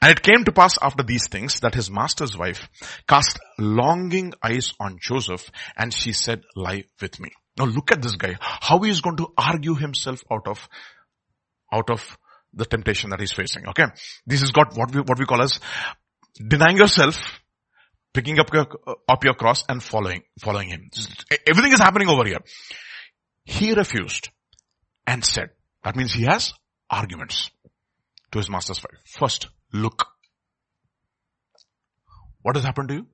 And 0.00 0.10
it 0.10 0.22
came 0.22 0.44
to 0.44 0.52
pass 0.52 0.78
after 0.80 1.02
these 1.02 1.28
things 1.28 1.60
that 1.60 1.74
his 1.74 1.90
master's 1.90 2.36
wife 2.36 2.68
cast 3.06 3.38
longing 3.58 4.32
eyes 4.42 4.72
on 4.80 4.98
Joseph 5.00 5.50
and 5.76 5.92
she 5.92 6.12
said, 6.12 6.42
lie 6.56 6.84
with 7.00 7.20
me. 7.20 7.30
Now 7.58 7.64
look 7.64 7.92
at 7.92 8.02
this 8.02 8.16
guy. 8.16 8.36
How 8.40 8.78
he 8.80 8.90
is 8.90 9.00
going 9.00 9.16
to 9.16 9.32
argue 9.36 9.74
himself 9.74 10.22
out 10.30 10.46
of, 10.46 10.68
out 11.72 11.90
of 11.90 12.18
the 12.52 12.64
temptation 12.64 13.10
that 13.10 13.20
he's 13.20 13.32
facing. 13.32 13.68
Okay. 13.68 13.84
This 14.26 14.42
is 14.42 14.50
got 14.52 14.76
what 14.76 14.94
we, 14.94 15.00
what 15.00 15.18
we 15.18 15.26
call 15.26 15.42
as 15.42 15.60
denying 16.34 16.78
yourself, 16.78 17.40
picking 18.12 18.38
up 18.38 18.52
your, 18.52 18.66
up 19.08 19.24
your 19.24 19.34
cross 19.34 19.64
and 19.68 19.82
following, 19.82 20.22
following 20.40 20.68
him. 20.68 20.90
Everything 21.48 21.72
is 21.72 21.78
happening 21.78 22.08
over 22.08 22.24
here. 22.24 22.40
He 23.44 23.72
refused 23.74 24.30
and 25.06 25.24
said, 25.24 25.50
that 25.84 25.96
means 25.96 26.12
he 26.12 26.24
has 26.24 26.52
arguments 26.88 27.50
to 28.32 28.38
his 28.38 28.50
master's 28.50 28.82
wife. 28.82 29.00
First, 29.06 29.48
look. 29.72 30.06
What 32.42 32.56
has 32.56 32.64
happened 32.64 32.88
to 32.88 32.94
you? 32.94 33.06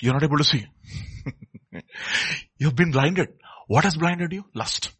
You're 0.00 0.14
not 0.14 0.22
able 0.22 0.38
to 0.38 0.44
see. 0.44 0.66
You've 2.58 2.76
been 2.76 2.90
blinded. 2.90 3.28
What 3.66 3.84
has 3.84 3.96
blinded 3.96 4.32
you? 4.32 4.44
Lust. 4.54 4.92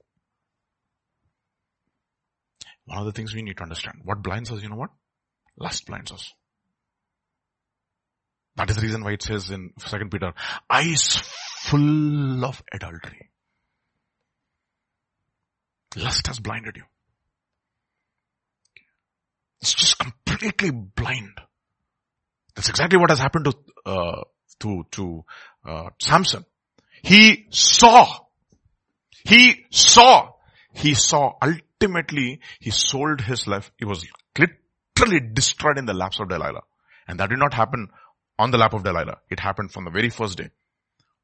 One 2.85 2.99
of 2.99 3.05
the 3.05 3.13
things 3.13 3.35
we 3.35 3.43
need 3.43 3.57
to 3.59 3.63
understand. 3.63 4.01
What 4.05 4.23
blinds 4.23 4.51
us, 4.51 4.63
you 4.63 4.69
know 4.69 4.77
what? 4.77 4.91
Lust 5.57 5.87
blinds 5.87 6.13
us. 6.13 6.33
That 8.57 8.71
is 8.71 8.77
the 8.77 8.83
reason 8.83 9.03
why 9.03 9.13
it 9.13 9.23
says 9.23 9.51
in 9.51 9.71
2 9.79 10.09
Peter, 10.11 10.35
eyes 10.69 11.23
full 11.61 12.45
of 12.45 12.63
adultery. 12.73 13.31
Lust 15.97 16.27
has 16.27 16.39
blinded 16.39 16.77
you. 16.77 16.85
It's 19.61 19.75
just 19.75 19.99
completely 19.99 20.71
blind. 20.71 21.33
That's 22.55 22.69
exactly 22.69 22.99
what 22.99 23.11
has 23.11 23.21
happened 23.21 23.47
to, 23.47 23.55
uh, 23.87 24.23
to, 24.63 24.87
to, 24.93 25.25
uh, 25.65 25.91
Samson. 26.01 26.45
He 27.03 27.47
saw. 27.51 28.07
He 29.25 29.67
saw. 29.71 30.31
He 30.73 30.95
saw. 30.95 31.33
Ultimately, 31.43 32.41
he 32.61 32.71
sold 32.71 33.21
his 33.21 33.47
life. 33.47 33.71
He 33.77 33.85
was 33.85 34.07
literally 34.39 35.21
destroyed 35.33 35.79
in 35.79 35.87
the 35.87 35.95
laps 35.95 36.21
of 36.21 36.29
Delilah. 36.29 36.63
And 37.07 37.19
that 37.21 37.29
did 37.29 37.39
not 37.39 37.55
happen 37.55 37.89
on 38.39 38.51
the 38.51 38.59
lap 38.59 38.73
of 38.73 38.85
Delilah. 38.85 39.19
It 39.31 39.41
happened 39.41 39.73
from 39.73 39.85
the 39.85 39.91
very 39.91 40.11
first 40.11 40.39
day. 40.39 40.51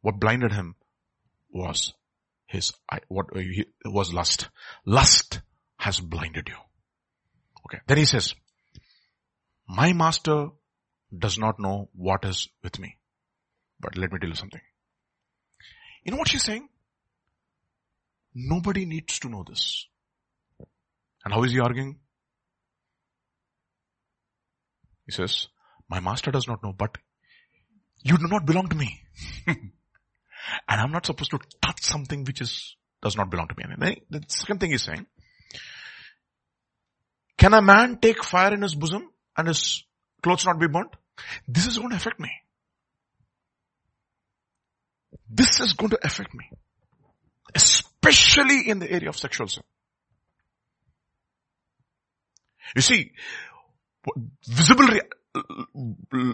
What 0.02 0.20
blinded 0.20 0.52
him 0.52 0.74
was 1.52 1.94
his, 2.46 2.72
what 3.08 3.26
was 3.84 4.12
lust. 4.12 4.48
Lust 4.84 5.40
has 5.76 6.00
blinded 6.00 6.48
you. 6.48 6.56
Okay. 7.66 7.80
Then 7.86 7.98
he 7.98 8.04
says, 8.04 8.34
my 9.68 9.92
master 9.92 10.48
does 11.16 11.38
not 11.38 11.58
know 11.58 11.88
what 11.94 12.24
is 12.24 12.48
with 12.62 12.78
me. 12.78 12.96
But 13.80 13.96
let 13.96 14.12
me 14.12 14.18
tell 14.18 14.28
you 14.28 14.34
something. 14.34 14.60
You 16.04 16.12
know 16.12 16.18
what 16.18 16.28
she's 16.28 16.42
saying? 16.42 16.68
Nobody 18.34 18.86
needs 18.86 19.18
to 19.20 19.28
know 19.28 19.44
this. 19.48 19.86
And 21.24 21.34
how 21.34 21.42
is 21.44 21.52
he 21.52 21.60
arguing? 21.60 21.98
He 25.06 25.12
says, 25.12 25.48
my 25.88 26.00
master 26.00 26.30
does 26.30 26.46
not 26.46 26.62
know, 26.62 26.72
but 26.72 26.98
you 28.02 28.16
do 28.18 28.28
not 28.28 28.46
belong 28.46 28.68
to 28.68 28.76
me. 28.76 29.00
and 29.46 29.72
I'm 30.68 30.92
not 30.92 31.06
supposed 31.06 31.30
to 31.30 31.38
touch 31.64 31.82
something 31.82 32.24
which 32.24 32.40
is, 32.40 32.76
does 33.02 33.16
not 33.16 33.30
belong 33.30 33.48
to 33.48 33.54
me. 33.56 33.64
And 33.64 34.00
the 34.10 34.24
second 34.28 34.60
thing 34.60 34.70
he's 34.70 34.82
saying, 34.82 35.06
can 37.36 37.54
a 37.54 37.62
man 37.62 37.98
take 37.98 38.22
fire 38.22 38.52
in 38.52 38.62
his 38.62 38.74
bosom 38.74 39.08
and 39.36 39.48
his 39.48 39.84
clothes 40.22 40.44
not 40.44 40.58
be 40.58 40.66
burnt? 40.68 40.94
This 41.46 41.66
is 41.66 41.78
going 41.78 41.90
to 41.90 41.96
affect 41.96 42.20
me. 42.20 42.30
This 45.30 45.60
is 45.60 45.74
going 45.74 45.90
to 45.90 45.98
affect 46.02 46.34
me. 46.34 46.50
Especially 47.54 48.68
in 48.68 48.78
the 48.78 48.90
area 48.90 49.08
of 49.08 49.16
sexual 49.16 49.48
sin. 49.48 49.62
You 52.76 52.82
see, 52.82 53.12
visible, 54.46 54.86
a 55.34 55.40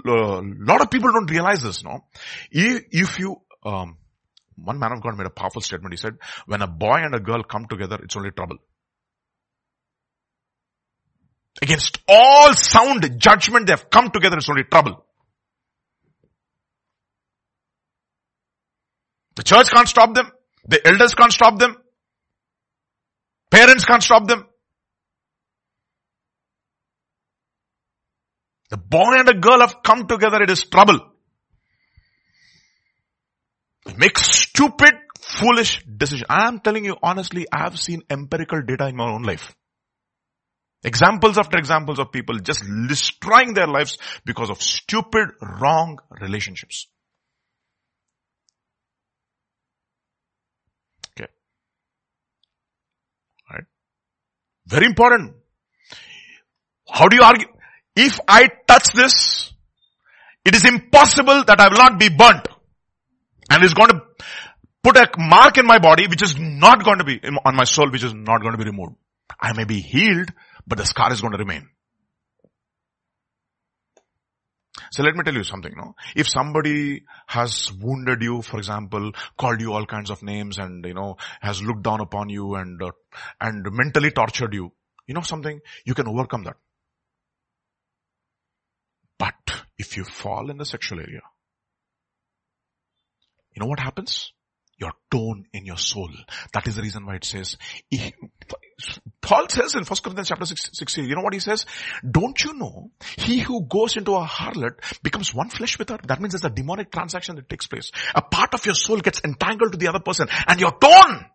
lot 0.08 0.80
of 0.80 0.90
people 0.90 1.12
don't 1.12 1.30
realize 1.30 1.62
this, 1.62 1.84
no? 1.84 2.04
If 2.50 3.18
you, 3.18 3.40
um, 3.64 3.98
one 4.56 4.78
man 4.78 4.92
of 4.92 5.02
God 5.02 5.16
made 5.16 5.26
a 5.26 5.30
powerful 5.30 5.62
statement. 5.62 5.92
He 5.92 5.96
said, 5.96 6.16
when 6.46 6.62
a 6.62 6.66
boy 6.66 6.98
and 7.02 7.14
a 7.14 7.20
girl 7.20 7.42
come 7.42 7.66
together, 7.66 7.98
it's 8.02 8.16
only 8.16 8.30
trouble. 8.30 8.56
Against 11.62 11.98
all 12.08 12.52
sound 12.54 13.18
judgment, 13.18 13.66
they 13.66 13.72
have 13.72 13.88
come 13.88 14.10
together. 14.10 14.36
It's 14.36 14.48
only 14.50 14.64
trouble. 14.64 15.04
The 19.36 19.42
church 19.42 19.70
can't 19.70 19.88
stop 19.88 20.14
them. 20.14 20.30
The 20.66 20.86
elders 20.86 21.14
can't 21.14 21.32
stop 21.32 21.58
them. 21.58 21.76
Parents 23.50 23.84
can't 23.84 24.02
stop 24.02 24.26
them. 24.26 24.46
The 28.70 28.76
boy 28.76 29.14
and 29.18 29.28
the 29.28 29.34
girl 29.34 29.60
have 29.60 29.82
come 29.82 30.06
together. 30.06 30.42
It 30.42 30.50
is 30.50 30.64
trouble. 30.64 30.98
They 33.84 33.94
Make 33.94 34.18
stupid, 34.18 34.94
foolish 35.20 35.84
decisions. 35.84 36.26
I 36.28 36.48
am 36.48 36.60
telling 36.60 36.84
you 36.84 36.96
honestly, 37.02 37.46
I 37.52 37.58
have 37.64 37.78
seen 37.78 38.02
empirical 38.10 38.62
data 38.62 38.88
in 38.88 38.96
my 38.96 39.10
own 39.10 39.22
life. 39.22 39.54
Examples 40.82 41.38
after 41.38 41.56
examples 41.58 41.98
of 41.98 42.12
people 42.12 42.38
just 42.38 42.62
destroying 42.88 43.54
their 43.54 43.66
lives 43.66 43.96
because 44.24 44.50
of 44.50 44.60
stupid, 44.60 45.28
wrong 45.40 45.98
relationships. 46.20 46.88
Okay. 51.16 51.30
Right. 53.50 53.64
Very 54.66 54.86
important. 54.86 55.34
How 56.90 57.08
do 57.08 57.16
you 57.16 57.22
argue? 57.22 57.48
If 57.96 58.18
I 58.26 58.48
touch 58.66 58.92
this, 58.92 59.52
it 60.44 60.54
is 60.54 60.64
impossible 60.64 61.44
that 61.44 61.60
I 61.60 61.68
will 61.68 61.78
not 61.78 61.98
be 61.98 62.08
burnt. 62.08 62.46
And 63.50 63.62
it's 63.62 63.74
going 63.74 63.90
to 63.90 64.00
put 64.82 64.96
a 64.96 65.08
mark 65.18 65.58
in 65.58 65.66
my 65.66 65.78
body 65.78 66.06
which 66.06 66.22
is 66.22 66.36
not 66.38 66.84
going 66.84 66.98
to 66.98 67.04
be, 67.04 67.20
on 67.44 67.56
my 67.56 67.64
soul 67.64 67.90
which 67.90 68.04
is 68.04 68.14
not 68.14 68.40
going 68.40 68.52
to 68.52 68.58
be 68.58 68.64
removed. 68.64 68.96
I 69.40 69.52
may 69.52 69.64
be 69.64 69.80
healed, 69.80 70.28
but 70.66 70.78
the 70.78 70.86
scar 70.86 71.12
is 71.12 71.20
going 71.20 71.32
to 71.32 71.38
remain. 71.38 71.68
So 74.94 75.02
let 75.02 75.16
me 75.16 75.24
tell 75.24 75.34
you 75.34 75.42
something, 75.42 75.72
no? 75.76 75.96
If 76.14 76.28
somebody 76.28 77.02
has 77.26 77.72
wounded 77.72 78.22
you, 78.22 78.42
for 78.42 78.58
example, 78.58 79.10
called 79.36 79.60
you 79.60 79.72
all 79.72 79.86
kinds 79.86 80.08
of 80.08 80.22
names 80.22 80.56
and, 80.56 80.84
you 80.84 80.94
know, 80.94 81.16
has 81.40 81.60
looked 81.60 81.82
down 81.82 82.00
upon 82.00 82.28
you 82.28 82.54
and, 82.54 82.80
uh, 82.80 82.92
and 83.40 83.66
mentally 83.72 84.12
tortured 84.12 84.54
you, 84.54 84.72
you 85.08 85.14
know 85.14 85.22
something? 85.22 85.58
You 85.84 85.94
can 85.94 86.06
overcome 86.06 86.44
that. 86.44 86.54
But 89.18 89.62
if 89.78 89.96
you 89.96 90.04
fall 90.04 90.48
in 90.48 90.58
the 90.58 90.64
sexual 90.64 91.00
area, 91.00 91.22
you 93.52 93.60
know 93.60 93.66
what 93.66 93.80
happens? 93.80 94.32
Your 94.78 94.92
tone 95.10 95.44
in 95.52 95.64
your 95.64 95.78
soul. 95.78 96.10
That 96.52 96.66
is 96.66 96.76
the 96.76 96.82
reason 96.82 97.06
why 97.06 97.16
it 97.16 97.24
says, 97.24 97.56
Paul 99.20 99.48
says 99.48 99.74
in 99.74 99.84
1 99.84 99.98
Corinthians 100.02 100.28
chapter 100.28 100.46
6, 100.46 100.70
16, 100.72 101.04
you 101.04 101.14
know 101.14 101.22
what 101.22 101.32
he 101.32 101.40
says? 101.40 101.64
Don't 102.08 102.42
you 102.42 102.54
know, 102.54 102.90
he 103.16 103.38
who 103.38 103.64
goes 103.66 103.96
into 103.96 104.14
a 104.16 104.24
harlot 104.24 104.74
becomes 105.02 105.32
one 105.32 105.48
flesh 105.48 105.78
with 105.78 105.90
her. 105.90 105.98
That 106.06 106.20
means 106.20 106.32
there's 106.32 106.44
a 106.44 106.50
demonic 106.50 106.90
transaction 106.90 107.36
that 107.36 107.48
takes 107.48 107.66
place. 107.66 107.92
A 108.14 108.22
part 108.22 108.54
of 108.54 108.66
your 108.66 108.74
soul 108.74 108.98
gets 108.98 109.20
entangled 109.24 109.72
to 109.72 109.78
the 109.78 109.88
other 109.88 110.00
person 110.00 110.28
and 110.48 110.60
your 110.60 110.72
tone. 110.72 111.26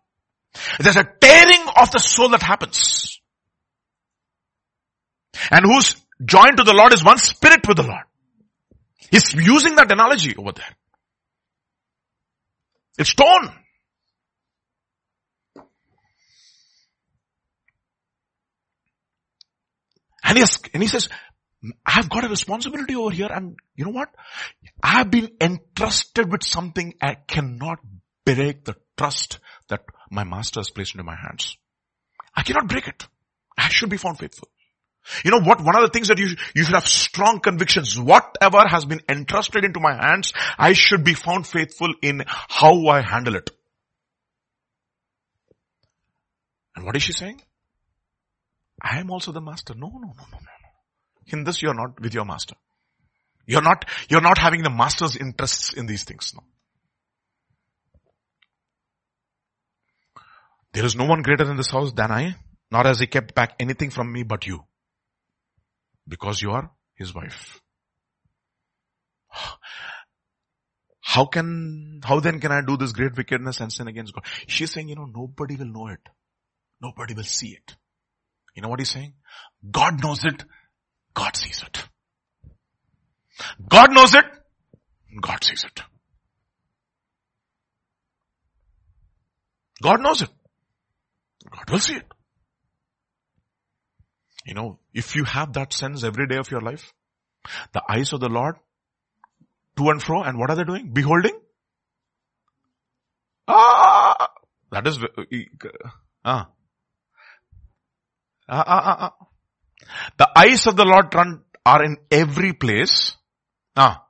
There's 0.78 0.96
a 0.96 1.04
tearing 1.04 1.66
of 1.80 1.90
the 1.90 1.98
soul 1.98 2.28
that 2.30 2.42
happens. 2.42 3.20
And 5.50 5.64
who's 5.64 5.96
joined 6.24 6.58
to 6.58 6.64
the 6.64 6.74
Lord 6.74 6.92
is 6.92 7.04
one 7.04 7.18
spirit 7.18 7.66
with 7.66 7.78
the 7.78 7.84
Lord. 7.84 8.04
He's 9.10 9.32
using 9.34 9.76
that 9.76 9.90
analogy 9.90 10.36
over 10.36 10.52
there. 10.52 10.76
It's 13.00 13.14
torn. 13.14 13.48
And 20.22 20.36
he, 20.36 20.40
has, 20.40 20.58
and 20.74 20.82
he 20.82 20.86
says, 20.86 21.08
I've 21.86 22.10
got 22.10 22.24
a 22.24 22.28
responsibility 22.28 22.94
over 22.94 23.10
here 23.10 23.30
and 23.32 23.56
you 23.74 23.86
know 23.86 23.90
what? 23.90 24.10
I've 24.82 25.10
been 25.10 25.30
entrusted 25.40 26.30
with 26.30 26.44
something 26.44 26.92
I 27.00 27.14
cannot 27.14 27.78
break 28.26 28.66
the 28.66 28.76
trust 28.98 29.38
that 29.70 29.80
my 30.10 30.24
master 30.24 30.60
has 30.60 30.68
placed 30.68 30.94
into 30.94 31.04
my 31.04 31.16
hands. 31.16 31.56
I 32.36 32.42
cannot 32.42 32.68
break 32.68 32.86
it. 32.86 33.06
I 33.56 33.70
should 33.70 33.88
be 33.88 33.96
found 33.96 34.18
faithful. 34.18 34.48
You 35.24 35.30
know 35.30 35.40
what? 35.40 35.60
One 35.60 35.76
of 35.76 35.82
the 35.82 35.90
things 35.90 36.08
that 36.08 36.18
you, 36.18 36.28
you 36.54 36.64
should 36.64 36.74
have 36.74 36.86
strong 36.86 37.40
convictions. 37.40 37.98
Whatever 37.98 38.66
has 38.66 38.84
been 38.84 39.00
entrusted 39.08 39.64
into 39.64 39.80
my 39.80 39.94
hands, 39.94 40.32
I 40.58 40.72
should 40.72 41.04
be 41.04 41.14
found 41.14 41.46
faithful 41.46 41.92
in 42.02 42.24
how 42.26 42.86
I 42.86 43.00
handle 43.00 43.36
it. 43.36 43.50
And 46.76 46.86
what 46.86 46.96
is 46.96 47.02
she 47.02 47.12
saying? 47.12 47.40
I 48.80 49.00
am 49.00 49.10
also 49.10 49.32
the 49.32 49.40
master. 49.40 49.74
No, 49.74 49.88
no, 49.88 49.98
no, 49.98 50.08
no, 50.08 50.38
no. 50.38 50.38
In 51.26 51.44
this 51.44 51.62
you're 51.62 51.74
not 51.74 52.00
with 52.00 52.14
your 52.14 52.24
master. 52.24 52.54
You're 53.46 53.62
not, 53.62 53.84
you're 54.08 54.20
not 54.20 54.38
having 54.38 54.62
the 54.62 54.70
master's 54.70 55.16
interests 55.16 55.72
in 55.72 55.86
these 55.86 56.04
things. 56.04 56.32
No. 56.34 56.42
There 60.72 60.84
is 60.84 60.94
no 60.94 61.04
one 61.04 61.22
greater 61.22 61.50
in 61.50 61.56
this 61.56 61.70
house 61.70 61.92
than 61.92 62.10
I, 62.12 62.36
nor 62.70 62.84
has 62.84 63.00
he 63.00 63.06
kept 63.06 63.34
back 63.34 63.56
anything 63.58 63.90
from 63.90 64.12
me 64.12 64.22
but 64.22 64.46
you. 64.46 64.64
Because 66.10 66.42
you 66.42 66.50
are 66.50 66.70
his 66.96 67.14
wife. 67.14 67.60
How 71.00 71.24
can, 71.24 72.00
how 72.04 72.20
then 72.20 72.40
can 72.40 72.52
I 72.52 72.60
do 72.60 72.76
this 72.76 72.92
great 72.92 73.16
wickedness 73.16 73.60
and 73.60 73.72
sin 73.72 73.88
against 73.88 74.14
God? 74.14 74.24
She's 74.46 74.72
saying, 74.72 74.88
you 74.88 74.96
know, 74.96 75.06
nobody 75.06 75.56
will 75.56 75.66
know 75.66 75.86
it. 75.88 76.00
Nobody 76.82 77.14
will 77.14 77.24
see 77.24 77.50
it. 77.50 77.76
You 78.54 78.62
know 78.62 78.68
what 78.68 78.80
he's 78.80 78.90
saying? 78.90 79.14
God 79.70 80.02
knows 80.02 80.24
it. 80.24 80.44
God 81.14 81.36
sees 81.36 81.62
it. 81.62 81.84
God 83.68 83.92
knows 83.92 84.14
it. 84.14 84.24
God 85.20 85.44
sees 85.44 85.64
it. 85.64 85.82
God 89.82 90.00
knows 90.00 90.22
it. 90.22 90.30
God 91.50 91.70
will 91.70 91.78
see 91.78 91.94
it. 91.94 92.04
You 94.44 94.54
know, 94.54 94.78
if 94.94 95.16
you 95.16 95.24
have 95.24 95.52
that 95.54 95.72
sense 95.72 96.02
every 96.02 96.26
day 96.26 96.36
of 96.36 96.50
your 96.50 96.60
life, 96.60 96.92
the 97.72 97.82
eyes 97.88 98.12
of 98.12 98.20
the 98.20 98.28
Lord 98.28 98.56
to 99.76 99.90
and 99.90 100.02
fro, 100.02 100.22
and 100.22 100.38
what 100.38 100.50
are 100.50 100.56
they 100.56 100.64
doing? 100.64 100.92
Beholding? 100.92 101.38
Ah, 103.48 104.28
that 104.70 104.86
is, 104.86 104.98
ah. 106.24 106.48
Ah, 108.48 108.64
ah, 108.66 108.82
ah, 108.84 108.96
ah. 109.00 109.26
The 110.18 110.28
eyes 110.36 110.66
of 110.66 110.76
the 110.76 110.84
Lord 110.84 111.14
run, 111.14 111.42
are 111.64 111.84
in 111.84 111.98
every 112.10 112.52
place. 112.52 113.16
Ah. 113.76 114.06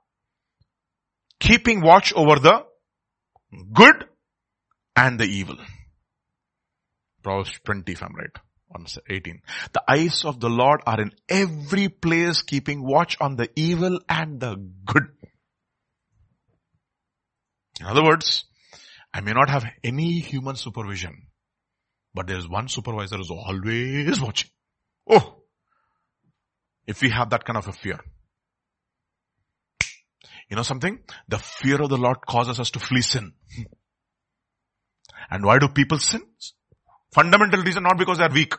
Keeping 1.38 1.80
watch 1.80 2.12
over 2.14 2.38
the 2.38 2.64
good 3.72 4.06
and 4.96 5.18
the 5.18 5.24
evil. 5.24 5.56
Proverbs 7.22 7.58
20 7.64 7.92
if 7.92 8.02
I'm 8.02 8.14
right. 8.14 8.49
18. 9.08 9.42
The 9.72 9.82
eyes 9.88 10.24
of 10.24 10.40
the 10.40 10.50
Lord 10.50 10.80
are 10.86 11.00
in 11.00 11.12
every 11.28 11.88
place 11.88 12.42
keeping 12.42 12.84
watch 12.84 13.16
on 13.20 13.36
the 13.36 13.48
evil 13.56 14.00
and 14.08 14.40
the 14.40 14.56
good. 14.84 15.08
In 17.80 17.86
other 17.86 18.02
words, 18.02 18.44
I 19.12 19.20
may 19.20 19.32
not 19.32 19.50
have 19.50 19.64
any 19.82 20.20
human 20.20 20.56
supervision, 20.56 21.26
but 22.14 22.26
there 22.26 22.38
is 22.38 22.48
one 22.48 22.68
supervisor 22.68 23.16
who 23.16 23.22
is 23.22 23.30
always 23.30 24.20
watching. 24.20 24.50
Oh! 25.08 25.42
If 26.86 27.02
we 27.02 27.10
have 27.10 27.30
that 27.30 27.44
kind 27.44 27.56
of 27.56 27.68
a 27.68 27.72
fear. 27.72 28.00
You 30.48 30.56
know 30.56 30.62
something? 30.62 30.98
The 31.28 31.38
fear 31.38 31.80
of 31.80 31.88
the 31.88 31.96
Lord 31.96 32.18
causes 32.26 32.58
us 32.58 32.70
to 32.72 32.80
flee 32.80 33.02
sin. 33.02 33.32
And 35.30 35.44
why 35.44 35.58
do 35.58 35.68
people 35.68 35.98
sin? 35.98 36.22
Fundamental 37.12 37.62
reason 37.62 37.82
not 37.82 37.98
because 37.98 38.18
they 38.18 38.24
are 38.24 38.32
weak. 38.32 38.54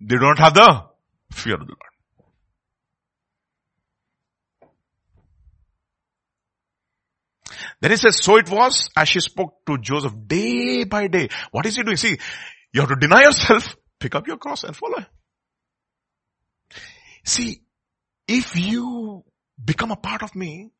They 0.00 0.16
don't 0.16 0.38
have 0.38 0.54
the 0.54 0.84
fear 1.32 1.54
of 1.54 1.60
the 1.60 1.66
Lord. 1.66 1.90
Then 7.80 7.90
he 7.90 7.96
says, 7.96 8.22
so 8.22 8.36
it 8.36 8.48
was 8.50 8.88
as 8.96 9.08
she 9.08 9.20
spoke 9.20 9.64
to 9.66 9.78
Joseph 9.78 10.14
day 10.26 10.84
by 10.84 11.08
day. 11.08 11.28
What 11.50 11.66
is 11.66 11.76
he 11.76 11.82
doing? 11.82 11.96
See, 11.96 12.18
you 12.72 12.80
have 12.80 12.90
to 12.90 12.96
deny 12.96 13.22
yourself, 13.22 13.74
pick 14.00 14.14
up 14.14 14.26
your 14.26 14.36
cross 14.36 14.64
and 14.64 14.76
follow. 14.76 15.04
See, 17.24 17.62
if 18.28 18.56
you 18.56 19.24
become 19.62 19.90
a 19.90 19.96
part 19.96 20.22
of 20.22 20.34
me, 20.34 20.70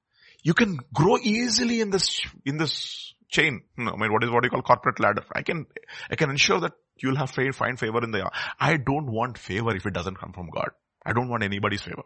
you 0.43 0.55
can 0.55 0.79
grow 0.93 1.19
easily 1.19 1.81
in 1.81 1.91
this, 1.91 2.21
in 2.45 2.57
this 2.57 3.15
chain. 3.31 3.63
I 3.79 3.97
mean, 3.97 4.13
what 4.13 4.25
is 4.25 4.31
what 4.31 4.45
you 4.45 4.51
call 4.51 4.63
corporate 4.63 5.01
ladder? 5.01 5.25
I 5.33 5.43
can, 5.43 5.67
I 6.11 6.17
can 6.17 6.31
ensure 6.31 6.61
that 6.61 6.73
you'll 6.97 7.17
have 7.17 7.31
find 7.31 7.79
favor 7.79 8.03
in 8.03 8.11
the, 8.11 8.31
I 8.59 8.77
don't 8.77 9.11
want 9.11 9.39
favor 9.39 9.75
if 9.75 9.87
it 9.87 9.95
doesn't 9.95 10.19
come 10.19 10.33
from 10.33 10.51
God. 10.51 10.71
I 11.05 11.13
don't 11.13 11.29
want 11.29 11.43
anybody's 11.43 11.83
favor. 11.83 12.03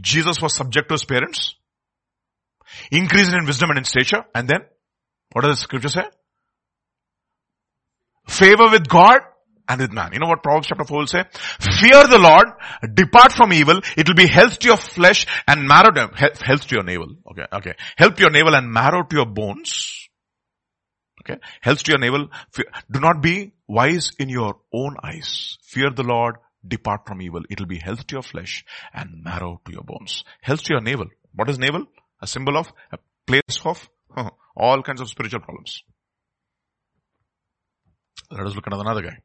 Jesus 0.00 0.42
was 0.42 0.54
subject 0.54 0.88
to 0.88 0.94
his 0.94 1.04
parents, 1.04 1.54
increased 2.90 3.32
in 3.32 3.46
wisdom 3.46 3.70
and 3.70 3.78
in 3.78 3.84
stature, 3.84 4.24
and 4.34 4.48
then, 4.48 4.60
what 5.32 5.42
does 5.42 5.56
the 5.56 5.62
scripture 5.62 5.88
say? 5.88 6.04
favor 8.30 8.70
with 8.70 8.88
God 8.88 9.20
and 9.70 9.80
with 9.80 9.92
man. 9.92 10.12
You 10.12 10.18
know 10.18 10.26
what 10.26 10.42
Proverbs 10.42 10.66
chapter 10.66 10.84
4 10.84 10.98
will 10.98 11.06
say? 11.06 11.24
Fear 11.60 12.08
the 12.08 12.18
Lord, 12.18 12.46
depart 12.92 13.32
from 13.32 13.52
evil, 13.52 13.80
it 13.96 14.08
will 14.08 14.16
be 14.16 14.26
health 14.26 14.58
to 14.58 14.68
your 14.68 14.76
flesh 14.76 15.26
and 15.46 15.66
marrow 15.66 15.92
to, 15.92 16.08
health 16.44 16.66
to 16.66 16.74
your 16.74 16.82
navel. 16.82 17.14
Okay, 17.30 17.46
okay. 17.52 17.74
Help 17.96 18.16
to 18.16 18.22
your 18.22 18.30
navel 18.30 18.54
and 18.54 18.70
marrow 18.70 19.04
to 19.04 19.16
your 19.16 19.26
bones. 19.26 20.08
Okay. 21.22 21.38
Health 21.60 21.84
to 21.84 21.92
your 21.92 22.00
navel. 22.00 22.28
Do 22.90 23.00
not 23.00 23.22
be 23.22 23.52
wise 23.68 24.10
in 24.18 24.28
your 24.28 24.56
own 24.72 24.96
eyes. 25.04 25.58
Fear 25.62 25.90
the 25.90 26.02
Lord, 26.02 26.36
depart 26.66 27.06
from 27.06 27.22
evil. 27.22 27.42
It 27.48 27.60
will 27.60 27.66
be 27.66 27.78
health 27.78 28.06
to 28.08 28.16
your 28.16 28.22
flesh 28.22 28.64
and 28.92 29.22
marrow 29.22 29.60
to 29.66 29.72
your 29.72 29.84
bones. 29.84 30.24
Health 30.40 30.64
to 30.64 30.74
your 30.74 30.80
navel. 30.80 31.06
What 31.32 31.48
is 31.48 31.58
navel? 31.58 31.86
A 32.20 32.26
symbol 32.26 32.56
of, 32.56 32.72
a 32.90 32.98
place 33.26 33.60
of 33.64 33.88
all 34.56 34.82
kinds 34.82 35.00
of 35.00 35.08
spiritual 35.08 35.40
problems. 35.40 35.84
Let 38.30 38.46
us 38.46 38.54
look 38.54 38.66
at 38.66 38.72
another 38.72 39.02
guy. 39.02 39.18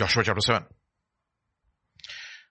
Joshua 0.00 0.24
chapter 0.24 0.40
7. 0.40 0.64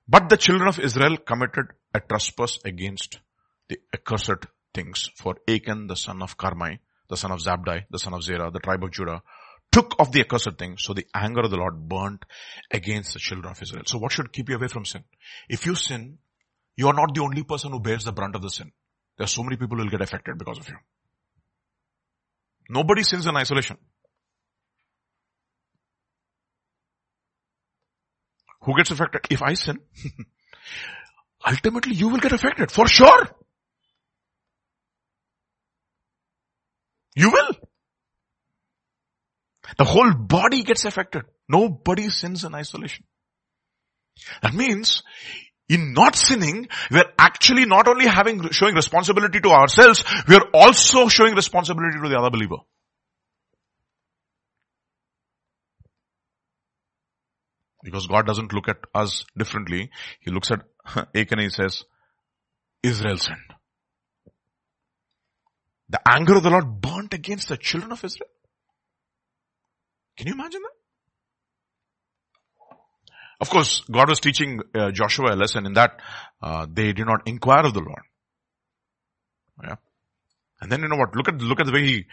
But 0.07 0.29
the 0.29 0.37
children 0.37 0.67
of 0.67 0.79
Israel 0.79 1.17
committed 1.17 1.65
a 1.95 1.99
trespass 1.99 2.59
against 2.63 3.21
the 3.69 3.79
accursed 3.91 4.45
things 4.71 5.09
for 5.15 5.33
Achan 5.47 5.87
the 5.87 5.95
son 5.95 6.21
of 6.21 6.37
Carmi, 6.37 6.77
the 7.09 7.17
son 7.17 7.31
of 7.31 7.39
Zabdi, 7.39 7.85
the 7.89 7.97
son 7.97 8.13
of 8.13 8.21
Zerah, 8.21 8.51
the 8.51 8.59
tribe 8.59 8.83
of 8.83 8.91
Judah, 8.91 9.23
took 9.71 9.95
of 9.97 10.11
the 10.11 10.19
accursed 10.19 10.59
thing, 10.59 10.77
so 10.77 10.93
the 10.93 11.07
anger 11.15 11.41
of 11.41 11.49
the 11.49 11.57
Lord 11.57 11.89
burnt 11.89 12.23
against 12.69 13.13
the 13.13 13.19
children 13.19 13.49
of 13.49 13.59
Israel. 13.59 13.83
So 13.87 13.97
what 13.97 14.11
should 14.11 14.31
keep 14.31 14.47
you 14.49 14.55
away 14.55 14.67
from 14.67 14.85
sin? 14.85 15.03
If 15.49 15.65
you 15.65 15.73
sin, 15.73 16.19
you 16.77 16.87
are 16.87 16.93
not 16.93 17.15
the 17.15 17.23
only 17.23 17.41
person 17.41 17.71
who 17.71 17.79
bears 17.79 18.03
the 18.03 18.11
brunt 18.11 18.35
of 18.35 18.43
the 18.43 18.51
sin. 18.51 18.71
There 19.17 19.25
are 19.25 19.35
so 19.39 19.41
many 19.41 19.57
people 19.57 19.77
who 19.77 19.85
will 19.85 19.89
get 19.89 20.01
affected 20.01 20.37
because 20.37 20.59
of 20.59 20.69
you. 20.69 20.77
Nobody 22.69 23.01
sins 23.01 23.25
in 23.25 23.35
isolation. 23.35 23.77
Who 28.69 28.77
gets 28.77 28.91
affected? 28.91 29.21
If 29.31 29.41
I 29.41 29.55
sin, 29.55 29.79
ultimately 31.47 31.95
you 31.95 32.09
will 32.09 32.19
get 32.19 32.33
affected 32.33 32.69
for 32.69 32.87
sure. 32.87 33.27
You 37.15 37.31
will. 37.31 37.49
The 39.79 39.85
whole 39.85 40.13
body 40.13 40.61
gets 40.61 40.85
affected. 40.85 41.23
Nobody 41.47 42.09
sins 42.09 42.43
in 42.43 42.53
isolation. 42.53 43.05
That 44.43 44.53
means 44.53 45.01
in 45.67 45.93
not 45.93 46.15
sinning, 46.15 46.67
we 46.91 46.99
are 46.99 47.11
actually 47.17 47.65
not 47.65 47.87
only 47.87 48.05
having, 48.05 48.51
showing 48.51 48.75
responsibility 48.75 49.39
to 49.39 49.49
ourselves, 49.49 50.03
we 50.27 50.35
are 50.35 50.45
also 50.53 51.07
showing 51.07 51.33
responsibility 51.33 51.97
to 51.99 52.07
the 52.07 52.19
other 52.19 52.29
believer. 52.29 52.57
Because 57.83 58.07
God 58.07 58.25
doesn't 58.25 58.53
look 58.53 58.67
at 58.67 58.77
us 58.93 59.25
differently. 59.37 59.89
He 60.19 60.31
looks 60.31 60.51
at 60.51 60.61
Achan 61.15 61.39
and 61.39 61.41
he 61.41 61.49
says, 61.49 61.83
Israel 62.83 63.17
sinned. 63.17 63.37
The 65.89 66.01
anger 66.07 66.35
of 66.35 66.43
the 66.43 66.49
Lord 66.49 66.81
burnt 66.81 67.13
against 67.13 67.49
the 67.49 67.57
children 67.57 67.91
of 67.91 68.03
Israel. 68.03 68.29
Can 70.17 70.27
you 70.27 70.33
imagine 70.33 70.61
that? 70.61 70.79
Of 73.41 73.49
course, 73.49 73.83
God 73.89 74.09
was 74.09 74.19
teaching 74.19 74.59
uh, 74.75 74.91
Joshua 74.91 75.33
a 75.33 75.35
lesson 75.35 75.65
in 75.65 75.73
that 75.73 75.99
uh, 76.41 76.67
they 76.71 76.91
did 76.91 77.05
not 77.05 77.21
inquire 77.25 77.65
of 77.65 77.73
the 77.73 77.79
Lord. 77.79 78.01
Yeah. 79.63 79.75
And 80.61 80.71
then 80.71 80.81
you 80.81 80.89
know 80.89 80.97
what? 80.97 81.15
Look 81.15 81.29
at 81.29 81.41
look 81.41 81.59
at 81.61 81.65
the 81.65 81.71
way 81.71 81.85
he 81.85 82.05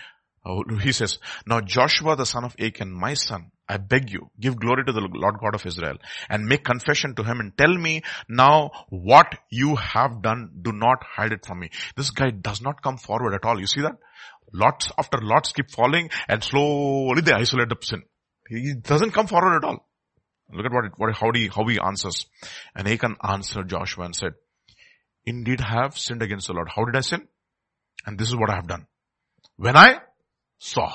uh, 0.47 0.77
he 0.81 0.93
says, 0.93 1.19
"Now 1.47 1.61
Joshua 1.61 2.17
the 2.17 2.27
son 2.27 2.45
of 2.45 2.55
Achan, 2.59 2.93
my 2.93 3.15
son, 3.15 3.51
I 3.69 3.79
beg 3.79 4.11
you, 4.11 4.31
give 4.39 4.61
glory 4.61 4.85
to 4.85 4.93
the 4.93 5.01
Lord 5.01 5.37
God 5.43 5.55
of 5.55 5.67
Israel 5.67 5.97
and 6.31 6.47
make 6.47 6.65
confession 6.65 7.15
to 7.17 7.25
him 7.25 7.41
and 7.41 7.57
tell 7.59 7.75
me 7.87 8.03
now 8.29 8.71
what 8.89 9.39
you 9.51 9.77
have 9.77 10.23
done. 10.23 10.51
Do 10.63 10.73
not 10.73 11.03
hide 11.17 11.33
it 11.33 11.45
from 11.45 11.61
me." 11.61 11.71
This 11.97 12.11
guy 12.11 12.31
does 12.31 12.63
not 12.63 12.83
come 12.83 12.97
forward 12.97 13.35
at 13.35 13.45
all. 13.45 13.59
You 13.59 13.67
see 13.67 13.83
that? 13.83 13.97
Lots 14.53 14.91
after 14.97 15.19
lots 15.21 15.53
keep 15.53 15.71
falling 15.71 16.11
and 16.29 16.43
slowly 16.43 17.21
they 17.21 17.33
isolate 17.33 17.69
the 17.69 17.77
sin. 17.81 18.03
He 18.49 18.75
doesn't 18.75 19.11
come 19.11 19.27
forward 19.27 19.57
at 19.57 19.65
all. 19.65 19.87
Look 20.53 20.67
at 20.67 20.73
what, 20.73 20.85
it, 20.85 20.93
what 20.97 21.17
how, 21.17 21.33
he, 21.35 21.49
how 21.49 21.67
he 21.67 21.81
answers. 21.81 22.27
And 22.75 22.87
Achan 22.87 23.17
answered 23.23 23.69
Joshua 23.69 24.05
and 24.05 24.15
said, 24.15 24.35
indeed 25.25 25.61
I 25.61 25.83
have 25.83 25.99
sinned 25.99 26.23
against 26.23 26.47
the 26.47 26.53
Lord. 26.53 26.69
How 26.75 26.85
did 26.85 26.97
I 26.97 27.01
sin? 27.01 27.27
And 28.07 28.17
this 28.17 28.29
is 28.29 28.37
what 28.37 28.51
I 28.51 28.55
have 28.55 28.69
done. 28.69 28.87
When 29.57 29.77
I 29.77 29.99
saw. 30.59 30.93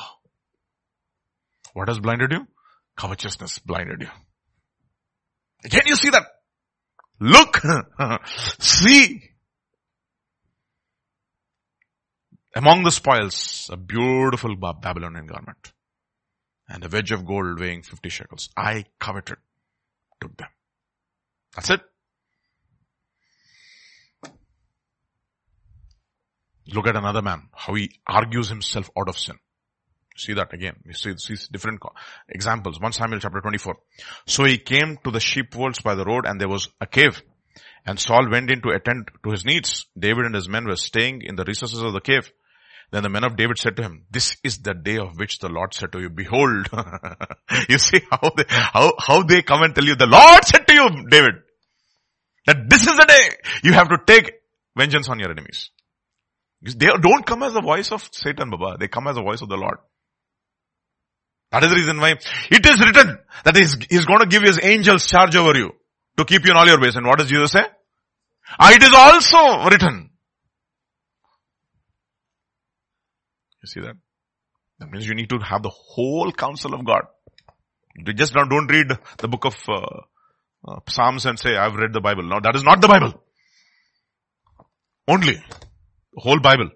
What 1.74 1.88
has 1.88 2.00
blinded 2.00 2.32
you? 2.32 2.48
Covetousness 2.98 3.60
blinded 3.60 4.02
you. 4.02 5.70
Can 5.70 5.84
you 5.86 5.96
see 5.96 6.10
that? 6.10 6.26
Look, 7.20 7.62
see, 8.60 9.32
Among 12.54 12.84
the 12.84 12.92
spoils, 12.92 13.70
a 13.72 13.78
beautiful 13.78 14.56
Babylonian 14.58 15.26
garment 15.26 15.72
and 16.68 16.84
a 16.84 16.90
wedge 16.90 17.12
of 17.12 17.26
gold 17.26 17.60
weighing 17.60 17.82
50 17.82 18.10
shekels. 18.10 18.50
I 18.58 18.86
coveted, 19.00 19.38
took 20.20 20.36
them. 20.36 20.50
That's 21.56 21.70
it. 21.70 21.82
Look 26.74 26.88
at 26.88 26.96
another 26.98 27.22
man, 27.22 27.44
how 27.54 27.74
he 27.74 28.00
argues 28.06 28.50
himself 28.50 28.90
out 28.98 29.08
of 29.08 29.18
sin. 29.18 29.38
See 30.16 30.34
that 30.34 30.54
again. 30.54 30.76
You 30.86 30.94
see, 30.94 31.16
see 31.18 31.36
different 31.52 31.82
examples. 32.30 32.80
1 32.80 32.92
Samuel 32.94 33.20
chapter 33.20 33.40
24. 33.40 33.76
So 34.28 34.44
he 34.44 34.58
came 34.58 34.98
to 35.04 35.12
the 35.12 35.20
sheepfolds 35.20 35.82
by 35.82 35.96
the 35.96 36.04
road 36.06 36.26
and 36.26 36.40
there 36.40 36.50
was 36.50 36.70
a 36.80 36.86
cave. 36.86 37.22
And 37.86 38.00
Saul 38.00 38.30
went 38.30 38.52
in 38.52 38.62
to 38.62 38.70
attend 38.70 39.10
to 39.24 39.32
his 39.32 39.46
needs. 39.46 39.88
David 39.98 40.26
and 40.26 40.36
his 40.36 40.48
men 40.50 40.66
were 40.66 40.76
staying 40.76 41.22
in 41.24 41.36
the 41.36 41.44
recesses 41.44 41.82
of 41.82 41.94
the 41.94 42.02
cave. 42.02 42.32
Then 42.92 43.04
the 43.04 43.10
men 43.10 43.24
of 43.24 43.38
David 43.38 43.58
said 43.58 43.78
to 43.78 43.84
him, 43.84 44.04
this 44.12 44.36
is 44.44 44.60
the 44.60 44.74
day 44.74 44.98
of 44.98 45.18
which 45.18 45.40
the 45.40 45.48
Lord 45.48 45.74
said 45.74 45.94
to 45.94 46.02
you, 46.02 46.10
behold. 46.10 46.68
you 47.70 47.78
see 47.78 48.02
how 48.12 48.32
they, 48.36 48.44
how, 48.50 48.94
how 49.00 49.24
they 49.24 49.42
come 49.42 49.64
and 49.64 49.74
tell 49.74 49.86
you, 49.86 49.96
the 49.96 50.08
Lord 50.08 50.44
said 50.44 50.68
to 50.68 50.74
you, 50.74 50.90
David, 51.10 51.36
that 52.46 52.70
this 52.70 52.82
is 52.82 52.98
the 52.98 53.06
day 53.06 53.30
you 53.64 53.74
have 53.74 53.88
to 53.90 53.98
take 54.06 54.34
vengeance 54.76 55.08
on 55.08 55.20
your 55.20 55.32
enemies. 55.32 55.70
They 56.62 56.88
don't 57.02 57.26
come 57.26 57.44
as 57.44 57.54
the 57.54 57.62
voice 57.62 57.92
of 57.92 58.08
Satan, 58.12 58.50
Baba. 58.50 58.78
They 58.78 58.88
come 58.88 59.08
as 59.08 59.16
the 59.16 59.24
voice 59.24 59.42
of 59.42 59.50
the 59.50 59.58
Lord. 59.58 59.78
That 61.52 61.64
is 61.64 61.70
the 61.70 61.76
reason 61.76 62.00
why 62.00 62.12
it 62.12 62.66
is 62.66 62.80
written 62.80 63.20
that 63.44 63.56
he's, 63.56 63.76
he's 63.90 64.06
going 64.06 64.20
to 64.20 64.28
give 64.28 64.44
his 64.44 64.60
angels 64.64 65.06
charge 65.06 65.36
over 65.36 65.58
you 65.58 65.72
to 66.18 66.26
keep 66.26 66.46
you 66.46 66.52
in 66.52 66.58
all 66.58 66.66
your 66.66 66.80
ways. 66.80 66.96
And 66.96 67.06
what 67.06 67.20
does 67.20 67.28
Jesus 67.28 67.52
say? 67.52 67.66
Ah, 68.60 68.72
it 68.74 68.82
is 68.82 68.94
also 68.94 69.70
written 69.70 70.12
You 73.62 73.68
see 73.68 73.82
that? 73.82 73.96
That 74.80 74.92
means 74.92 75.08
you 75.08 75.14
need 75.14 75.30
to 75.30 75.38
have 75.38 75.62
the 75.62 75.70
whole 75.70 76.32
counsel 76.32 76.74
of 76.74 76.84
God. 76.84 77.04
You 77.96 78.14
just 78.14 78.34
don't 78.34 78.68
read 78.68 78.88
the 79.18 79.28
book 79.28 79.46
of 79.46 79.56
uh, 79.70 79.82
uh, 80.68 80.80
Psalms 80.90 81.26
and 81.26 81.38
say, 81.38 81.56
I've 81.56 81.76
read 81.76 81.94
the 81.94 82.02
Bible. 82.02 82.24
No, 82.24 82.40
that 82.42 82.56
is 82.56 82.64
not 82.64 82.82
the 82.82 82.88
Bible. 82.88 83.22
Only. 85.08 85.34
The 85.34 86.22
whole 86.22 86.40
Bible. 86.40 86.70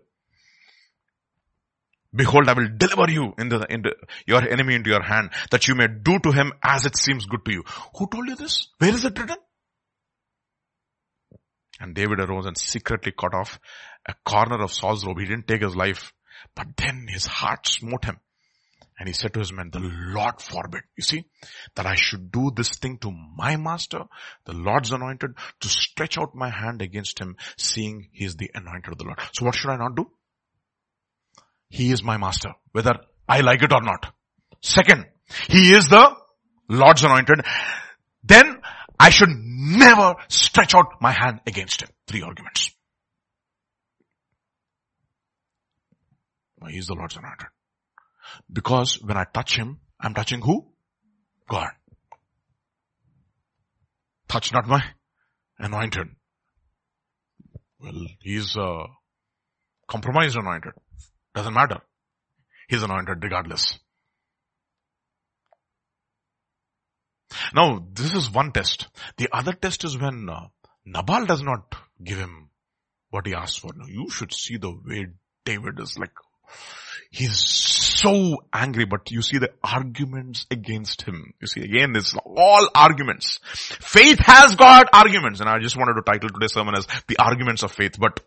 Behold, 2.16 2.48
I 2.48 2.54
will 2.54 2.70
deliver 2.78 3.12
you 3.12 3.34
in 3.38 3.50
the, 3.50 3.66
in 3.70 3.82
the, 3.82 3.96
your 4.26 4.48
enemy 4.48 4.76
into 4.76 4.90
your 4.90 5.04
hand, 5.04 5.32
that 5.52 5.68
you 5.68 5.76
may 5.76 5.88
do 5.88 6.20
to 6.20 6.32
him 6.32 6.54
as 6.64 6.86
it 6.86 6.96
seems 6.98 7.26
good 7.26 7.44
to 7.46 7.52
you. 7.52 7.64
Who 7.98 8.08
told 8.08 8.28
you 8.28 8.36
this? 8.36 8.68
Where 8.78 8.94
is 8.94 9.04
it 9.04 9.18
written? 9.20 9.38
And 11.80 11.94
David 11.94 12.20
arose 12.20 12.46
and 12.46 12.58
secretly 12.58 13.12
cut 13.12 13.34
off 13.34 13.60
a 14.08 14.14
corner 14.26 14.64
of 14.64 14.72
Saul's 14.72 15.06
robe. 15.06 15.20
He 15.20 15.26
didn't 15.26 15.48
take 15.48 15.62
his 15.62 15.76
life. 15.76 16.14
But 16.56 16.68
then 16.78 17.08
his 17.10 17.26
heart 17.26 17.68
smote 17.68 18.06
him. 18.06 18.20
And 18.98 19.10
he 19.10 19.14
said 19.14 19.34
to 19.34 19.40
his 19.40 19.52
men, 19.52 19.72
the 19.72 19.80
Lord 19.82 20.42
forbid. 20.42 20.82
You 20.96 21.04
see, 21.04 21.26
that 21.76 21.86
I 21.86 21.96
should 21.96 22.32
do 22.32 22.50
this 22.56 22.78
thing 22.78 22.98
to 23.00 23.12
my 23.12 23.58
master, 23.58 24.04
the 24.46 24.54
Lord's 24.54 24.92
anointed, 24.94 25.32
to 25.60 25.68
stretch 25.68 26.18
out 26.18 26.34
my 26.34 26.50
hand 26.50 26.82
against 26.82 27.20
him, 27.20 27.36
seeing 27.58 28.08
he 28.14 28.24
is 28.24 28.38
the 28.38 28.52
anointed 28.54 28.94
of 28.94 28.98
the 28.98 29.04
Lord. 29.04 29.20
So 29.34 29.46
what 29.46 29.56
should 29.56 29.72
I 29.72 29.76
not 29.76 29.96
do? 29.96 30.10
He 31.76 31.92
is 31.92 32.02
my 32.02 32.16
master, 32.16 32.54
whether 32.72 33.02
I 33.28 33.42
like 33.42 33.62
it 33.62 33.74
or 33.74 33.82
not. 33.82 34.14
Second, 34.62 35.08
he 35.50 35.74
is 35.74 35.90
the 35.90 36.16
Lord's 36.70 37.04
anointed. 37.04 37.42
Then 38.24 38.62
I 38.98 39.10
should 39.10 39.28
never 39.30 40.16
stretch 40.30 40.74
out 40.74 41.02
my 41.02 41.12
hand 41.12 41.42
against 41.46 41.82
him. 41.82 41.90
Three 42.08 42.22
arguments. 42.22 42.72
He's 46.70 46.88
the 46.88 46.94
Lord's 46.94 47.18
anointed. 47.18 47.48
Because 48.50 49.02
when 49.04 49.18
I 49.18 49.26
touch 49.26 49.58
him, 49.58 49.82
I'm 50.00 50.14
touching 50.14 50.40
who? 50.40 50.72
God. 51.50 51.72
Touch 54.30 54.54
not 54.54 54.66
my 54.66 54.82
anointed. 55.60 56.08
Well, 57.82 58.08
he's 58.22 58.56
a 58.56 58.86
compromised 59.90 60.38
anointed. 60.38 60.72
Doesn't 61.36 61.54
matter. 61.54 61.82
He's 62.70 62.82
anointed 62.82 63.22
regardless. 63.22 63.78
Now, 67.54 67.86
this 67.94 68.14
is 68.16 68.32
one 68.32 68.52
test. 68.52 68.88
The 69.18 69.28
other 69.32 69.52
test 69.52 69.84
is 69.84 69.98
when 69.98 70.30
uh, 70.30 70.48
Nabal 70.86 71.26
does 71.26 71.44
not 71.44 71.76
give 72.02 72.18
him 72.18 72.50
what 73.10 73.28
he 73.28 73.36
asked 73.36 73.60
for. 73.60 73.72
Now, 73.76 73.86
you 73.88 74.10
should 74.10 74.34
see 74.34 74.58
the 74.58 74.72
way 74.72 75.08
David 75.44 75.80
is 75.80 75.98
like, 76.00 76.12
he's 77.12 77.38
so 77.38 78.38
angry, 78.54 78.86
but 78.86 79.12
you 79.12 79.22
see 79.22 79.38
the 79.38 79.52
arguments 79.64 80.46
against 80.50 81.02
him. 81.02 81.34
You 81.42 81.48
see, 81.48 81.62
again, 81.62 81.92
this 81.92 82.16
all 82.26 82.70
arguments. 82.74 83.40
Faith 83.44 84.20
has 84.20 84.56
got 84.56 84.88
arguments, 84.94 85.42
and 85.42 85.50
I 85.50 85.60
just 85.60 85.78
wanted 85.78 85.96
to 85.96 86.02
title 86.02 86.30
today's 86.30 86.54
sermon 86.54 86.76
as 86.76 86.88
the 87.08 87.18
arguments 87.20 87.64
of 87.64 87.72
faith, 87.72 88.00
but 88.00 88.22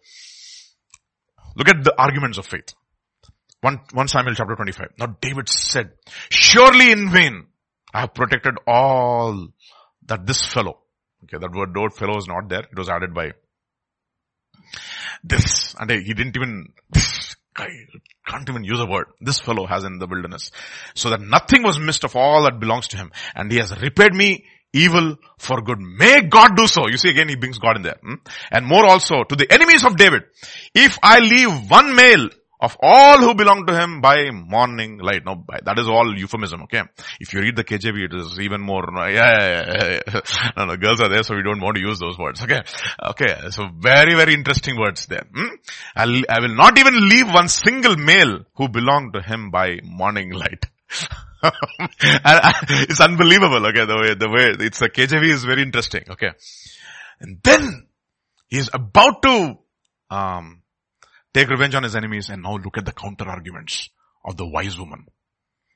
look 1.57 1.69
at 1.69 1.83
the 1.83 1.95
arguments 1.99 2.39
of 2.39 2.47
faith. 2.47 2.75
1, 3.61 3.81
1 3.93 4.09
Samuel 4.09 4.35
chapter 4.35 4.55
25. 4.55 4.89
Now 4.99 5.17
David 5.21 5.49
said, 5.49 5.93
surely 6.31 6.91
in 6.93 7.11
vain 7.11 7.47
I 7.93 8.01
have 8.01 8.15
protected 8.15 8.55
all 8.67 9.49
that 10.07 10.27
this 10.27 10.45
fellow, 10.45 10.79
okay, 11.25 11.39
that 11.39 11.53
word 11.53 11.95
fellow 11.95 12.19
is 12.19 12.29
not 12.29 12.49
there. 12.49 12.61
It 12.61 12.79
was 12.79 12.89
added 12.89 13.15
by 13.15 13.33
this. 15.25 15.75
And 15.79 15.91
he 15.91 16.15
didn't 16.15 16.37
even, 16.37 16.73
this 16.91 17.37
guy 17.55 17.69
can't 18.27 18.49
even 18.49 18.65
use 18.65 18.81
a 18.81 18.87
word. 18.87 19.07
This 19.21 19.41
fellow 19.41 19.67
has 19.67 19.85
in 19.85 19.99
the 19.99 20.07
wilderness. 20.07 20.51
So 20.95 21.11
that 21.11 21.21
nothing 21.21 21.63
was 21.63 21.79
missed 21.79 22.05
of 22.05 22.15
all 22.15 22.45
that 22.45 22.61
belongs 22.61 22.89
to 22.89 22.97
him. 22.97 23.11
And 23.35 23.51
he 23.51 23.59
has 23.59 23.77
repaid 23.81 24.15
me 24.15 24.45
evil 24.73 25.17
for 25.39 25.63
good. 25.63 25.79
May 25.81 26.23
God 26.23 26.57
do 26.57 26.67
so. 26.67 26.89
You 26.89 26.99
see 26.99 27.09
again 27.09 27.29
he 27.29 27.37
brings 27.37 27.59
God 27.59 27.77
in 27.77 27.83
there. 27.83 27.99
Hmm? 28.03 28.15
And 28.51 28.67
more 28.67 28.85
also 28.85 29.25
to 29.25 29.37
the 29.37 29.51
enemies 29.51 29.85
of 29.85 29.97
David. 29.97 30.25
If 30.75 30.99
I 31.03 31.21
leave 31.21 31.71
one 31.71 31.95
male 31.95 32.29
of 32.61 32.77
all 32.83 33.19
who 33.19 33.35
belong 33.35 33.67
to 33.67 33.75
him 33.79 34.01
by 34.01 34.31
morning 34.31 34.99
light. 34.99 35.25
No, 35.25 35.45
that 35.65 35.79
is 35.79 35.89
all 35.89 36.17
euphemism, 36.17 36.63
okay? 36.63 36.83
If 37.21 37.33
you 37.33 37.41
read 37.41 37.57
the 37.57 37.65
KJV, 37.65 38.07
it 38.07 38.15
is 38.15 38.41
even 38.41 38.61
more, 38.61 38.85
yeah, 38.97 39.11
yeah, 39.11 40.01
yeah, 40.07 40.21
no, 40.57 40.65
no, 40.65 40.77
girls 40.77 41.01
are 41.01 41.09
there, 41.09 41.23
so 41.23 41.37
we 41.37 41.43
don't 41.43 41.61
want 41.61 41.77
to 41.77 41.81
use 41.81 41.99
those 41.99 42.19
words, 42.19 42.43
okay? 42.43 42.63
Okay, 43.03 43.51
so 43.51 43.69
very, 43.79 44.15
very 44.15 44.35
interesting 44.35 44.77
words 44.77 45.07
there. 45.07 45.25
Hmm? 45.33 45.55
I'll, 45.95 46.23
I 46.29 46.41
will 46.41 46.55
not 46.55 46.79
even 46.79 47.09
leave 47.09 47.29
one 47.29 47.49
single 47.49 47.97
male 47.97 48.45
who 48.55 48.69
belong 48.69 49.13
to 49.13 49.23
him 49.23 49.51
by 49.51 49.79
morning 49.85 50.33
light. 50.33 50.67
it's 51.45 53.01
unbelievable, 53.01 53.65
okay, 53.67 53.87
the 53.87 53.97
way, 53.97 54.15
the 54.15 54.29
way, 54.29 54.67
it's 54.67 54.81
the 54.81 54.91
KJV 54.91 55.33
is 55.33 55.45
very 55.45 55.63
interesting, 55.63 56.05
okay? 56.11 56.31
And 57.21 57.39
then, 57.43 57.87
he's 58.49 58.69
about 58.73 59.23
to, 59.23 59.59
um, 60.11 60.58
take 61.39 61.51
revenge 61.51 61.74
on 61.74 61.85
his 61.85 61.94
enemies 61.94 62.28
and 62.31 62.43
now 62.43 62.56
look 62.56 62.78
at 62.78 62.85
the 62.85 62.93
counter 62.93 63.28
arguments 63.28 63.90
of 64.24 64.36
the 64.36 64.47
wise 64.47 64.78
woman. 64.78 65.06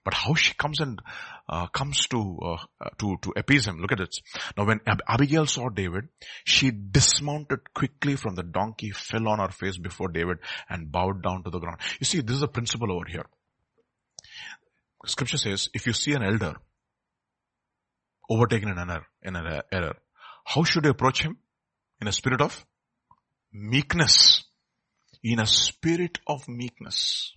But 0.05 0.15
how 0.15 0.35
she 0.35 0.53
comes 0.55 0.81
and 0.81 1.01
uh, 1.49 1.69
comes 1.69 2.09
to 2.09 2.39
uh, 2.45 2.89
to 2.99 3.19
to 3.23 3.33
appease 3.37 3.69
him. 3.69 3.79
Look 3.79 3.93
at 3.93 4.01
it. 4.01 4.17
Now, 4.57 4.65
when 4.67 4.81
Ab- 4.85 5.03
Abigail 5.07 5.47
saw 5.47 5.69
David, 5.69 6.09
she 6.45 6.73
dismounted 6.73 7.61
quickly 7.73 8.17
from 8.17 8.35
the 8.35 8.43
donkey, 8.43 8.91
fell 8.91 9.29
on 9.29 9.39
her 9.39 9.51
face 9.51 9.79
before 9.79 10.09
David, 10.09 10.39
and 10.69 10.91
bowed 10.91 11.23
down 11.23 11.45
to 11.45 11.51
the 11.51 11.61
ground. 11.61 11.79
You 12.01 12.07
see, 12.07 12.21
this 12.21 12.37
is 12.37 12.43
a 12.43 12.49
principle 12.49 12.91
over 12.91 13.05
here. 13.09 13.27
Scripture 15.07 15.39
says, 15.39 15.69
if 15.73 15.87
you 15.87 15.93
see 15.93 16.15
an 16.15 16.25
elder 16.25 16.57
overtaken 18.29 18.71
in 18.71 18.79
an 18.79 18.91
error, 18.91 19.07
in 19.23 19.37
an 19.37 19.63
error, 19.71 19.97
how 20.45 20.65
should 20.65 20.85
you 20.85 20.91
approach 20.91 21.23
him? 21.23 21.39
In 22.01 22.09
a 22.09 22.13
spirit 22.13 22.41
of 22.41 22.67
meekness 23.53 24.45
in 25.23 25.39
a 25.39 25.47
spirit 25.47 26.19
of 26.27 26.49
meekness. 26.49 27.33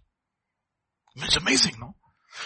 It's 1.15 1.37
amazing, 1.37 1.75
no? 1.79 1.95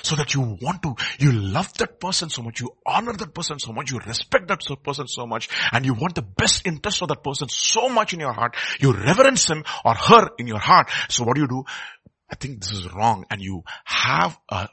So 0.04 0.16
that 0.18 0.36
you 0.36 0.42
want 0.62 0.84
to, 0.84 0.96
you 1.18 1.32
love 1.32 1.74
that 1.80 2.00
person 2.00 2.30
so 2.30 2.44
much, 2.44 2.62
you 2.62 2.70
honor 2.86 3.14
that 3.14 3.34
person 3.34 3.58
so 3.58 3.74
much, 3.74 3.92
you 3.92 3.98
respect 3.98 4.48
that 4.50 4.62
person 4.84 5.08
so 5.08 5.26
much, 5.26 5.50
and 5.72 5.84
you 5.84 5.96
want 5.96 6.14
the 6.14 6.22
best 6.22 6.68
interest 6.68 7.02
of 7.02 7.08
that 7.08 7.24
person 7.24 7.50
so 7.50 7.90
much 7.90 8.14
in 8.14 8.20
your 8.20 8.34
heart, 8.34 8.56
you 8.80 8.94
reverence 8.94 9.50
him 9.50 9.64
or 9.84 9.96
her 9.96 10.30
in 10.38 10.46
your 10.46 10.60
heart. 10.60 10.92
So 11.10 11.24
what 11.24 11.36
do 11.36 11.42
you 11.42 11.48
do? 11.48 11.64
I 12.32 12.36
think 12.36 12.62
this 12.62 12.72
is 12.72 12.94
wrong, 12.94 13.26
and 13.32 13.42
you 13.42 13.64
have 13.84 14.38
a, 14.52 14.70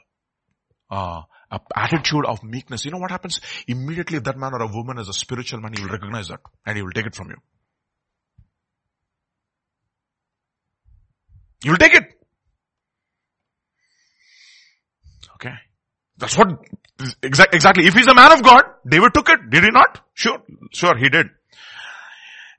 a, 0.91 1.23
a 1.49 1.59
attitude 1.75 2.25
of 2.27 2.43
meekness. 2.43 2.85
You 2.85 2.91
know 2.91 2.99
what 2.99 3.09
happens? 3.09 3.41
Immediately 3.67 4.17
if 4.17 4.23
that 4.25 4.37
man 4.37 4.53
or 4.53 4.61
a 4.61 4.67
woman 4.67 4.99
is 4.99 5.09
a 5.09 5.13
spiritual 5.13 5.61
man, 5.61 5.73
he 5.73 5.81
will 5.81 5.89
recognize 5.89 6.27
that, 6.27 6.41
and 6.63 6.77
he 6.77 6.83
will 6.83 6.91
take 6.91 7.07
it 7.07 7.15
from 7.15 7.29
you. 7.29 7.37
You'll 11.63 11.77
take 11.77 11.95
it. 11.95 12.03
Okay. 15.35 15.53
That's 16.17 16.37
what, 16.37 16.47
exactly. 17.21 17.55
Exactly. 17.55 17.87
If 17.87 17.93
he's 17.93 18.07
a 18.07 18.15
man 18.15 18.31
of 18.31 18.41
God, 18.43 18.63
David 18.87 19.13
took 19.13 19.29
it. 19.29 19.49
Did 19.49 19.63
he 19.63 19.69
not? 19.69 20.01
Sure. 20.13 20.41
Sure, 20.71 20.97
he 20.97 21.09
did. 21.09 21.27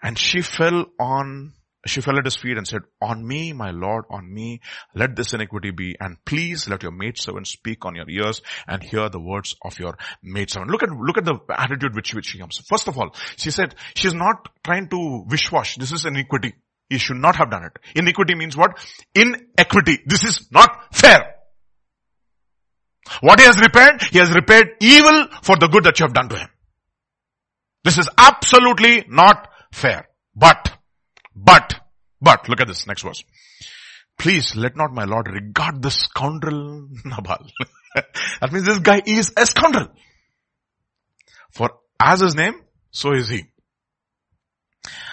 And 0.01 0.17
she 0.17 0.43
fell 0.43 0.87
on, 1.01 1.55
she 1.87 2.01
fell 2.01 2.19
at 2.19 2.25
his 2.25 2.37
feet 2.37 2.57
and 2.57 2.69
said, 2.69 2.83
on 3.03 3.27
me, 3.27 3.53
my 3.53 3.73
Lord, 3.73 4.05
on 4.11 4.33
me, 4.33 4.61
let 4.95 5.17
this 5.17 5.33
iniquity 5.33 5.73
be, 5.73 5.97
and 5.99 6.17
please 6.25 6.69
let 6.69 6.85
your 6.85 6.93
maidservant 6.93 7.49
speak 7.49 7.85
on 7.85 7.97
your 7.97 8.09
ears 8.09 8.41
and 8.69 8.81
hear 8.81 9.09
the 9.09 9.19
words 9.19 9.57
of 9.65 9.77
your 9.81 9.97
maidservant. 10.23 10.71
Look 10.71 10.85
at, 10.85 10.91
look 10.91 11.19
at 11.19 11.25
the 11.25 11.41
attitude 11.49 11.97
which, 11.97 12.15
which 12.15 12.27
she 12.27 12.39
comes. 12.39 12.59
First 12.69 12.87
of 12.87 12.97
all, 12.97 13.15
she 13.37 13.51
said, 13.51 13.75
she's 13.95 14.15
not 14.15 14.49
trying 14.63 14.89
to 14.91 15.25
wish 15.29 15.51
wash. 15.51 15.77
This 15.77 15.91
is 15.91 16.05
iniquity. 16.05 16.55
He 16.89 16.99
should 16.99 17.17
not 17.17 17.37
have 17.37 17.51
done 17.51 17.65
it. 17.65 17.73
Iniquity 17.95 18.35
means 18.35 18.57
what? 18.57 18.79
Inequity. 19.15 19.99
This 20.07 20.25
is 20.25 20.49
not 20.51 20.95
fair. 20.95 21.35
What 23.21 23.41
he 23.41 23.47
has 23.47 23.59
repaired? 23.59 24.03
He 24.03 24.19
has 24.19 24.31
repaired 24.33 24.69
evil 24.81 25.29
for 25.43 25.57
the 25.57 25.69
good 25.69 25.85
that 25.85 25.99
you 25.99 26.05
have 26.05 26.15
done 26.15 26.29
to 26.31 26.37
him. 26.37 26.49
This 27.85 27.99
is 27.99 28.09
absolutely 28.17 29.05
not 29.09 29.49
fair. 29.73 30.09
But, 30.35 30.73
but, 31.35 31.75
but, 32.21 32.49
look 32.49 32.61
at 32.61 32.69
this 32.69 32.87
next 32.87 33.03
verse. 33.03 33.25
Please 34.19 34.57
let 34.57 34.77
not 34.77 34.93
my 34.93 35.05
Lord 35.05 35.29
regard 35.29 35.83
this 35.83 35.95
scoundrel 35.95 36.89
Nabal. 37.05 37.47
that 37.95 38.53
means 38.53 38.67
this 38.67 38.79
guy 38.79 39.03
is 39.05 39.33
a 39.37 39.47
scoundrel. 39.47 39.89
For 41.51 41.71
as 42.01 42.21
his 42.21 42.35
name, 42.35 42.61
so 42.91 43.13
is 43.13 43.29
he. 43.29 43.45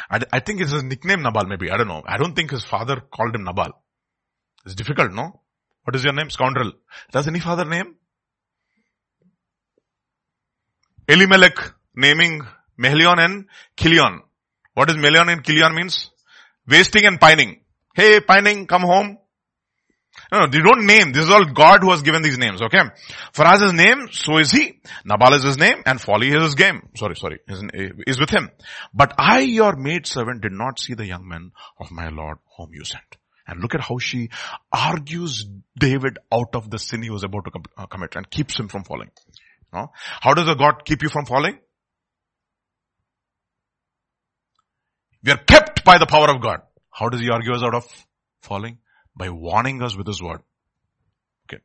I, 0.10 0.19
I 0.32 0.40
think 0.40 0.61
it's 0.61 0.72
his 0.72 0.84
nickname 0.84 1.23
Nabal 1.23 1.45
maybe. 1.45 1.72
I 1.72 1.77
don't 1.77 1.88
know. 1.88 2.03
I 2.07 2.18
don't 2.18 2.36
think 2.36 2.52
his 2.52 2.64
father 2.64 3.02
called 3.11 3.36
him 3.36 3.44
Nabal. 3.44 3.72
It's 4.65 4.76
difficult, 4.76 5.11
no? 5.14 5.41
What 5.84 5.95
is 5.95 6.03
your 6.03 6.14
name? 6.14 6.30
Scoundrel. 6.30 6.72
Does 7.11 7.27
any 7.27 7.40
father 7.40 7.65
name? 7.65 7.95
Elimelech 11.07 11.73
naming 11.95 12.41
Mehlion 12.80 13.19
and 13.19 13.45
Chilion. 13.77 14.22
What 14.73 14.90
is 14.90 14.95
Mehlion 14.95 15.32
and 15.32 15.45
Chilion 15.45 15.76
means? 15.76 16.10
Wasting 16.68 17.06
and 17.06 17.19
pining. 17.19 17.61
Hey, 17.94 18.19
pining, 18.19 18.65
come 18.65 18.82
home. 18.82 19.19
No, 20.31 20.39
no, 20.39 20.47
they 20.47 20.60
don't 20.60 20.85
name. 20.85 21.11
This 21.11 21.26
is 21.26 21.30
all 21.30 21.45
God 21.45 21.81
who 21.81 21.91
has 21.91 22.02
given 22.02 22.22
these 22.22 22.38
names, 22.38 22.61
okay? 22.61 22.81
For 23.34 23.45
as 23.45 23.61
his 23.61 23.73
name, 23.73 24.10
so 24.11 24.38
is 24.38 24.52
he. 24.52 24.80
Nabal 25.06 25.34
is 25.35 25.43
his 25.43 25.57
name 25.57 25.84
and 25.85 26.02
folly 26.02 26.30
is 26.30 26.41
his 26.41 26.56
game. 26.56 26.89
Sorry, 26.95 27.15
sorry, 27.15 27.39
is, 27.47 27.64
is 28.07 28.19
with 28.19 28.30
him. 28.30 28.49
But 28.93 29.14
I, 29.18 29.39
your 29.39 29.76
maid 29.76 30.07
servant, 30.07 30.41
did 30.41 30.52
not 30.52 30.80
see 30.80 30.93
the 30.93 31.06
young 31.06 31.27
men 31.27 31.52
of 31.80 31.91
my 31.91 32.10
Lord 32.10 32.38
whom 32.57 32.72
you 32.73 32.84
sent. 32.84 33.03
And 33.47 33.61
look 33.61 33.76
at 33.76 33.81
how 33.81 33.99
she 33.99 34.30
argues 34.72 35.45
David 35.77 36.18
out 36.31 36.56
of 36.56 36.69
the 36.72 36.80
sin 36.80 37.03
he 37.03 37.11
was 37.11 37.23
about 37.23 37.45
to 37.45 37.52
com- 37.52 37.64
uh, 37.77 37.85
commit 37.85 38.15
and 38.15 38.27
keeps 38.30 38.60
him 38.60 38.68
from 38.68 38.84
falling. 38.84 39.11
No? 39.72 39.91
How 40.22 40.34
does 40.34 40.47
a 40.47 40.56
God 40.56 40.85
keep 40.85 41.03
you 41.03 41.10
from 41.10 41.26
falling? 41.26 41.60
We 45.23 45.31
are 45.31 45.38
kept 45.38 45.84
by 45.84 45.97
the 45.97 46.06
power 46.06 46.30
of 46.30 46.41
God. 46.41 46.61
How 46.91 47.10
does 47.10 47.19
he 47.19 47.30
argue 47.30 47.53
us 47.53 47.64
out 47.64 47.76
of 47.76 47.85
falling? 48.41 48.80
By 49.15 49.29
warning 49.29 49.81
us 49.81 49.95
with 49.95 50.07
his 50.07 50.21
word. 50.21 50.41
Okay. 51.47 51.61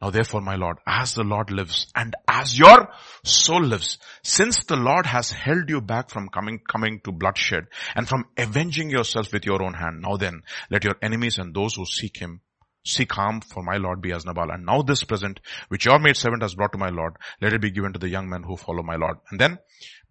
Now 0.00 0.10
therefore 0.10 0.40
my 0.40 0.56
Lord, 0.56 0.78
as 0.86 1.14
the 1.14 1.24
Lord 1.24 1.50
lives 1.50 1.90
and 1.94 2.14
as 2.26 2.58
your 2.58 2.88
soul 3.24 3.62
lives, 3.62 3.98
since 4.22 4.64
the 4.64 4.76
Lord 4.76 5.06
has 5.06 5.30
held 5.30 5.68
you 5.68 5.80
back 5.80 6.10
from 6.10 6.28
coming, 6.28 6.60
coming 6.66 7.00
to 7.04 7.12
bloodshed 7.12 7.66
and 7.94 8.08
from 8.08 8.24
avenging 8.36 8.90
yourself 8.90 9.32
with 9.32 9.44
your 9.44 9.62
own 9.62 9.74
hand, 9.74 10.02
now 10.02 10.16
then 10.16 10.42
let 10.70 10.84
your 10.84 10.96
enemies 11.02 11.38
and 11.38 11.54
those 11.54 11.74
who 11.74 11.84
seek 11.84 12.16
him 12.16 12.40
seek 12.84 13.12
harm 13.12 13.40
for 13.40 13.62
my 13.62 13.76
Lord 13.76 14.00
be 14.00 14.12
as 14.12 14.24
Nabal. 14.24 14.50
And 14.50 14.64
now 14.64 14.82
this 14.82 15.04
present, 15.04 15.40
which 15.68 15.84
your 15.84 15.98
maid 15.98 16.16
servant 16.16 16.42
has 16.42 16.54
brought 16.54 16.72
to 16.72 16.78
my 16.78 16.88
Lord, 16.88 17.16
let 17.40 17.52
it 17.52 17.60
be 17.60 17.70
given 17.70 17.92
to 17.92 17.98
the 17.98 18.08
young 18.08 18.28
men 18.28 18.42
who 18.42 18.56
follow 18.56 18.82
my 18.82 18.96
Lord. 18.96 19.18
And 19.30 19.38
then, 19.38 19.58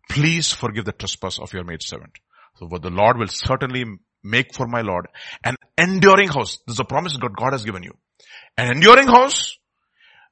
please 0.10 0.52
forgive 0.54 0.86
the 0.86 0.92
trespass 0.92 1.40
of 1.40 1.54
your 1.54 1.64
maid 1.64 1.82
servant. 1.82 2.18
So 2.58 2.68
what 2.68 2.82
the 2.82 2.90
Lord 2.90 3.18
will 3.18 3.28
certainly 3.28 3.86
make 4.28 4.54
for 4.54 4.68
my 4.68 4.82
Lord 4.82 5.08
an 5.44 5.56
enduring 5.78 6.30
house. 6.30 6.60
This 6.68 6.76
is 6.76 6.80
a 6.80 6.86
promise 6.86 7.14
that 7.14 7.36
God 7.36 7.54
has 7.54 7.64
given 7.64 7.84
you. 7.84 7.94
An 8.58 8.72
enduring 8.72 9.08
house 9.08 9.58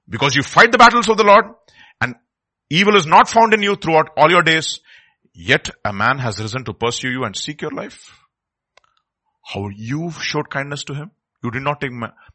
because 0.07 0.35
you 0.35 0.43
fight 0.43 0.71
the 0.71 0.77
battles 0.77 1.09
of 1.09 1.17
the 1.17 1.23
Lord 1.23 1.45
and 2.01 2.15
evil 2.69 2.95
is 2.95 3.05
not 3.05 3.29
found 3.29 3.53
in 3.53 3.61
you 3.61 3.75
throughout 3.75 4.09
all 4.17 4.29
your 4.29 4.43
days. 4.43 4.79
Yet 5.33 5.69
a 5.83 5.91
man 5.91 6.19
has 6.19 6.39
risen 6.39 6.63
to 6.65 6.73
pursue 6.73 7.09
you 7.09 7.23
and 7.23 7.35
seek 7.35 7.61
your 7.61 7.71
life. 7.71 8.19
How 9.43 9.69
you 9.75 10.11
showed 10.11 10.49
kindness 10.49 10.83
to 10.85 10.93
him. 10.93 11.11
You 11.43 11.51
did 11.51 11.61
not 11.61 11.81
take 11.81 11.91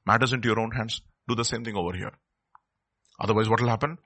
matters 0.06 0.32
into 0.32 0.48
your 0.48 0.60
own 0.60 0.70
hands. 0.70 1.00
Do 1.28 1.34
the 1.34 1.44
same 1.44 1.64
thing 1.64 1.76
over 1.76 1.96
here. 1.96 2.12
Otherwise 3.20 3.48
what 3.48 3.60
will 3.60 3.68
happen? 3.68 3.98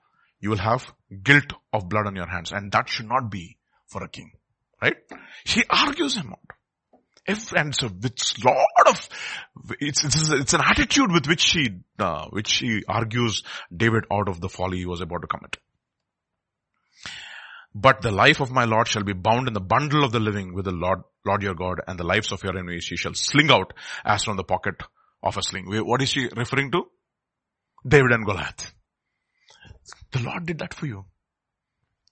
you 0.44 0.50
will 0.50 0.58
have 0.58 0.92
guilt 1.22 1.54
of 1.72 1.88
blood 1.88 2.06
on 2.06 2.16
your 2.16 2.28
hands. 2.28 2.52
And 2.52 2.70
that 2.72 2.88
should 2.88 3.08
not 3.08 3.30
be 3.30 3.56
for 3.86 4.04
a 4.04 4.08
king. 4.08 4.30
Right? 4.82 4.96
He 5.44 5.64
argues 5.70 6.16
him 6.16 6.32
out. 6.32 6.53
Every, 7.26 7.58
and 7.58 7.74
so 7.74 7.88
with 7.88 8.44
lot 8.44 8.88
of, 8.88 9.08
it's, 9.80 10.04
it's, 10.04 10.28
it's 10.30 10.52
an 10.52 10.60
attitude 10.62 11.10
with 11.10 11.26
which 11.26 11.40
she, 11.40 11.68
uh, 11.98 12.26
which 12.28 12.48
she 12.48 12.82
argues 12.86 13.42
David 13.74 14.04
out 14.12 14.28
of 14.28 14.40
the 14.40 14.48
folly 14.48 14.78
he 14.78 14.86
was 14.86 15.00
about 15.00 15.22
to 15.22 15.26
commit. 15.26 15.56
But 17.74 18.02
the 18.02 18.12
life 18.12 18.40
of 18.40 18.52
my 18.52 18.66
Lord 18.66 18.86
shall 18.86 19.02
be 19.02 19.14
bound 19.14 19.48
in 19.48 19.54
the 19.54 19.60
bundle 19.60 20.04
of 20.04 20.12
the 20.12 20.20
living 20.20 20.54
with 20.54 20.66
the 20.66 20.70
Lord, 20.70 21.00
Lord 21.24 21.42
your 21.42 21.54
God, 21.54 21.80
and 21.88 21.98
the 21.98 22.04
lives 22.04 22.30
of 22.30 22.42
your 22.44 22.56
enemies 22.56 22.84
she 22.84 22.96
shall 22.96 23.14
sling 23.14 23.50
out 23.50 23.72
as 24.04 24.24
from 24.24 24.36
the 24.36 24.44
pocket 24.44 24.76
of 25.22 25.36
a 25.36 25.42
sling. 25.42 25.64
What 25.66 26.02
is 26.02 26.10
she 26.10 26.28
referring 26.36 26.70
to? 26.72 26.84
David 27.86 28.12
and 28.12 28.24
Goliath. 28.24 28.72
The 30.12 30.20
Lord 30.20 30.46
did 30.46 30.58
that 30.58 30.72
for 30.72 30.86
you. 30.86 31.04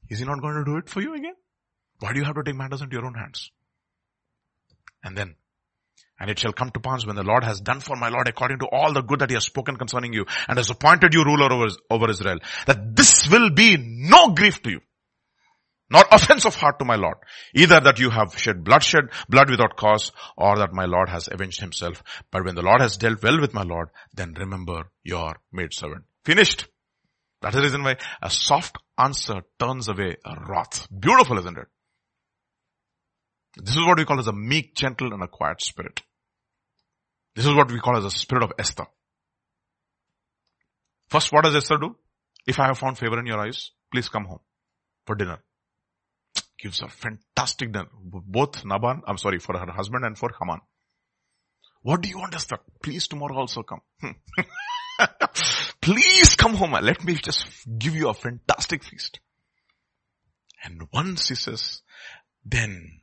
Is 0.08 0.18
he 0.18 0.24
not 0.24 0.40
going 0.40 0.56
to 0.56 0.64
do 0.64 0.78
it 0.78 0.88
for 0.88 1.00
you 1.00 1.14
again? 1.14 1.34
Why 2.00 2.12
do 2.12 2.18
you 2.18 2.24
have 2.24 2.34
to 2.34 2.42
take 2.42 2.56
matters 2.56 2.82
into 2.82 2.96
your 2.96 3.06
own 3.06 3.14
hands? 3.14 3.50
And 5.02 5.16
then, 5.16 5.34
and 6.20 6.30
it 6.30 6.38
shall 6.38 6.52
come 6.52 6.70
to 6.70 6.80
pass 6.80 7.04
when 7.04 7.16
the 7.16 7.24
Lord 7.24 7.44
has 7.44 7.60
done 7.60 7.80
for 7.80 7.96
my 7.96 8.08
Lord 8.08 8.28
according 8.28 8.60
to 8.60 8.66
all 8.66 8.92
the 8.92 9.02
good 9.02 9.20
that 9.20 9.30
he 9.30 9.34
has 9.34 9.44
spoken 9.44 9.76
concerning 9.76 10.12
you 10.12 10.26
and 10.48 10.58
has 10.58 10.70
appointed 10.70 11.14
you 11.14 11.24
ruler 11.24 11.52
over, 11.52 11.68
over 11.90 12.10
Israel, 12.10 12.38
that 12.66 12.94
this 12.94 13.28
will 13.28 13.50
be 13.50 13.76
no 13.78 14.30
grief 14.30 14.62
to 14.62 14.70
you 14.70 14.80
nor 15.92 16.04
offense 16.10 16.46
of 16.46 16.54
heart 16.54 16.78
to 16.78 16.84
my 16.86 16.96
Lord. 16.96 17.18
Either 17.54 17.78
that 17.80 17.98
you 17.98 18.08
have 18.08 18.36
shed 18.36 18.64
bloodshed, 18.64 19.10
blood 19.28 19.50
without 19.50 19.76
cause, 19.76 20.10
or 20.36 20.56
that 20.56 20.72
my 20.72 20.86
Lord 20.86 21.10
has 21.10 21.28
avenged 21.30 21.60
himself. 21.60 22.02
But 22.30 22.44
when 22.44 22.54
the 22.54 22.62
Lord 22.62 22.80
has 22.80 22.96
dealt 22.96 23.22
well 23.22 23.38
with 23.38 23.52
my 23.52 23.62
Lord, 23.62 23.90
then 24.14 24.32
remember 24.32 24.90
your 25.04 25.36
maidservant. 25.52 26.04
Finished. 26.24 26.66
That's 27.42 27.56
the 27.56 27.62
reason 27.62 27.82
why 27.82 27.96
a 28.22 28.30
soft 28.30 28.78
answer 28.96 29.42
turns 29.58 29.88
away 29.88 30.16
a 30.24 30.36
wrath. 30.48 30.88
Beautiful, 30.98 31.38
isn't 31.38 31.58
it? 31.58 31.66
This 33.56 33.76
is 33.76 33.84
what 33.84 33.98
we 33.98 34.04
call 34.04 34.18
as 34.18 34.28
a 34.28 34.32
meek, 34.32 34.74
gentle, 34.74 35.12
and 35.12 35.22
a 35.22 35.28
quiet 35.28 35.60
spirit. 35.60 36.00
This 37.34 37.46
is 37.46 37.54
what 37.54 37.70
we 37.70 37.80
call 37.80 37.96
as 37.96 38.04
a 38.04 38.10
spirit 38.10 38.44
of 38.44 38.52
Esther. 38.58 38.86
First, 41.08 41.32
what 41.32 41.44
does 41.44 41.54
Esther 41.54 41.78
do? 41.78 41.96
If 42.46 42.58
I 42.58 42.66
have 42.66 42.78
found 42.78 42.98
favor 42.98 43.18
in 43.20 43.26
your 43.26 43.38
eyes, 43.38 43.70
please 43.90 44.08
come 44.08 44.24
home 44.24 44.40
for 45.06 45.14
dinner 45.14 45.38
gives 46.62 46.80
her 46.80 46.88
fantastic 46.88 47.72
dinner. 47.72 47.88
Both 48.02 48.64
Naban, 48.64 49.00
I'm 49.06 49.18
sorry, 49.18 49.38
for 49.38 49.58
her 49.58 49.70
husband 49.72 50.04
and 50.04 50.16
for 50.16 50.30
Haman. 50.40 50.60
What 51.82 52.00
do 52.00 52.08
you 52.08 52.18
want 52.18 52.34
Esther? 52.34 52.58
Please 52.82 53.08
tomorrow 53.08 53.36
also 53.36 53.62
come. 53.62 53.80
Please 55.80 56.36
come 56.36 56.54
home. 56.54 56.76
Let 56.80 57.02
me 57.04 57.14
just 57.14 57.44
give 57.78 57.96
you 57.96 58.08
a 58.08 58.14
fantastic 58.14 58.84
feast. 58.84 59.18
And 60.62 60.86
once 60.92 61.28
he 61.28 61.34
says, 61.34 61.82
then 62.44 63.00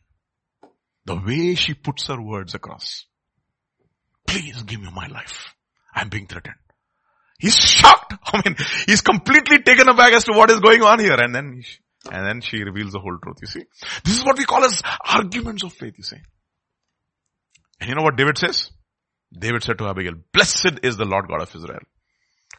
the 1.09 1.15
way 1.15 1.55
she 1.55 1.73
puts 1.73 2.05
her 2.05 2.21
words 2.21 2.53
across, 2.53 3.05
please 4.27 4.61
give 4.61 4.79
me 4.79 4.89
my 4.93 5.07
life. 5.07 5.55
I'm 5.95 6.09
being 6.09 6.27
threatened. 6.27 6.61
He's 7.39 7.55
shocked. 7.55 8.13
I 8.25 8.41
mean, 8.45 8.55
he's 8.85 9.01
completely 9.01 9.63
taken 9.63 9.89
aback 9.89 10.13
as 10.13 10.25
to 10.25 10.33
what 10.33 10.51
is 10.51 10.59
going 10.59 10.83
on 10.83 10.99
here. 10.99 11.15
And 11.19 11.33
then 11.33 11.63
and 12.11 12.25
then 12.25 12.41
she 12.41 12.63
reveals 12.63 12.91
the 12.91 12.99
whole 12.99 13.17
truth, 13.23 13.37
you 13.41 13.47
see. 13.47 13.63
This 14.03 14.17
is 14.19 14.23
what 14.23 14.37
we 14.37 14.45
call 14.45 14.63
as 14.63 14.83
arguments 15.03 15.63
of 15.63 15.73
faith, 15.73 15.95
you 15.97 16.03
see. 16.03 16.17
And 17.81 17.89
you 17.89 17.95
know 17.95 18.03
what 18.03 18.15
David 18.15 18.37
says? 18.37 18.69
David 19.33 19.63
said 19.63 19.79
to 19.79 19.87
Abigail, 19.87 20.13
blessed 20.31 20.79
is 20.83 20.95
the 20.97 21.05
Lord 21.05 21.27
God 21.27 21.41
of 21.41 21.55
Israel, 21.55 21.81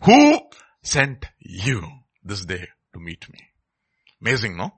who 0.02 0.40
sent 0.82 1.24
you 1.38 1.82
this 2.24 2.44
day 2.44 2.66
to 2.94 3.00
meet 3.00 3.30
me. 3.30 3.38
Amazing, 4.20 4.56
no? 4.56 4.72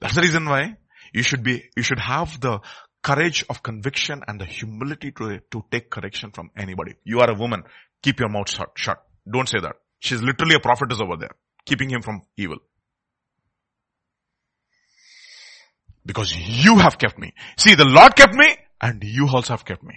That's 0.00 0.14
the 0.14 0.22
reason 0.22 0.44
why 0.44 0.76
you 1.14 1.22
should 1.22 1.44
be, 1.44 1.62
you 1.76 1.82
should 1.82 2.00
have 2.00 2.40
the 2.40 2.60
courage 3.04 3.44
of 3.50 3.62
conviction 3.62 4.22
and 4.26 4.40
the 4.40 4.46
humility 4.46 5.12
to, 5.12 5.38
to 5.50 5.64
take 5.70 5.90
correction 5.90 6.30
from 6.32 6.50
anybody. 6.56 6.94
You 7.04 7.20
are 7.20 7.30
a 7.30 7.34
woman. 7.34 7.62
Keep 8.02 8.20
your 8.20 8.30
mouth 8.30 8.50
shut, 8.50 8.70
shut. 8.74 9.02
Don't 9.30 9.48
say 9.48 9.60
that. 9.60 9.76
She's 10.00 10.22
literally 10.22 10.54
a 10.56 10.60
prophetess 10.60 11.00
over 11.00 11.16
there, 11.16 11.36
keeping 11.66 11.90
him 11.90 12.02
from 12.02 12.22
evil. 12.36 12.58
Because 16.06 16.34
you 16.36 16.76
have 16.78 16.98
kept 16.98 17.18
me. 17.18 17.32
See, 17.56 17.74
the 17.74 17.86
Lord 17.86 18.16
kept 18.16 18.34
me 18.34 18.56
and 18.80 19.02
you 19.04 19.28
also 19.28 19.52
have 19.52 19.64
kept 19.64 19.82
me. 19.82 19.94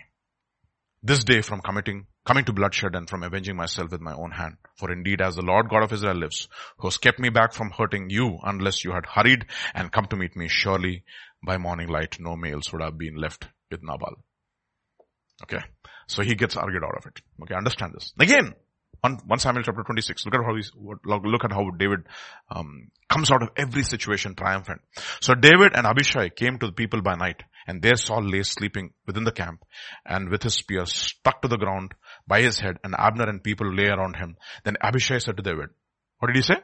This 1.04 1.24
day 1.24 1.42
from 1.42 1.62
committing, 1.62 2.08
coming 2.26 2.44
to 2.46 2.54
bloodshed 2.54 2.96
and 2.96 3.10
from 3.10 3.24
avenging 3.24 3.56
myself 3.56 3.92
with 3.92 4.02
my 4.02 4.14
own 4.14 4.32
hand. 4.32 4.56
For 4.76 4.92
indeed 4.92 5.22
as 5.22 5.36
the 5.36 5.42
Lord 5.42 5.70
God 5.70 5.84
of 5.84 5.94
Israel 5.94 6.16
lives, 6.18 6.48
who 6.78 6.88
has 6.88 6.98
kept 6.98 7.20
me 7.20 7.30
back 7.30 7.54
from 7.54 7.72
hurting 7.72 8.10
you 8.10 8.40
unless 8.44 8.84
you 8.84 8.92
had 8.92 9.06
hurried 9.06 9.46
and 9.74 9.92
come 9.92 10.06
to 10.08 10.16
meet 10.16 10.36
me, 10.36 10.48
surely 10.50 11.04
by 11.44 11.58
morning 11.58 11.88
light 11.88 12.18
no 12.20 12.36
males 12.36 12.72
would 12.72 12.82
have 12.82 12.98
been 12.98 13.16
left 13.16 13.48
with 13.72 13.82
Nabal. 13.84 14.16
Okay. 15.44 15.64
So 16.08 16.24
he 16.24 16.36
gets 16.36 16.56
argued 16.56 16.84
out 16.84 16.98
of 16.98 17.06
it. 17.06 17.22
Okay, 17.44 17.54
understand 17.54 17.94
this. 17.94 18.14
Again, 18.18 18.54
1, 19.02 19.20
1 19.28 19.40
Samuel 19.40 19.64
chapter 19.64 19.84
26. 19.84 20.26
Look 20.26 20.36
at 20.36 20.46
how 20.46 20.56
he's, 20.56 20.72
look 20.76 21.44
at 21.44 21.52
how 21.52 21.70
David 21.78 22.00
um, 22.50 22.90
comes 23.10 23.30
out 23.32 23.44
of 23.44 23.50
every 23.56 23.84
situation 23.84 24.36
triumphant. 24.36 24.82
So 25.22 25.36
David 25.36 25.74
and 25.76 25.86
Abishai 25.86 26.30
came 26.30 26.58
to 26.60 26.68
the 26.68 26.72
people 26.72 27.02
by 27.02 27.16
night 27.16 27.44
and 27.68 27.82
there 27.82 27.96
Saul 27.96 28.24
lay 28.24 28.44
sleeping 28.44 28.94
within 29.06 29.26
the 29.26 29.32
camp 29.32 29.64
and 30.06 30.30
with 30.30 30.44
his 30.44 30.56
spear 30.56 30.86
stuck 30.86 31.42
to 31.42 31.48
the 31.48 31.58
ground 31.58 31.94
by 32.26 32.42
his 32.42 32.60
head 32.60 32.78
and 32.84 32.96
Abner 32.98 33.30
and 33.30 33.44
people 33.44 33.72
lay 33.72 33.88
around 33.88 34.16
him. 34.16 34.38
Then 34.64 34.78
Abishai 34.82 35.20
said 35.20 35.38
to 35.38 35.44
David, 35.44 35.70
what 36.20 36.28
did 36.28 36.38
he 36.38 36.42
say? 36.42 36.58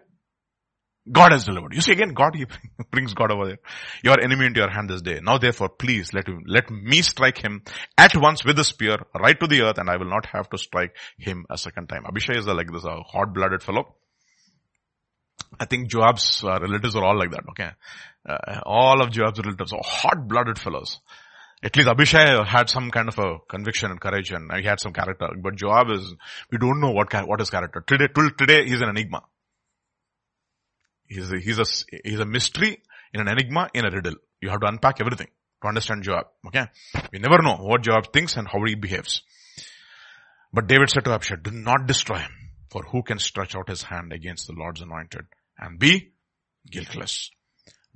God 1.12 1.34
has 1.34 1.44
delivered. 1.44 1.74
You 1.74 1.82
see 1.82 1.92
again, 1.92 2.14
God, 2.14 2.36
he 2.36 2.46
brings 2.92 3.14
God 3.14 3.32
over 3.32 3.46
there. 3.46 3.60
Your 4.04 4.22
enemy 4.22 4.46
into 4.46 4.62
your 4.62 4.70
hand 4.70 4.90
this 4.90 5.02
day. 5.02 5.20
Now 5.22 5.38
therefore, 5.38 5.70
please 5.70 6.14
let 6.14 6.28
him, 6.28 6.44
let 6.48 6.70
me 6.70 7.02
strike 7.02 7.38
him 7.38 7.64
at 7.98 8.16
once 8.16 8.46
with 8.46 8.56
the 8.56 8.64
spear 8.64 8.98
right 9.20 9.38
to 9.38 9.48
the 9.48 9.64
earth 9.64 9.78
and 9.78 9.90
I 9.90 9.98
will 9.98 10.10
not 10.10 10.28
have 10.28 10.50
to 10.52 10.58
strike 10.58 10.96
him 11.18 11.46
a 11.50 11.58
second 11.58 11.88
time. 11.88 12.06
Abishai 12.08 12.38
is 12.38 12.48
like 12.48 12.72
this, 12.72 12.86
a 12.86 13.02
hot-blooded 13.02 13.62
fellow. 13.62 13.96
I 15.60 15.66
think 15.66 15.90
Joab's 15.90 16.44
uh, 16.44 16.60
relatives 16.60 16.96
are 16.96 17.04
all 17.04 17.18
like 17.18 17.32
that, 17.32 17.44
okay? 17.50 17.72
Uh, 18.28 18.62
all 18.66 19.02
of 19.02 19.12
Joab's 19.12 19.40
relatives 19.40 19.74
are 19.74 19.82
hot-blooded 19.84 20.58
fellows. 20.58 21.02
At 21.62 21.76
least 21.76 21.90
Abishai 21.90 22.44
had 22.46 22.70
some 22.70 22.92
kind 22.92 23.10
of 23.10 23.20
a 23.20 23.40
conviction 23.50 23.92
and 23.92 24.00
courage 24.00 24.32
and 24.32 24.52
he 24.54 24.64
had 24.64 24.80
some 24.80 24.94
character. 24.94 25.28
But 25.42 25.56
Joab 25.56 25.92
is, 25.92 26.14
we 26.50 26.58
don't 26.58 26.80
know 26.80 26.92
what, 26.92 27.14
what 27.28 27.42
is 27.42 27.50
character. 27.50 27.84
Today, 27.86 28.08
till 28.14 28.32
today, 28.32 28.66
he's 28.66 28.82
an 28.82 28.90
enigma. 28.90 29.24
He's 31.14 31.32
a, 31.32 31.38
he's 31.38 31.60
a, 31.60 31.66
he's 32.04 32.20
a 32.20 32.26
mystery 32.26 32.82
in 33.14 33.22
an 33.22 33.28
enigma 33.28 33.70
in 33.74 33.86
a 33.86 33.92
riddle. 33.92 34.16
You 34.42 34.50
have 34.50 34.62
to 34.62 34.68
unpack 34.68 35.00
everything 35.00 35.28
to 35.62 35.68
understand 35.68 36.04
Joab. 36.04 36.26
Okay? 36.48 36.66
We 37.12 37.20
never 37.20 37.42
know 37.42 37.58
what 37.58 37.84
Joab 37.84 38.12
thinks 38.12 38.36
and 38.36 38.48
how 38.48 38.64
he 38.66 38.76
behaves. 38.76 39.22
But 40.52 40.68
David 40.68 40.90
said 40.90 41.06
to 41.06 41.14
Abishai, 41.14 41.38
do 41.42 41.52
not 41.52 41.88
destroy 41.88 42.18
him, 42.18 42.32
for 42.70 42.84
who 42.84 43.04
can 43.04 43.20
stretch 43.20 43.56
out 43.56 43.70
his 43.70 43.84
hand 43.84 44.12
against 44.12 44.48
the 44.48 44.54
Lord's 44.54 44.82
anointed 44.82 45.26
and 45.58 45.80
be 45.80 46.12
guiltless? 46.70 47.30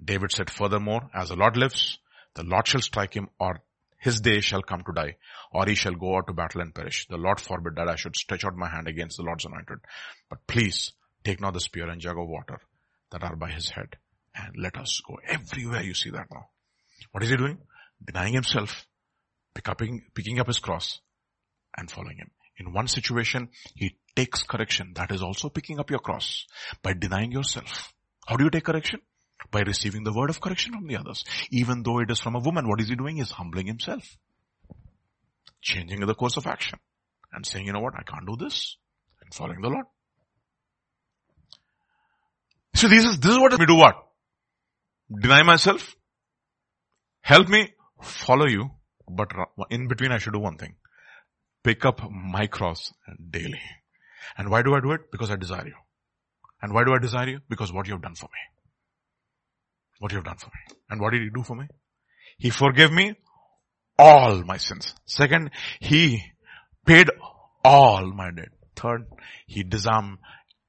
David 0.04 0.32
said 0.32 0.50
furthermore, 0.50 1.10
as 1.14 1.30
the 1.30 1.36
Lord 1.36 1.58
lives, 1.58 2.00
the 2.36 2.44
Lord 2.44 2.68
shall 2.68 2.82
strike 2.82 3.16
him 3.16 3.30
or 3.40 3.62
his 4.00 4.22
day 4.22 4.42
shall 4.42 4.62
come 4.62 4.84
to 4.84 4.94
die, 4.94 5.18
or 5.52 5.66
he 5.66 5.74
shall 5.74 5.96
go 5.96 6.18
out 6.18 6.28
to 6.28 6.34
battle 6.34 6.62
and 6.62 6.74
perish. 6.74 7.08
The 7.10 7.18
Lord 7.18 7.40
forbid 7.40 7.76
that 7.76 7.90
I 7.90 7.96
should 7.96 8.16
stretch 8.16 8.46
out 8.46 8.56
my 8.56 8.70
hand 8.70 8.88
against 8.88 9.18
the 9.18 9.24
Lord's 9.24 9.46
anointed. 9.46 9.80
But 10.30 10.46
please, 10.46 10.94
take 11.24 11.42
not 11.42 11.54
the 11.54 11.60
spear 11.60 11.90
and 11.90 12.00
jug 12.00 12.18
of 12.18 12.28
water 12.28 12.60
that 13.12 13.24
are 13.24 13.36
by 13.36 13.50
his 13.52 13.70
head 13.70 13.96
and 14.36 14.56
let 14.58 14.78
us 14.78 15.02
go. 15.08 15.18
Everywhere 15.28 15.84
you 15.84 15.94
see 15.94 16.10
that 16.12 16.28
now. 16.32 16.50
What 17.12 17.24
is 17.24 17.30
he 17.30 17.38
doing? 17.38 17.58
Denying 18.06 18.34
himself, 18.34 18.86
pick 19.54 19.68
up, 19.70 19.82
picking 20.14 20.40
up 20.40 20.48
his 20.48 20.60
cross 20.60 21.00
and 21.76 21.90
following 21.90 22.18
him. 22.18 22.32
In 22.60 22.74
one 22.74 22.88
situation, 22.88 23.50
he 23.76 23.96
takes 24.16 24.44
correction. 24.44 24.94
That 24.96 25.12
is 25.12 25.22
also 25.22 25.50
picking 25.50 25.80
up 25.80 25.90
your 25.90 26.00
cross 26.00 26.46
by 26.82 26.94
denying 26.94 27.32
yourself. 27.32 27.94
How 28.28 28.36
do 28.36 28.44
you 28.44 28.50
take 28.50 28.66
correction? 28.66 29.00
By 29.52 29.62
receiving 29.62 30.04
the 30.04 30.14
word 30.14 30.32
of 30.32 30.42
correction 30.42 30.74
from 30.74 30.88
the 30.88 30.98
others. 30.98 31.24
Even 31.52 31.84
though 31.84 32.00
it 32.00 32.10
is 32.10 32.20
from 32.20 32.36
a 32.36 32.40
woman, 32.40 32.68
what 32.68 32.82
is 32.82 32.90
he 32.90 32.96
doing? 32.96 33.20
Is 33.20 33.32
humbling 33.32 33.68
himself. 33.68 34.04
Changing 35.62 36.00
the 36.00 36.16
course 36.16 36.38
of 36.38 36.48
action. 36.48 36.80
And 37.32 37.46
saying, 37.46 37.68
you 37.68 37.74
know 37.74 37.80
what, 37.80 37.94
I 37.96 38.04
can't 38.04 38.26
do 38.26 38.36
this. 38.36 38.78
And 39.22 39.34
following 39.34 39.62
the 39.62 39.70
Lord. 39.70 39.86
So 42.78 42.88
this 42.88 43.06
is, 43.06 43.20
this 43.20 43.32
is 43.32 43.40
what 43.40 43.58
we 43.58 43.66
do 43.66 43.74
what? 43.74 43.96
Deny 45.12 45.42
myself, 45.42 45.96
help 47.22 47.50
me, 47.50 47.74
follow 48.04 48.46
you, 48.46 48.70
but 49.10 49.30
in 49.72 49.88
between 49.88 50.12
I 50.12 50.20
should 50.20 50.34
do 50.34 50.40
one 50.40 50.58
thing. 50.58 50.76
Pick 51.64 51.86
up 51.86 52.02
my 52.12 52.46
cross 52.46 52.94
daily. 53.32 53.62
And 54.38 54.52
why 54.52 54.62
do 54.62 54.76
I 54.76 54.80
do 54.80 54.92
it? 54.92 55.12
Because 55.12 55.32
I 55.32 55.38
desire 55.38 55.66
you. 55.66 55.74
And 56.62 56.72
why 56.72 56.84
do 56.84 56.94
I 56.94 57.00
desire 57.00 57.28
you? 57.28 57.40
Because 57.50 57.74
what 57.74 57.88
you 57.88 57.94
have 57.94 58.04
done 58.04 58.14
for 58.14 58.28
me. 58.28 58.44
What 59.98 60.12
you 60.12 60.20
have 60.20 60.26
done 60.26 60.38
for 60.38 60.46
me. 60.48 60.78
And 60.92 61.02
what 61.02 61.14
did 61.14 61.24
he 61.24 61.30
do 61.34 61.42
for 61.42 61.56
me? 61.56 61.66
He 62.38 62.52
forgave 62.52 62.92
me 62.92 63.16
all 63.98 64.44
my 64.44 64.58
sins. 64.58 64.94
Second, 65.08 65.50
he 65.80 66.22
paid 66.86 67.10
all 67.66 68.06
my 68.06 68.30
debt. 68.30 68.50
Third, 68.76 69.08
he 69.48 69.64
disarmed 69.64 70.20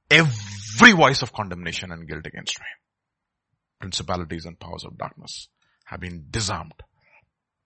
every 0.09 0.91
voice 0.93 1.21
of 1.21 1.33
condemnation 1.33 1.91
and 1.91 2.07
guilt 2.07 2.25
against 2.25 2.59
me. 2.59 2.65
Principalities 3.79 4.45
and 4.45 4.59
powers 4.59 4.83
of 4.85 4.97
darkness 4.97 5.47
have 5.85 5.99
been 5.99 6.25
disarmed 6.29 6.73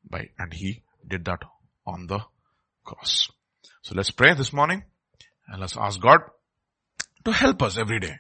by, 0.10 0.30
and 0.38 0.54
he 0.54 0.84
did 1.08 1.26
that 1.26 1.42
on 1.86 2.08
the 2.08 2.20
cross. 2.84 3.30
So 3.82 3.96
let's 3.96 4.12
pray 4.12 4.34
this 4.34 4.54
morning 4.54 4.84
and 5.48 5.60
let's 5.60 5.78
ask 5.78 6.00
God 6.00 6.20
to 7.26 7.32
help 7.32 7.62
us 7.62 7.78
every 7.78 8.00
day 8.00 8.20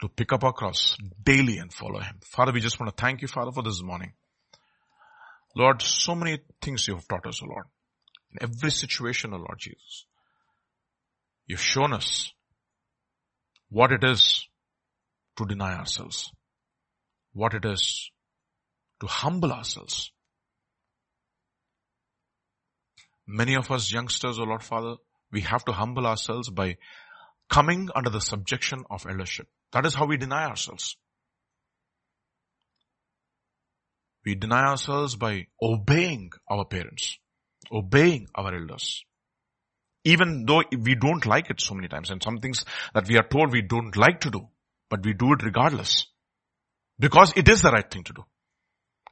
to 0.00 0.08
pick 0.08 0.32
up 0.32 0.42
our 0.42 0.52
cross 0.52 0.96
daily 1.22 1.58
and 1.58 1.72
follow 1.72 2.00
him. 2.00 2.18
Father, 2.24 2.52
we 2.52 2.60
just 2.60 2.78
want 2.80 2.94
to 2.94 3.00
thank 3.00 3.22
you, 3.22 3.28
Father, 3.28 3.52
for 3.52 3.62
this 3.62 3.82
morning. 3.82 4.12
Lord, 5.54 5.80
so 5.80 6.14
many 6.14 6.40
things 6.60 6.88
you 6.88 6.94
have 6.94 7.06
taught 7.06 7.26
us, 7.26 7.40
O 7.42 7.46
Lord. 7.46 7.66
In 8.32 8.42
every 8.42 8.70
situation, 8.70 9.32
O 9.32 9.36
Lord 9.36 9.58
Jesus. 9.58 10.06
You've 11.46 11.60
shown 11.60 11.92
us 11.92 12.32
what 13.72 13.90
it 13.90 14.04
is 14.04 14.46
to 15.38 15.46
deny 15.46 15.74
ourselves. 15.74 16.30
What 17.32 17.54
it 17.54 17.64
is 17.64 18.10
to 19.00 19.06
humble 19.06 19.50
ourselves. 19.50 20.12
Many 23.26 23.54
of 23.56 23.70
us 23.70 23.90
youngsters, 23.90 24.38
O 24.38 24.42
Lord 24.42 24.62
Father, 24.62 24.96
we 25.30 25.40
have 25.40 25.64
to 25.64 25.72
humble 25.72 26.06
ourselves 26.06 26.50
by 26.50 26.76
coming 27.48 27.88
under 27.94 28.10
the 28.10 28.20
subjection 28.20 28.84
of 28.90 29.06
eldership. 29.08 29.48
That 29.72 29.86
is 29.86 29.94
how 29.94 30.04
we 30.04 30.18
deny 30.18 30.44
ourselves. 30.44 30.98
We 34.26 34.34
deny 34.34 34.64
ourselves 34.66 35.16
by 35.16 35.46
obeying 35.62 36.32
our 36.50 36.66
parents, 36.66 37.16
obeying 37.72 38.26
our 38.34 38.54
elders. 38.54 39.02
Even 40.04 40.46
though 40.46 40.62
we 40.76 40.94
don't 40.94 41.24
like 41.26 41.50
it 41.50 41.60
so 41.60 41.74
many 41.74 41.88
times 41.88 42.10
and 42.10 42.22
some 42.22 42.38
things 42.38 42.64
that 42.94 43.06
we 43.08 43.16
are 43.16 43.26
told 43.26 43.52
we 43.52 43.62
don't 43.62 43.96
like 43.96 44.20
to 44.20 44.30
do, 44.30 44.48
but 44.90 45.04
we 45.04 45.12
do 45.12 45.32
it 45.32 45.42
regardless. 45.44 46.06
Because 46.98 47.32
it 47.36 47.48
is 47.48 47.62
the 47.62 47.70
right 47.70 47.88
thing 47.88 48.04
to 48.04 48.12
do. 48.12 48.24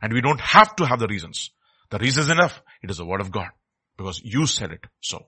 And 0.03 0.13
we 0.13 0.21
don't 0.21 0.41
have 0.41 0.75
to 0.77 0.87
have 0.87 0.99
the 0.99 1.07
reasons. 1.07 1.51
The 1.91 1.99
reason 1.99 2.25
is 2.25 2.31
enough. 2.31 2.61
It 2.83 2.91
is 2.91 2.99
the 2.99 3.05
word 3.05 3.21
of 3.21 3.31
God. 3.31 3.49
Because 3.97 4.21
you 4.25 4.47
said 4.47 4.73
it 4.73 4.85
so. 5.01 5.27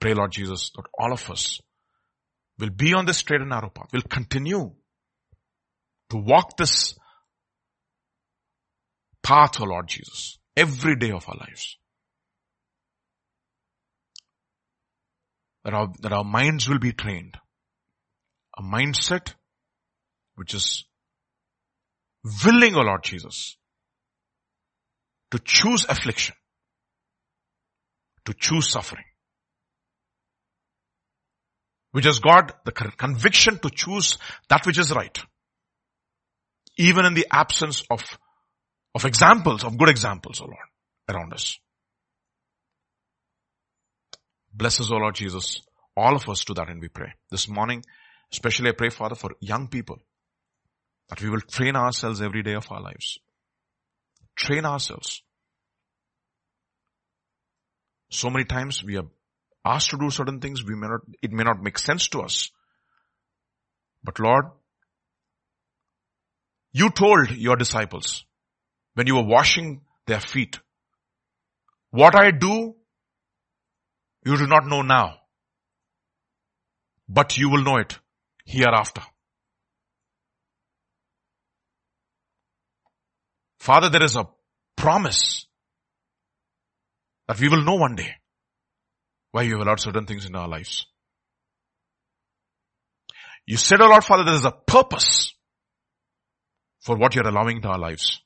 Pray 0.00 0.14
Lord 0.14 0.32
Jesus 0.32 0.70
that 0.74 0.86
all 0.98 1.12
of 1.12 1.30
us 1.30 1.60
will 2.58 2.70
be 2.70 2.92
on 2.92 3.06
this 3.06 3.18
straight 3.18 3.40
and 3.40 3.50
narrow 3.50 3.70
path, 3.70 3.92
will 3.92 4.02
continue 4.02 4.72
to 6.10 6.16
walk 6.16 6.56
this 6.56 6.94
path, 9.22 9.60
O 9.60 9.64
Lord 9.64 9.86
Jesus, 9.88 10.38
every 10.56 10.96
day 10.96 11.10
of 11.10 11.28
our 11.28 11.36
lives. 11.36 11.76
That 15.64 15.74
our, 15.74 15.88
that 16.00 16.12
our 16.12 16.24
minds 16.24 16.68
will 16.68 16.78
be 16.78 16.92
trained. 16.92 17.36
A 18.58 18.62
mindset 18.62 19.34
which 20.34 20.54
is 20.54 20.84
willing, 22.44 22.74
O 22.74 22.80
Lord 22.80 23.02
Jesus, 23.02 23.56
to 25.30 25.38
choose 25.38 25.86
affliction, 25.88 26.34
to 28.24 28.34
choose 28.34 28.68
suffering, 28.68 29.04
which 31.92 32.04
has 32.04 32.18
got 32.18 32.64
the 32.64 32.72
conviction 32.72 33.58
to 33.58 33.70
choose 33.70 34.18
that 34.48 34.66
which 34.66 34.78
is 34.78 34.92
right 34.92 35.18
even 36.76 37.04
in 37.04 37.14
the 37.14 37.26
absence 37.30 37.82
of, 37.90 38.02
of 38.94 39.04
examples, 39.04 39.64
of 39.64 39.78
good 39.78 39.88
examples, 39.88 40.40
O 40.40 40.44
Lord, 40.44 40.68
around 41.08 41.32
us. 41.32 41.58
Bless 44.52 44.80
us, 44.80 44.90
O 44.90 44.96
Lord 44.96 45.14
Jesus, 45.14 45.62
all 45.96 46.14
of 46.14 46.28
us 46.28 46.44
to 46.44 46.54
that 46.54 46.68
and 46.68 46.80
we 46.80 46.88
pray. 46.88 47.12
This 47.30 47.48
morning, 47.48 47.82
especially 48.30 48.68
I 48.68 48.72
pray, 48.72 48.90
Father, 48.90 49.14
for 49.14 49.30
young 49.40 49.68
people, 49.68 49.98
that 51.08 51.22
we 51.22 51.30
will 51.30 51.40
train 51.40 51.74
ourselves 51.74 52.20
every 52.20 52.42
day 52.42 52.54
of 52.54 52.70
our 52.70 52.80
lives. 52.80 53.18
Train 54.36 54.64
ourselves. 54.64 55.22
So 58.10 58.28
many 58.28 58.44
times 58.44 58.84
we 58.84 58.98
are 58.98 59.06
asked 59.64 59.90
to 59.90 59.98
do 59.98 60.10
certain 60.10 60.40
things, 60.40 60.64
we 60.64 60.74
may 60.74 60.88
not, 60.88 61.00
it 61.22 61.32
may 61.32 61.44
not 61.44 61.62
make 61.62 61.78
sense 61.78 62.08
to 62.08 62.20
us. 62.20 62.50
But 64.04 64.18
Lord, 64.18 64.46
you 66.72 66.90
told 66.90 67.30
your 67.30 67.56
disciples 67.56 68.24
when 68.94 69.06
you 69.06 69.16
were 69.16 69.24
washing 69.24 69.82
their 70.06 70.20
feet, 70.20 70.58
what 71.90 72.14
I 72.14 72.30
do, 72.30 72.74
you 74.24 74.36
do 74.36 74.46
not 74.46 74.66
know 74.66 74.82
now, 74.82 75.18
but 77.08 77.36
you 77.36 77.50
will 77.50 77.62
know 77.62 77.76
it 77.76 77.98
hereafter. 78.44 79.02
Father, 83.58 83.90
there 83.90 84.02
is 84.02 84.16
a 84.16 84.28
promise 84.76 85.46
that 87.28 87.38
we 87.38 87.48
will 87.48 87.62
know 87.62 87.76
one 87.76 87.94
day 87.94 88.10
why 89.30 89.42
you 89.42 89.52
have 89.52 89.62
allowed 89.62 89.80
certain 89.80 90.06
things 90.06 90.24
in 90.24 90.34
our 90.34 90.48
lives. 90.48 90.86
You 93.46 93.56
said, 93.56 93.80
O 93.80 93.84
oh 93.84 93.88
Lord 93.88 94.04
Father, 94.04 94.24
there 94.24 94.34
is 94.34 94.44
a 94.44 94.50
purpose 94.50 95.34
for 96.80 96.96
what 96.96 97.14
you're 97.14 97.26
allowing 97.26 97.56
into 97.56 97.68
our 97.68 97.78
lives. 97.78 98.20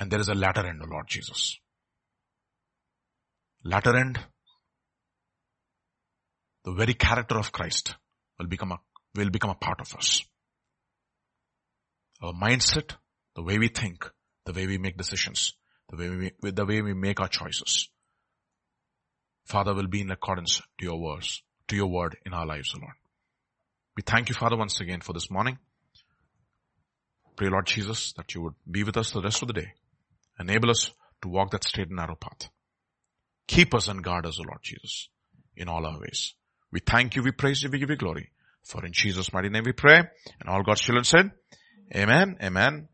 And 0.00 0.10
there 0.10 0.18
is 0.18 0.28
a 0.28 0.34
latter 0.34 0.66
end, 0.66 0.80
O 0.82 0.86
Lord 0.90 1.06
Jesus. 1.06 1.58
Latter 3.62 3.96
end, 3.96 4.18
the 6.64 6.72
very 6.72 6.94
character 6.94 7.38
of 7.38 7.52
Christ 7.52 7.94
will 8.38 8.46
become 8.46 8.72
a, 8.72 8.78
will 9.14 9.30
become 9.30 9.50
a 9.50 9.54
part 9.54 9.80
of 9.80 9.94
us. 9.94 10.24
Our 12.22 12.32
mindset, 12.32 12.96
the 13.36 13.42
way 13.42 13.58
we 13.58 13.68
think, 13.68 14.10
the 14.46 14.52
way 14.52 14.66
we 14.66 14.78
make 14.78 14.96
decisions, 14.96 15.54
the 15.90 15.96
way 15.96 16.32
we, 16.42 16.50
the 16.50 16.66
way 16.66 16.80
we 16.80 16.94
make 16.94 17.20
our 17.20 17.28
choices. 17.28 17.88
Father 19.44 19.74
will 19.74 19.86
be 19.86 20.00
in 20.00 20.10
accordance 20.10 20.62
to 20.78 20.84
your 20.84 20.98
words 20.98 21.42
to 21.70 21.76
your 21.76 21.86
word 21.86 22.16
in 22.26 22.34
our 22.34 22.46
lives, 22.46 22.74
O 22.74 22.80
Lord. 22.80 22.94
We 23.96 24.02
thank 24.02 24.28
you, 24.28 24.34
Father, 24.34 24.56
once 24.56 24.80
again 24.80 25.00
for 25.00 25.12
this 25.12 25.30
morning. 25.30 25.58
Pray, 27.36 27.48
Lord 27.48 27.66
Jesus, 27.66 28.12
that 28.16 28.34
you 28.34 28.42
would 28.42 28.54
be 28.68 28.82
with 28.82 28.96
us 28.96 29.12
the 29.12 29.22
rest 29.22 29.42
of 29.42 29.48
the 29.48 29.54
day. 29.54 29.72
Enable 30.40 30.70
us 30.70 30.90
to 31.22 31.28
walk 31.28 31.50
that 31.50 31.64
straight 31.64 31.88
and 31.88 31.96
narrow 31.96 32.16
path. 32.16 32.48
Keep 33.46 33.74
us 33.74 33.88
and 33.88 34.02
guard 34.02 34.26
us, 34.26 34.38
O 34.40 34.44
Lord 34.48 34.60
Jesus, 34.62 35.08
in 35.56 35.68
all 35.68 35.84
our 35.84 36.00
ways. 36.00 36.34
We 36.72 36.80
thank 36.80 37.14
you, 37.14 37.22
we 37.22 37.32
praise 37.32 37.62
you, 37.62 37.70
we 37.70 37.78
give 37.78 37.90
you 37.90 37.96
glory. 37.96 38.30
For 38.64 38.84
in 38.84 38.92
Jesus' 38.92 39.32
mighty 39.32 39.48
name 39.48 39.64
we 39.66 39.72
pray. 39.72 39.98
And 39.98 40.48
all 40.48 40.62
God's 40.62 40.80
children 40.80 41.04
said, 41.04 41.32
Amen, 41.94 42.38
Amen, 42.42 42.88